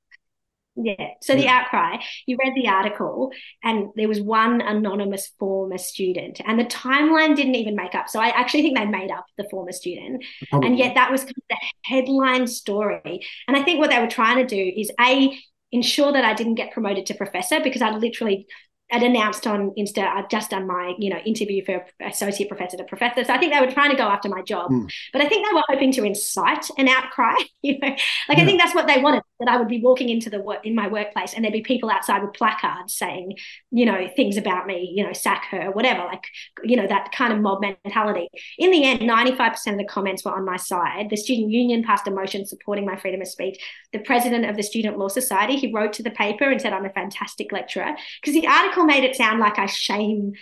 Yeah. 0.83 1.09
So 1.21 1.35
the 1.35 1.47
outcry, 1.47 1.97
you 2.25 2.37
read 2.43 2.53
the 2.55 2.67
article, 2.67 3.31
and 3.63 3.89
there 3.95 4.07
was 4.07 4.19
one 4.19 4.61
anonymous 4.61 5.31
former 5.37 5.77
student, 5.77 6.41
and 6.45 6.59
the 6.59 6.65
timeline 6.65 7.35
didn't 7.35 7.55
even 7.55 7.75
make 7.75 7.93
up. 7.93 8.09
So 8.09 8.19
I 8.19 8.29
actually 8.29 8.63
think 8.63 8.77
they 8.77 8.85
made 8.85 9.11
up 9.11 9.25
the 9.37 9.47
former 9.49 9.71
student, 9.71 10.23
Probably. 10.49 10.69
and 10.69 10.77
yet 10.77 10.95
that 10.95 11.11
was 11.11 11.21
kind 11.21 11.35
of 11.37 11.43
the 11.49 11.57
headline 11.83 12.47
story. 12.47 13.25
And 13.47 13.57
I 13.57 13.63
think 13.63 13.79
what 13.79 13.89
they 13.89 13.99
were 13.99 14.07
trying 14.07 14.37
to 14.37 14.55
do 14.55 14.73
is 14.75 14.91
a 14.99 15.37
ensure 15.71 16.11
that 16.11 16.25
I 16.25 16.33
didn't 16.33 16.55
get 16.55 16.73
promoted 16.73 17.05
to 17.07 17.13
professor 17.13 17.59
because 17.61 17.81
I 17.81 17.91
literally. 17.91 18.47
I'd 18.91 19.03
announced 19.03 19.47
on 19.47 19.71
Insta 19.77 20.05
I'd 20.05 20.29
just 20.29 20.49
done 20.51 20.67
my, 20.67 20.93
you 20.99 21.09
know, 21.09 21.17
interview 21.19 21.63
for 21.65 21.85
associate 22.01 22.49
professor 22.49 22.77
to 22.77 22.83
professor. 22.83 23.23
So 23.23 23.33
I 23.33 23.37
think 23.37 23.53
they 23.53 23.59
were 23.59 23.71
trying 23.71 23.91
to 23.91 23.97
go 23.97 24.03
after 24.07 24.29
my 24.29 24.41
job, 24.41 24.69
Hmm. 24.69 24.85
but 25.13 25.21
I 25.21 25.27
think 25.27 25.45
they 25.47 25.53
were 25.53 25.63
hoping 25.67 25.91
to 25.93 26.03
incite 26.03 26.67
an 26.77 26.87
outcry. 26.87 27.35
You 27.63 27.77
know, 27.77 27.89
like 28.27 28.39
Yeah. 28.39 28.43
I 28.43 28.45
think 28.45 28.59
that's 28.59 28.73
what 28.73 28.87
they 28.87 28.99
wanted 29.01 29.21
that 29.39 29.47
I 29.47 29.57
would 29.57 29.67
be 29.67 29.79
walking 29.81 30.09
into 30.09 30.31
the 30.31 30.39
work 30.41 30.65
in 30.65 30.73
my 30.73 30.87
workplace 30.87 31.33
and 31.35 31.43
there'd 31.43 31.53
be 31.53 31.61
people 31.61 31.91
outside 31.91 32.23
with 32.23 32.33
placards 32.33 32.95
saying, 32.95 33.37
you 33.69 33.85
know, 33.85 34.07
things 34.15 34.35
about 34.35 34.65
me, 34.65 34.91
you 34.95 35.03
know, 35.03 35.13
sack 35.13 35.45
her, 35.51 35.69
whatever, 35.71 36.03
like, 36.05 36.23
you 36.63 36.75
know, 36.75 36.87
that 36.87 37.11
kind 37.11 37.31
of 37.31 37.39
mob 37.39 37.61
mentality. 37.61 38.27
In 38.57 38.71
the 38.71 38.83
end, 38.83 39.01
95% 39.01 39.73
of 39.73 39.77
the 39.77 39.85
comments 39.85 40.25
were 40.25 40.31
on 40.35 40.43
my 40.43 40.57
side. 40.57 41.09
The 41.11 41.17
student 41.17 41.51
union 41.51 41.83
passed 41.83 42.07
a 42.07 42.11
motion 42.11 42.45
supporting 42.45 42.85
my 42.85 42.97
freedom 42.97 43.21
of 43.21 43.27
speech. 43.27 43.59
The 43.93 43.99
president 43.99 44.45
of 44.45 44.55
the 44.55 44.63
Student 44.63 44.97
Law 44.97 45.07
Society, 45.07 45.55
he 45.55 45.71
wrote 45.71 45.93
to 45.93 46.03
the 46.03 46.11
paper 46.11 46.49
and 46.49 46.59
said 46.59 46.73
I'm 46.73 46.85
a 46.85 46.89
fantastic 46.89 47.51
lecturer 47.51 47.95
because 48.21 48.33
the 48.33 48.47
article 48.47 48.80
made 48.85 49.03
it 49.03 49.15
sound 49.15 49.39
like 49.39 49.59
I 49.59 49.65
shame 49.65 50.33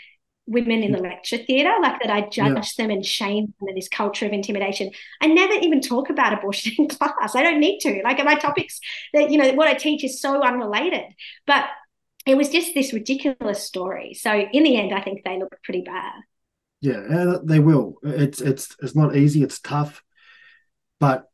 women 0.50 0.82
in 0.82 0.92
the 0.92 0.98
lecture 0.98 1.38
theatre, 1.38 1.74
like 1.82 2.02
that 2.02 2.10
I 2.10 2.28
judge 2.28 2.76
them 2.76 2.90
and 2.90 3.06
shame 3.06 3.54
them 3.60 3.70
in 3.70 3.76
this 3.76 3.88
culture 3.88 4.26
of 4.26 4.34
intimidation. 4.34 4.92
I 5.22 5.28
never 5.28 5.54
even 5.54 5.80
talk 5.80 6.10
about 6.10 6.34
abortion 6.34 6.74
in 6.80 6.88
class. 6.88 7.36
I 7.36 7.44
don't 7.44 7.60
need 7.60 7.80
to. 7.82 8.02
Like 8.04 8.24
my 8.24 8.36
topics 8.36 8.80
that, 9.14 9.30
you 9.30 9.38
know, 9.38 9.54
what 9.54 9.68
I 9.68 9.76
teach 9.76 10.04
is 10.04 10.20
so 10.20 10.42
unrelated. 10.42 11.06
But 11.46 11.66
it 12.26 12.36
was 12.36 12.50
just 12.50 12.74
this 12.74 12.94
ridiculous 12.94 13.64
story. 13.64 14.14
So 14.14 14.32
in 14.34 14.64
the 14.64 14.78
end, 14.78 14.94
I 14.94 15.02
think 15.02 15.24
they 15.24 15.40
look 15.40 15.56
pretty 15.64 15.82
bad. 15.82 16.14
Yeah, 16.82 17.00
uh, 17.00 17.40
they 17.44 17.60
will. 17.60 17.96
It's 18.04 18.40
it's 18.40 18.76
it's 18.82 18.96
not 18.96 19.16
easy. 19.16 19.44
It's 19.44 19.60
tough, 19.60 20.02
but 21.00 21.26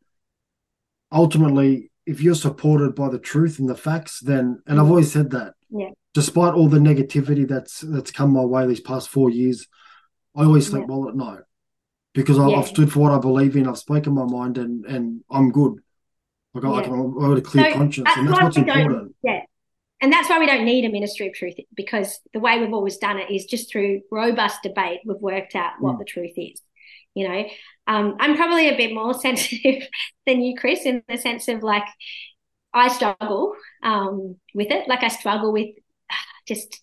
ultimately, 1.12 1.92
if 2.06 2.20
you're 2.20 2.34
supported 2.36 2.96
by 2.96 3.10
the 3.10 3.20
truth 3.20 3.60
and 3.60 3.70
the 3.70 3.76
facts, 3.76 4.20
then 4.22 4.62
and 4.66 4.80
I've 4.80 4.90
always 4.90 5.12
said 5.12 5.32
that. 5.32 5.54
Yeah. 5.78 5.90
Despite 6.14 6.54
all 6.54 6.70
the 6.70 6.80
negativity 6.80 7.48
that's 7.48 7.82
that's 7.82 8.12
come 8.12 8.32
my 8.32 8.46
way 8.46 8.66
these 8.66 8.80
past 8.80 9.10
four 9.10 9.30
years, 9.30 9.68
I 10.36 10.44
always 10.44 10.68
sleep 10.68 10.86
Yeah. 10.88 10.96
well 10.96 11.10
at 11.10 11.16
night 11.16 11.42
because 12.14 12.40
I, 12.40 12.48
Yeah. 12.50 12.58
I've 12.58 12.68
stood 12.68 12.92
for 12.92 13.00
what 13.00 13.12
I 13.12 13.20
believe 13.20 13.56
in. 13.58 13.68
I've 13.68 13.78
spoken 13.78 14.14
my 14.14 14.26
mind, 14.26 14.58
and 14.58 14.86
and 14.86 15.22
I'm 15.30 15.52
good. 15.52 15.74
I, 16.56 16.60
I 16.60 16.78
Yeah. 16.80 16.84
can, 16.84 16.94
I've 16.94 17.14
got 17.30 17.38
a 17.38 17.42
clear 17.42 17.72
So 17.72 17.78
conscience, 17.78 18.06
that's 18.06 18.18
and 18.18 18.28
that's 18.30 18.38
why 18.40 18.44
what's 18.46 18.58
we 18.58 18.64
don't- 18.64 18.80
important. 18.80 19.16
Yeah. 19.24 19.42
And 20.02 20.12
that's 20.12 20.30
why 20.30 20.40
we 20.40 20.46
don't 20.46 20.66
need 20.66 20.84
a 20.86 20.90
ministry 20.90 21.28
of 21.28 21.34
truth 21.34 21.56
because 21.76 22.20
the 22.34 22.40
way 22.40 22.60
we've 22.60 22.74
always 22.74 22.98
done 22.98 23.18
it 23.18 23.32
is 23.32 23.46
just 23.46 23.72
through 23.72 24.02
robust 24.12 24.62
debate, 24.62 25.00
we've 25.06 25.22
worked 25.22 25.56
out 25.56 25.72
what 25.80 25.96
Mm. 25.96 26.00
the 26.00 26.06
truth 26.06 26.34
is. 26.36 26.62
You 27.14 27.28
know, 27.30 27.46
um, 27.88 28.16
I'm 28.20 28.36
probably 28.36 28.68
a 28.70 28.76
bit 28.76 28.94
more 28.94 29.14
sensitive 29.28 29.88
than 30.28 30.42
you, 30.42 30.56
Chris, 30.58 30.86
in 30.86 31.02
the 31.08 31.18
sense 31.18 31.48
of 31.48 31.64
like, 31.64 31.86
I 32.76 32.90
struggle 32.90 33.56
um, 33.84 34.36
with 34.54 34.72
it. 34.72 34.88
Like, 34.88 35.04
I 35.04 35.08
struggle 35.08 35.52
with 35.54 35.70
just 36.48 36.80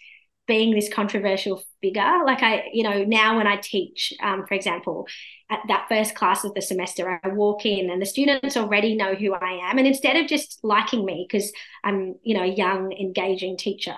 being 0.46 0.74
this 0.74 0.92
controversial 0.92 1.62
figure. 1.80 2.24
Like, 2.26 2.42
I, 2.42 2.64
you 2.72 2.82
know, 2.82 3.04
now 3.04 3.36
when 3.36 3.46
I 3.46 3.56
teach, 3.56 4.12
um, 4.22 4.44
for 4.46 4.54
example, 4.54 5.06
at 5.50 5.60
that 5.68 5.86
first 5.88 6.14
class 6.14 6.44
of 6.44 6.54
the 6.54 6.62
semester, 6.62 7.20
I 7.22 7.28
walk 7.28 7.64
in 7.64 7.90
and 7.90 8.02
the 8.02 8.06
students 8.06 8.56
already 8.56 8.96
know 8.96 9.14
who 9.14 9.34
I 9.34 9.68
am. 9.70 9.78
And 9.78 9.86
instead 9.86 10.16
of 10.16 10.26
just 10.26 10.58
liking 10.62 11.04
me 11.04 11.26
because 11.28 11.52
I'm, 11.84 12.16
you 12.22 12.34
know, 12.34 12.42
a 12.42 12.46
young, 12.46 12.92
engaging 12.92 13.56
teacher, 13.56 13.94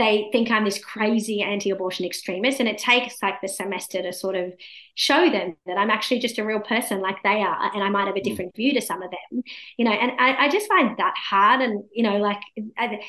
they 0.00 0.28
think 0.32 0.50
I'm 0.50 0.64
this 0.64 0.82
crazy 0.82 1.42
anti-abortion 1.42 2.06
extremist. 2.06 2.58
And 2.58 2.68
it 2.68 2.78
takes 2.78 3.22
like 3.22 3.40
the 3.40 3.48
semester 3.48 4.02
to 4.02 4.12
sort 4.12 4.34
of 4.34 4.54
show 4.94 5.30
them 5.30 5.56
that 5.66 5.76
I'm 5.76 5.90
actually 5.90 6.20
just 6.20 6.38
a 6.38 6.44
real 6.44 6.60
person 6.60 7.00
like 7.00 7.22
they 7.22 7.42
are. 7.42 7.70
And 7.74 7.84
I 7.84 7.90
might 7.90 8.06
have 8.06 8.16
a 8.16 8.20
mm. 8.20 8.24
different 8.24 8.56
view 8.56 8.72
to 8.74 8.80
some 8.80 9.02
of 9.02 9.10
them, 9.10 9.42
you 9.76 9.84
know, 9.84 9.92
and 9.92 10.12
I, 10.18 10.46
I 10.46 10.48
just 10.48 10.68
find 10.68 10.96
that 10.96 11.14
hard. 11.16 11.60
And, 11.60 11.84
you 11.92 12.02
know, 12.02 12.16
like, 12.16 12.40
I, 12.78 13.00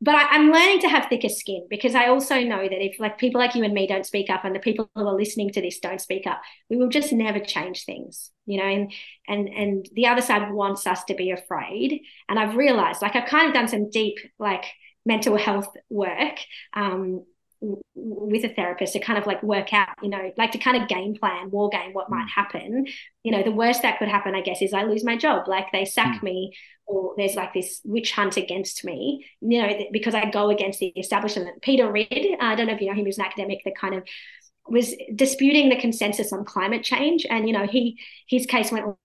but 0.00 0.14
I, 0.14 0.24
I'm 0.30 0.50
learning 0.50 0.80
to 0.80 0.88
have 0.88 1.06
thicker 1.06 1.28
skin 1.28 1.66
because 1.68 1.94
I 1.94 2.06
also 2.08 2.40
know 2.40 2.62
that 2.62 2.84
if 2.84 2.98
like 2.98 3.18
people 3.18 3.40
like 3.40 3.54
you 3.54 3.62
and 3.62 3.74
me 3.74 3.86
don't 3.86 4.06
speak 4.06 4.30
up 4.30 4.44
and 4.44 4.54
the 4.54 4.58
people 4.58 4.90
who 4.94 5.06
are 5.06 5.14
listening 5.14 5.50
to 5.50 5.60
this 5.60 5.78
don't 5.78 6.00
speak 6.00 6.26
up, 6.26 6.40
we 6.70 6.76
will 6.76 6.88
just 6.88 7.12
never 7.12 7.38
change 7.38 7.84
things, 7.84 8.30
you 8.46 8.58
know, 8.58 8.66
and 8.66 8.92
and 9.28 9.48
and 9.48 9.88
the 9.92 10.08
other 10.08 10.22
side 10.22 10.50
wants 10.50 10.88
us 10.88 11.04
to 11.04 11.14
be 11.14 11.30
afraid. 11.30 12.00
And 12.28 12.38
I've 12.38 12.56
realized 12.56 13.00
like 13.00 13.14
I've 13.14 13.28
kind 13.28 13.46
of 13.46 13.54
done 13.54 13.68
some 13.68 13.90
deep 13.90 14.16
like 14.40 14.64
mental 15.04 15.36
health 15.36 15.68
work 15.90 16.38
um, 16.74 17.24
w- 17.60 17.80
with 17.94 18.44
a 18.44 18.48
therapist 18.48 18.92
to 18.94 19.00
kind 19.00 19.18
of 19.18 19.26
like 19.26 19.42
work 19.42 19.72
out, 19.72 19.88
you 20.02 20.08
know, 20.08 20.32
like 20.36 20.52
to 20.52 20.58
kind 20.58 20.80
of 20.80 20.88
game 20.88 21.14
plan, 21.14 21.50
war 21.50 21.68
game 21.68 21.92
what 21.92 22.10
might 22.10 22.28
happen. 22.34 22.86
You 23.22 23.32
know, 23.32 23.42
the 23.42 23.50
worst 23.52 23.82
that 23.82 23.98
could 23.98 24.08
happen, 24.08 24.34
I 24.34 24.40
guess, 24.42 24.62
is 24.62 24.72
I 24.72 24.84
lose 24.84 25.04
my 25.04 25.16
job. 25.16 25.48
Like 25.48 25.72
they 25.72 25.84
sack 25.84 26.20
Mm. 26.20 26.22
me 26.22 26.52
or 26.86 27.14
there's 27.16 27.36
like 27.36 27.54
this 27.54 27.80
witch 27.84 28.12
hunt 28.12 28.36
against 28.36 28.84
me, 28.84 29.24
you 29.40 29.62
know, 29.62 29.68
because 29.92 30.14
I 30.14 30.30
go 30.30 30.50
against 30.50 30.80
the 30.80 30.88
establishment. 30.88 31.62
Peter 31.62 31.90
Ridd, 31.90 32.36
I 32.40 32.54
don't 32.54 32.66
know 32.66 32.74
if 32.74 32.80
you 32.80 32.86
know 32.88 32.92
him, 32.92 32.98
he 32.98 33.04
was 33.04 33.18
an 33.18 33.24
academic 33.24 33.60
that 33.64 33.76
kind 33.76 33.94
of 33.94 34.04
was 34.68 34.94
disputing 35.14 35.68
the 35.68 35.76
consensus 35.76 36.32
on 36.32 36.44
climate 36.44 36.82
change. 36.84 37.26
And, 37.28 37.46
you 37.48 37.52
know, 37.52 37.66
he 37.66 37.98
his 38.28 38.46
case 38.46 38.70
went 38.72 38.96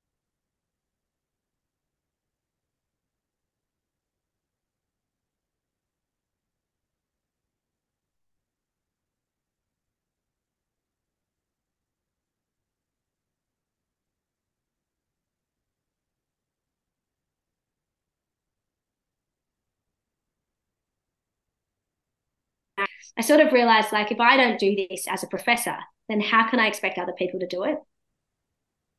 I 23.18 23.22
sort 23.22 23.40
of 23.40 23.54
realized 23.54 23.92
like 23.92 24.12
if 24.12 24.20
I 24.20 24.38
don't 24.38 24.60
do 24.60 24.76
this 24.90 25.06
as 25.08 25.24
a 25.24 25.28
professor, 25.28 25.78
then 26.10 26.22
how 26.22 26.50
can 26.50 26.60
I 26.60 26.68
expect 26.68 26.98
other 26.98 27.14
people 27.14 27.40
to 27.40 27.48
do 27.48 27.64
it? 27.64 27.78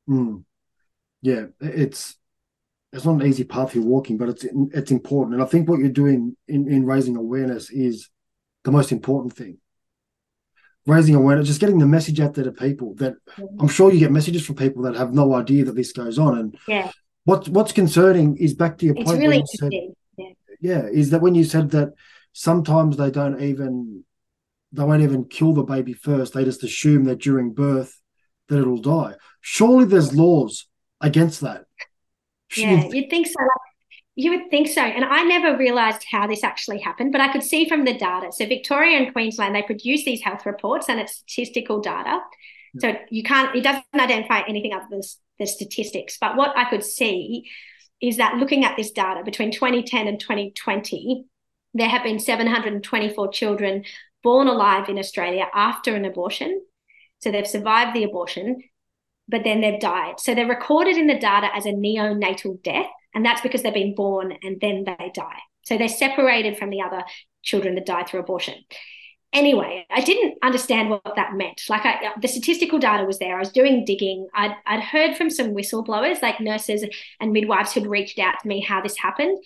Mm. 0.09 0.45
Yeah, 1.23 1.47
it's 1.61 2.17
it's 2.93 3.05
not 3.05 3.21
an 3.21 3.27
easy 3.27 3.45
path 3.45 3.75
you're 3.75 3.85
walking, 3.85 4.17
but 4.17 4.29
it's 4.31 4.47
it's 4.73 4.91
important. 4.91 5.35
And 5.35 5.43
I 5.43 5.47
think 5.47 5.69
what 5.69 5.81
you're 5.81 5.89
doing 5.91 6.37
in, 6.47 6.71
in 6.71 6.87
raising 6.87 7.17
awareness 7.17 7.71
is 7.71 8.09
the 8.65 8.71
most 8.71 8.93
important 8.93 9.35
thing. 9.35 9.59
Raising 10.87 11.15
awareness, 11.15 11.49
just 11.49 11.61
getting 11.61 11.79
the 11.79 11.87
message 11.87 12.19
out 12.19 12.33
there 12.35 12.45
to 12.45 12.53
people 12.53 12.95
that 12.95 13.15
I'm 13.61 13.69
sure 13.69 13.93
you 13.93 13.99
get 13.99 14.11
messages 14.13 14.47
from 14.47 14.55
people 14.57 14.83
that 14.85 14.97
have 14.97 15.13
no 15.13 15.35
idea 15.35 15.65
that 15.67 15.75
this 15.75 15.93
goes 15.93 16.19
on. 16.19 16.39
And 16.39 16.59
Yeah. 16.67 16.91
what's 17.25 17.49
what's 17.49 17.73
concerning 17.73 18.39
is 18.39 18.55
back 18.55 18.79
to 18.79 18.87
your 18.87 18.97
It's 18.97 19.05
point 19.05 19.21
really 19.21 19.43
said. 19.47 19.73
Yeah. 20.17 20.31
yeah, 20.61 20.87
is 20.87 21.11
that 21.11 21.21
when 21.21 21.35
you 21.35 21.45
said 21.45 21.71
that 21.73 21.93
sometimes 22.33 22.97
they 22.97 23.11
don't 23.11 23.41
even 23.41 24.05
they 24.73 24.85
won't 24.85 25.03
even 25.03 25.25
kill 25.25 25.55
the 25.55 25.63
baby 25.63 25.93
first. 25.93 26.35
They 26.35 26.45
just 26.45 26.63
assume 26.63 27.05
that 27.05 27.21
during 27.21 27.55
birth 27.55 28.01
that 28.49 28.59
it'll 28.59 28.81
die. 28.81 29.15
Surely 29.41 29.87
there's 29.87 30.15
laws 30.15 30.67
against 31.01 31.41
that. 31.41 31.65
Yeah, 32.57 32.83
Should- 32.83 32.93
you'd 32.95 33.11
think 33.11 33.27
so. 33.27 33.35
You 34.15 34.33
would 34.33 34.51
think 34.51 34.67
so. 34.67 34.83
And 34.83 35.05
I 35.05 35.23
never 35.23 35.57
realized 35.57 36.05
how 36.11 36.27
this 36.27 36.43
actually 36.43 36.81
happened, 36.81 37.13
but 37.13 37.21
I 37.21 37.33
could 37.33 37.45
see 37.45 37.69
from 37.69 37.85
the 37.85 37.97
data. 37.97 38.33
So, 38.33 38.47
Victoria 38.47 38.99
and 38.99 39.13
Queensland, 39.13 39.55
they 39.55 39.63
produce 39.63 40.05
these 40.05 40.23
health 40.23 40.45
reports 40.45 40.89
and 40.89 40.99
it's 40.99 41.19
statistical 41.19 41.81
data. 41.81 42.19
So, 42.81 42.97
you 43.11 43.23
can't, 43.23 43.55
it 43.55 43.63
doesn't 43.63 43.85
identify 43.95 44.41
anything 44.49 44.73
other 44.73 44.87
than 44.91 45.03
the 45.39 45.47
statistics. 45.47 46.19
But 46.21 46.37
what 46.37 46.57
I 46.59 46.69
could 46.69 46.83
see 46.83 47.49
is 48.01 48.17
that 48.17 48.37
looking 48.37 48.65
at 48.65 48.77
this 48.77 48.91
data 48.91 49.23
between 49.25 49.53
2010 49.53 50.09
and 50.09 50.19
2020, 50.19 51.25
there 51.79 51.89
have 51.89 52.03
been 52.03 52.19
724 52.19 53.33
children 53.33 53.85
born 54.23 54.49
alive 54.49 54.89
in 54.89 54.99
Australia 54.99 55.47
after 55.55 55.95
an 55.95 56.05
abortion. 56.05 56.63
So, 57.21 57.31
they've 57.31 57.47
survived 57.47 57.95
the 57.95 58.05
abortion, 58.05 58.63
but 59.29 59.45
then 59.45 59.61
they've 59.61 59.81
died. 59.81 60.21
So, 60.21 60.35
they're 60.35 60.47
recorded 60.47 60.97
in 60.97 61.07
the 61.07 61.19
data 61.19 61.49
as 61.55 61.67
a 61.67 61.73
neonatal 61.73 62.63
death 62.63 62.87
and 63.15 63.25
that's 63.25 63.41
because 63.41 63.63
they've 63.63 63.75
been 63.75 63.95
born 63.95 64.33
and 64.43 64.61
then 64.61 64.85
they 64.85 65.11
die. 65.15 65.41
So 65.63 65.77
they're 65.77 65.89
separated 65.89 66.57
from 66.57 66.71
the 66.71 66.83
other 66.83 67.03
children 67.43 67.75
that 67.75 67.87
die 67.87 68.05
through 68.05 68.21
abortion. 68.21 68.55
Anyway, 69.33 69.85
I 69.91 70.01
didn't 70.01 70.39
understand 70.43 70.89
what 70.89 71.17
that 71.17 71.35
meant. 71.35 71.61
Like 71.69 71.85
I, 71.85 71.95
uh, 72.07 72.11
the 72.21 72.29
statistical 72.29 72.79
data 72.79 73.05
was 73.05 73.19
there. 73.19 73.37
I 73.37 73.41
was 73.41 73.53
doing 73.53 73.85
digging. 73.85 74.29
I'd, 74.35 74.55
I'd 74.67 74.81
heard 74.81 75.17
from 75.17 75.29
some 75.29 75.49
whistleblowers, 75.49 76.23
like 76.23 76.41
nurses 76.41 76.85
and 77.21 77.33
midwives 77.33 77.73
who'd 77.73 77.87
reached 77.87 78.19
out 78.19 78.35
to 78.41 78.49
me 78.49 78.61
how 78.61 78.81
this 78.81 78.97
happened. 78.97 79.37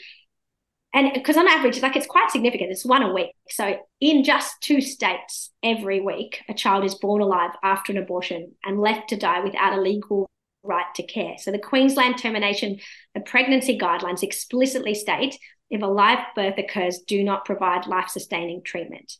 And 0.95 1.13
because 1.15 1.37
on 1.37 1.49
average, 1.49 1.81
like 1.81 1.97
it's 1.97 2.07
quite 2.07 2.31
significant. 2.31 2.71
It's 2.71 2.85
one 2.85 3.03
a 3.03 3.13
week. 3.13 3.31
So 3.49 3.79
in 4.01 4.25
just 4.25 4.61
two 4.61 4.81
states, 4.81 5.51
every 5.63 6.01
week, 6.01 6.43
a 6.49 6.55
child 6.55 6.85
is 6.85 6.95
born 6.97 7.23
alive 7.23 7.53
after 7.63 7.93
an 7.93 7.99
abortion 7.99 8.53
and 8.65 8.81
left 8.81 9.09
to 9.09 9.17
die 9.17 9.41
without 9.41 9.79
a 9.79 9.81
legal 9.81 10.29
right 10.63 10.87
to 10.97 11.03
care. 11.03 11.37
So 11.39 11.51
the 11.51 11.59
Queensland 11.59 12.19
termination 12.19 12.79
of 13.17 13.25
pregnancy 13.25 13.79
guidelines 13.79 14.23
explicitly 14.23 14.95
state 14.95 15.39
if 15.73 15.83
a 15.83 15.87
live 15.87 16.19
birth 16.37 16.59
occurs, 16.59 16.99
do 16.99 17.25
not 17.25 17.47
provide 17.47 17.87
life 17.87 18.11
sustaining 18.11 18.63
treatment. 18.63 19.17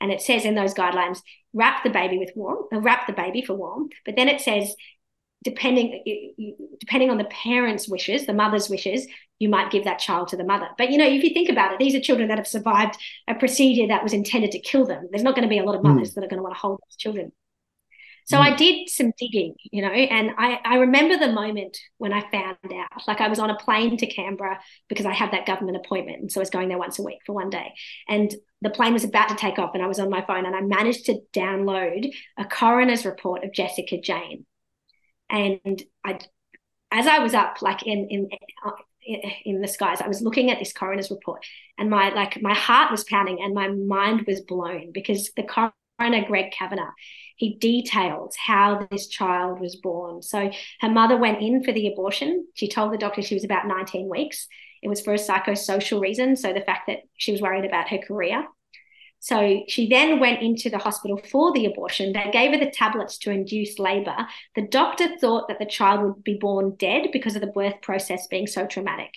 And 0.00 0.10
it 0.10 0.22
says 0.22 0.46
in 0.46 0.54
those 0.54 0.72
guidelines, 0.72 1.20
wrap 1.52 1.84
the 1.84 1.90
baby 1.90 2.18
with 2.18 2.32
warmth, 2.34 2.72
uh, 2.72 2.80
wrap 2.80 3.06
the 3.06 3.12
baby 3.12 3.42
for 3.42 3.54
warmth. 3.54 3.92
But 4.06 4.16
then 4.16 4.28
it 4.28 4.40
says, 4.40 4.74
depending 5.44 6.02
depending 6.80 7.10
on 7.10 7.18
the 7.18 7.24
parents' 7.24 7.88
wishes, 7.88 8.24
the 8.24 8.32
mother's 8.32 8.70
wishes, 8.70 9.06
you 9.42 9.48
might 9.48 9.72
give 9.72 9.82
that 9.82 9.98
child 9.98 10.28
to 10.28 10.36
the 10.36 10.44
mother. 10.44 10.68
But 10.78 10.92
you 10.92 10.98
know, 10.98 11.04
if 11.04 11.24
you 11.24 11.30
think 11.34 11.48
about 11.48 11.72
it, 11.72 11.80
these 11.80 11.96
are 11.96 12.00
children 12.00 12.28
that 12.28 12.38
have 12.38 12.46
survived 12.46 12.96
a 13.26 13.34
procedure 13.34 13.88
that 13.88 14.04
was 14.04 14.12
intended 14.12 14.52
to 14.52 14.60
kill 14.60 14.86
them. 14.86 15.08
There's 15.10 15.24
not 15.24 15.34
going 15.34 15.42
to 15.42 15.48
be 15.48 15.58
a 15.58 15.64
lot 15.64 15.74
of 15.74 15.82
mothers 15.82 16.12
mm. 16.12 16.14
that 16.14 16.24
are 16.24 16.28
going 16.28 16.38
to 16.38 16.44
want 16.44 16.54
to 16.54 16.60
hold 16.60 16.78
those 16.78 16.96
children. 16.96 17.32
So 18.26 18.36
mm. 18.36 18.40
I 18.40 18.54
did 18.54 18.88
some 18.88 19.10
digging, 19.18 19.56
you 19.64 19.82
know, 19.82 19.88
and 19.88 20.30
I, 20.38 20.60
I 20.64 20.76
remember 20.76 21.16
the 21.16 21.32
moment 21.32 21.76
when 21.98 22.12
I 22.12 22.20
found 22.30 22.56
out. 22.72 23.02
Like 23.08 23.20
I 23.20 23.26
was 23.26 23.40
on 23.40 23.50
a 23.50 23.56
plane 23.56 23.96
to 23.96 24.06
Canberra 24.06 24.60
because 24.88 25.06
I 25.06 25.12
had 25.12 25.32
that 25.32 25.44
government 25.44 25.76
appointment. 25.76 26.20
And 26.20 26.30
so 26.30 26.38
I 26.38 26.42
was 26.42 26.50
going 26.50 26.68
there 26.68 26.78
once 26.78 27.00
a 27.00 27.02
week 27.02 27.18
for 27.26 27.32
one 27.32 27.50
day. 27.50 27.74
And 28.08 28.32
the 28.60 28.70
plane 28.70 28.92
was 28.92 29.02
about 29.02 29.28
to 29.30 29.34
take 29.34 29.58
off 29.58 29.72
and 29.74 29.82
I 29.82 29.88
was 29.88 29.98
on 29.98 30.08
my 30.08 30.24
phone 30.24 30.46
and 30.46 30.54
I 30.54 30.60
managed 30.60 31.06
to 31.06 31.18
download 31.32 32.12
a 32.38 32.44
coroner's 32.44 33.04
report 33.04 33.42
of 33.42 33.52
Jessica 33.52 34.00
Jane. 34.00 34.46
And 35.28 35.82
I 36.04 36.20
as 36.92 37.06
I 37.06 37.18
was 37.18 37.34
up, 37.34 37.60
like 37.60 37.82
in 37.84 38.06
in 38.08 38.28
in 39.04 39.60
the 39.60 39.68
skies, 39.68 40.00
I 40.00 40.08
was 40.08 40.22
looking 40.22 40.50
at 40.50 40.58
this 40.58 40.72
coroner's 40.72 41.10
report, 41.10 41.44
and 41.78 41.90
my 41.90 42.10
like 42.10 42.40
my 42.42 42.54
heart 42.54 42.90
was 42.90 43.04
pounding 43.04 43.38
and 43.42 43.54
my 43.54 43.68
mind 43.68 44.24
was 44.26 44.40
blown 44.40 44.92
because 44.92 45.30
the 45.36 45.42
coroner 45.42 46.24
Greg 46.26 46.52
Cavanagh, 46.52 46.92
he 47.36 47.54
details 47.56 48.34
how 48.36 48.86
this 48.90 49.08
child 49.08 49.60
was 49.60 49.76
born. 49.76 50.22
So 50.22 50.50
her 50.80 50.90
mother 50.90 51.16
went 51.16 51.42
in 51.42 51.62
for 51.62 51.72
the 51.72 51.88
abortion. 51.88 52.46
She 52.54 52.68
told 52.68 52.92
the 52.92 52.98
doctor 52.98 53.22
she 53.22 53.34
was 53.34 53.44
about 53.44 53.66
19 53.66 54.08
weeks. 54.08 54.48
It 54.82 54.88
was 54.88 55.00
for 55.00 55.14
a 55.14 55.18
psychosocial 55.18 56.00
reason. 56.00 56.36
So 56.36 56.52
the 56.52 56.60
fact 56.60 56.88
that 56.88 57.00
she 57.16 57.32
was 57.32 57.40
worried 57.40 57.64
about 57.64 57.88
her 57.88 57.98
career. 57.98 58.46
So 59.22 59.62
she 59.68 59.88
then 59.88 60.18
went 60.18 60.42
into 60.42 60.68
the 60.68 60.78
hospital 60.78 61.16
for 61.30 61.52
the 61.52 61.66
abortion. 61.66 62.12
They 62.12 62.28
gave 62.32 62.50
her 62.50 62.58
the 62.58 62.72
tablets 62.72 63.18
to 63.18 63.30
induce 63.30 63.78
labor. 63.78 64.16
The 64.56 64.66
doctor 64.66 65.16
thought 65.16 65.46
that 65.46 65.60
the 65.60 65.64
child 65.64 66.02
would 66.02 66.24
be 66.24 66.34
born 66.34 66.74
dead 66.76 67.10
because 67.12 67.36
of 67.36 67.40
the 67.40 67.46
birth 67.46 67.80
process 67.82 68.26
being 68.26 68.48
so 68.48 68.66
traumatic. 68.66 69.10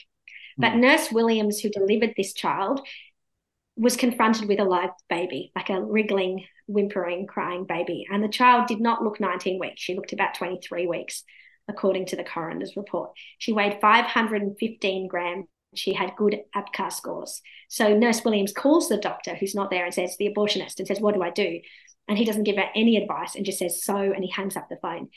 But 0.60 0.73
mm. 0.73 0.82
Nurse 0.82 1.11
Williams, 1.11 1.60
who 1.60 1.69
delivered 1.69 2.14
this 2.15 2.34
child, 2.34 2.82
was 3.76 3.98
confronted 3.98 4.48
with 4.48 4.60
a 4.60 4.64
live 4.64 4.91
baby, 5.10 5.52
like 5.56 5.72
a 5.72 5.82
wriggling, 5.82 6.45
whimpering, 6.68 7.26
crying 7.26 7.65
baby. 7.65 8.06
And 8.07 8.23
the 8.23 8.30
child 8.30 8.68
did 8.68 8.80
not 8.80 9.03
look 9.03 9.19
19 9.19 9.60
weeks. 9.60 9.82
She 9.82 9.95
looked 9.95 10.14
about 10.14 10.36
23 10.36 10.86
weeks, 10.86 11.23
according 11.68 12.06
to 12.07 12.15
the 12.15 12.23
coroner's 12.23 12.77
report. 12.77 13.10
She 13.40 13.53
weighed 13.53 13.82
515 13.82 15.07
grams. 15.07 15.48
She 15.76 15.93
had 15.93 16.15
good 16.15 16.41
Apgar 16.53 16.91
scores. 16.91 17.41
So 17.69 17.95
Nurse 17.95 18.23
Williams 18.23 18.53
calls 18.53 18.89
the 18.89 18.97
doctor, 18.97 19.35
who's 19.35 19.56
not 19.56 19.69
there, 19.69 19.85
and 19.85 19.93
says, 19.93 20.15
the 20.18 20.34
abortionist, 20.34 20.80
and 20.80 20.88
says, 20.88 20.99
What 20.99 21.15
do 21.15 21.22
I 21.22 21.30
do? 21.30 21.60
And 22.07 22.18
he 22.18 22.26
doesn't 22.26 22.43
give 22.43 22.57
her 22.57 22.69
any 22.76 22.97
advice 22.97 23.35
and 23.35 23.45
just 23.45 23.60
says, 23.60 23.84
So, 23.84 23.95
and 23.95 24.23
he 24.23 24.30
hangs 24.30 24.56
up 24.56 24.69
the 24.69 24.77
phone. 24.81 25.10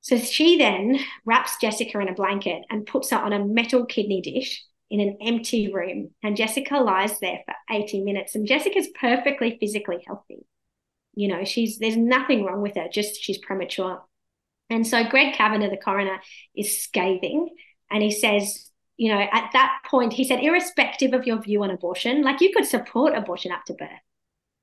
So 0.00 0.18
she 0.18 0.58
then 0.58 0.98
wraps 1.24 1.58
Jessica 1.60 2.00
in 2.00 2.08
a 2.08 2.14
blanket 2.14 2.62
and 2.70 2.86
puts 2.86 3.10
her 3.10 3.18
on 3.18 3.32
a 3.32 3.44
metal 3.44 3.86
kidney 3.86 4.20
dish 4.20 4.62
in 4.90 5.00
an 5.00 5.18
empty 5.22 5.72
room. 5.72 6.10
And 6.22 6.36
Jessica 6.36 6.78
lies 6.78 7.18
there 7.20 7.40
for 7.46 7.54
80 7.70 8.02
minutes. 8.02 8.34
And 8.34 8.46
Jessica's 8.46 8.88
perfectly 9.00 9.56
physically 9.60 10.02
healthy. 10.06 10.44
You 11.14 11.28
know, 11.28 11.44
she's 11.44 11.78
there's 11.78 11.96
nothing 11.96 12.44
wrong 12.44 12.62
with 12.62 12.74
her, 12.76 12.88
just 12.92 13.22
she's 13.22 13.38
premature. 13.38 14.02
And 14.70 14.86
so 14.86 15.04
Greg 15.04 15.34
Cavanagh, 15.34 15.70
the 15.70 15.76
coroner, 15.76 16.20
is 16.56 16.82
scathing. 16.82 17.50
And 17.90 18.02
he 18.02 18.10
says, 18.10 18.70
you 19.02 19.12
know, 19.12 19.20
at 19.32 19.50
that 19.52 19.80
point, 19.84 20.12
he 20.12 20.22
said, 20.22 20.44
irrespective 20.44 21.12
of 21.12 21.26
your 21.26 21.42
view 21.42 21.64
on 21.64 21.72
abortion, 21.72 22.22
like 22.22 22.40
you 22.40 22.52
could 22.54 22.64
support 22.64 23.16
abortion 23.16 23.50
up 23.50 23.64
to 23.64 23.74
birth. 23.74 23.88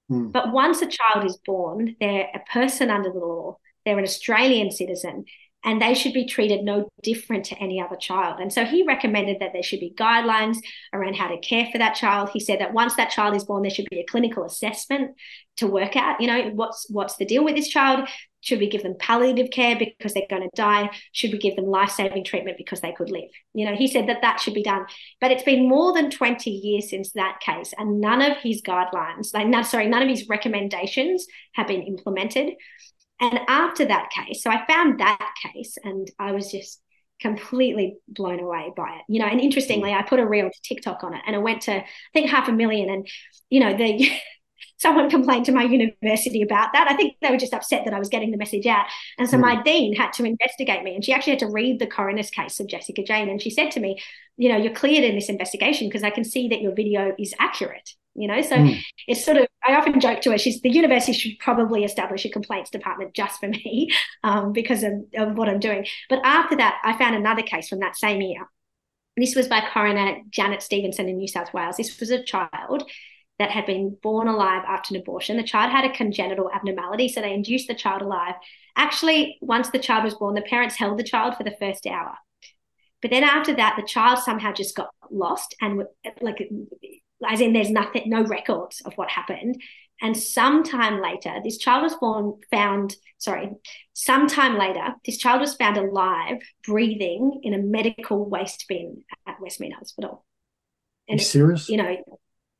Mm. 0.10 0.32
But 0.32 0.54
once 0.54 0.82
a 0.82 0.88
child 0.88 1.26
is 1.26 1.38
born, 1.46 1.98
they're 2.00 2.30
a 2.34 2.40
person 2.50 2.90
under 2.90 3.12
the 3.12 3.20
law, 3.20 3.58
they're 3.84 3.98
an 3.98 4.06
Australian 4.06 4.72
citizen, 4.72 5.26
and 5.66 5.82
they 5.82 5.94
should 5.94 6.14
be 6.14 6.26
treated 6.26 6.64
no 6.64 6.88
different 7.04 7.48
to 7.48 7.58
any 7.58 7.82
other 7.82 7.98
child. 7.98 8.40
And 8.40 8.54
so 8.54 8.64
he 8.64 8.88
recommended 8.88 9.42
that 9.42 9.52
there 9.52 9.62
should 9.62 9.82
be 9.82 9.94
guidelines 10.00 10.60
around 10.94 11.18
how 11.18 11.28
to 11.28 11.38
care 11.40 11.68
for 11.70 11.78
that 11.78 11.96
child. 11.96 12.30
He 12.32 12.40
said 12.40 12.62
that 12.62 12.74
once 12.74 12.96
that 12.96 13.12
child 13.12 13.36
is 13.36 13.44
born, 13.44 13.64
there 13.64 13.72
should 13.72 13.90
be 13.90 14.00
a 14.00 14.06
clinical 14.06 14.46
assessment 14.46 15.18
to 15.58 15.68
work 15.68 15.98
out, 15.98 16.22
you 16.22 16.28
know, 16.28 16.52
what's 16.52 16.90
what's 16.90 17.18
the 17.18 17.26
deal 17.26 17.44
with 17.44 17.58
this 17.58 17.68
child? 17.68 18.08
Should 18.42 18.60
we 18.60 18.70
give 18.70 18.84
them 18.84 18.96
palliative 19.00 19.52
care 19.52 19.78
because 19.78 20.14
they're 20.14 20.24
going 20.30 20.44
to 20.44 20.50
die? 20.56 20.90
Should 21.12 21.32
we 21.32 21.38
give 21.38 21.56
them 21.56 21.66
life-saving 21.66 22.24
treatment 22.24 22.58
because 22.58 22.82
they 22.82 22.94
could 22.94 23.12
live? 23.12 23.30
You 23.54 23.66
know, 23.66 23.76
he 23.76 23.88
said 23.88 24.08
that 24.08 24.22
that 24.22 24.40
should 24.40 24.54
be 24.54 24.64
done. 24.64 24.86
But 25.20 25.32
it's 25.32 25.44
been 25.44 25.68
more 25.68 25.94
than 25.94 26.10
20 26.10 26.50
years 26.50 26.90
since 26.90 27.12
that 27.14 27.40
case, 27.42 27.74
and 27.78 28.00
none 28.00 28.22
of 28.22 28.38
his 28.38 28.62
guidelines, 28.62 29.34
like, 29.34 29.48
no, 29.48 29.62
sorry, 29.64 29.88
none 29.88 30.04
of 30.04 30.10
his 30.10 30.28
recommendations 30.30 31.26
have 31.54 31.68
been 31.68 31.84
implemented. 31.84 32.54
And 33.20 33.40
after 33.48 33.86
that 33.86 34.10
case, 34.12 34.42
so 34.44 34.50
I 34.50 34.66
found 34.66 35.00
that 35.00 35.34
case 35.44 35.78
and 35.84 36.10
I 36.18 36.32
was 36.32 36.52
just 36.52 36.82
completely 37.20 37.98
blown 38.08 38.40
away 38.40 38.72
by 38.76 38.96
it. 38.96 39.02
You 39.10 39.20
know, 39.20 39.28
and 39.28 39.42
interestingly, 39.42 39.92
mm. 39.92 39.98
I 39.98 40.04
put 40.04 40.20
a 40.20 40.28
reel 40.28 40.50
to 40.50 40.62
TikTok 40.64 41.04
on 41.04 41.14
it 41.14 41.22
and 41.28 41.36
it 41.36 41.42
went 41.42 41.64
to 41.64 41.74
I 41.74 41.86
think 42.14 42.30
half 42.30 42.48
a 42.48 42.54
million. 42.54 42.90
And, 42.90 43.08
you 43.50 43.60
know, 43.60 43.76
the 43.76 44.10
someone 44.80 45.10
complained 45.10 45.46
to 45.46 45.52
my 45.52 45.64
university 45.64 46.42
about 46.42 46.74
that. 46.74 46.90
I 46.90 46.96
think 46.96 47.16
they 47.22 47.30
were 47.30 47.38
just 47.38 47.54
upset 47.54 47.86
that 47.86 47.94
I 47.94 48.00
was 48.00 48.10
getting 48.10 48.32
the 48.32 48.38
message 48.38 48.66
out. 48.66 48.86
And 49.18 49.30
so 49.30 49.38
mm. 49.38 49.42
my 49.42 49.62
dean 49.62 49.96
had 49.96 50.14
to 50.14 50.24
investigate 50.24 50.84
me 50.84 50.96
and 50.96 51.04
she 51.04 51.14
actually 51.14 51.32
had 51.32 51.40
to 51.40 51.52
read 51.52 51.80
the 51.80 51.88
coroner's 51.88 52.30
case 52.30 52.60
of 52.60 52.68
Jessica 52.68 53.04
Jane. 53.04 53.30
And 53.30 53.42
she 53.42 53.50
said 53.50 53.72
to 53.72 53.80
me, 53.80 54.00
you 54.38 54.50
know, 54.50 54.58
you're 54.58 54.74
cleared 54.74 55.04
in 55.04 55.16
this 55.16 55.30
investigation 55.30 55.88
because 55.88 56.04
I 56.04 56.10
can 56.10 56.24
see 56.24 56.48
that 56.48 56.62
your 56.62 56.74
video 56.74 57.14
is 57.20 57.34
accurate 57.40 57.94
you 58.16 58.28
know 58.28 58.42
so 58.42 58.56
mm. 58.56 58.78
it's 59.08 59.24
sort 59.24 59.38
of 59.38 59.48
i 59.66 59.76
often 59.76 60.00
joke 60.00 60.20
to 60.22 60.32
her 60.32 60.38
she's 60.38 60.62
the 60.62 60.70
university 60.70 61.14
should 61.14 61.38
probably 61.40 61.84
establish 61.84 62.26
a 62.26 62.30
complaints 62.30 62.70
department 62.70 63.14
just 63.14 63.40
for 63.40 63.48
me 63.48 63.90
um, 64.24 64.52
because 64.52 64.84
of, 64.84 64.94
of 65.16 65.38
what 65.38 65.48
i'm 65.48 65.60
doing 65.60 65.86
but 66.10 66.20
after 66.24 66.56
that 66.56 66.80
i 66.84 66.98
found 66.98 67.16
another 67.16 67.44
case 67.44 67.68
from 67.68 67.80
that 67.80 67.96
same 67.96 68.22
year 68.22 68.48
this 69.16 69.36
was 69.36 69.48
by 69.48 69.62
coroner 69.74 70.18
janet 70.30 70.62
stevenson 70.62 71.08
in 71.08 71.18
new 71.18 71.28
south 71.28 71.54
wales 71.54 71.78
this 71.78 72.00
was 72.00 72.10
a 72.10 72.24
child 72.24 72.84
that 73.40 73.52
had 73.52 73.66
been 73.66 73.98
born 74.04 74.28
alive 74.28 74.64
after 74.68 74.94
an 74.94 75.02
abortion 75.02 75.38
the 75.38 75.44
child 75.44 75.72
had 75.72 75.86
a 75.86 75.94
congenital 75.96 76.52
abnormality 76.54 77.08
so 77.08 77.22
they 77.22 77.34
induced 77.34 77.68
the 77.68 77.74
child 77.74 78.02
alive 78.02 78.36
actually 78.76 79.38
once 79.42 79.70
the 79.70 79.80
child 79.80 80.04
was 80.04 80.16
born 80.16 80.36
the 80.36 80.42
parents 80.42 80.76
held 80.76 81.00
the 81.00 81.04
child 81.04 81.36
for 81.36 81.44
the 81.44 81.56
first 81.60 81.88
hour 81.88 82.16
but 83.02 83.12
then 83.12 83.24
after 83.24 83.56
that 83.56 83.76
the 83.78 83.88
child 83.88 84.20
somehow 84.20 84.52
just 84.52 84.76
got 84.76 84.90
lost 85.10 85.56
and 85.62 85.84
like 86.22 86.50
as 87.28 87.42
in 87.42 87.54
there's 87.54 87.70
nothing, 87.70 88.04
no 88.06 88.24
records 88.24 88.82
of 88.86 88.94
what 88.96 89.10
happened. 89.10 89.62
And 90.02 90.16
sometime 90.16 91.02
later, 91.02 91.36
this 91.44 91.58
child 91.58 91.84
was 91.84 91.96
born, 91.96 92.40
found, 92.52 92.96
sorry, 93.18 93.50
sometime 93.94 94.58
later, 94.58 94.96
this 95.06 95.18
child 95.18 95.42
was 95.42 95.56
found 95.56 95.78
alive, 95.78 96.38
breathing 96.66 97.42
in 97.44 97.54
a 97.54 97.58
medical 97.58 98.30
waste 98.30 98.66
bin 98.70 99.04
at 99.28 99.40
Westmead 99.42 99.74
Hospital. 99.74 100.26
And, 101.10 101.20
Are 101.20 101.22
you 101.22 101.28
serious? 101.28 101.68
You 101.68 101.78
know, 101.78 101.98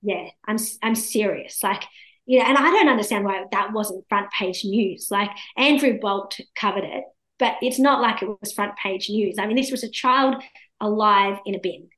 yeah, 0.02 0.30
I'm, 0.48 0.58
I'm 0.82 0.96
serious. 0.96 1.62
Like, 1.64 1.84
you 2.26 2.40
know, 2.40 2.46
and 2.46 2.58
I 2.58 2.70
don't 2.72 2.90
understand 2.90 3.26
why 3.26 3.44
that 3.52 3.74
wasn't 3.74 4.06
front 4.08 4.32
page 4.32 4.64
news. 4.64 5.08
Like 5.10 5.32
Andrew 5.58 6.00
Bolt 6.00 6.40
covered 6.56 6.84
it, 6.84 7.04
but 7.38 7.56
it's 7.62 7.80
not 7.80 8.02
like 8.02 8.22
it 8.22 8.30
was 8.42 8.54
front 8.54 8.76
page 8.78 9.10
news. 9.10 9.38
I 9.40 9.48
mean, 9.48 9.56
this 9.56 9.72
was 9.72 9.84
a 9.84 9.90
child 9.90 10.36
alive 10.80 11.40
in 11.46 11.56
a 11.56 11.60
bin 11.60 11.90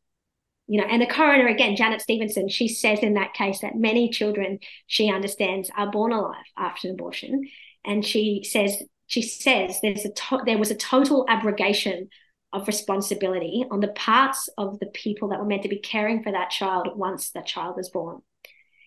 you 0.71 0.79
know, 0.79 0.87
and 0.87 1.01
the 1.01 1.05
coroner 1.05 1.47
again, 1.47 1.75
Janet 1.75 2.01
Stevenson, 2.01 2.47
she 2.47 2.69
says 2.69 2.99
in 2.99 3.15
that 3.15 3.33
case 3.33 3.59
that 3.59 3.75
many 3.75 4.09
children 4.09 4.59
she 4.87 5.11
understands 5.11 5.69
are 5.75 5.91
born 5.91 6.13
alive 6.13 6.45
after 6.57 6.87
an 6.87 6.93
abortion, 6.93 7.49
and 7.83 8.05
she 8.05 8.41
says 8.49 8.81
she 9.05 9.21
says 9.21 9.79
there's 9.81 10.05
a 10.05 10.13
to- 10.13 10.43
there 10.45 10.57
was 10.57 10.71
a 10.71 10.75
total 10.75 11.25
abrogation 11.27 12.07
of 12.53 12.67
responsibility 12.67 13.65
on 13.71 13.79
the 13.79 13.87
parts 13.89 14.49
of 14.57 14.79
the 14.79 14.87
people 14.87 15.29
that 15.29 15.39
were 15.39 15.45
meant 15.45 15.63
to 15.63 15.69
be 15.69 15.79
caring 15.79 16.21
for 16.21 16.31
that 16.31 16.49
child 16.49 16.89
once 16.95 17.31
that 17.31 17.45
child 17.45 17.77
was 17.77 17.89
born. 17.89 18.21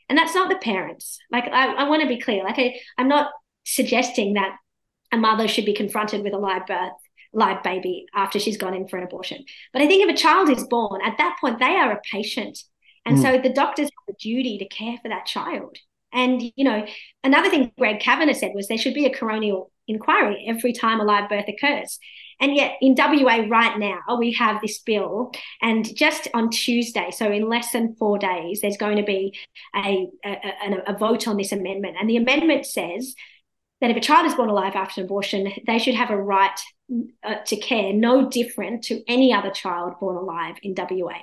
And 0.08 0.18
that's 0.18 0.34
not 0.34 0.50
the 0.50 0.56
parents. 0.56 1.18
Like, 1.32 1.44
I, 1.44 1.72
I 1.74 1.88
want 1.88 2.02
to 2.02 2.08
be 2.08 2.20
clear. 2.20 2.44
Like, 2.44 2.58
I, 2.58 2.74
I'm 2.98 3.08
not 3.08 3.30
suggesting 3.64 4.34
that 4.34 4.56
a 5.12 5.16
mother 5.16 5.48
should 5.48 5.64
be 5.64 5.72
confronted 5.72 6.22
with 6.22 6.34
a 6.34 6.38
live 6.38 6.66
birth, 6.66 6.92
live 7.32 7.62
baby 7.62 8.06
after 8.14 8.38
she's 8.38 8.58
gone 8.58 8.74
in 8.74 8.86
for 8.86 8.98
an 8.98 9.04
abortion. 9.04 9.44
But 9.72 9.80
I 9.80 9.86
think 9.86 10.06
if 10.06 10.14
a 10.14 10.18
child 10.18 10.50
is 10.50 10.66
born, 10.66 11.00
at 11.02 11.16
that 11.18 11.36
point, 11.40 11.58
they 11.58 11.76
are 11.76 11.92
a 11.92 12.00
patient. 12.10 12.58
And 13.06 13.18
mm. 13.18 13.22
so 13.22 13.40
the 13.40 13.52
doctors 13.52 13.86
have 13.86 14.14
a 14.14 14.18
duty 14.18 14.58
to 14.58 14.68
care 14.68 14.98
for 15.02 15.08
that 15.08 15.26
child. 15.26 15.78
And, 16.12 16.42
you 16.54 16.64
know, 16.64 16.86
another 17.24 17.50
thing 17.50 17.72
Greg 17.78 18.00
Cavanagh 18.00 18.34
said 18.34 18.52
was 18.54 18.68
there 18.68 18.78
should 18.78 18.94
be 18.94 19.06
a 19.06 19.14
coronial 19.14 19.70
inquiry 19.88 20.44
every 20.46 20.72
time 20.72 21.00
a 21.00 21.04
live 21.04 21.28
birth 21.28 21.46
occurs. 21.48 21.98
And 22.40 22.54
yet 22.54 22.72
in 22.80 22.94
WA 22.96 23.44
right 23.48 23.78
now, 23.78 24.00
we 24.18 24.32
have 24.32 24.60
this 24.60 24.78
bill. 24.78 25.32
And 25.62 25.94
just 25.96 26.28
on 26.34 26.50
Tuesday, 26.50 27.10
so 27.10 27.30
in 27.30 27.48
less 27.48 27.72
than 27.72 27.94
four 27.96 28.18
days, 28.18 28.60
there's 28.60 28.76
going 28.76 28.96
to 28.96 29.02
be 29.02 29.36
a, 29.74 30.08
a, 30.24 30.94
a 30.94 30.98
vote 30.98 31.28
on 31.28 31.36
this 31.36 31.52
amendment. 31.52 31.96
And 31.98 32.08
the 32.08 32.16
amendment 32.16 32.66
says 32.66 33.14
that 33.80 33.90
if 33.90 33.96
a 33.96 34.00
child 34.00 34.26
is 34.26 34.34
born 34.34 34.48
alive 34.48 34.74
after 34.74 35.00
an 35.00 35.06
abortion, 35.06 35.52
they 35.66 35.78
should 35.78 35.94
have 35.94 36.10
a 36.10 36.16
right 36.16 36.58
uh, 37.22 37.36
to 37.46 37.56
care 37.56 37.92
no 37.92 38.28
different 38.28 38.84
to 38.84 39.02
any 39.08 39.32
other 39.32 39.50
child 39.50 39.94
born 40.00 40.16
alive 40.16 40.56
in 40.62 40.74
WA. 40.76 41.18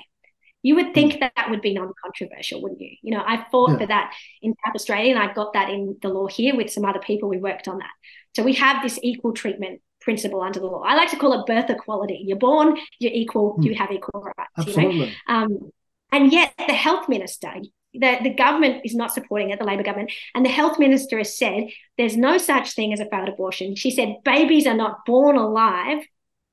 You 0.64 0.76
would 0.76 0.94
think 0.94 1.20
that 1.20 1.34
that 1.36 1.50
would 1.50 1.62
be 1.62 1.74
non-controversial, 1.74 2.62
wouldn't 2.62 2.82
you? 2.82 2.96
You 3.02 3.12
know, 3.12 3.24
I 3.26 3.46
fought 3.52 3.72
yeah. 3.72 3.78
for 3.80 3.86
that 3.88 4.14
in 4.44 4.54
South 4.64 4.76
Australia, 4.76 5.16
and 5.16 5.20
I 5.20 5.34
got 5.34 5.54
that 5.54 5.70
in 5.70 5.98
the 6.02 6.10
law 6.10 6.28
here 6.28 6.56
with 6.56 6.72
some 6.72 6.86
other 6.86 7.00
people. 7.00 7.30
We 7.30 7.38
worked 7.38 7.68
on 7.68 7.80
that. 7.80 7.90
So 8.36 8.44
we 8.44 8.54
have 8.54 8.84
this 8.84 9.00
equal 9.02 9.34
treatment 9.34 9.82
principle 10.02 10.42
under 10.42 10.60
the 10.60 10.66
law. 10.66 10.84
I 10.84 10.96
like 10.96 11.10
to 11.12 11.18
call 11.18 11.40
it 11.40 11.46
birth 11.46 11.70
equality. 11.70 12.24
You're 12.26 12.38
born, 12.38 12.78
you're 13.00 13.14
equal, 13.14 13.58
mm. 13.58 13.66
you 13.66 13.76
have 13.76 13.92
equal 13.92 14.22
rights. 14.22 14.52
Absolutely. 14.58 14.96
You 14.96 15.06
know? 15.06 15.12
um, 15.28 15.72
and 16.12 16.32
yet 16.32 16.54
the 16.58 16.74
health 16.74 17.08
minister, 17.08 17.54
the, 17.94 18.18
the 18.24 18.34
government 18.34 18.82
is 18.86 18.96
not 18.96 19.14
supporting 19.14 19.50
it, 19.50 19.60
the 19.60 19.66
Labor 19.66 19.84
government, 19.84 20.12
and 20.36 20.46
the 20.46 20.50
health 20.50 20.80
minister 20.80 21.18
has 21.18 21.38
said 21.38 21.70
there's 21.98 22.18
no 22.18 22.38
such 22.38 22.74
thing 22.74 22.94
as 22.94 23.00
a 23.00 23.06
failed 23.06 23.30
abortion. 23.30 23.76
She 23.76 23.92
said 23.92 24.18
babies 24.24 24.68
are 24.68 24.76
not 24.76 25.06
born 25.06 25.38
alive 25.38 26.04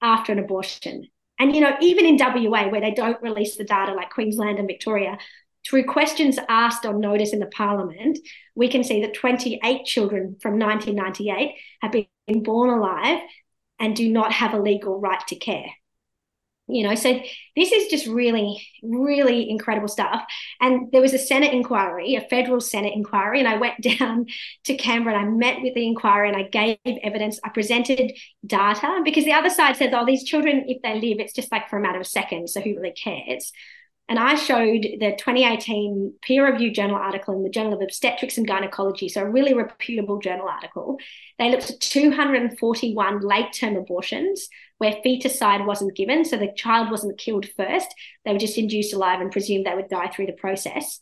after 0.01 0.33
an 0.33 0.39
abortion. 0.39 1.09
And 1.39 1.55
you 1.55 1.61
know, 1.61 1.77
even 1.81 2.07
in 2.07 2.17
WA, 2.17 2.69
where 2.69 2.81
they 2.81 2.91
don't 2.91 3.21
release 3.23 3.57
the 3.57 3.65
data 3.65 3.95
like 3.95 4.11
Queensland 4.11 4.59
and 4.59 4.67
Victoria, 4.67 5.19
through 5.69 5.85
questions 5.85 6.39
asked 6.49 6.87
on 6.87 7.01
notice 7.01 7.33
in 7.33 7.41
the 7.41 7.47
parliament, 7.47 8.19
we 8.55 8.69
can 8.69 8.83
see 8.83 9.03
that 9.03 9.15
28 9.15 9.85
children 9.85 10.37
from 10.41 10.59
1998 10.59 11.55
have 11.83 11.93
been 11.93 12.43
born 12.43 12.71
alive 12.71 13.21
and 13.79 13.95
do 13.95 14.09
not 14.09 14.33
have 14.33 14.55
a 14.55 14.61
legal 14.61 14.99
right 14.99 15.25
to 15.29 15.37
care. 15.37 15.67
You 16.71 16.87
know 16.87 16.95
so 16.95 17.19
this 17.57 17.73
is 17.73 17.89
just 17.89 18.07
really 18.07 18.63
really 18.83 19.49
incredible 19.49 19.89
stuff. 19.89 20.23
And 20.61 20.93
there 20.93 21.01
was 21.01 21.15
a 21.15 21.19
senate 21.19 21.55
inquiry 21.55 22.15
a 22.15 22.21
federal 22.29 22.61
senate 22.61 22.93
inquiry 22.95 23.39
and 23.39 23.49
i 23.49 23.57
went 23.57 23.81
down 23.99 24.27
to 24.65 24.77
canberra 24.77 25.19
and 25.19 25.27
i 25.27 25.31
met 25.31 25.63
with 25.63 25.75
the 25.75 25.87
inquiry 25.87 26.29
and 26.29 26.37
i 26.37 26.43
gave 26.43 26.77
evidence. 26.85 27.41
I 27.43 27.49
presented 27.49 28.13
data 28.47 29.01
because 29.03 29.25
the 29.25 29.33
other 29.33 29.49
side 29.49 29.77
says 29.77 29.95
oh 29.95 30.05
these 30.05 30.25
children 30.25 30.65
if 30.69 30.83
they 30.83 31.01
live 31.01 31.21
it's 31.21 31.33
just 31.33 31.51
like 31.51 31.71
for 31.71 31.79
a 31.79 31.81
matter 31.81 32.01
of 32.01 32.07
seconds 32.07 32.53
so 32.53 32.61
who 32.61 32.77
really 32.77 32.93
cares 32.93 33.51
and 34.09 34.19
I 34.19 34.37
showed 34.37 34.83
the 34.83 35.15
2018 35.19 36.15
peer 36.23 36.51
reviewed 36.51 36.75
journal 36.75 36.97
article 36.97 37.35
in 37.35 37.43
the 37.43 37.51
Journal 37.51 37.75
of 37.75 37.83
Obstetrics 37.83 38.39
and 38.39 38.47
Gynecology, 38.47 39.09
so 39.09 39.21
a 39.21 39.31
really 39.31 39.53
reputable 39.53 40.19
journal 40.19 40.49
article. 40.49 40.99
They 41.39 41.51
looked 41.51 41.71
at 41.71 41.81
241 41.81 43.21
late 43.21 43.53
term 43.53 43.77
abortions 43.77 44.49
where 44.79 44.97
feticide 45.05 45.67
wasn't 45.67 45.95
given. 45.97 46.25
So 46.25 46.39
the 46.39 46.53
child 46.57 46.91
wasn't 46.91 47.19
killed 47.19 47.47
first, 47.57 47.95
they 48.25 48.33
were 48.33 48.39
just 48.39 48.57
induced 48.57 48.95
alive 48.95 49.21
and 49.21 49.31
presumed 49.31 49.67
they 49.67 49.75
would 49.75 49.89
die 49.89 50.09
through 50.09 50.27
the 50.27 50.33
process. 50.33 51.01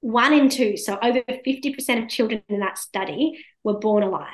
One 0.00 0.32
in 0.32 0.48
two, 0.48 0.76
so 0.76 0.98
over 1.02 1.20
50% 1.20 2.02
of 2.02 2.08
children 2.08 2.42
in 2.48 2.60
that 2.60 2.78
study 2.78 3.44
were 3.64 3.78
born 3.78 4.02
alive. 4.02 4.32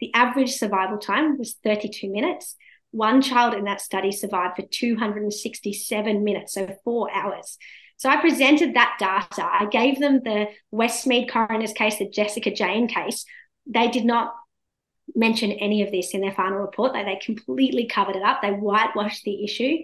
The 0.00 0.14
average 0.14 0.52
survival 0.52 0.98
time 0.98 1.36
was 1.36 1.56
32 1.62 2.10
minutes 2.10 2.56
one 2.90 3.22
child 3.22 3.54
in 3.54 3.64
that 3.64 3.80
study 3.80 4.12
survived 4.12 4.56
for 4.56 4.62
267 4.62 6.24
minutes, 6.24 6.54
so 6.54 6.74
four 6.84 7.12
hours. 7.12 7.56
So 7.96 8.08
I 8.08 8.20
presented 8.20 8.74
that 8.74 8.96
data. 8.98 9.44
I 9.44 9.66
gave 9.66 10.00
them 10.00 10.22
the 10.24 10.46
Westmead 10.72 11.30
coroner's 11.30 11.72
case, 11.72 11.98
the 11.98 12.08
Jessica 12.08 12.50
Jane 12.50 12.88
case. 12.88 13.24
They 13.66 13.88
did 13.88 14.04
not 14.04 14.34
mention 15.14 15.52
any 15.52 15.82
of 15.82 15.90
this 15.90 16.14
in 16.14 16.20
their 16.20 16.32
final 16.32 16.58
report. 16.58 16.92
They, 16.94 17.04
they 17.04 17.20
completely 17.22 17.86
covered 17.86 18.16
it 18.16 18.22
up. 18.22 18.40
They 18.40 18.52
whitewashed 18.52 19.24
the 19.24 19.44
issue. 19.44 19.78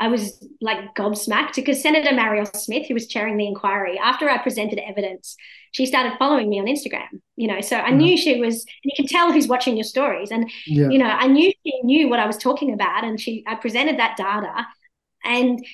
I 0.00 0.08
was 0.08 0.42
like 0.62 0.94
gobsmacked 0.94 1.56
because 1.56 1.82
Senator 1.82 2.10
Marielle 2.10 2.56
Smith, 2.56 2.86
who 2.88 2.94
was 2.94 3.06
chairing 3.06 3.36
the 3.36 3.46
inquiry, 3.46 3.98
after 3.98 4.30
I 4.30 4.38
presented 4.38 4.78
evidence, 4.78 5.36
she 5.72 5.84
started 5.84 6.14
following 6.18 6.48
me 6.48 6.58
on 6.58 6.64
Instagram. 6.64 7.20
You 7.36 7.48
know, 7.48 7.60
so 7.60 7.76
I 7.76 7.90
mm-hmm. 7.90 7.98
knew 7.98 8.16
she 8.16 8.40
was. 8.40 8.64
you 8.82 8.92
can 8.96 9.06
tell 9.06 9.30
who's 9.30 9.46
watching 9.46 9.76
your 9.76 9.84
stories, 9.84 10.30
and 10.30 10.50
yeah. 10.66 10.88
you 10.88 10.98
know, 10.98 11.04
I 11.04 11.26
knew 11.26 11.52
she 11.64 11.80
knew 11.82 12.08
what 12.08 12.18
I 12.18 12.26
was 12.26 12.38
talking 12.38 12.72
about, 12.72 13.04
and 13.04 13.20
she. 13.20 13.44
I 13.46 13.56
presented 13.56 13.98
that 13.98 14.16
data, 14.16 14.66
and 15.22 15.64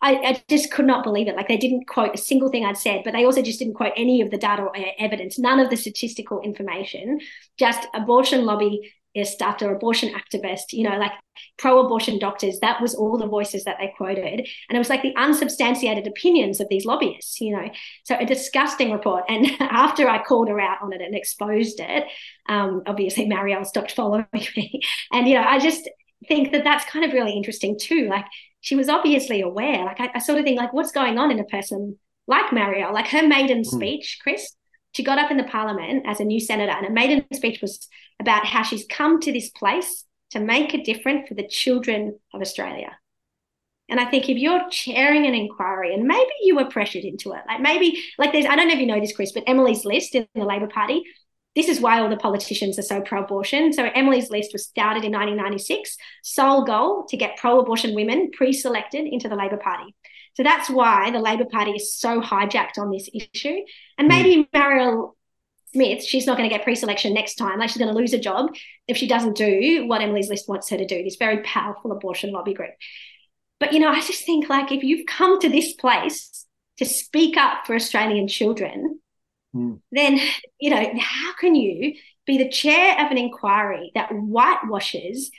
I, 0.00 0.14
I, 0.14 0.42
just 0.48 0.72
could 0.72 0.86
not 0.86 1.04
believe 1.04 1.28
it. 1.28 1.36
Like 1.36 1.48
they 1.48 1.56
didn't 1.56 1.86
quote 1.86 2.14
a 2.14 2.18
single 2.18 2.48
thing 2.48 2.64
I'd 2.64 2.78
said, 2.78 3.02
but 3.04 3.12
they 3.12 3.24
also 3.24 3.42
just 3.42 3.58
didn't 3.58 3.74
quote 3.74 3.92
any 3.96 4.22
of 4.22 4.30
the 4.30 4.38
data 4.38 4.62
or 4.62 4.72
evidence, 4.98 5.38
none 5.38 5.60
of 5.60 5.70
the 5.70 5.76
statistical 5.76 6.40
information. 6.40 7.20
Just 7.58 7.86
abortion 7.94 8.44
lobby 8.44 8.92
after 9.40 9.72
abortion 9.72 10.14
activist, 10.14 10.72
you 10.72 10.88
know, 10.88 10.96
like 10.98 11.12
pro 11.58 11.84
abortion 11.84 12.18
doctors. 12.18 12.58
That 12.60 12.80
was 12.80 12.94
all 12.94 13.16
the 13.18 13.26
voices 13.26 13.64
that 13.64 13.76
they 13.80 13.92
quoted. 13.96 14.46
And 14.68 14.76
it 14.76 14.78
was 14.78 14.88
like 14.88 15.02
the 15.02 15.14
unsubstantiated 15.16 16.06
opinions 16.06 16.60
of 16.60 16.68
these 16.68 16.84
lobbyists, 16.84 17.40
you 17.40 17.56
know. 17.56 17.68
So 18.04 18.16
a 18.18 18.26
disgusting 18.26 18.92
report. 18.92 19.24
And 19.28 19.46
after 19.60 20.08
I 20.08 20.22
called 20.22 20.48
her 20.48 20.60
out 20.60 20.82
on 20.82 20.92
it 20.92 21.00
and 21.00 21.14
exposed 21.14 21.80
it, 21.80 22.04
um, 22.48 22.82
obviously 22.86 23.26
Marielle 23.26 23.66
stopped 23.66 23.92
following 23.92 24.26
me. 24.34 24.80
And, 25.12 25.28
you 25.28 25.34
know, 25.34 25.44
I 25.44 25.58
just 25.58 25.88
think 26.26 26.52
that 26.52 26.64
that's 26.64 26.84
kind 26.84 27.04
of 27.04 27.12
really 27.12 27.32
interesting 27.32 27.78
too. 27.80 28.08
Like 28.08 28.26
she 28.60 28.76
was 28.76 28.88
obviously 28.88 29.40
aware. 29.40 29.84
Like 29.84 30.00
I, 30.00 30.10
I 30.16 30.18
sort 30.18 30.38
of 30.38 30.44
think, 30.44 30.58
like, 30.58 30.72
what's 30.72 30.92
going 30.92 31.18
on 31.18 31.30
in 31.30 31.38
a 31.38 31.44
person 31.44 31.98
like 32.26 32.46
Marielle? 32.46 32.92
Like 32.92 33.08
her 33.08 33.26
maiden 33.26 33.62
mm. 33.62 33.66
speech, 33.66 34.18
Chris, 34.22 34.54
she 34.98 35.04
got 35.04 35.18
up 35.18 35.30
in 35.30 35.36
the 35.36 35.44
parliament 35.44 36.02
as 36.08 36.18
a 36.18 36.24
new 36.24 36.40
senator, 36.40 36.72
and 36.72 36.84
her 36.84 36.92
maiden 36.92 37.24
speech 37.32 37.60
was 37.62 37.86
about 38.18 38.44
how 38.44 38.64
she's 38.64 38.84
come 38.84 39.20
to 39.20 39.32
this 39.32 39.48
place 39.48 40.04
to 40.32 40.40
make 40.40 40.74
a 40.74 40.82
difference 40.82 41.28
for 41.28 41.34
the 41.34 41.46
children 41.46 42.18
of 42.34 42.40
Australia. 42.40 42.98
And 43.88 44.00
I 44.00 44.06
think 44.06 44.28
if 44.28 44.36
you're 44.36 44.68
chairing 44.72 45.24
an 45.24 45.34
inquiry 45.34 45.94
and 45.94 46.02
maybe 46.02 46.32
you 46.42 46.56
were 46.56 46.64
pressured 46.64 47.04
into 47.04 47.30
it, 47.30 47.42
like 47.46 47.60
maybe, 47.60 48.02
like 48.18 48.32
there's, 48.32 48.44
I 48.44 48.56
don't 48.56 48.66
know 48.66 48.74
if 48.74 48.80
you 48.80 48.86
know 48.86 48.98
this, 48.98 49.14
Chris, 49.14 49.30
but 49.30 49.44
Emily's 49.46 49.84
List 49.84 50.16
in 50.16 50.26
the 50.34 50.44
Labor 50.44 50.66
Party, 50.66 51.04
this 51.54 51.68
is 51.68 51.80
why 51.80 52.00
all 52.00 52.10
the 52.10 52.16
politicians 52.16 52.76
are 52.80 52.82
so 52.82 53.00
pro 53.00 53.22
abortion. 53.22 53.72
So 53.72 53.84
Emily's 53.84 54.30
List 54.30 54.52
was 54.52 54.66
started 54.66 55.04
in 55.04 55.12
1996, 55.12 55.96
sole 56.24 56.64
goal 56.64 57.06
to 57.08 57.16
get 57.16 57.36
pro 57.36 57.60
abortion 57.60 57.94
women 57.94 58.32
pre 58.32 58.52
selected 58.52 59.06
into 59.06 59.28
the 59.28 59.36
Labor 59.36 59.58
Party. 59.58 59.94
So 60.38 60.44
that's 60.44 60.70
why 60.70 61.10
the 61.10 61.18
Labor 61.18 61.46
Party 61.46 61.72
is 61.72 61.92
so 61.92 62.20
hijacked 62.20 62.78
on 62.78 62.92
this 62.92 63.10
issue. 63.12 63.56
And 63.98 64.06
maybe 64.06 64.44
mm. 64.44 64.50
Marielle 64.54 65.14
Smith, 65.72 66.04
she's 66.04 66.28
not 66.28 66.36
going 66.36 66.48
to 66.48 66.54
get 66.54 66.62
pre-selection 66.62 67.12
next 67.12 67.34
time. 67.34 67.58
Like 67.58 67.70
she's 67.70 67.78
going 67.78 67.92
to 67.92 67.98
lose 67.98 68.12
a 68.12 68.20
job 68.20 68.54
if 68.86 68.96
she 68.96 69.08
doesn't 69.08 69.36
do 69.36 69.84
what 69.88 70.00
Emily's 70.00 70.28
List 70.28 70.48
wants 70.48 70.70
her 70.70 70.76
to 70.76 70.86
do. 70.86 71.02
This 71.02 71.16
very 71.16 71.42
powerful 71.42 71.90
abortion 71.90 72.30
lobby 72.30 72.54
group. 72.54 72.70
But 73.58 73.72
you 73.72 73.80
know, 73.80 73.88
I 73.88 74.00
just 74.00 74.24
think 74.24 74.48
like 74.48 74.70
if 74.70 74.84
you've 74.84 75.06
come 75.06 75.40
to 75.40 75.48
this 75.48 75.72
place 75.72 76.46
to 76.76 76.84
speak 76.84 77.36
up 77.36 77.66
for 77.66 77.74
Australian 77.74 78.28
children, 78.28 79.00
mm. 79.52 79.80
then 79.90 80.20
you 80.60 80.70
know 80.70 80.88
how 81.00 81.34
can 81.34 81.56
you 81.56 81.94
be 82.26 82.38
the 82.38 82.48
chair 82.48 83.04
of 83.04 83.10
an 83.10 83.18
inquiry 83.18 83.90
that 83.96 84.10
whitewashes 84.10 85.32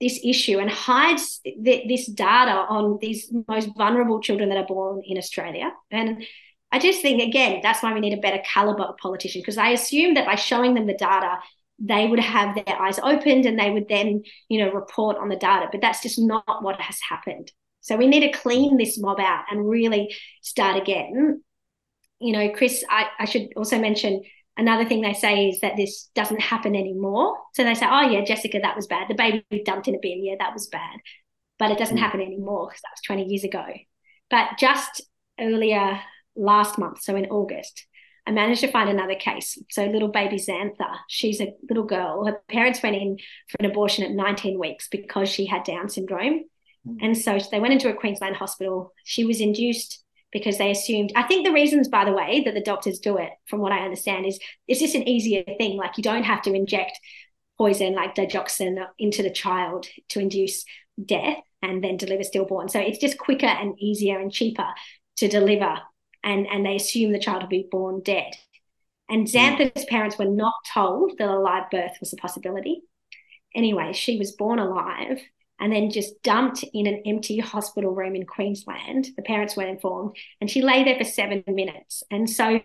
this 0.00 0.20
issue 0.24 0.58
and 0.58 0.70
hides 0.70 1.40
th- 1.44 1.88
this 1.88 2.06
data 2.06 2.66
on 2.68 2.98
these 3.00 3.32
most 3.48 3.70
vulnerable 3.76 4.20
children 4.20 4.48
that 4.48 4.58
are 4.58 4.66
born 4.66 5.02
in 5.04 5.16
Australia. 5.18 5.72
And 5.90 6.24
I 6.72 6.78
just 6.78 7.02
think, 7.02 7.22
again, 7.22 7.60
that's 7.62 7.82
why 7.82 7.94
we 7.94 8.00
need 8.00 8.16
a 8.16 8.20
better 8.20 8.42
caliber 8.44 8.82
of 8.82 8.96
politician 8.96 9.40
because 9.40 9.58
I 9.58 9.70
assume 9.70 10.14
that 10.14 10.26
by 10.26 10.34
showing 10.34 10.74
them 10.74 10.86
the 10.86 10.94
data, 10.94 11.38
they 11.78 12.06
would 12.06 12.20
have 12.20 12.54
their 12.54 12.80
eyes 12.80 12.98
opened 12.98 13.46
and 13.46 13.58
they 13.58 13.70
would 13.70 13.88
then, 13.88 14.22
you 14.48 14.58
know, 14.58 14.72
report 14.72 15.16
on 15.16 15.28
the 15.28 15.36
data. 15.36 15.68
But 15.70 15.80
that's 15.80 16.02
just 16.02 16.18
not 16.18 16.62
what 16.62 16.80
has 16.80 16.98
happened. 17.08 17.52
So 17.80 17.96
we 17.96 18.06
need 18.06 18.20
to 18.20 18.38
clean 18.38 18.76
this 18.76 18.98
mob 18.98 19.20
out 19.20 19.44
and 19.50 19.68
really 19.68 20.14
start 20.42 20.80
again. 20.80 21.42
You 22.18 22.32
know, 22.32 22.48
Chris, 22.50 22.84
I, 22.88 23.06
I 23.18 23.24
should 23.26 23.48
also 23.56 23.78
mention 23.78 24.22
Another 24.56 24.84
thing 24.84 25.00
they 25.00 25.14
say 25.14 25.48
is 25.48 25.60
that 25.60 25.76
this 25.76 26.10
doesn't 26.14 26.40
happen 26.40 26.76
anymore. 26.76 27.36
So 27.54 27.64
they 27.64 27.74
say, 27.74 27.86
oh, 27.90 28.02
yeah, 28.02 28.24
Jessica, 28.24 28.60
that 28.62 28.76
was 28.76 28.86
bad. 28.86 29.08
The 29.08 29.14
baby 29.14 29.44
dumped 29.64 29.88
in 29.88 29.96
a 29.96 29.98
bin. 30.00 30.24
Yeah, 30.24 30.36
that 30.38 30.52
was 30.52 30.68
bad. 30.68 31.00
But 31.58 31.72
it 31.72 31.78
doesn't 31.78 31.96
mm. 31.96 32.00
happen 32.00 32.20
anymore 32.20 32.68
because 32.68 32.82
that 32.82 32.92
was 32.92 33.00
20 33.06 33.24
years 33.24 33.44
ago. 33.44 33.64
But 34.30 34.50
just 34.58 35.02
earlier 35.40 36.00
last 36.36 36.78
month, 36.78 37.02
so 37.02 37.16
in 37.16 37.26
August, 37.26 37.86
I 38.26 38.30
managed 38.30 38.62
to 38.62 38.70
find 38.70 38.88
another 38.88 39.16
case. 39.16 39.58
So 39.70 39.84
little 39.84 40.08
baby 40.08 40.36
Xantha, 40.36 40.98
she's 41.08 41.40
a 41.40 41.52
little 41.68 41.84
girl. 41.84 42.24
Her 42.24 42.40
parents 42.48 42.82
went 42.82 42.96
in 42.96 43.18
for 43.48 43.56
an 43.58 43.70
abortion 43.70 44.04
at 44.04 44.12
19 44.12 44.58
weeks 44.58 44.88
because 44.88 45.28
she 45.28 45.46
had 45.46 45.64
Down 45.64 45.88
syndrome. 45.88 46.44
Mm. 46.86 46.96
And 47.02 47.18
so 47.18 47.38
they 47.50 47.60
went 47.60 47.74
into 47.74 47.90
a 47.90 47.94
Queensland 47.94 48.36
hospital. 48.36 48.92
She 49.04 49.24
was 49.24 49.40
induced 49.40 50.03
because 50.34 50.58
they 50.58 50.70
assumed 50.70 51.10
i 51.16 51.22
think 51.22 51.46
the 51.46 51.52
reasons 51.52 51.88
by 51.88 52.04
the 52.04 52.12
way 52.12 52.42
that 52.44 52.52
the 52.52 52.60
doctors 52.60 52.98
do 52.98 53.16
it 53.16 53.30
from 53.48 53.60
what 53.60 53.72
i 53.72 53.78
understand 53.78 54.26
is 54.26 54.38
it's 54.68 54.80
just 54.80 54.94
an 54.94 55.08
easier 55.08 55.44
thing. 55.58 55.76
Like 55.76 55.96
you 55.96 56.02
don't 56.02 56.24
have 56.24 56.42
to 56.42 56.54
inject 56.54 56.98
poison 57.56 57.94
like 57.94 58.14
digoxin 58.14 58.84
into 58.98 59.22
the 59.22 59.30
child 59.30 59.86
to 60.10 60.20
induce 60.20 60.64
death 61.04 61.38
and 61.62 61.82
then 61.82 61.96
deliver 61.96 62.24
stillborn. 62.24 62.68
So 62.68 62.80
it's 62.80 62.98
just 62.98 63.18
quicker 63.18 63.46
and 63.46 63.78
easier 63.78 64.18
and 64.18 64.32
cheaper 64.32 64.66
to 65.18 65.28
deliver 65.28 65.78
and 66.22 66.46
and 66.46 66.64
they 66.64 66.76
assume 66.76 67.12
the 67.12 67.18
child 67.18 67.42
will 67.42 67.48
be 67.48 67.68
born 67.70 68.00
dead. 68.04 68.32
And 69.08 69.28
hmm. 69.28 69.36
xantha's 69.36 69.84
parents 69.86 70.18
were 70.18 70.24
not 70.24 70.54
told 70.72 71.12
that 71.18 71.28
a 71.28 71.38
live 71.38 71.70
birth 71.70 71.96
was 72.00 72.12
a 72.12 72.16
possibility. 72.16 72.82
Anyway 73.54 73.92
she 73.92 74.18
was 74.18 74.32
born 74.32 74.58
alive 74.58 75.20
and 75.64 75.72
then 75.72 75.90
just 75.90 76.22
dumped 76.22 76.62
in 76.74 76.86
an 76.86 77.00
empty 77.06 77.38
hospital 77.38 77.94
room 77.94 78.14
in 78.14 78.26
Queensland. 78.26 79.08
The 79.16 79.22
parents 79.22 79.56
weren't 79.56 79.70
informed, 79.70 80.14
and 80.38 80.50
she 80.50 80.60
lay 80.60 80.84
there 80.84 80.98
for 80.98 81.04
seven 81.04 81.42
minutes. 81.48 82.02
And 82.10 82.28
so, 82.28 82.60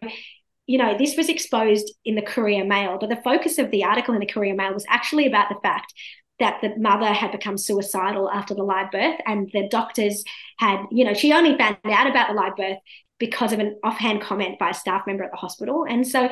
you 0.68 0.78
know, 0.78 0.98
this 0.98 1.16
was 1.16 1.30
exposed 1.30 1.94
in 2.04 2.16
the 2.16 2.22
Courier 2.22 2.66
Mail, 2.66 2.98
but 3.00 3.08
the 3.08 3.22
focus 3.24 3.58
of 3.58 3.72
the 3.72 3.86
article 3.86 4.14
in 4.16 4.20
the 4.20 4.26
Courier 4.26 4.54
Mail 4.54 4.74
was 4.74 4.86
actually 4.90 5.28
about 5.28 5.48
the 5.48 5.62
fact 5.64 5.94
that 6.40 6.60
the 6.62 6.76
mother 6.78 7.06
had 7.06 7.32
become 7.32 7.58
suicidal 7.58 8.30
after 8.30 8.54
the 8.54 8.64
live 8.64 8.92
birth, 8.92 9.16
and 9.26 9.50
the 9.54 9.70
doctors 9.70 10.26
had, 10.58 10.84
you 10.92 11.06
know, 11.06 11.14
she 11.14 11.32
only 11.32 11.58
found 11.58 11.78
out 11.86 12.10
about 12.10 12.28
the 12.28 12.34
live 12.34 12.58
birth 12.58 12.80
because 13.18 13.54
of 13.54 13.60
an 13.60 13.80
offhand 13.82 14.22
comment 14.22 14.60
by 14.60 14.72
a 14.72 14.74
staff 14.74 15.08
member 15.08 15.24
at 15.24 15.32
the 15.32 15.38
hospital. 15.38 15.86
And 15.90 16.06
so, 16.06 16.30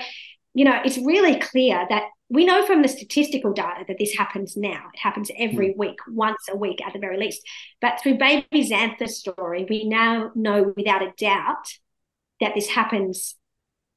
you 0.54 0.66
know, 0.66 0.82
it's 0.84 0.98
really 0.98 1.40
clear 1.40 1.86
that 1.90 2.04
we 2.30 2.46
know 2.46 2.66
from 2.66 2.82
the 2.82 2.88
statistical 2.88 3.54
data 3.54 3.86
that 3.88 3.98
this 3.98 4.16
happens 4.16 4.58
now. 4.58 4.86
It 4.94 5.00
happens 5.00 5.32
every 5.38 5.70
mm. 5.70 5.78
week, 5.78 5.98
once 6.10 6.42
a 6.52 6.58
week 6.58 6.86
at 6.86 6.94
the 6.94 7.00
very 7.00 7.18
least. 7.18 7.42
But 7.80 8.00
through 8.02 8.18
Baby 8.18 8.70
Xantha's 8.70 9.20
story, 9.20 9.66
we 9.70 9.86
now 9.88 10.32
know 10.36 10.74
without 10.76 11.02
a 11.02 11.14
doubt 11.18 11.74
that 12.42 12.54
this 12.54 12.68
happens. 12.68 13.36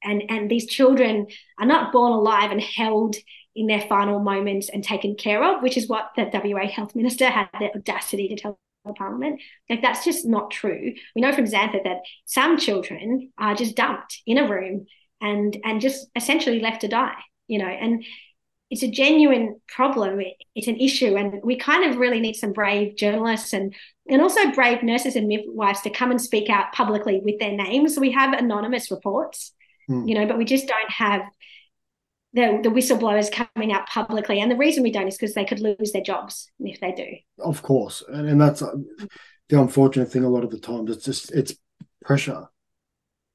And, 0.03 0.23
and 0.31 0.51
these 0.51 0.67
children 0.67 1.27
are 1.59 1.67
not 1.67 1.93
born 1.93 2.13
alive 2.13 2.53
and 2.53 2.61
held 2.61 3.17
in 3.55 3.67
their 3.67 3.83
final 3.83 4.21
moments 4.21 4.71
and 4.71 4.83
taken 4.83 5.15
care 5.17 5.43
of, 5.45 5.63
which 5.63 5.77
is 5.77 5.89
what 5.89 6.11
the 6.17 6.31
WA 6.33 6.67
health 6.69 6.95
minister 6.95 7.29
had 7.29 7.49
the 7.59 7.75
audacity 7.75 8.29
to 8.29 8.37
tell 8.37 8.59
parliament. 8.97 9.43
Like 9.69 9.83
that's 9.83 10.05
just 10.05 10.25
not 10.25 10.51
true. 10.51 10.95
We 11.15 11.21
know 11.21 11.33
from 11.33 11.45
Xantha 11.45 11.85
that 11.85 11.99
some 12.25 12.57
children 12.57 13.31
are 13.37 13.55
just 13.55 13.77
dumped 13.77 14.23
in 14.27 14.39
a 14.39 14.49
room 14.49 14.87
and 15.21 15.55
and 15.65 15.83
just 15.83 16.09
essentially 16.17 16.61
left 16.61 16.81
to 16.81 16.89
die 16.89 17.21
you 17.51 17.59
know, 17.59 17.67
and 17.67 18.05
it's 18.71 18.85
a 18.85 18.89
genuine 18.89 19.61
problem. 19.67 20.21
It's 20.55 20.69
an 20.69 20.77
issue, 20.77 21.17
and 21.17 21.41
we 21.43 21.57
kind 21.57 21.91
of 21.91 21.99
really 21.99 22.21
need 22.21 22.37
some 22.37 22.53
brave 22.53 22.97
journalists 22.97 23.53
and 23.53 23.75
and 24.09 24.23
also 24.23 24.53
brave 24.53 24.83
nurses 24.83 25.17
and 25.17 25.27
midwives 25.27 25.81
to 25.83 25.91
come 25.91 26.13
and 26.13 26.21
speak 26.21 26.49
out 26.49 26.73
publicly 26.73 27.21
with 27.25 27.41
their 27.41 27.53
names. 27.53 27.99
We 27.99 28.13
have 28.13 28.33
anonymous 28.33 28.91
reports, 28.91 29.53
mm. 29.91 30.09
you 30.09 30.15
know, 30.15 30.27
but 30.27 30.39
we 30.39 30.45
just 30.45 30.69
don't 30.69 30.91
have 30.91 31.23
the 32.33 32.61
the 32.63 32.69
whistleblowers 32.69 33.33
coming 33.33 33.73
out 33.73 33.89
publicly. 33.89 34.41
And 34.41 34.51
the 34.51 34.57
reason 34.57 34.85
we 34.85 34.93
don't 34.93 35.09
is 35.09 35.17
because 35.17 35.35
they 35.35 35.45
could 35.45 35.61
lose 35.61 35.91
their 35.91 36.03
jobs 36.03 36.49
if 36.61 36.79
they 36.81 36.93
do. 36.93 37.09
Of 37.45 37.63
course, 37.63 38.05
and, 38.07 38.29
and 38.29 38.41
that's 38.41 38.63
uh, 38.63 38.77
the 39.49 39.61
unfortunate 39.61 40.13
thing. 40.13 40.23
A 40.23 40.29
lot 40.29 40.45
of 40.45 40.51
the 40.51 40.61
times, 40.61 40.93
it's 40.93 41.05
just 41.05 41.33
it's 41.33 41.55
pressure. 42.05 42.47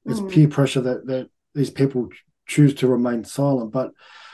It's 0.06 0.22
mm. 0.22 0.32
peer 0.32 0.48
pressure 0.48 0.82
that 0.82 1.06
that 1.08 1.30
these 1.54 1.70
people 1.70 2.08
choose 2.46 2.74
to 2.76 2.88
remain 2.88 3.24
silent. 3.24 3.72
But 3.72 3.92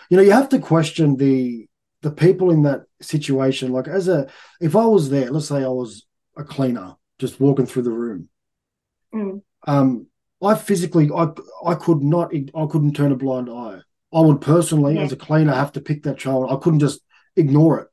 you 0.10 0.18
know, 0.18 0.24
you 0.24 0.32
have 0.32 0.50
to 0.50 0.60
question 0.60 1.18
the 1.18 1.68
the 2.02 2.12
people 2.12 2.52
in 2.52 2.64
that 2.64 2.82
situation. 3.02 3.72
Like 3.72 3.88
as 3.88 4.08
a 4.08 4.28
if 4.60 4.76
I 4.76 4.86
was 4.86 5.10
there, 5.10 5.32
let's 5.32 5.48
say 5.48 5.64
I 5.64 5.70
was 5.70 6.06
a 6.38 6.44
cleaner 6.44 6.96
just 7.20 7.40
walking 7.40 7.66
through 7.66 7.84
the 7.84 7.92
room. 7.92 8.30
Mm. 9.14 9.42
Um, 9.68 10.08
I 10.42 10.56
physically 10.56 11.10
I 11.16 11.30
I 11.66 11.76
could 11.76 12.02
not 12.02 12.34
I 12.34 12.66
couldn't 12.66 12.96
turn 12.96 13.12
a 13.12 13.16
blind 13.16 13.50
eye. 13.50 13.80
I 14.14 14.20
would 14.20 14.42
personally, 14.42 14.96
yeah. 14.96 15.02
as 15.02 15.12
a 15.12 15.18
cleaner, 15.18 15.54
have 15.54 15.72
to 15.74 15.82
pick 15.82 16.04
that 16.04 16.18
child. 16.18 16.52
I 16.52 16.58
couldn't 16.62 16.80
just 16.80 17.02
ignore 17.36 17.80
it. 17.80 17.88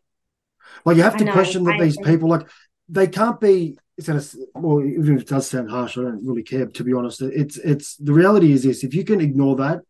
Like 0.84 0.96
you 0.96 1.02
have 1.02 1.16
to 1.18 1.32
question 1.32 1.64
that 1.64 1.74
I 1.74 1.84
these 1.84 1.98
agree. 1.98 2.12
people 2.12 2.28
like 2.28 2.48
they 2.88 3.06
can't 3.06 3.40
be 3.40 3.78
it's 3.96 4.06
gonna 4.06 4.22
well 4.54 4.82
even 4.82 5.16
if 5.16 5.22
it 5.22 5.28
does 5.28 5.48
sound 5.48 5.70
harsh, 5.70 5.98
I 5.98 6.02
don't 6.02 6.26
really 6.26 6.42
care 6.42 6.66
to 6.66 6.84
be 6.84 6.92
honest. 6.92 7.20
It's 7.20 7.58
it's 7.58 7.96
the 7.96 8.12
reality 8.12 8.52
is 8.52 8.62
this 8.62 8.84
if 8.84 8.94
you 8.94 9.04
can 9.04 9.20
ignore 9.20 9.56
that 9.56 9.82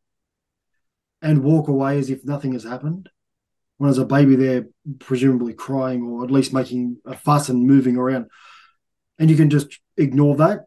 and 1.22 1.42
walk 1.42 1.68
away 1.68 1.98
as 1.98 2.10
if 2.10 2.24
nothing 2.24 2.52
has 2.52 2.64
happened. 2.64 3.08
When 3.76 3.88
there's 3.88 3.98
a 3.98 4.04
baby 4.04 4.34
there, 4.34 4.66
presumably 4.98 5.54
crying 5.54 6.02
or 6.02 6.24
at 6.24 6.30
least 6.30 6.52
making 6.52 6.98
a 7.04 7.16
fuss 7.16 7.48
and 7.48 7.66
moving 7.66 7.96
around, 7.96 8.26
and 9.18 9.30
you 9.30 9.36
can 9.36 9.50
just 9.50 9.78
ignore 9.96 10.36
that, 10.36 10.66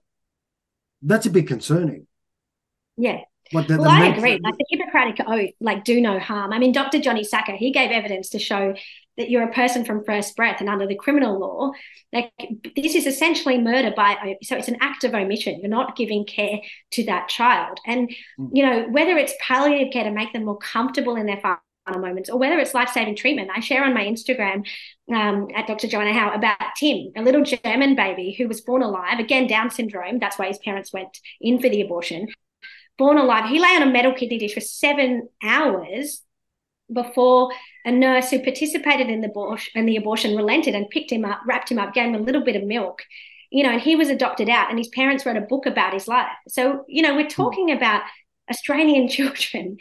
that's 1.02 1.26
a 1.26 1.30
bit 1.30 1.48
concerning. 1.48 2.08
Yeah. 2.98 3.20
Like 3.54 3.68
the, 3.68 3.78
well, 3.78 3.86
the 3.86 4.06
I 4.06 4.06
agree. 4.08 4.40
Like 4.42 4.56
the 4.58 4.66
Hippocratic 4.70 5.26
oath, 5.28 5.50
like 5.60 5.84
do 5.84 6.00
no 6.00 6.20
harm. 6.20 6.54
I 6.54 6.60
mean, 6.60 6.72
Dr. 6.72 7.00
Johnny 7.00 7.26
Sacca, 7.26 7.58
he 7.58 7.72
gave 7.72 7.92
evidence 7.92 8.30
to 8.30 8.40
show 8.40 8.76
that 9.22 9.30
you're 9.30 9.48
a 9.48 9.54
person 9.54 9.86
from 9.86 10.04
first 10.04 10.36
breath 10.36 10.60
and 10.60 10.70
under 10.70 10.86
the 10.86 10.96
criminal 10.96 11.40
law 11.40 11.72
like 12.14 12.32
this 12.76 12.96
is 12.96 13.06
essentially 13.06 13.58
murder 13.58 13.94
by 13.96 14.38
so 14.44 14.58
it's 14.58 14.68
an 14.68 14.78
act 14.82 15.04
of 15.04 15.14
omission. 15.14 15.60
You're 15.62 15.70
not 15.70 15.96
giving 15.96 16.26
care 16.26 16.60
to 16.92 17.06
that 17.06 17.30
child. 17.30 17.80
And 17.86 18.10
mm. 18.40 18.50
you 18.52 18.66
know 18.66 18.88
whether 18.90 19.18
it's 19.18 19.34
palliative 19.40 19.94
care 19.94 20.04
to 20.04 20.12
make 20.12 20.34
them 20.34 20.46
more 20.46 20.58
comfortable 20.58 21.16
in 21.16 21.26
their 21.26 21.40
final 21.40 21.60
moments 21.88 22.30
or 22.30 22.38
whether 22.38 22.60
it's 22.60 22.76
life-saving 22.76 23.16
treatment 23.16 23.50
i 23.54 23.60
share 23.60 23.84
on 23.84 23.94
my 23.94 24.06
instagram 24.06 24.64
um, 25.12 25.48
at 25.56 25.66
dr 25.66 25.86
joanna 25.88 26.14
howe 26.14 26.32
about 26.32 26.56
tim 26.78 27.12
a 27.16 27.24
little 27.24 27.44
german 27.44 27.96
baby 27.96 28.36
who 28.38 28.48
was 28.48 28.62
born 28.62 28.84
alive 28.84 29.20
again 29.20 29.48
down 29.48 29.72
syndrome. 29.72 30.20
That's 30.20 30.38
why 30.38 30.48
his 30.48 30.60
parents 30.60 30.94
went 30.94 31.20
in 31.42 31.60
for 31.60 31.70
the 31.70 31.82
abortion. 31.82 32.28
Born 32.98 33.18
alive. 33.18 33.50
He 33.50 33.60
lay 33.60 33.76
on 33.76 33.82
a 33.82 33.92
metal 33.92 34.14
kidney 34.14 34.38
dish 34.38 34.54
for 34.54 34.60
seven 34.60 35.28
hours 35.44 36.22
before 36.94 37.52
a 37.86 37.92
nurse 37.92 38.30
who 38.30 38.44
participated 38.44 39.10
in 39.10 39.22
the 39.22 39.28
abortion 39.28 39.72
in 39.76 39.86
the 39.86 39.98
abortion 39.98 40.36
relented 40.36 40.76
and 40.76 40.90
picked 40.90 41.12
him 41.12 41.26
up, 41.26 41.42
wrapped 41.48 41.72
him 41.72 41.80
up, 41.80 41.94
gave 41.94 42.10
him 42.10 42.16
a 42.16 42.20
little 42.20 42.44
bit 42.44 42.56
of 42.56 42.64
milk, 42.64 43.04
you 43.50 43.64
know, 43.64 43.72
and 43.72 43.82
he 43.82 43.96
was 43.96 44.10
adopted 44.10 44.50
out, 44.50 44.70
and 44.70 44.78
his 44.78 44.88
parents 44.88 45.26
wrote 45.26 45.38
a 45.38 45.42
book 45.42 45.66
about 45.66 45.94
his 45.94 46.08
life. 46.08 46.32
So, 46.48 46.86
you 46.88 47.02
know, 47.02 47.16
we're 47.16 47.24
hmm. 47.24 47.30
talking 47.30 47.72
about 47.72 48.04
Australian 48.50 49.08
children 49.10 49.78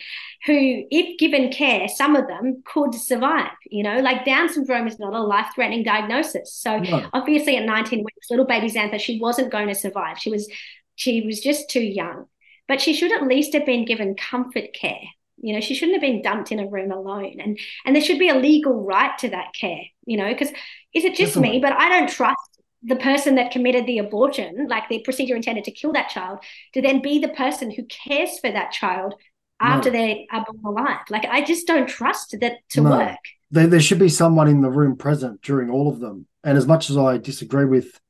who, 0.46 0.84
if 0.90 1.18
given 1.18 1.52
care, 1.52 1.88
some 1.88 2.16
of 2.16 2.26
them 2.26 2.62
could 2.64 2.94
survive. 2.94 3.52
You 3.70 3.82
know, 3.82 4.00
like 4.00 4.24
Down 4.24 4.48
syndrome 4.48 4.86
is 4.86 4.98
not 4.98 5.14
a 5.14 5.20
life 5.20 5.46
threatening 5.54 5.84
diagnosis. 5.84 6.52
So, 6.54 6.78
no. 6.78 7.08
obviously, 7.12 7.56
at 7.56 7.64
19 7.64 8.00
weeks, 8.00 8.30
little 8.30 8.46
baby 8.46 8.68
Xantha, 8.68 8.98
she 8.98 9.18
wasn't 9.20 9.52
going 9.52 9.68
to 9.68 9.74
survive. 9.74 10.18
She 10.18 10.30
was, 10.30 10.50
she 10.96 11.22
was 11.22 11.40
just 11.40 11.70
too 11.70 11.82
young. 11.82 12.26
But 12.66 12.80
she 12.80 12.92
should 12.94 13.12
at 13.12 13.26
least 13.26 13.52
have 13.54 13.66
been 13.66 13.84
given 13.84 14.14
comfort 14.14 14.72
care 14.72 15.02
you 15.40 15.54
know 15.54 15.60
she 15.60 15.74
shouldn't 15.74 15.96
have 15.96 16.02
been 16.02 16.22
dumped 16.22 16.52
in 16.52 16.60
a 16.60 16.68
room 16.68 16.92
alone 16.92 17.40
and 17.40 17.58
and 17.84 17.94
there 17.94 18.02
should 18.02 18.18
be 18.18 18.28
a 18.28 18.34
legal 18.34 18.84
right 18.84 19.16
to 19.18 19.28
that 19.28 19.52
care 19.58 19.82
you 20.06 20.16
know 20.16 20.28
because 20.28 20.50
is 20.94 21.04
it 21.04 21.14
just 21.14 21.34
Definitely. 21.34 21.58
me 21.58 21.60
but 21.60 21.72
i 21.72 21.88
don't 21.88 22.08
trust 22.08 22.38
the 22.82 22.96
person 22.96 23.34
that 23.34 23.50
committed 23.50 23.86
the 23.86 23.98
abortion 23.98 24.66
like 24.68 24.88
the 24.88 25.00
procedure 25.00 25.36
intended 25.36 25.64
to 25.64 25.70
kill 25.70 25.92
that 25.92 26.08
child 26.08 26.38
to 26.74 26.80
then 26.80 27.02
be 27.02 27.18
the 27.18 27.28
person 27.28 27.70
who 27.70 27.84
cares 27.84 28.38
for 28.38 28.50
that 28.50 28.72
child 28.72 29.14
after 29.60 29.90
no. 29.90 29.98
they 29.98 30.26
are 30.32 30.44
born 30.44 30.76
alive 30.76 31.00
like 31.10 31.24
i 31.26 31.42
just 31.42 31.66
don't 31.66 31.88
trust 31.88 32.36
that 32.40 32.54
to 32.68 32.80
no. 32.80 32.90
work 32.90 33.18
there, 33.50 33.66
there 33.66 33.80
should 33.80 33.98
be 33.98 34.08
someone 34.08 34.48
in 34.48 34.62
the 34.62 34.70
room 34.70 34.96
present 34.96 35.42
during 35.42 35.70
all 35.70 35.88
of 35.88 36.00
them 36.00 36.26
and 36.44 36.56
as 36.56 36.66
much 36.66 36.90
as 36.90 36.96
i 36.96 37.18
disagree 37.18 37.66
with 37.66 38.00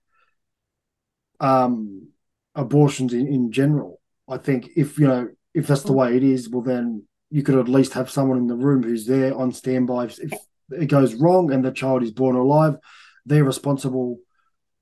um 1.40 2.08
abortions 2.54 3.12
in, 3.12 3.26
in 3.26 3.50
general 3.50 4.00
i 4.28 4.36
think 4.36 4.70
if 4.76 4.98
you 4.98 5.06
know 5.06 5.28
if 5.54 5.66
that's 5.66 5.82
the 5.82 5.92
mm. 5.92 5.96
way 5.96 6.16
it 6.16 6.22
is 6.22 6.48
well 6.48 6.62
then 6.62 7.02
you 7.30 7.42
could 7.42 7.56
at 7.56 7.68
least 7.68 7.92
have 7.94 8.10
someone 8.10 8.38
in 8.38 8.46
the 8.46 8.56
room 8.56 8.82
who's 8.82 9.06
there 9.06 9.36
on 9.36 9.52
standby. 9.52 10.04
If, 10.04 10.32
it 10.72 10.86
goes 10.86 11.14
wrong 11.14 11.52
and 11.52 11.64
the 11.64 11.72
child 11.72 12.02
is 12.02 12.12
born 12.12 12.36
alive, 12.36 12.76
they're 13.26 13.44
responsible 13.44 14.18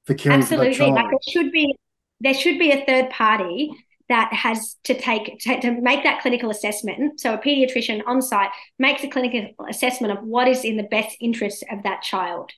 for 0.04 0.14
caring 0.14 0.40
Absolutely. 0.40 0.74
for 0.74 0.78
that 0.78 0.78
child. 0.78 0.94
Like 0.94 1.10
there 1.10 1.32
should 1.32 1.52
be 1.52 1.74
there 2.20 2.34
should 2.34 2.58
be 2.58 2.72
a 2.72 2.84
third 2.84 3.10
party 3.10 3.70
that 4.08 4.32
has 4.32 4.76
to 4.84 4.98
take 4.98 5.38
to, 5.40 5.60
to, 5.60 5.80
make 5.80 6.02
that 6.02 6.22
clinical 6.22 6.50
assessment. 6.50 7.20
So 7.20 7.34
a 7.34 7.38
pediatrician 7.38 8.02
on 8.06 8.22
site 8.22 8.50
makes 8.78 9.04
a 9.04 9.08
clinical 9.08 9.50
assessment 9.68 10.16
of 10.16 10.24
what 10.24 10.48
is 10.48 10.64
in 10.64 10.76
the 10.76 10.82
best 10.82 11.16
interest 11.20 11.64
of 11.70 11.82
that 11.82 12.02
child. 12.02 12.50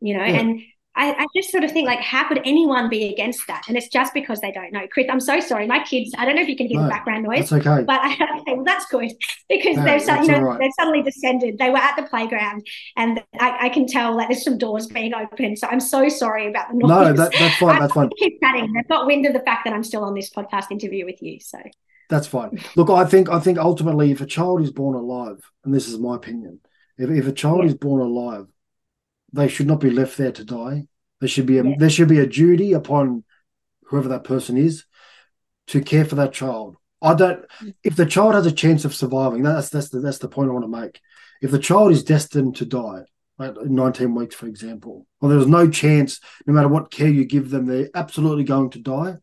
You 0.00 0.18
know, 0.18 0.24
yeah. 0.24 0.40
and 0.40 0.60
I, 0.96 1.12
I, 1.12 1.26
just 1.34 1.50
sort 1.50 1.64
of 1.64 1.72
think 1.72 1.86
like, 1.86 2.00
how 2.00 2.28
could 2.28 2.40
anyone 2.44 2.88
be 2.88 3.12
against 3.12 3.46
that? 3.48 3.64
And 3.68 3.76
it's 3.76 3.88
just 3.88 4.14
because 4.14 4.40
they 4.40 4.52
don't 4.52 4.72
know. 4.72 4.86
Chris, 4.86 5.06
I'm 5.10 5.20
so 5.20 5.40
sorry. 5.40 5.66
My 5.66 5.82
kids, 5.82 6.12
I 6.16 6.24
don't 6.24 6.36
know 6.36 6.42
if 6.42 6.48
you 6.48 6.56
can 6.56 6.68
hear 6.68 6.78
no, 6.78 6.84
the 6.84 6.90
background 6.90 7.24
noise. 7.24 7.50
That's 7.50 7.66
okay. 7.66 7.82
But 7.84 8.00
I, 8.00 8.12
okay, 8.40 8.54
well, 8.54 8.64
that's 8.64 8.86
good 8.86 9.12
because 9.48 9.76
no, 9.76 9.84
they've, 9.84 10.00
you 10.00 10.28
know, 10.28 10.40
right. 10.40 10.58
they've 10.60 10.72
suddenly 10.78 11.02
descended. 11.02 11.58
They 11.58 11.70
were 11.70 11.78
at 11.78 11.96
the 11.96 12.04
playground 12.04 12.66
and 12.96 13.22
I, 13.40 13.66
I, 13.66 13.68
can 13.70 13.86
tell 13.86 14.16
that 14.18 14.28
there's 14.28 14.44
some 14.44 14.56
doors 14.56 14.86
being 14.86 15.14
open. 15.14 15.56
So 15.56 15.66
I'm 15.68 15.80
so 15.80 16.08
sorry 16.08 16.48
about 16.48 16.68
the 16.70 16.78
noise. 16.78 16.88
No, 16.88 17.12
that, 17.12 17.32
that's 17.32 17.56
fine. 17.56 17.80
That's 17.80 17.92
fine. 17.92 18.10
Keep 18.18 18.40
chatting. 18.40 18.72
They've 18.72 18.88
got 18.88 19.06
wind 19.06 19.26
of 19.26 19.32
the 19.32 19.40
fact 19.40 19.64
that 19.64 19.74
I'm 19.74 19.84
still 19.84 20.04
on 20.04 20.14
this 20.14 20.30
podcast 20.30 20.70
interview 20.70 21.04
with 21.04 21.20
you. 21.20 21.40
So 21.40 21.58
that's 22.08 22.26
fine. 22.26 22.60
Look, 22.76 22.90
I 22.90 23.04
think 23.04 23.28
I 23.30 23.40
think 23.40 23.58
ultimately, 23.58 24.10
if 24.10 24.20
a 24.20 24.26
child 24.26 24.62
is 24.62 24.70
born 24.70 24.94
alive, 24.94 25.40
and 25.64 25.74
this 25.74 25.88
is 25.88 25.98
my 25.98 26.16
opinion, 26.16 26.60
if, 26.98 27.10
if 27.10 27.26
a 27.26 27.32
child 27.32 27.60
yeah. 27.60 27.66
is 27.66 27.74
born 27.74 28.00
alive, 28.00 28.46
they 29.34 29.48
should 29.48 29.66
not 29.66 29.80
be 29.80 29.90
left 29.90 30.16
there 30.16 30.32
to 30.32 30.44
die 30.44 30.86
there 31.20 31.28
should 31.28 31.46
be 31.46 31.56
a 31.56 31.64
yeah. 31.64 31.74
there 31.78 31.88
should 31.88 32.08
be 32.08 32.18
a 32.18 32.26
duty 32.26 32.74
upon 32.74 33.24
whoever 33.86 34.08
that 34.08 34.24
person 34.24 34.58
is 34.58 34.84
to 35.68 35.80
care 35.80 36.04
for 36.04 36.16
that 36.16 36.34
child. 36.34 36.76
I 37.00 37.14
don't. 37.14 37.46
If 37.82 37.96
the 37.96 38.04
child 38.04 38.34
has 38.34 38.44
a 38.44 38.52
chance 38.52 38.84
of 38.84 38.94
surviving, 38.94 39.42
that's 39.42 39.70
that's 39.70 39.88
the 39.88 40.00
that's 40.00 40.18
the 40.18 40.28
point 40.28 40.50
I 40.50 40.52
want 40.52 40.64
to 40.64 40.80
make. 40.80 41.00
If 41.40 41.50
the 41.50 41.58
child 41.58 41.92
is 41.92 42.04
destined 42.04 42.56
to 42.56 42.66
die, 42.66 43.04
like 43.38 43.56
19 43.56 44.14
weeks, 44.14 44.34
for 44.34 44.46
example, 44.46 45.06
or 45.22 45.30
there's 45.30 45.46
no 45.46 45.68
chance, 45.68 46.20
no 46.46 46.52
matter 46.52 46.68
what 46.68 46.90
care 46.90 47.08
you 47.08 47.24
give 47.24 47.50
them, 47.50 47.64
they're 47.64 47.88
absolutely 47.94 48.44
going 48.44 48.68
to 48.70 48.78
die, 48.78 49.16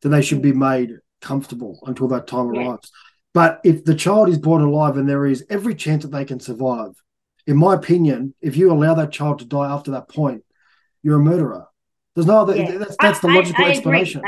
then 0.00 0.12
they 0.12 0.22
should 0.22 0.40
be 0.40 0.52
made 0.52 0.92
comfortable 1.20 1.78
until 1.86 2.08
that 2.08 2.26
time 2.26 2.54
yeah. 2.54 2.68
arrives. 2.68 2.90
But 3.34 3.60
if 3.64 3.84
the 3.84 3.94
child 3.94 4.30
is 4.30 4.38
born 4.38 4.62
alive 4.62 4.96
and 4.96 5.06
there 5.06 5.26
is 5.26 5.44
every 5.50 5.74
chance 5.74 6.04
that 6.04 6.10
they 6.10 6.24
can 6.24 6.40
survive, 6.40 6.92
in 7.46 7.56
my 7.56 7.74
opinion, 7.74 8.34
if 8.40 8.56
you 8.56 8.72
allow 8.72 8.94
that 8.94 9.12
child 9.12 9.40
to 9.40 9.44
die 9.44 9.70
after 9.70 9.92
that 9.92 10.08
point, 10.08 10.44
you're 11.02 11.20
a 11.20 11.22
murderer. 11.22 11.66
There's 12.14 12.26
no 12.26 12.38
other. 12.38 12.56
Yeah. 12.56 12.78
That's, 12.78 12.96
that's 13.00 13.20
the 13.20 13.28
logical 13.28 13.64
I, 13.64 13.68
I 13.68 13.70
explanation. 13.72 14.22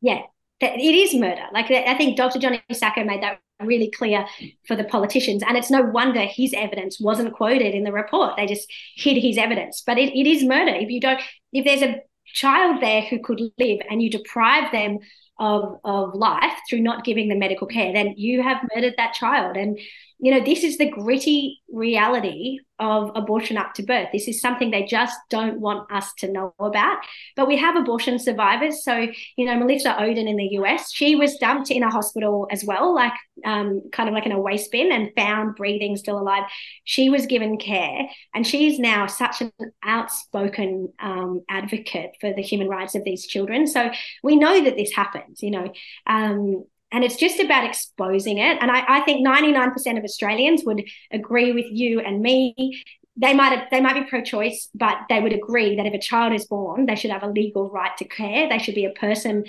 yeah, 0.00 0.22
it 0.60 0.94
is 0.94 1.14
murder. 1.14 1.44
Like 1.52 1.70
I 1.70 1.96
think 1.96 2.16
Dr. 2.16 2.38
Johnny 2.38 2.62
Sacco 2.72 3.04
made 3.04 3.22
that 3.22 3.40
really 3.62 3.90
clear 3.90 4.26
for 4.66 4.74
the 4.74 4.84
politicians, 4.84 5.42
and 5.46 5.56
it's 5.56 5.70
no 5.70 5.82
wonder 5.82 6.20
his 6.20 6.52
evidence 6.54 6.98
wasn't 6.98 7.34
quoted 7.34 7.74
in 7.74 7.84
the 7.84 7.92
report. 7.92 8.36
They 8.36 8.46
just 8.46 8.70
hid 8.96 9.20
his 9.20 9.38
evidence, 9.38 9.82
but 9.86 9.98
it, 9.98 10.18
it 10.18 10.26
is 10.26 10.42
murder. 10.42 10.72
If 10.74 10.90
you 10.90 11.00
don't, 11.00 11.20
if 11.52 11.64
there's 11.64 11.82
a 11.82 12.00
child 12.26 12.80
there 12.82 13.02
who 13.02 13.20
could 13.20 13.40
live 13.58 13.80
and 13.90 14.02
you 14.02 14.10
deprive 14.10 14.72
them 14.72 14.98
of 15.38 15.78
of 15.84 16.14
life 16.14 16.52
through 16.68 16.80
not 16.80 17.04
giving 17.04 17.28
them 17.28 17.38
medical 17.38 17.66
care, 17.66 17.92
then 17.92 18.14
you 18.16 18.42
have 18.42 18.66
murdered 18.74 18.94
that 18.96 19.14
child. 19.14 19.56
And 19.56 19.78
you 20.22 20.30
know, 20.30 20.44
this 20.44 20.62
is 20.64 20.76
the 20.76 20.90
gritty 20.90 21.62
reality 21.72 22.58
of 22.78 23.10
abortion 23.14 23.56
up 23.56 23.74
to 23.74 23.82
birth. 23.82 24.08
This 24.12 24.28
is 24.28 24.40
something 24.40 24.70
they 24.70 24.84
just 24.84 25.18
don't 25.30 25.60
want 25.60 25.90
us 25.90 26.12
to 26.18 26.30
know 26.30 26.54
about. 26.58 26.98
But 27.36 27.48
we 27.48 27.56
have 27.56 27.76
abortion 27.76 28.18
survivors. 28.18 28.84
So, 28.84 29.06
you 29.36 29.44
know, 29.46 29.56
Melissa 29.56 29.94
Ohden 29.98 30.28
in 30.28 30.36
the 30.36 30.48
US, 30.58 30.92
she 30.92 31.14
was 31.14 31.36
dumped 31.36 31.70
in 31.70 31.82
a 31.82 31.90
hospital 31.90 32.48
as 32.50 32.64
well, 32.64 32.94
like 32.94 33.12
um, 33.44 33.82
kind 33.92 34.08
of 34.08 34.14
like 34.14 34.26
in 34.26 34.32
a 34.32 34.40
waste 34.40 34.70
bin 34.72 34.92
and 34.92 35.10
found 35.16 35.56
breathing, 35.56 35.96
still 35.96 36.18
alive. 36.18 36.44
She 36.84 37.08
was 37.08 37.26
given 37.26 37.58
care 37.58 38.08
and 38.34 38.46
she's 38.46 38.78
now 38.78 39.06
such 39.06 39.40
an 39.40 39.52
outspoken 39.82 40.92
um, 41.00 41.42
advocate 41.48 42.12
for 42.20 42.32
the 42.32 42.42
human 42.42 42.68
rights 42.68 42.94
of 42.94 43.04
these 43.04 43.26
children. 43.26 43.66
So 43.66 43.90
we 44.22 44.36
know 44.36 44.64
that 44.64 44.76
this 44.76 44.92
happens, 44.92 45.42
you 45.42 45.50
know. 45.50 45.72
Um, 46.06 46.64
and 46.92 47.04
it's 47.04 47.16
just 47.16 47.40
about 47.40 47.64
exposing 47.64 48.38
it. 48.38 48.58
And 48.60 48.70
I, 48.70 48.84
I 48.88 49.00
think 49.02 49.26
99% 49.26 49.98
of 49.98 50.04
Australians 50.04 50.64
would 50.64 50.82
agree 51.12 51.52
with 51.52 51.66
you 51.70 52.00
and 52.00 52.20
me 52.20 52.82
they 53.16 53.34
might 53.34 53.56
have, 53.56 53.68
they 53.70 53.80
might 53.80 53.94
be 53.94 54.08
pro-choice, 54.08 54.68
but 54.74 54.96
they 55.08 55.20
would 55.20 55.32
agree 55.32 55.76
that 55.76 55.84
if 55.84 55.92
a 55.92 55.98
child 55.98 56.32
is 56.32 56.46
born, 56.46 56.86
they 56.86 56.94
should 56.94 57.10
have 57.10 57.22
a 57.22 57.28
legal 57.28 57.68
right 57.68 57.94
to 57.98 58.04
care. 58.04 58.48
They 58.48 58.58
should 58.58 58.74
be 58.74 58.86
a 58.86 58.90
person 58.90 59.44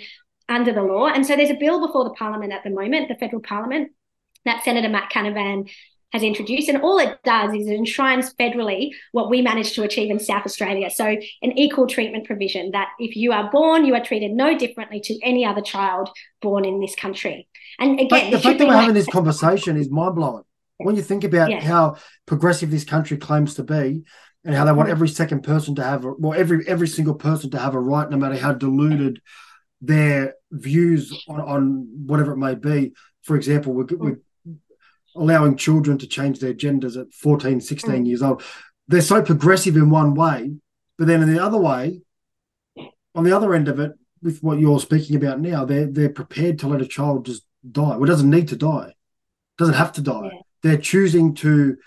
under 0.50 0.74
the 0.74 0.82
law. 0.84 1.08
And 1.08 1.26
so 1.26 1.36
there's 1.36 1.52
a 1.52 1.56
bill 1.56 1.86
before 1.86 2.04
the 2.04 2.14
Parliament 2.16 2.52
at 2.52 2.64
the 2.64 2.70
moment, 2.70 3.08
the 3.08 3.16
federal 3.16 3.42
Parliament, 3.42 3.92
that 4.44 4.64
Senator 4.64 4.90
Matt 4.90 5.12
Canavan 5.12 5.70
has 6.12 6.24
introduced. 6.24 6.70
And 6.70 6.82
all 6.82 7.00
it 7.00 7.20
does 7.24 7.54
is 7.54 7.68
it 7.68 7.74
enshrines 7.74 8.34
federally 8.36 8.92
what 9.12 9.30
we 9.30 9.42
managed 9.42 9.76
to 9.76 9.84
achieve 9.84 10.12
in 10.12 10.20
South 10.20 10.46
Australia. 10.46 10.90
So, 10.90 11.06
an 11.06 11.58
equal 11.58 11.88
treatment 11.88 12.26
provision 12.26 12.72
that 12.72 12.90
if 13.00 13.16
you 13.16 13.32
are 13.32 13.50
born, 13.50 13.86
you 13.86 13.96
are 13.96 14.04
treated 14.04 14.32
no 14.32 14.58
differently 14.58 15.00
to 15.02 15.20
any 15.24 15.46
other 15.46 15.62
child 15.62 16.10
born 16.42 16.66
in 16.66 16.80
this 16.80 16.96
country. 16.96 17.48
And 17.80 18.00
again, 18.00 18.08
but 18.10 18.32
the 18.32 18.40
fact 18.40 18.60
that 18.60 18.68
we're 18.68 18.74
like- 18.74 18.82
having 18.82 18.96
this 18.96 19.08
conversation 19.08 19.78
is 19.78 19.90
mind 19.90 20.16
blowing. 20.16 20.44
When 20.78 20.96
you 20.96 21.04
think 21.04 21.24
about 21.24 21.52
yeah. 21.52 21.62
how 21.62 21.98
progressive 22.26 22.72
this 22.72 22.84
country 22.84 23.16
claims 23.16 23.54
to 23.56 23.64
be, 23.64 24.04
and 24.44 24.56
how 24.56 24.66
they 24.66 24.72
want 24.72 24.90
mm. 24.90 24.92
every 24.92 25.08
second 25.08 25.44
person 25.44 25.76
to 25.76 25.84
have, 25.84 26.06
a, 26.06 26.14
well, 26.14 26.34
every 26.34 26.68
every 26.68 26.88
single 26.88 27.14
person 27.14 27.52
to 27.52 27.60
have 27.60 27.76
a 27.76 27.80
right, 27.80 28.10
no 28.10 28.18
matter 28.18 28.36
how 28.36 28.54
deluded 28.54 29.22
their 29.82 30.36
views 30.52 31.12
on, 31.28 31.42
on 31.42 31.88
whatever 32.06 32.34
it 32.34 32.38
may 32.38 32.56
be. 32.56 32.94
For 33.24 33.36
example, 33.36 33.74
we, 33.74 33.84
we 33.96 34.12
allowing 35.16 35.58
children 35.58 35.98
to 35.98 36.08
change 36.08 36.40
their 36.40 36.54
genders 36.54 36.98
at 36.98 37.14
14, 37.14 37.62
16 37.62 37.92
mm. 37.92 38.08
years 38.08 38.22
old. 38.22 38.44
They're 38.88 39.02
so 39.02 39.22
progressive 39.22 39.76
in 39.76 39.90
one 39.90 40.16
way, 40.16 40.54
but 40.98 41.08
then 41.08 41.22
in 41.22 41.34
the 41.34 41.44
other 41.44 41.58
way, 41.58 42.02
on 43.16 43.24
the 43.24 43.36
other 43.36 43.54
end 43.54 43.68
of 43.68 43.80
it, 43.80 43.94
with 44.22 44.42
what 44.44 44.60
you're 44.60 44.80
speaking 44.80 45.16
about 45.16 45.40
now, 45.40 45.66
they're 45.66 45.88
they're 45.88 46.10
prepared 46.10 46.60
to 46.60 46.68
let 46.68 46.82
a 46.82 46.88
child 46.88 47.26
just 47.26 47.44
die. 47.70 47.96
Well, 47.96 48.04
it 48.04 48.08
doesn't 48.08 48.30
need 48.30 48.50
to 48.50 48.56
die. 48.56 48.94
doesn't 49.58 49.76
have 49.76 49.94
to 49.94 50.02
die. 50.02 50.30
Yeah. 50.32 50.40
They're 50.62 50.78
choosing 50.78 51.34
to 51.36 51.78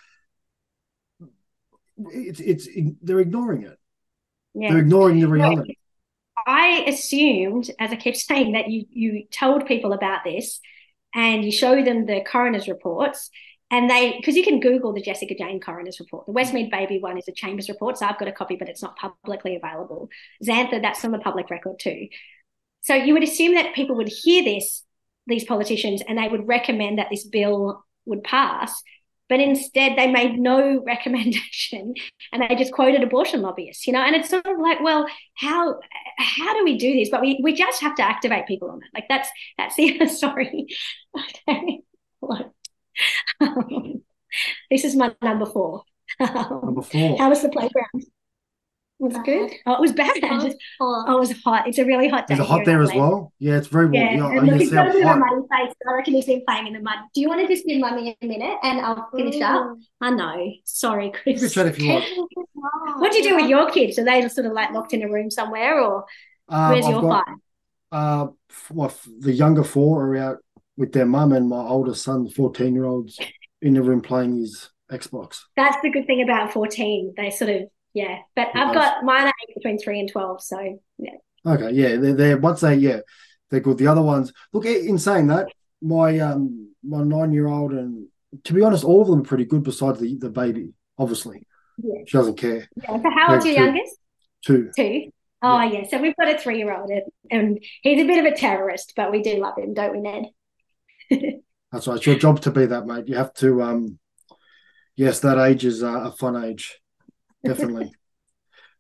it's 1.97 2.41
it's 2.41 2.69
they're 3.03 3.21
ignoring 3.21 3.63
it. 3.63 3.79
Yeah. 4.55 4.71
They're 4.71 4.81
ignoring 4.81 5.21
the 5.21 5.29
reality. 5.29 5.77
I 6.47 6.85
assumed, 6.87 7.71
as 7.79 7.91
I 7.91 7.97
kept 7.97 8.17
saying, 8.17 8.53
that 8.53 8.69
you 8.69 8.87
you 8.91 9.27
told 9.31 9.67
people 9.67 9.93
about 9.93 10.25
this 10.25 10.61
and 11.15 11.45
you 11.45 11.53
show 11.53 11.83
them 11.83 12.07
the 12.07 12.23
coroner's 12.27 12.69
reports 12.69 13.31
and 13.71 13.89
they 13.89 14.15
because 14.17 14.37
you 14.37 14.45
can 14.45 14.61
google 14.61 14.93
the 14.93 15.01
jessica 15.01 15.35
jane 15.35 15.61
coroner's 15.61 16.01
report. 16.01 16.27
The 16.27 16.33
westmead 16.33 16.71
baby 16.71 16.99
one 16.99 17.19
is 17.19 17.29
a 17.29 17.33
chambers 17.33 17.69
report 17.69 17.99
so 17.99 18.07
i've 18.07 18.19
got 18.19 18.29
a 18.29 18.33
copy 18.33 18.57
but 18.57 18.69
it's 18.69 18.83
not 18.83 18.97
publicly 18.97 19.57
available. 19.57 20.09
Xantha 20.43 20.83
that's 20.83 21.05
on 21.05 21.13
the 21.13 21.19
public 21.19 21.51
record 21.51 21.79
too. 21.79 22.09
So 22.83 22.95
you 22.95 23.15
would 23.15 23.23
assume 23.23 23.55
that 23.55 23.75
people 23.75 23.97
would 23.97 24.09
hear 24.09 24.45
this 24.45 24.85
these 25.27 25.45
politicians 25.45 26.03
and 26.07 26.19
they 26.19 26.29
would 26.29 26.47
recommend 26.47 26.99
that 26.99 27.09
this 27.11 27.25
bill 27.25 27.85
would 28.05 28.23
pass 28.23 28.83
but 29.29 29.41
instead 29.41 29.97
they 29.97 30.11
made 30.11 30.39
no 30.39 30.83
recommendation 30.87 31.95
and 32.33 32.43
they 32.43 32.55
just 32.55 32.73
quoted 32.73 33.03
abortion 33.03 33.43
lobbyists 33.43 33.87
you 33.87 33.93
know? 33.93 34.01
And 34.01 34.15
it's 34.17 34.31
sort 34.31 34.47
of 34.47 34.59
like 34.59 34.81
well 34.81 35.07
how 35.35 35.79
how 36.19 36.55
do 36.55 36.65
we 36.65 36.79
do 36.79 36.93
this? 36.95 37.11
But 37.11 37.21
we, 37.21 37.41
we 37.43 37.55
just 37.55 37.81
have 37.81 37.95
to 37.97 38.03
activate 38.03 38.47
people 38.47 38.71
on 38.71 38.79
it 38.79 38.89
like 38.95 39.07
that's 39.09 39.29
that's 39.59 39.77
the 39.77 40.07
sorry. 40.09 40.67
Okay. 41.43 41.81
This 44.71 44.85
is 44.85 44.97
my 44.97 45.15
number 45.23 45.47
four. 45.47 45.83
Number 46.19 46.83
four. 46.83 47.19
How 47.19 47.29
was 47.29 47.43
the 47.43 47.49
playground 47.49 48.05
was 49.05 49.15
it 49.17 49.25
good? 49.25 49.51
Oh, 49.67 49.75
it 49.75 49.81
was 49.81 49.93
bad. 49.93 50.15
Oh, 50.81 51.17
it 51.17 51.19
was 51.19 51.33
hot. 51.43 51.69
It's 51.69 51.79
a 51.79 51.85
really 51.85 52.09
hot 52.09 52.27
day. 52.27 52.35
Is 52.35 52.41
it 52.41 52.47
hot 52.47 52.65
there 52.65 52.83
as 52.83 52.93
well? 52.93 53.33
Yeah, 53.39 53.57
it's 53.57 53.69
very 53.69 53.87
warm. 53.87 53.95
Yeah, 53.95 54.17
yeah 54.17 54.39
and 54.39 54.47
look, 54.47 54.61
it's 54.61 54.71
got 54.71 54.89
a 54.89 54.93
bit 54.93 55.07
of 55.07 55.17
a 55.17 55.19
muddy 55.19 55.43
face. 55.51 55.75
I 55.89 55.95
reckon 55.95 56.15
he's 56.15 56.27
been 56.27 56.43
playing 56.47 56.67
in 56.69 56.73
the 56.73 56.81
mud. 56.81 56.97
Do 57.15 57.21
you 57.21 57.29
want 57.29 57.41
to 57.41 57.53
just 57.53 57.67
give 57.67 57.79
mummy 57.81 58.17
a 58.21 58.27
minute 58.27 58.59
and 58.63 58.81
I'll 58.81 59.09
finish 59.15 59.37
mm. 59.37 59.43
up? 59.43 59.79
I 60.01 60.11
know. 60.11 60.53
Sorry, 60.65 61.11
Chris. 61.11 61.41
You 61.43 61.49
can 61.49 61.55
chat 61.55 61.67
if 61.67 61.79
you 61.79 61.89
want. 61.89 62.05
what 62.99 63.13
do 63.13 63.19
you 63.19 63.25
do 63.25 63.37
with 63.37 63.49
your 63.49 63.71
kids? 63.71 63.99
Are 63.99 64.05
they 64.05 64.27
sort 64.29 64.47
of 64.47 64.53
like 64.53 64.73
locked 64.73 64.93
in 64.93 65.03
a 65.03 65.09
room 65.09 65.31
somewhere 65.31 65.81
or 65.81 66.05
um, 66.49 66.73
where's 66.73 66.85
I've 66.85 66.93
your 66.93 67.03
got, 67.03 67.27
five? 67.27 67.37
Uh, 67.93 68.27
what, 68.71 68.99
the 69.21 69.33
younger 69.33 69.65
four 69.65 70.07
are 70.07 70.17
out 70.17 70.39
with 70.77 70.93
their 70.93 71.07
mum 71.07 71.33
and 71.33 71.49
my 71.49 71.63
older 71.63 71.95
son, 71.95 72.29
14 72.29 72.75
year 72.75 72.85
olds, 72.85 73.19
in 73.63 73.75
the 73.75 73.83
room 73.83 74.01
playing 74.01 74.39
his 74.39 74.71
Xbox. 74.91 75.41
That's 75.57 75.77
the 75.83 75.91
good 75.91 76.07
thing 76.07 76.23
about 76.23 76.53
14. 76.53 77.15
They 77.17 77.31
sort 77.31 77.51
of 77.51 77.63
yeah. 77.95 78.19
But 78.37 78.49
I've 78.55 78.75
got 78.75 79.05
mine 79.05 79.29
are 79.29 79.33
between 79.55 79.79
three 79.79 80.01
and 80.01 80.11
twelve, 80.11 80.43
so 80.43 80.81
yeah. 80.99 81.13
Okay, 81.47 81.71
yeah, 81.73 81.97
they're, 81.97 82.15
they're 82.15 82.39
once 82.39 82.61
they 82.61 82.75
yeah 82.75 83.01
they're 83.51 83.61
good. 83.61 83.79
The 83.79 83.87
other 83.87 84.03
ones, 84.03 84.33
look, 84.53 84.67
in 84.67 84.99
saying 84.99 85.29
that, 85.29 85.49
my 85.81 86.19
um 86.19 86.73
my 86.83 87.03
nine 87.03 87.33
year 87.33 87.47
old 87.47 87.73
and 87.73 88.09
to 88.43 88.53
be 88.53 88.63
honest, 88.63 88.85
all 88.85 89.03
of 89.03 89.09
them 89.09 89.21
are 89.21 89.25
pretty 89.25 89.45
good. 89.45 89.63
Besides 89.63 90.01
the 90.01 90.19
the 90.19 90.31
baby, 90.31 90.73
obviously, 90.99 91.47
yeah. 91.79 92.03
she 92.07 92.19
doesn't 92.19 92.37
care. 92.37 92.69
Yeah. 92.83 92.97
So 92.97 93.11
how 93.17 93.33
old's 93.33 93.47
your 93.47 93.55
youngest? 93.55 93.97
Two. 94.45 94.71
Two. 94.77 95.11
Oh 95.41 95.63
yeah. 95.63 95.81
yeah. 95.81 95.89
So 95.89 95.99
we've 95.99 96.17
got 96.17 96.35
a 96.35 96.39
three 96.39 96.59
year 96.59 96.77
old, 96.77 96.91
and 97.31 97.65
he's 97.83 98.03
a 98.03 98.07
bit 98.07 98.25
of 98.25 98.33
a 98.33 98.37
terrorist, 98.37 98.95
but 98.97 99.13
we 99.13 99.23
do 99.23 99.37
love 99.37 99.57
him, 99.57 99.73
don't 99.73 99.93
we, 99.93 100.01
Ned? 100.01 100.25
That's 101.73 101.87
right. 101.87 101.97
It's 101.97 102.07
your 102.07 102.17
job 102.17 102.41
to 102.43 102.51
be 102.51 102.67
that, 102.67 102.87
mate. 102.87 103.09
You 103.09 103.17
have 103.17 103.35
to. 103.35 103.63
um 103.63 103.99
Yes, 104.97 105.19
that 105.21 105.39
age 105.39 105.65
is 105.65 105.83
uh, 105.83 106.05
a 106.05 106.13
fun 106.13 106.45
age 106.45 106.81
definitely. 107.45 107.93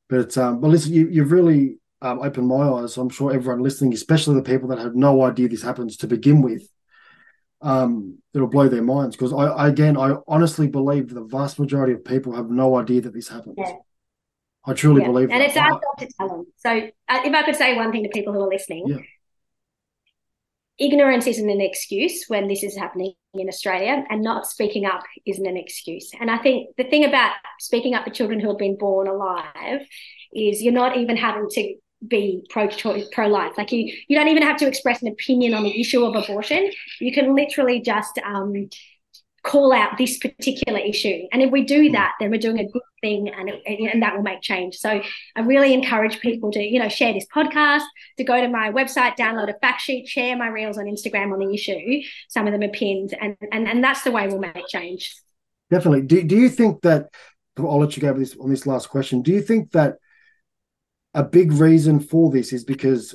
but 0.08 0.36
um, 0.38 0.60
but 0.60 0.68
listen, 0.68 0.92
you, 0.92 1.08
you've 1.08 1.32
really 1.32 1.78
um, 2.02 2.20
opened 2.20 2.48
my 2.48 2.68
eyes. 2.68 2.96
I'm 2.96 3.08
sure 3.08 3.32
everyone 3.32 3.62
listening, 3.62 3.94
especially 3.94 4.34
the 4.36 4.42
people 4.42 4.68
that 4.68 4.78
have 4.78 4.94
no 4.94 5.22
idea 5.22 5.48
this 5.48 5.62
happens 5.62 5.96
to 5.98 6.06
begin 6.06 6.42
with, 6.42 6.68
um, 7.62 8.18
it'll 8.34 8.46
blow 8.46 8.68
their 8.68 8.82
minds 8.82 9.16
because 9.16 9.32
I, 9.32 9.46
I, 9.46 9.68
again 9.68 9.96
I 9.96 10.16
honestly 10.28 10.68
believe 10.68 11.08
the 11.08 11.24
vast 11.24 11.58
majority 11.58 11.94
of 11.94 12.04
people 12.04 12.34
have 12.34 12.50
no 12.50 12.76
idea 12.76 13.00
that 13.02 13.14
this 13.14 13.28
happens. 13.28 13.56
Yeah. 13.58 13.72
I 14.66 14.72
truly 14.72 15.02
yeah. 15.02 15.08
believe 15.08 15.30
and 15.30 15.40
that. 15.40 15.48
it's 15.48 15.56
our 15.56 15.70
job 15.70 15.98
to 15.98 16.08
tell 16.18 16.28
them. 16.28 16.46
So, 16.56 16.70
uh, 16.70 17.20
if 17.24 17.34
I 17.34 17.42
could 17.42 17.56
say 17.56 17.76
one 17.76 17.92
thing 17.92 18.02
to 18.02 18.08
people 18.08 18.32
who 18.32 18.42
are 18.42 18.48
listening, 18.48 18.84
yeah. 18.86 18.96
ignorance 20.78 21.26
isn't 21.26 21.48
an 21.48 21.60
excuse 21.60 22.24
when 22.28 22.48
this 22.48 22.62
is 22.62 22.76
happening 22.76 23.12
in 23.40 23.48
Australia, 23.48 24.04
and 24.10 24.22
not 24.22 24.46
speaking 24.46 24.86
up 24.86 25.02
isn't 25.26 25.46
an 25.46 25.56
excuse. 25.56 26.10
And 26.20 26.30
I 26.30 26.38
think 26.38 26.76
the 26.76 26.84
thing 26.84 27.04
about 27.04 27.32
speaking 27.60 27.94
up 27.94 28.04
for 28.04 28.10
children 28.10 28.40
who 28.40 28.48
have 28.48 28.58
been 28.58 28.76
born 28.76 29.08
alive 29.08 29.80
is 30.32 30.62
you're 30.62 30.72
not 30.72 30.96
even 30.96 31.16
having 31.16 31.48
to 31.50 31.74
be 32.06 32.44
pro-choice, 32.50 33.06
pro-life. 33.12 33.52
Like 33.56 33.72
you, 33.72 33.92
you 34.08 34.16
don't 34.16 34.28
even 34.28 34.42
have 34.42 34.58
to 34.58 34.66
express 34.66 35.02
an 35.02 35.08
opinion 35.08 35.54
on 35.54 35.62
the 35.62 35.80
issue 35.80 36.04
of 36.04 36.14
abortion. 36.14 36.70
You 37.00 37.12
can 37.12 37.34
literally 37.34 37.80
just 37.80 38.18
um, 38.24 38.68
call 39.42 39.72
out 39.72 39.96
this 39.98 40.18
particular 40.18 40.80
issue. 40.80 41.22
And 41.32 41.42
if 41.42 41.50
we 41.50 41.64
do 41.64 41.86
hmm. 41.86 41.92
that, 41.92 42.12
then 42.18 42.30
we're 42.30 42.40
doing 42.40 42.58
a 42.58 42.68
good 42.68 42.82
thing, 43.04 43.28
and 43.28 43.50
and 43.66 44.02
that 44.02 44.16
will 44.16 44.22
make 44.22 44.40
change. 44.40 44.76
So 44.76 45.00
I 45.36 45.40
really 45.40 45.74
encourage 45.74 46.20
people 46.20 46.50
to, 46.52 46.62
you 46.62 46.78
know, 46.78 46.88
share 46.88 47.12
this 47.12 47.26
podcast, 47.34 47.84
to 48.18 48.24
go 48.24 48.40
to 48.40 48.48
my 48.48 48.70
website, 48.70 49.16
download 49.16 49.54
a 49.54 49.58
fact 49.58 49.82
sheet, 49.82 50.08
share 50.08 50.36
my 50.36 50.48
reels 50.48 50.78
on 50.78 50.86
Instagram 50.86 51.32
on 51.32 51.40
the 51.40 51.52
issue. 51.54 52.02
Some 52.28 52.46
of 52.46 52.52
them 52.52 52.62
are 52.68 52.72
pinned, 52.72 53.14
and 53.20 53.36
and 53.52 53.68
and 53.68 53.84
that's 53.84 54.02
the 54.02 54.10
way 54.10 54.26
we'll 54.26 54.38
make 54.38 54.66
change. 54.68 55.14
Definitely. 55.70 56.02
Do 56.02 56.22
Do 56.22 56.36
you 56.36 56.48
think 56.48 56.82
that? 56.82 57.10
I'll 57.56 57.78
let 57.78 57.96
you 57.96 58.02
go 58.02 58.12
this 58.12 58.36
on 58.36 58.50
this 58.50 58.66
last 58.66 58.88
question. 58.88 59.22
Do 59.22 59.30
you 59.30 59.40
think 59.40 59.70
that 59.72 59.96
a 61.14 61.22
big 61.22 61.52
reason 61.52 62.00
for 62.00 62.30
this 62.30 62.52
is 62.52 62.64
because 62.64 63.14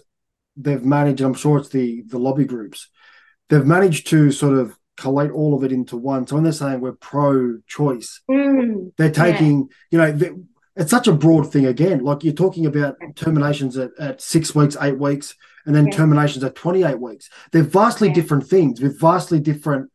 they've 0.55 0.83
managed, 0.83 1.21
I'm 1.21 1.33
sure 1.33 1.57
it's 1.57 1.69
the 1.69 2.03
the 2.07 2.19
lobby 2.19 2.45
groups, 2.45 2.89
they've 3.49 3.65
managed 3.65 4.07
to 4.07 4.31
sort 4.31 4.57
of 4.57 4.78
collate 4.99 5.31
all 5.31 5.55
of 5.55 5.63
it 5.63 5.71
into 5.71 5.97
one. 5.97 6.27
So 6.27 6.35
when 6.35 6.43
they're 6.43 6.53
saying 6.53 6.81
we're 6.81 6.91
pro-choice, 6.91 8.21
mm, 8.29 8.91
they're 8.97 9.11
taking, 9.11 9.69
yeah. 9.91 10.07
you 10.07 10.19
know, 10.19 10.45
it's 10.75 10.91
such 10.91 11.07
a 11.07 11.13
broad 11.13 11.51
thing 11.51 11.65
again. 11.65 12.03
Like 12.03 12.23
you're 12.23 12.33
talking 12.33 12.65
about 12.65 12.97
terminations 13.15 13.77
at, 13.77 13.91
at 13.99 14.21
six 14.21 14.53
weeks, 14.53 14.77
eight 14.81 14.99
weeks, 14.99 15.35
and 15.65 15.75
then 15.75 15.87
yeah. 15.87 15.97
terminations 15.97 16.43
at 16.43 16.55
28 16.55 16.99
weeks. 16.99 17.29
They're 17.51 17.63
vastly 17.63 18.09
yeah. 18.09 18.13
different 18.13 18.47
things 18.47 18.81
with 18.81 18.99
vastly 18.99 19.39
different 19.39 19.91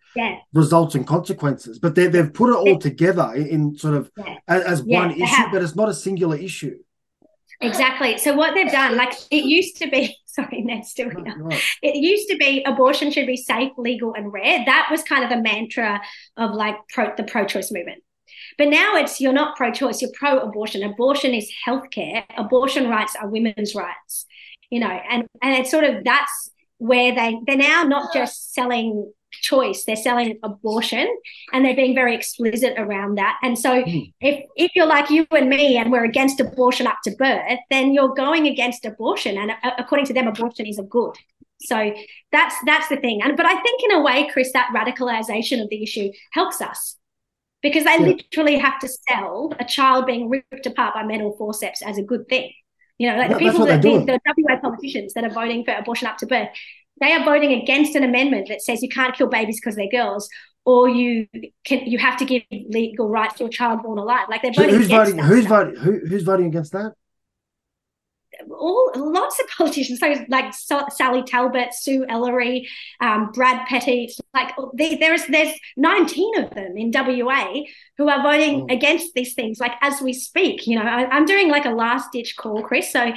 results 0.52 0.94
and 0.94 1.06
consequences. 1.06 1.78
But 1.78 1.94
they, 1.94 2.06
they've 2.06 2.32
put 2.32 2.50
it 2.50 2.56
all 2.56 2.78
together 2.78 3.32
in, 3.34 3.76
sort 3.76 3.94
of 3.94 4.10
as, 4.48 4.62
as 4.62 4.82
one 4.82 5.10
issue, 5.10 5.42
but 5.52 5.62
it's 5.62 5.76
not 5.76 5.88
a 5.88 5.94
singular 5.94 6.36
issue. 6.36 6.78
Exactly. 7.60 8.18
So 8.18 8.34
what 8.34 8.54
they've 8.54 8.70
done, 8.70 8.96
like 8.96 9.12
it 9.30 9.44
used 9.44 9.76
to 9.78 9.90
be, 9.90 10.16
sorry, 10.34 10.62
Ned's 10.64 10.90
still 10.90 11.10
here. 11.10 11.34
Right. 11.38 11.62
It 11.82 11.96
used 11.96 12.28
to 12.28 12.36
be 12.36 12.62
abortion 12.64 13.10
should 13.10 13.26
be 13.26 13.36
safe, 13.36 13.72
legal, 13.76 14.14
and 14.14 14.32
rare. 14.32 14.64
That 14.64 14.88
was 14.90 15.02
kind 15.02 15.24
of 15.24 15.30
the 15.30 15.40
mantra 15.40 16.00
of 16.36 16.52
like 16.52 16.76
pro, 16.92 17.14
the 17.16 17.24
pro-choice 17.24 17.72
movement. 17.72 18.02
But 18.58 18.68
now 18.68 18.96
it's 18.96 19.20
you're 19.20 19.32
not 19.32 19.56
pro-choice, 19.56 20.02
you're 20.02 20.10
pro-abortion. 20.14 20.82
Abortion 20.82 21.34
is 21.34 21.50
healthcare. 21.66 22.24
Abortion 22.36 22.88
rights 22.88 23.16
are 23.20 23.28
women's 23.28 23.74
rights. 23.74 24.26
You 24.70 24.80
know, 24.80 25.00
and 25.10 25.26
and 25.42 25.58
it's 25.58 25.70
sort 25.70 25.84
of 25.84 26.04
that's 26.04 26.50
where 26.78 27.14
they 27.14 27.38
they're 27.46 27.56
now 27.56 27.84
not 27.84 28.12
just 28.12 28.52
selling 28.54 29.12
choice. 29.44 29.84
They're 29.84 29.96
selling 29.96 30.38
abortion 30.42 31.06
and 31.52 31.64
they're 31.64 31.76
being 31.76 31.94
very 31.94 32.14
explicit 32.14 32.74
around 32.78 33.16
that. 33.18 33.38
And 33.42 33.58
so 33.58 33.82
mm. 33.82 34.12
if 34.20 34.44
if 34.56 34.70
you're 34.74 34.86
like 34.86 35.10
you 35.10 35.26
and 35.30 35.48
me 35.48 35.76
and 35.76 35.92
we're 35.92 36.04
against 36.04 36.40
abortion 36.40 36.86
up 36.86 36.98
to 37.04 37.10
birth, 37.12 37.58
then 37.70 37.92
you're 37.92 38.14
going 38.14 38.46
against 38.46 38.84
abortion. 38.84 39.36
And 39.36 39.50
uh, 39.50 39.72
according 39.78 40.06
to 40.06 40.14
them, 40.14 40.26
abortion 40.26 40.66
is 40.66 40.78
a 40.78 40.82
good. 40.82 41.14
So 41.60 41.92
that's 42.32 42.54
that's 42.64 42.88
the 42.88 42.96
thing. 42.96 43.22
And 43.22 43.36
but 43.36 43.46
I 43.46 43.60
think 43.60 43.82
in 43.84 43.92
a 43.92 44.02
way, 44.02 44.28
Chris, 44.32 44.52
that 44.52 44.72
radicalization 44.74 45.62
of 45.62 45.68
the 45.68 45.82
issue 45.82 46.10
helps 46.32 46.60
us. 46.60 46.96
Because 47.62 47.84
they 47.84 47.98
yeah. 47.98 48.08
literally 48.12 48.58
have 48.58 48.78
to 48.80 48.88
sell 49.08 49.54
a 49.58 49.64
child 49.64 50.04
being 50.04 50.28
ripped 50.28 50.66
apart 50.66 50.92
by 50.94 51.02
metal 51.02 51.34
forceps 51.38 51.80
as 51.80 51.96
a 51.96 52.02
good 52.02 52.28
thing. 52.28 52.52
You 52.98 53.10
know, 53.10 53.16
like 53.16 53.30
the 53.30 53.38
people 53.38 53.64
that 53.66 53.80
the, 53.80 54.04
the 54.04 54.20
WA 54.36 54.60
politicians 54.60 55.14
that 55.14 55.24
are 55.24 55.30
voting 55.30 55.64
for 55.64 55.72
abortion 55.72 56.06
up 56.06 56.18
to 56.18 56.26
birth, 56.26 56.50
they 57.00 57.12
are 57.12 57.24
voting 57.24 57.52
against 57.52 57.94
an 57.94 58.04
amendment 58.04 58.48
that 58.48 58.62
says 58.62 58.82
you 58.82 58.88
can't 58.88 59.16
kill 59.16 59.28
babies 59.28 59.60
because 59.60 59.76
they're 59.76 59.88
girls, 59.90 60.28
or 60.64 60.88
you 60.88 61.26
can 61.64 61.86
you 61.86 61.98
have 61.98 62.16
to 62.18 62.24
give 62.24 62.42
legal 62.50 63.08
rights 63.08 63.34
to 63.38 63.44
a 63.44 63.50
child 63.50 63.82
born 63.82 63.98
alive. 63.98 64.26
Like 64.28 64.42
they're 64.42 64.52
voting. 64.52 64.74
who's 64.74 64.88
voting? 64.88 65.18
Who's 65.18 65.46
voting? 65.46 65.76
Who, 65.76 65.98
who's 66.06 66.22
voting 66.22 66.46
against 66.46 66.72
that? 66.72 66.92
all 68.50 68.92
lots 68.96 69.40
of 69.40 69.48
politicians, 69.58 70.00
so 70.00 70.14
like 70.28 70.54
Sally 70.54 71.22
Talbot, 71.22 71.74
Sue 71.74 72.04
Ellery, 72.08 72.68
um, 73.00 73.30
Brad 73.32 73.66
Pettitt, 73.66 74.12
like 74.32 74.54
there's 74.74 75.26
there's 75.26 75.52
19 75.76 76.42
of 76.42 76.50
them 76.50 76.76
in 76.76 76.90
WA 76.92 77.62
who 77.96 78.08
are 78.08 78.22
voting 78.22 78.66
oh. 78.68 78.74
against 78.74 79.14
these 79.14 79.34
things. 79.34 79.60
Like 79.60 79.72
as 79.80 80.00
we 80.00 80.12
speak, 80.12 80.66
you 80.66 80.78
know, 80.78 80.84
I, 80.84 81.16
am 81.16 81.26
doing 81.26 81.48
like 81.48 81.64
a 81.64 81.70
last 81.70 82.12
ditch 82.12 82.36
call, 82.36 82.62
Chris. 82.62 82.90
So 82.92 83.12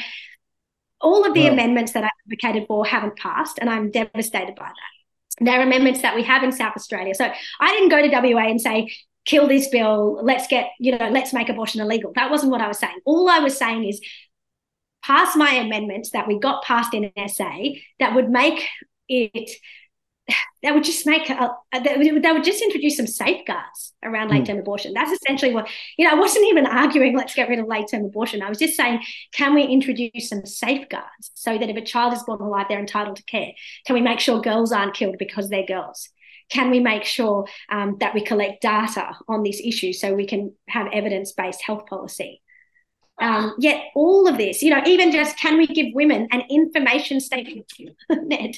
all 1.01 1.25
of 1.25 1.33
the 1.33 1.43
wow. 1.43 1.53
amendments 1.53 1.91
that 1.93 2.03
I 2.03 2.09
advocated 2.25 2.67
for 2.67 2.85
haven't 2.85 3.17
passed, 3.17 3.59
and 3.59 3.69
I'm 3.69 3.91
devastated 3.91 4.55
by 4.55 4.67
that. 4.67 5.45
There 5.45 5.59
are 5.59 5.63
amendments 5.63 6.01
that 6.01 6.15
we 6.15 6.23
have 6.23 6.43
in 6.43 6.51
South 6.51 6.75
Australia. 6.75 7.13
So 7.13 7.31
I 7.59 7.71
didn't 7.73 7.89
go 7.89 8.01
to 8.01 8.33
WA 8.33 8.47
and 8.47 8.59
say, 8.59 8.91
kill 9.25 9.47
this 9.47 9.67
bill, 9.67 10.19
let's 10.23 10.47
get, 10.47 10.69
you 10.79 10.97
know, 10.97 11.09
let's 11.09 11.33
make 11.33 11.49
abortion 11.49 11.81
illegal. 11.81 12.11
That 12.15 12.31
wasn't 12.31 12.51
what 12.51 12.61
I 12.61 12.67
was 12.67 12.79
saying. 12.79 12.97
All 13.05 13.29
I 13.29 13.39
was 13.39 13.57
saying 13.57 13.83
is 13.83 14.01
pass 15.03 15.35
my 15.35 15.51
amendments 15.51 16.11
that 16.11 16.27
we 16.27 16.39
got 16.39 16.63
passed 16.63 16.93
in 16.93 17.11
SA 17.27 17.59
that 17.99 18.15
would 18.15 18.29
make 18.29 18.65
it 19.07 19.51
that 20.63 20.73
would 20.73 20.83
just 20.83 21.05
make 21.05 21.29
a, 21.29 21.51
that 21.73 22.33
would 22.33 22.43
just 22.43 22.61
introduce 22.61 22.97
some 22.97 23.07
safeguards 23.07 23.93
around 24.03 24.29
late 24.29 24.45
term 24.45 24.57
mm. 24.57 24.61
abortion. 24.61 24.93
That's 24.93 25.11
essentially 25.11 25.53
what 25.53 25.69
you 25.97 26.05
know. 26.05 26.11
I 26.11 26.19
wasn't 26.19 26.47
even 26.47 26.65
arguing 26.65 27.15
let's 27.15 27.35
get 27.35 27.49
rid 27.49 27.59
of 27.59 27.67
late 27.67 27.87
term 27.89 28.05
abortion. 28.05 28.41
I 28.41 28.49
was 28.49 28.59
just 28.59 28.75
saying, 28.75 29.01
can 29.33 29.53
we 29.53 29.63
introduce 29.63 30.29
some 30.29 30.45
safeguards 30.45 31.31
so 31.33 31.57
that 31.57 31.69
if 31.69 31.77
a 31.77 31.81
child 31.81 32.13
is 32.13 32.23
born 32.23 32.41
alive, 32.41 32.67
they're 32.69 32.79
entitled 32.79 33.17
to 33.17 33.23
care? 33.23 33.51
Can 33.85 33.93
we 33.93 34.01
make 34.01 34.19
sure 34.19 34.41
girls 34.41 34.71
aren't 34.71 34.95
killed 34.95 35.17
because 35.17 35.49
they're 35.49 35.65
girls? 35.65 36.09
Can 36.49 36.71
we 36.71 36.79
make 36.79 37.03
sure 37.03 37.45
um, 37.69 37.97
that 37.99 38.13
we 38.13 38.21
collect 38.21 38.61
data 38.61 39.15
on 39.27 39.43
this 39.43 39.59
issue 39.63 39.91
so 39.91 40.13
we 40.13 40.25
can 40.25 40.53
have 40.69 40.87
evidence 40.93 41.33
based 41.33 41.61
health 41.61 41.85
policy? 41.87 42.41
Um, 43.19 43.55
yet 43.57 43.85
all 43.95 44.27
of 44.27 44.37
this, 44.37 44.61
you 44.61 44.69
know, 44.69 44.81
even 44.85 45.11
just 45.11 45.37
can 45.37 45.57
we 45.57 45.65
give 45.65 45.87
women 45.93 46.27
an 46.31 46.43
information 46.49 47.19
statement, 47.19 47.71
Ned? 48.09 48.57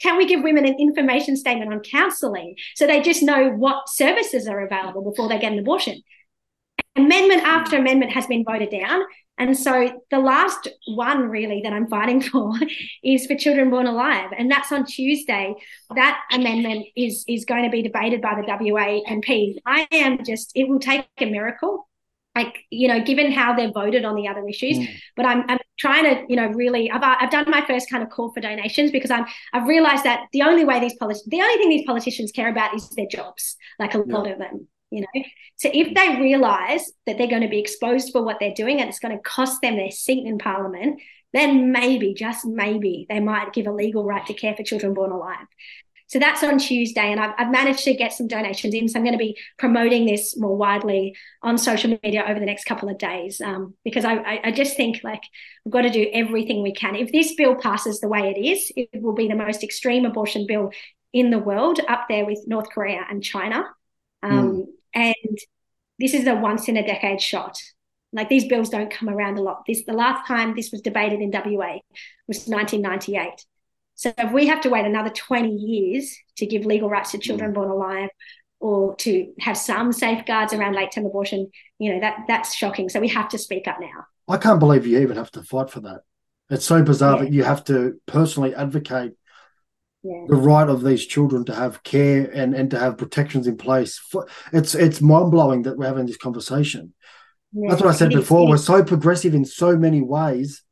Can 0.00 0.16
we 0.16 0.26
give 0.26 0.42
women 0.42 0.66
an 0.66 0.78
information 0.80 1.36
statement 1.36 1.72
on 1.72 1.80
counselling 1.80 2.56
so 2.74 2.86
they 2.86 3.00
just 3.00 3.22
know 3.22 3.50
what 3.50 3.88
services 3.88 4.48
are 4.48 4.64
available 4.64 5.02
before 5.08 5.28
they 5.28 5.38
get 5.38 5.52
an 5.52 5.58
abortion? 5.60 6.02
Amendment 6.96 7.42
after 7.42 7.76
amendment 7.76 8.12
has 8.12 8.26
been 8.26 8.44
voted 8.44 8.70
down. 8.70 9.02
And 9.36 9.56
so 9.56 10.00
the 10.10 10.20
last 10.20 10.68
one 10.86 11.28
really 11.28 11.60
that 11.62 11.72
I'm 11.72 11.88
fighting 11.88 12.20
for 12.22 12.52
is 13.02 13.26
for 13.26 13.36
children 13.36 13.70
born 13.70 13.86
alive. 13.86 14.30
And 14.36 14.50
that's 14.50 14.72
on 14.72 14.86
Tuesday. 14.86 15.54
That 15.94 16.20
amendment 16.32 16.86
is, 16.96 17.24
is 17.28 17.44
going 17.44 17.64
to 17.64 17.70
be 17.70 17.82
debated 17.82 18.20
by 18.20 18.34
the 18.34 18.46
WA 18.46 19.00
MP. 19.08 19.58
I 19.66 19.86
am 19.90 20.24
just, 20.24 20.52
it 20.54 20.68
will 20.68 20.78
take 20.80 21.06
a 21.18 21.26
miracle 21.26 21.88
like 22.34 22.64
you 22.70 22.88
know 22.88 23.00
given 23.00 23.30
how 23.30 23.54
they've 23.54 23.72
voted 23.72 24.04
on 24.04 24.14
the 24.14 24.26
other 24.26 24.46
issues 24.48 24.78
mm. 24.78 24.88
but 25.16 25.26
I'm, 25.26 25.44
I'm 25.48 25.58
trying 25.78 26.04
to 26.04 26.24
you 26.28 26.36
know 26.36 26.48
really 26.48 26.90
I've, 26.90 27.02
I've 27.02 27.30
done 27.30 27.48
my 27.48 27.64
first 27.66 27.88
kind 27.90 28.02
of 28.02 28.10
call 28.10 28.32
for 28.32 28.40
donations 28.40 28.90
because 28.90 29.10
i'm 29.10 29.26
i've 29.52 29.68
realized 29.68 30.04
that 30.04 30.26
the 30.32 30.42
only 30.42 30.64
way 30.64 30.80
these 30.80 30.94
politicians 30.94 31.28
the 31.30 31.40
only 31.40 31.56
thing 31.56 31.68
these 31.68 31.86
politicians 31.86 32.32
care 32.32 32.48
about 32.48 32.74
is 32.74 32.88
their 32.90 33.06
jobs 33.06 33.56
like 33.78 33.94
a 33.94 34.02
yeah. 34.06 34.14
lot 34.14 34.30
of 34.30 34.38
them 34.38 34.68
you 34.90 35.00
know 35.00 35.22
so 35.56 35.70
if 35.72 35.94
they 35.94 36.20
realize 36.20 36.92
that 37.06 37.18
they're 37.18 37.26
going 37.26 37.42
to 37.42 37.48
be 37.48 37.60
exposed 37.60 38.12
for 38.12 38.22
what 38.22 38.38
they're 38.40 38.54
doing 38.54 38.80
and 38.80 38.88
it's 38.88 38.98
going 38.98 39.16
to 39.16 39.22
cost 39.22 39.60
them 39.62 39.76
their 39.76 39.90
seat 39.90 40.26
in 40.26 40.38
parliament 40.38 41.00
then 41.32 41.72
maybe 41.72 42.14
just 42.14 42.46
maybe 42.46 43.06
they 43.08 43.18
might 43.18 43.52
give 43.52 43.66
a 43.66 43.72
legal 43.72 44.04
right 44.04 44.24
to 44.26 44.34
care 44.34 44.54
for 44.54 44.62
children 44.62 44.94
born 44.94 45.10
alive 45.10 45.46
so 46.14 46.20
that's 46.20 46.44
on 46.44 46.58
Tuesday, 46.58 47.10
and 47.10 47.18
I've, 47.18 47.32
I've, 47.36 47.50
managed 47.50 47.82
to 47.86 47.92
get 47.92 48.12
some 48.12 48.28
donations 48.28 48.72
in. 48.72 48.88
So 48.88 49.00
I'm 49.00 49.04
going 49.04 49.18
to 49.18 49.18
be 49.18 49.36
promoting 49.58 50.06
this 50.06 50.36
more 50.36 50.56
widely 50.56 51.16
on 51.42 51.58
social 51.58 51.98
media 52.04 52.24
over 52.24 52.38
the 52.38 52.46
next 52.46 52.66
couple 52.66 52.88
of 52.88 52.98
days 52.98 53.40
um, 53.40 53.74
because 53.82 54.04
I, 54.04 54.18
I, 54.18 54.40
I, 54.44 54.50
just 54.52 54.76
think 54.76 55.00
like 55.02 55.22
we've 55.64 55.72
got 55.72 55.82
to 55.82 55.90
do 55.90 56.08
everything 56.12 56.62
we 56.62 56.72
can. 56.72 56.94
If 56.94 57.10
this 57.10 57.34
bill 57.34 57.56
passes 57.56 57.98
the 57.98 58.06
way 58.06 58.32
it 58.32 58.40
is, 58.40 58.70
it 58.76 59.02
will 59.02 59.14
be 59.14 59.26
the 59.26 59.34
most 59.34 59.64
extreme 59.64 60.04
abortion 60.04 60.46
bill 60.46 60.70
in 61.12 61.30
the 61.30 61.38
world, 61.40 61.80
up 61.88 62.04
there 62.08 62.24
with 62.24 62.44
North 62.46 62.70
Korea 62.70 63.00
and 63.10 63.20
China. 63.20 63.64
Um, 64.22 64.52
mm. 64.52 64.66
And 64.94 65.38
this 65.98 66.14
is 66.14 66.28
a 66.28 66.36
once 66.36 66.68
in 66.68 66.76
a 66.76 66.86
decade 66.86 67.20
shot. 67.20 67.58
Like 68.12 68.28
these 68.28 68.46
bills 68.46 68.68
don't 68.68 68.88
come 68.88 69.08
around 69.08 69.38
a 69.38 69.42
lot. 69.42 69.64
This 69.66 69.82
the 69.84 69.94
last 69.94 70.28
time 70.28 70.54
this 70.54 70.70
was 70.70 70.80
debated 70.80 71.20
in 71.20 71.32
WA 71.32 71.78
was 72.28 72.46
1998. 72.46 73.44
So 73.94 74.12
if 74.18 74.32
we 74.32 74.46
have 74.46 74.60
to 74.62 74.70
wait 74.70 74.84
another 74.84 75.10
20 75.10 75.50
years 75.50 76.16
to 76.36 76.46
give 76.46 76.66
legal 76.66 76.88
rights 76.88 77.12
to 77.12 77.18
children 77.18 77.52
mm. 77.52 77.54
born 77.54 77.70
alive 77.70 78.10
or 78.60 78.96
to 78.96 79.32
have 79.40 79.56
some 79.56 79.92
safeguards 79.92 80.52
around 80.52 80.74
late 80.74 80.90
term 80.92 81.06
abortion, 81.06 81.50
you 81.78 81.92
know, 81.92 82.00
that 82.00 82.24
that's 82.26 82.54
shocking. 82.54 82.88
So 82.88 83.00
we 83.00 83.08
have 83.08 83.28
to 83.30 83.38
speak 83.38 83.68
up 83.68 83.78
now. 83.80 84.06
I 84.28 84.38
can't 84.38 84.60
believe 84.60 84.86
you 84.86 84.98
even 85.00 85.16
have 85.16 85.30
to 85.32 85.42
fight 85.42 85.70
for 85.70 85.80
that. 85.80 86.00
It's 86.50 86.64
so 86.64 86.82
bizarre 86.82 87.16
yeah. 87.16 87.24
that 87.24 87.32
you 87.32 87.44
have 87.44 87.64
to 87.64 88.00
personally 88.06 88.54
advocate 88.54 89.12
yeah. 90.02 90.24
the 90.28 90.36
right 90.36 90.68
of 90.68 90.82
these 90.82 91.06
children 91.06 91.44
to 91.46 91.54
have 91.54 91.82
care 91.82 92.30
and, 92.32 92.54
and 92.54 92.70
to 92.70 92.78
have 92.78 92.98
protections 92.98 93.46
in 93.46 93.56
place. 93.56 94.00
It's 94.52 94.74
it's 94.74 95.00
mind 95.00 95.30
blowing 95.30 95.62
that 95.62 95.76
we're 95.76 95.86
having 95.86 96.06
this 96.06 96.16
conversation. 96.16 96.94
Yeah, 97.52 97.70
That's 97.70 97.82
what 97.82 97.90
I 97.90 97.96
said 97.96 98.10
before. 98.10 98.48
We're 98.48 98.56
so 98.56 98.82
progressive 98.82 99.34
in 99.34 99.44
so 99.44 99.76
many 99.76 100.02
ways, 100.02 100.62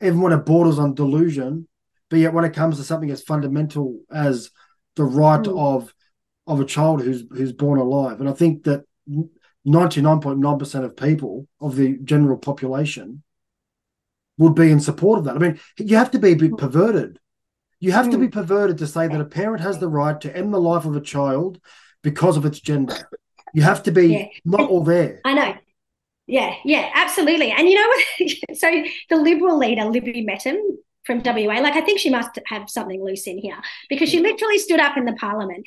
even 0.00 0.20
when 0.20 0.32
it 0.32 0.46
borders 0.46 0.78
on 0.78 0.94
delusion. 0.94 1.68
But 2.10 2.18
yet, 2.18 2.34
when 2.34 2.44
it 2.44 2.52
comes 2.54 2.76
to 2.76 2.84
something 2.84 3.10
as 3.10 3.22
fundamental 3.22 4.00
as 4.12 4.50
the 4.96 5.04
right 5.04 5.40
Mm. 5.40 5.58
of 5.58 5.94
of 6.46 6.60
a 6.60 6.64
child 6.64 7.02
who's 7.02 7.24
who's 7.30 7.52
born 7.52 7.78
alive, 7.78 8.20
and 8.20 8.28
I 8.28 8.32
think 8.32 8.64
that 8.64 8.82
ninety 9.64 10.02
nine 10.02 10.20
point 10.20 10.38
nine 10.40 10.58
percent 10.58 10.84
of 10.84 10.96
people 10.96 11.46
of 11.60 11.76
the 11.76 11.96
general 12.04 12.36
population 12.38 13.22
would 14.38 14.54
be 14.54 14.70
in 14.70 14.80
support 14.80 15.18
of 15.18 15.24
that. 15.26 15.36
I 15.36 15.38
mean, 15.38 15.60
you 15.78 15.96
have 15.96 16.10
to 16.12 16.18
be 16.18 16.30
a 16.30 16.34
bit 16.34 16.56
perverted. 16.56 17.18
You 17.78 17.92
have 17.92 18.10
to 18.10 18.18
be 18.18 18.28
perverted 18.28 18.78
to 18.78 18.86
say 18.86 19.06
that 19.08 19.20
a 19.20 19.24
parent 19.24 19.62
has 19.62 19.78
the 19.78 19.88
right 19.88 20.20
to 20.20 20.36
end 20.36 20.52
the 20.52 20.60
life 20.60 20.84
of 20.84 20.96
a 20.96 21.00
child 21.00 21.60
because 22.02 22.36
of 22.36 22.44
its 22.44 22.60
gender. 22.60 23.08
You 23.54 23.62
have 23.62 23.82
to 23.84 23.92
be 23.92 24.06
Yeah. 24.08 24.26
not 24.44 24.68
all 24.68 24.82
there. 24.84 25.20
I 25.24 25.34
know. 25.34 25.54
Yeah, 26.26 26.54
yeah, 26.64 26.90
absolutely. 26.94 27.50
And 27.50 27.68
you 27.68 27.74
know 27.74 27.88
what? 27.88 28.56
so 28.58 28.70
the 29.08 29.16
Liberal 29.16 29.58
leader, 29.58 29.84
Libby 29.84 30.26
Mettam 30.28 30.58
from 31.04 31.22
WA, 31.24 31.60
like 31.60 31.74
I 31.74 31.80
think 31.80 31.98
she 31.98 32.10
must 32.10 32.38
have 32.46 32.68
something 32.68 33.02
loose 33.02 33.26
in 33.26 33.38
here 33.38 33.58
because 33.88 34.08
she 34.08 34.18
mm. 34.18 34.22
literally 34.22 34.58
stood 34.58 34.80
up 34.80 34.96
in 34.96 35.04
the 35.04 35.14
parliament 35.14 35.66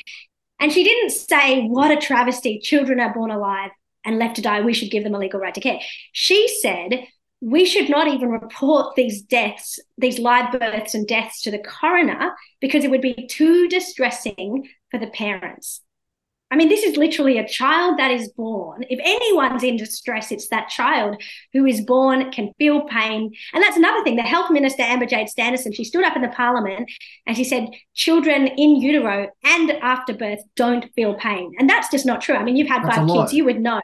and 0.60 0.72
she 0.72 0.84
didn't 0.84 1.12
say, 1.12 1.68
What 1.68 1.92
a 1.92 2.00
travesty, 2.00 2.60
children 2.60 3.00
are 3.00 3.14
born 3.14 3.32
alive 3.32 3.72
and 4.06 4.20
left 4.20 4.36
to 4.38 4.42
die. 4.42 4.62
We 4.62 4.74
should 4.74 4.92
give 4.92 5.04
them 5.04 5.16
a 5.16 5.20
legal 5.20 5.40
right 5.40 5.54
to 5.54 5.62
care. 5.62 5.80
She 6.12 6.48
said, 6.62 7.08
we 7.44 7.66
should 7.66 7.90
not 7.90 8.08
even 8.08 8.30
report 8.30 8.96
these 8.96 9.22
deaths, 9.22 9.78
these 9.98 10.18
live 10.18 10.58
births 10.58 10.94
and 10.94 11.06
deaths 11.06 11.42
to 11.42 11.52
the 11.52 11.60
coroner 11.60 12.32
because 12.62 12.86
it 12.86 12.90
would 12.90 13.02
be 13.02 13.28
too 13.30 13.68
distressing 13.68 14.70
for 14.90 14.98
the 14.98 15.08
parents. 15.08 15.82
I 16.54 16.56
mean, 16.56 16.70
this 16.70 16.84
is 16.84 16.98
literally 16.98 17.40
a 17.40 17.48
child 17.48 17.98
that 17.98 18.12
is 18.12 18.30
born. 18.30 18.86
If 18.88 19.00
anyone's 19.04 19.64
in 19.64 19.76
distress, 19.76 20.32
it's 20.32 20.50
that 20.50 20.70
child 20.70 21.20
who 21.52 21.66
is 21.66 21.82
born, 21.82 22.32
can 22.32 22.52
feel 22.60 22.82
pain. 22.84 23.34
And 23.54 23.64
that's 23.64 23.76
another 23.76 24.04
thing. 24.04 24.16
The 24.18 24.22
health 24.22 24.52
minister, 24.52 24.84
Amber 24.84 25.08
Jade 25.08 25.30
Sanderson, 25.30 25.74
she 25.74 25.84
stood 25.84 26.04
up 26.04 26.16
in 26.16 26.22
the 26.22 26.28
parliament 26.30 26.92
and 27.26 27.36
she 27.36 27.44
said, 27.44 27.70
children 27.96 28.46
in 28.48 28.76
utero 28.76 29.30
and 29.44 29.72
after 29.72 30.14
birth 30.14 30.40
don't 30.56 30.86
feel 30.96 31.16
pain. 31.16 31.54
And 31.58 31.68
that's 31.68 31.90
just 31.90 32.06
not 32.06 32.22
true. 32.22 32.36
I 32.36 32.44
mean, 32.44 32.56
you've 32.56 32.68
had 32.70 32.84
That's 32.84 32.98
five 32.98 33.10
kids, 33.10 33.34
you 33.34 33.46
would 33.46 33.60
know. 33.60 33.82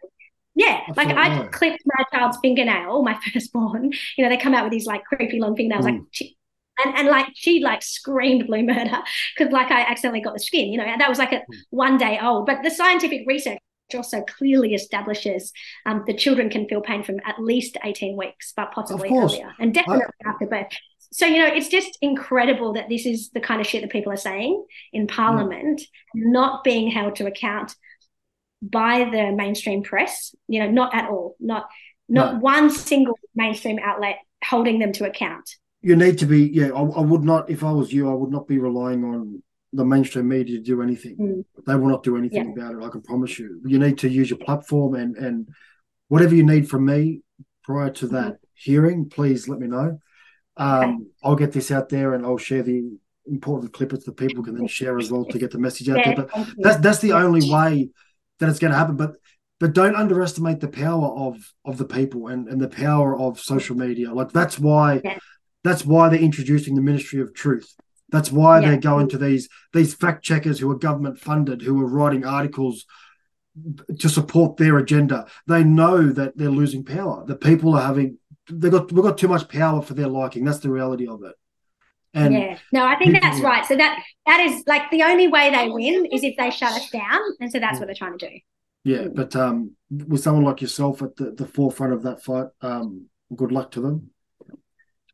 Yeah, 0.56 0.82
That's 0.88 0.98
like 0.98 1.16
I 1.16 1.48
clipped 1.48 1.82
my 1.86 2.04
child's 2.14 2.38
fingernail, 2.42 3.02
my 3.02 3.18
firstborn. 3.34 3.94
You 4.18 4.24
know, 4.24 4.30
they 4.30 4.38
come 4.38 4.54
out 4.54 4.64
with 4.64 4.72
these 4.72 4.86
like 4.86 5.04
creepy 5.06 5.40
long 5.40 5.56
fingernails, 5.56 5.86
like 5.86 5.96
Mm. 5.96 6.06
she, 6.12 6.36
and 6.84 6.96
and 6.98 7.08
like 7.08 7.28
she 7.36 7.62
like 7.62 7.82
screamed 7.84 8.48
blue 8.48 8.64
murder 8.64 9.00
because 9.38 9.52
like 9.52 9.72
I 9.72 9.82
accidentally 9.82 10.22
got 10.22 10.34
the 10.34 10.40
skin. 10.40 10.72
You 10.72 10.78
know, 10.78 10.86
and 10.86 11.02
that 11.02 11.10
was 11.10 11.20
like 11.20 11.32
a 11.34 11.42
one 11.70 11.98
day 11.98 12.20
old. 12.22 12.46
But 12.46 12.64
the 12.64 12.72
scientific 12.72 13.24
research 13.28 13.60
also 13.96 14.22
clearly 14.22 14.76
establishes 14.76 15.52
um, 15.88 16.04
that 16.06 16.18
children 16.20 16.50
can 16.50 16.68
feel 16.68 16.82
pain 16.82 17.04
from 17.04 17.20
at 17.26 17.40
least 17.42 17.78
eighteen 17.84 18.16
weeks, 18.18 18.54
but 18.56 18.72
possibly 18.72 19.10
earlier, 19.10 19.52
and 19.60 19.74
definitely 19.74 20.06
after 20.26 20.46
birth. 20.46 20.68
So 21.12 21.26
you 21.26 21.40
know, 21.40 21.48
it's 21.48 21.70
just 21.70 21.98
incredible 22.02 22.74
that 22.74 22.88
this 22.88 23.06
is 23.08 23.32
the 23.32 23.40
kind 23.40 23.60
of 23.60 23.66
shit 23.68 23.82
that 23.82 23.92
people 23.92 24.12
are 24.12 24.18
saying 24.18 24.64
in 24.94 25.08
Parliament, 25.08 25.82
not 26.14 26.64
being 26.64 26.92
held 26.92 27.16
to 27.16 27.26
account 27.26 27.76
by 28.62 29.10
the 29.12 29.32
mainstream 29.32 29.82
press. 29.84 30.36
You 30.48 30.60
know, 30.60 30.70
not 30.70 30.94
at 30.94 31.10
all. 31.10 31.36
Not 31.40 31.68
not 32.08 32.36
No. 32.36 32.40
one 32.42 32.70
single 32.70 33.18
mainstream 33.36 33.80
outlet 33.82 34.18
holding 34.44 34.78
them 34.80 34.92
to 34.94 35.06
account. 35.08 35.50
You 35.82 35.96
need 35.96 36.18
to 36.20 36.26
be 36.26 36.48
yeah 36.48 36.68
I, 36.68 36.82
I 36.82 37.02
would 37.02 37.24
not 37.24 37.50
if 37.50 37.64
i 37.64 37.72
was 37.72 37.92
you 37.94 38.10
i 38.10 38.14
would 38.14 38.32
not 38.32 38.48
be 38.48 38.58
relying 38.60 39.04
on 39.04 39.42
the 39.72 39.86
mainstream 39.86 40.28
media 40.28 40.58
to 40.58 40.64
do 40.64 40.82
anything. 40.82 41.16
Mm. 41.18 41.46
they 41.68 41.76
will 41.76 41.90
not 41.90 42.04
do 42.04 42.18
anything 42.18 42.54
about 42.58 42.74
it 42.76 42.84
i 42.84 42.90
can 42.90 43.02
promise 43.02 43.38
you. 43.38 43.62
You 43.66 43.78
need 43.80 44.00
to 44.00 44.10
use 44.10 44.30
your 44.30 44.40
platform 44.40 44.96
and 44.96 45.16
and 45.16 45.48
whatever 46.08 46.34
you 46.36 46.44
need 46.44 46.70
from 46.70 46.86
me 46.86 47.22
prior 47.64 47.92
to 47.92 48.08
that 48.08 48.38
hearing 48.56 49.10
please 49.10 49.48
let 49.48 49.60
me 49.60 49.68
know. 49.68 50.00
Um 50.58 50.90
Okay. 50.90 51.04
i'll 51.24 51.36
get 51.36 51.52
this 51.52 51.72
out 51.72 51.90
there 51.90 52.14
and 52.14 52.26
i'll 52.26 52.38
share 52.38 52.64
the 52.64 52.80
important 53.28 53.72
clippers 53.74 54.04
that 54.06 54.18
people 54.18 54.44
can 54.44 54.56
then 54.56 54.68
share 54.68 54.98
as 54.98 55.12
well 55.12 55.24
to 55.26 55.38
get 55.38 55.52
the 55.52 55.60
message 55.60 55.88
out 55.90 56.04
there. 56.04 56.16
But 56.16 56.30
that's 56.58 56.80
that's 56.80 57.00
the 57.00 57.14
only 57.14 57.48
way 57.50 57.90
that 58.40 58.50
it's 58.50 58.60
going 58.60 58.72
to 58.72 58.78
happen. 58.78 58.96
But 58.96 59.12
but 59.60 59.74
don't 59.74 59.96
underestimate 59.96 60.60
the 60.62 60.68
power 60.68 61.10
of 61.28 61.36
of 61.64 61.78
the 61.78 61.86
people 61.86 62.28
and 62.28 62.48
and 62.48 62.60
the 62.60 62.70
power 62.70 63.16
of 63.16 63.40
social 63.40 63.76
media. 63.76 64.12
Like 64.12 64.32
that's 64.32 64.58
why 64.58 65.02
Yeah. 65.04 65.20
That's 65.64 65.86
why 65.86 66.10
they're 66.10 66.20
introducing 66.20 66.76
the 66.76 66.82
ministry 66.82 67.22
of 67.22 67.34
truth. 67.34 67.76
That's 68.10 68.32
why 68.32 68.60
Yeah. 68.60 68.70
they're 68.70 68.80
going 68.80 69.10
to 69.10 69.18
these 69.18 69.50
these 69.74 69.94
fact 69.94 70.24
checkers 70.24 70.60
who 70.60 70.70
are 70.72 70.76
government 70.78 71.20
funded 71.20 71.62
who 71.62 71.80
are 71.82 71.88
writing 71.88 72.26
articles 72.26 72.86
to 74.00 74.10
support 74.10 74.58
their 74.58 74.78
agenda. 74.78 75.28
They 75.48 75.64
know 75.64 76.10
that 76.10 76.38
they're 76.38 76.50
losing 76.50 76.84
power. 76.86 77.26
The 77.26 77.36
people 77.36 77.76
are 77.76 77.82
having 77.86 78.18
they 78.52 78.70
got 78.70 78.92
we've 78.92 79.04
got 79.04 79.18
too 79.18 79.28
much 79.28 79.48
power 79.50 79.82
for 79.82 79.94
their 79.94 80.08
liking. 80.08 80.44
That's 80.44 80.60
the 80.60 80.72
reality 80.72 81.08
of 81.08 81.24
it. 81.24 81.36
And 82.16 82.34
yeah, 82.34 82.58
no, 82.72 82.84
I 82.86 82.96
think 82.96 83.22
that's 83.22 83.40
right. 83.42 83.64
So 83.66 83.76
that 83.76 84.02
that 84.26 84.40
is 84.40 84.64
like 84.66 84.90
the 84.90 85.04
only 85.04 85.28
way 85.28 85.52
they 85.52 85.70
win 85.70 86.08
is 86.08 86.24
if 86.24 86.36
they 86.38 86.50
shut 86.50 86.72
us 86.72 86.90
down, 86.90 87.20
and 87.40 87.52
so 87.52 87.60
that's 87.60 87.78
what 87.78 87.86
they're 87.86 87.96
trying 87.96 88.18
to 88.18 88.30
do. 88.30 88.36
Yeah, 88.84 89.08
but 89.14 89.36
um, 89.36 89.76
with 89.92 90.22
someone 90.22 90.46
like 90.46 90.62
yourself 90.62 91.04
at 91.04 91.16
the, 91.18 91.32
the 91.32 91.46
forefront 91.46 91.94
of 91.94 92.04
that 92.04 92.24
fight, 92.24 92.48
um, 92.62 93.06
good 93.36 93.52
luck 93.52 93.72
to 93.72 93.82
them. 93.82 94.10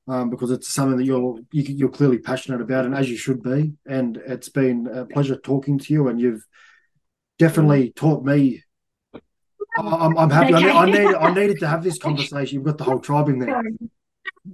Um, 0.08 0.30
because 0.30 0.52
it's 0.52 0.72
something 0.72 0.98
that 0.98 1.06
you're 1.06 1.40
you, 1.52 1.64
you're 1.64 1.90
clearly 1.90 2.20
passionate 2.20 2.62
about, 2.62 2.86
and 2.86 2.94
as 2.94 3.10
you 3.10 3.18
should 3.18 3.42
be. 3.42 3.74
And 3.88 4.18
it's 4.18 4.50
been 4.50 4.88
a 4.88 5.06
pleasure 5.06 5.36
talking 5.36 5.80
to 5.80 5.94
you, 5.94 6.08
and 6.10 6.22
you've 6.22 6.46
definitely 7.40 7.92
taught 7.92 8.24
me. 8.24 8.64
I'm, 9.78 10.16
I'm 10.18 10.30
happy. 10.30 10.54
I, 10.54 10.60
need, 10.62 10.70
I 10.70 10.86
need 10.86 11.16
I 11.16 11.34
needed 11.34 11.60
to 11.60 11.68
have 11.68 11.84
this 11.84 11.98
conversation. 11.98 12.56
You've 12.56 12.66
got 12.66 12.78
the 12.78 12.84
whole 12.84 13.00
tribe 13.00 13.30
in 13.30 13.40
there. 13.40 13.64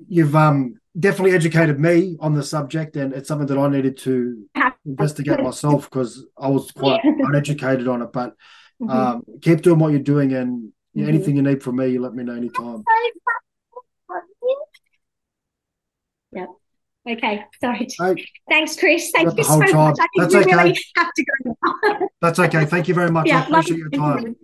You've 0.08 0.36
um 0.36 0.76
definitely 0.98 1.36
educated 1.36 1.80
me 1.80 2.16
on 2.22 2.34
the 2.34 2.44
subject, 2.44 2.96
and 2.96 3.14
it's 3.14 3.28
something 3.28 3.48
that 3.48 3.58
I 3.58 3.68
needed 3.68 3.98
to 4.00 4.46
investigate 4.86 5.42
myself 5.42 5.90
because 5.90 6.26
I 6.38 6.48
was 6.48 6.72
quite 6.72 7.02
uneducated 7.04 7.88
on 7.88 8.02
it. 8.02 8.12
But 8.14 8.36
Mhm. 8.82 8.90
um, 8.90 9.24
keep 9.42 9.62
doing 9.62 9.80
what 9.80 9.92
you're 9.92 10.00
doing, 10.00 10.34
and 10.34 10.72
Mhm. 10.96 11.08
anything 11.08 11.36
you 11.36 11.42
need 11.42 11.62
from 11.62 11.76
me, 11.76 11.90
you 11.90 12.02
let 12.02 12.14
me 12.14 12.24
know 12.24 12.36
anytime. 12.36 12.84
yeah. 16.32 16.46
Okay. 17.10 17.44
Sorry. 17.60 17.88
Thanks, 18.50 18.80
Chris. 18.80 19.12
Thank 19.12 19.36
you 19.38 19.44
so 19.44 19.52
whole 19.52 19.60
much. 19.60 19.98
I 20.00 20.08
think 20.08 20.10
That's 20.18 20.36
we 20.36 20.42
okay. 20.42 20.56
really 20.56 20.78
have 20.98 21.12
to 21.14 21.26
go 21.26 21.56
now. 21.64 22.08
that's 22.22 22.40
okay. 22.40 22.66
Thank 22.66 22.88
you 22.88 22.94
very 22.94 23.10
much. 23.10 23.26
I 23.28 23.30
yeah. 23.30 23.48
appreciate 23.48 23.78
your 23.78 23.90
time. 23.90 24.36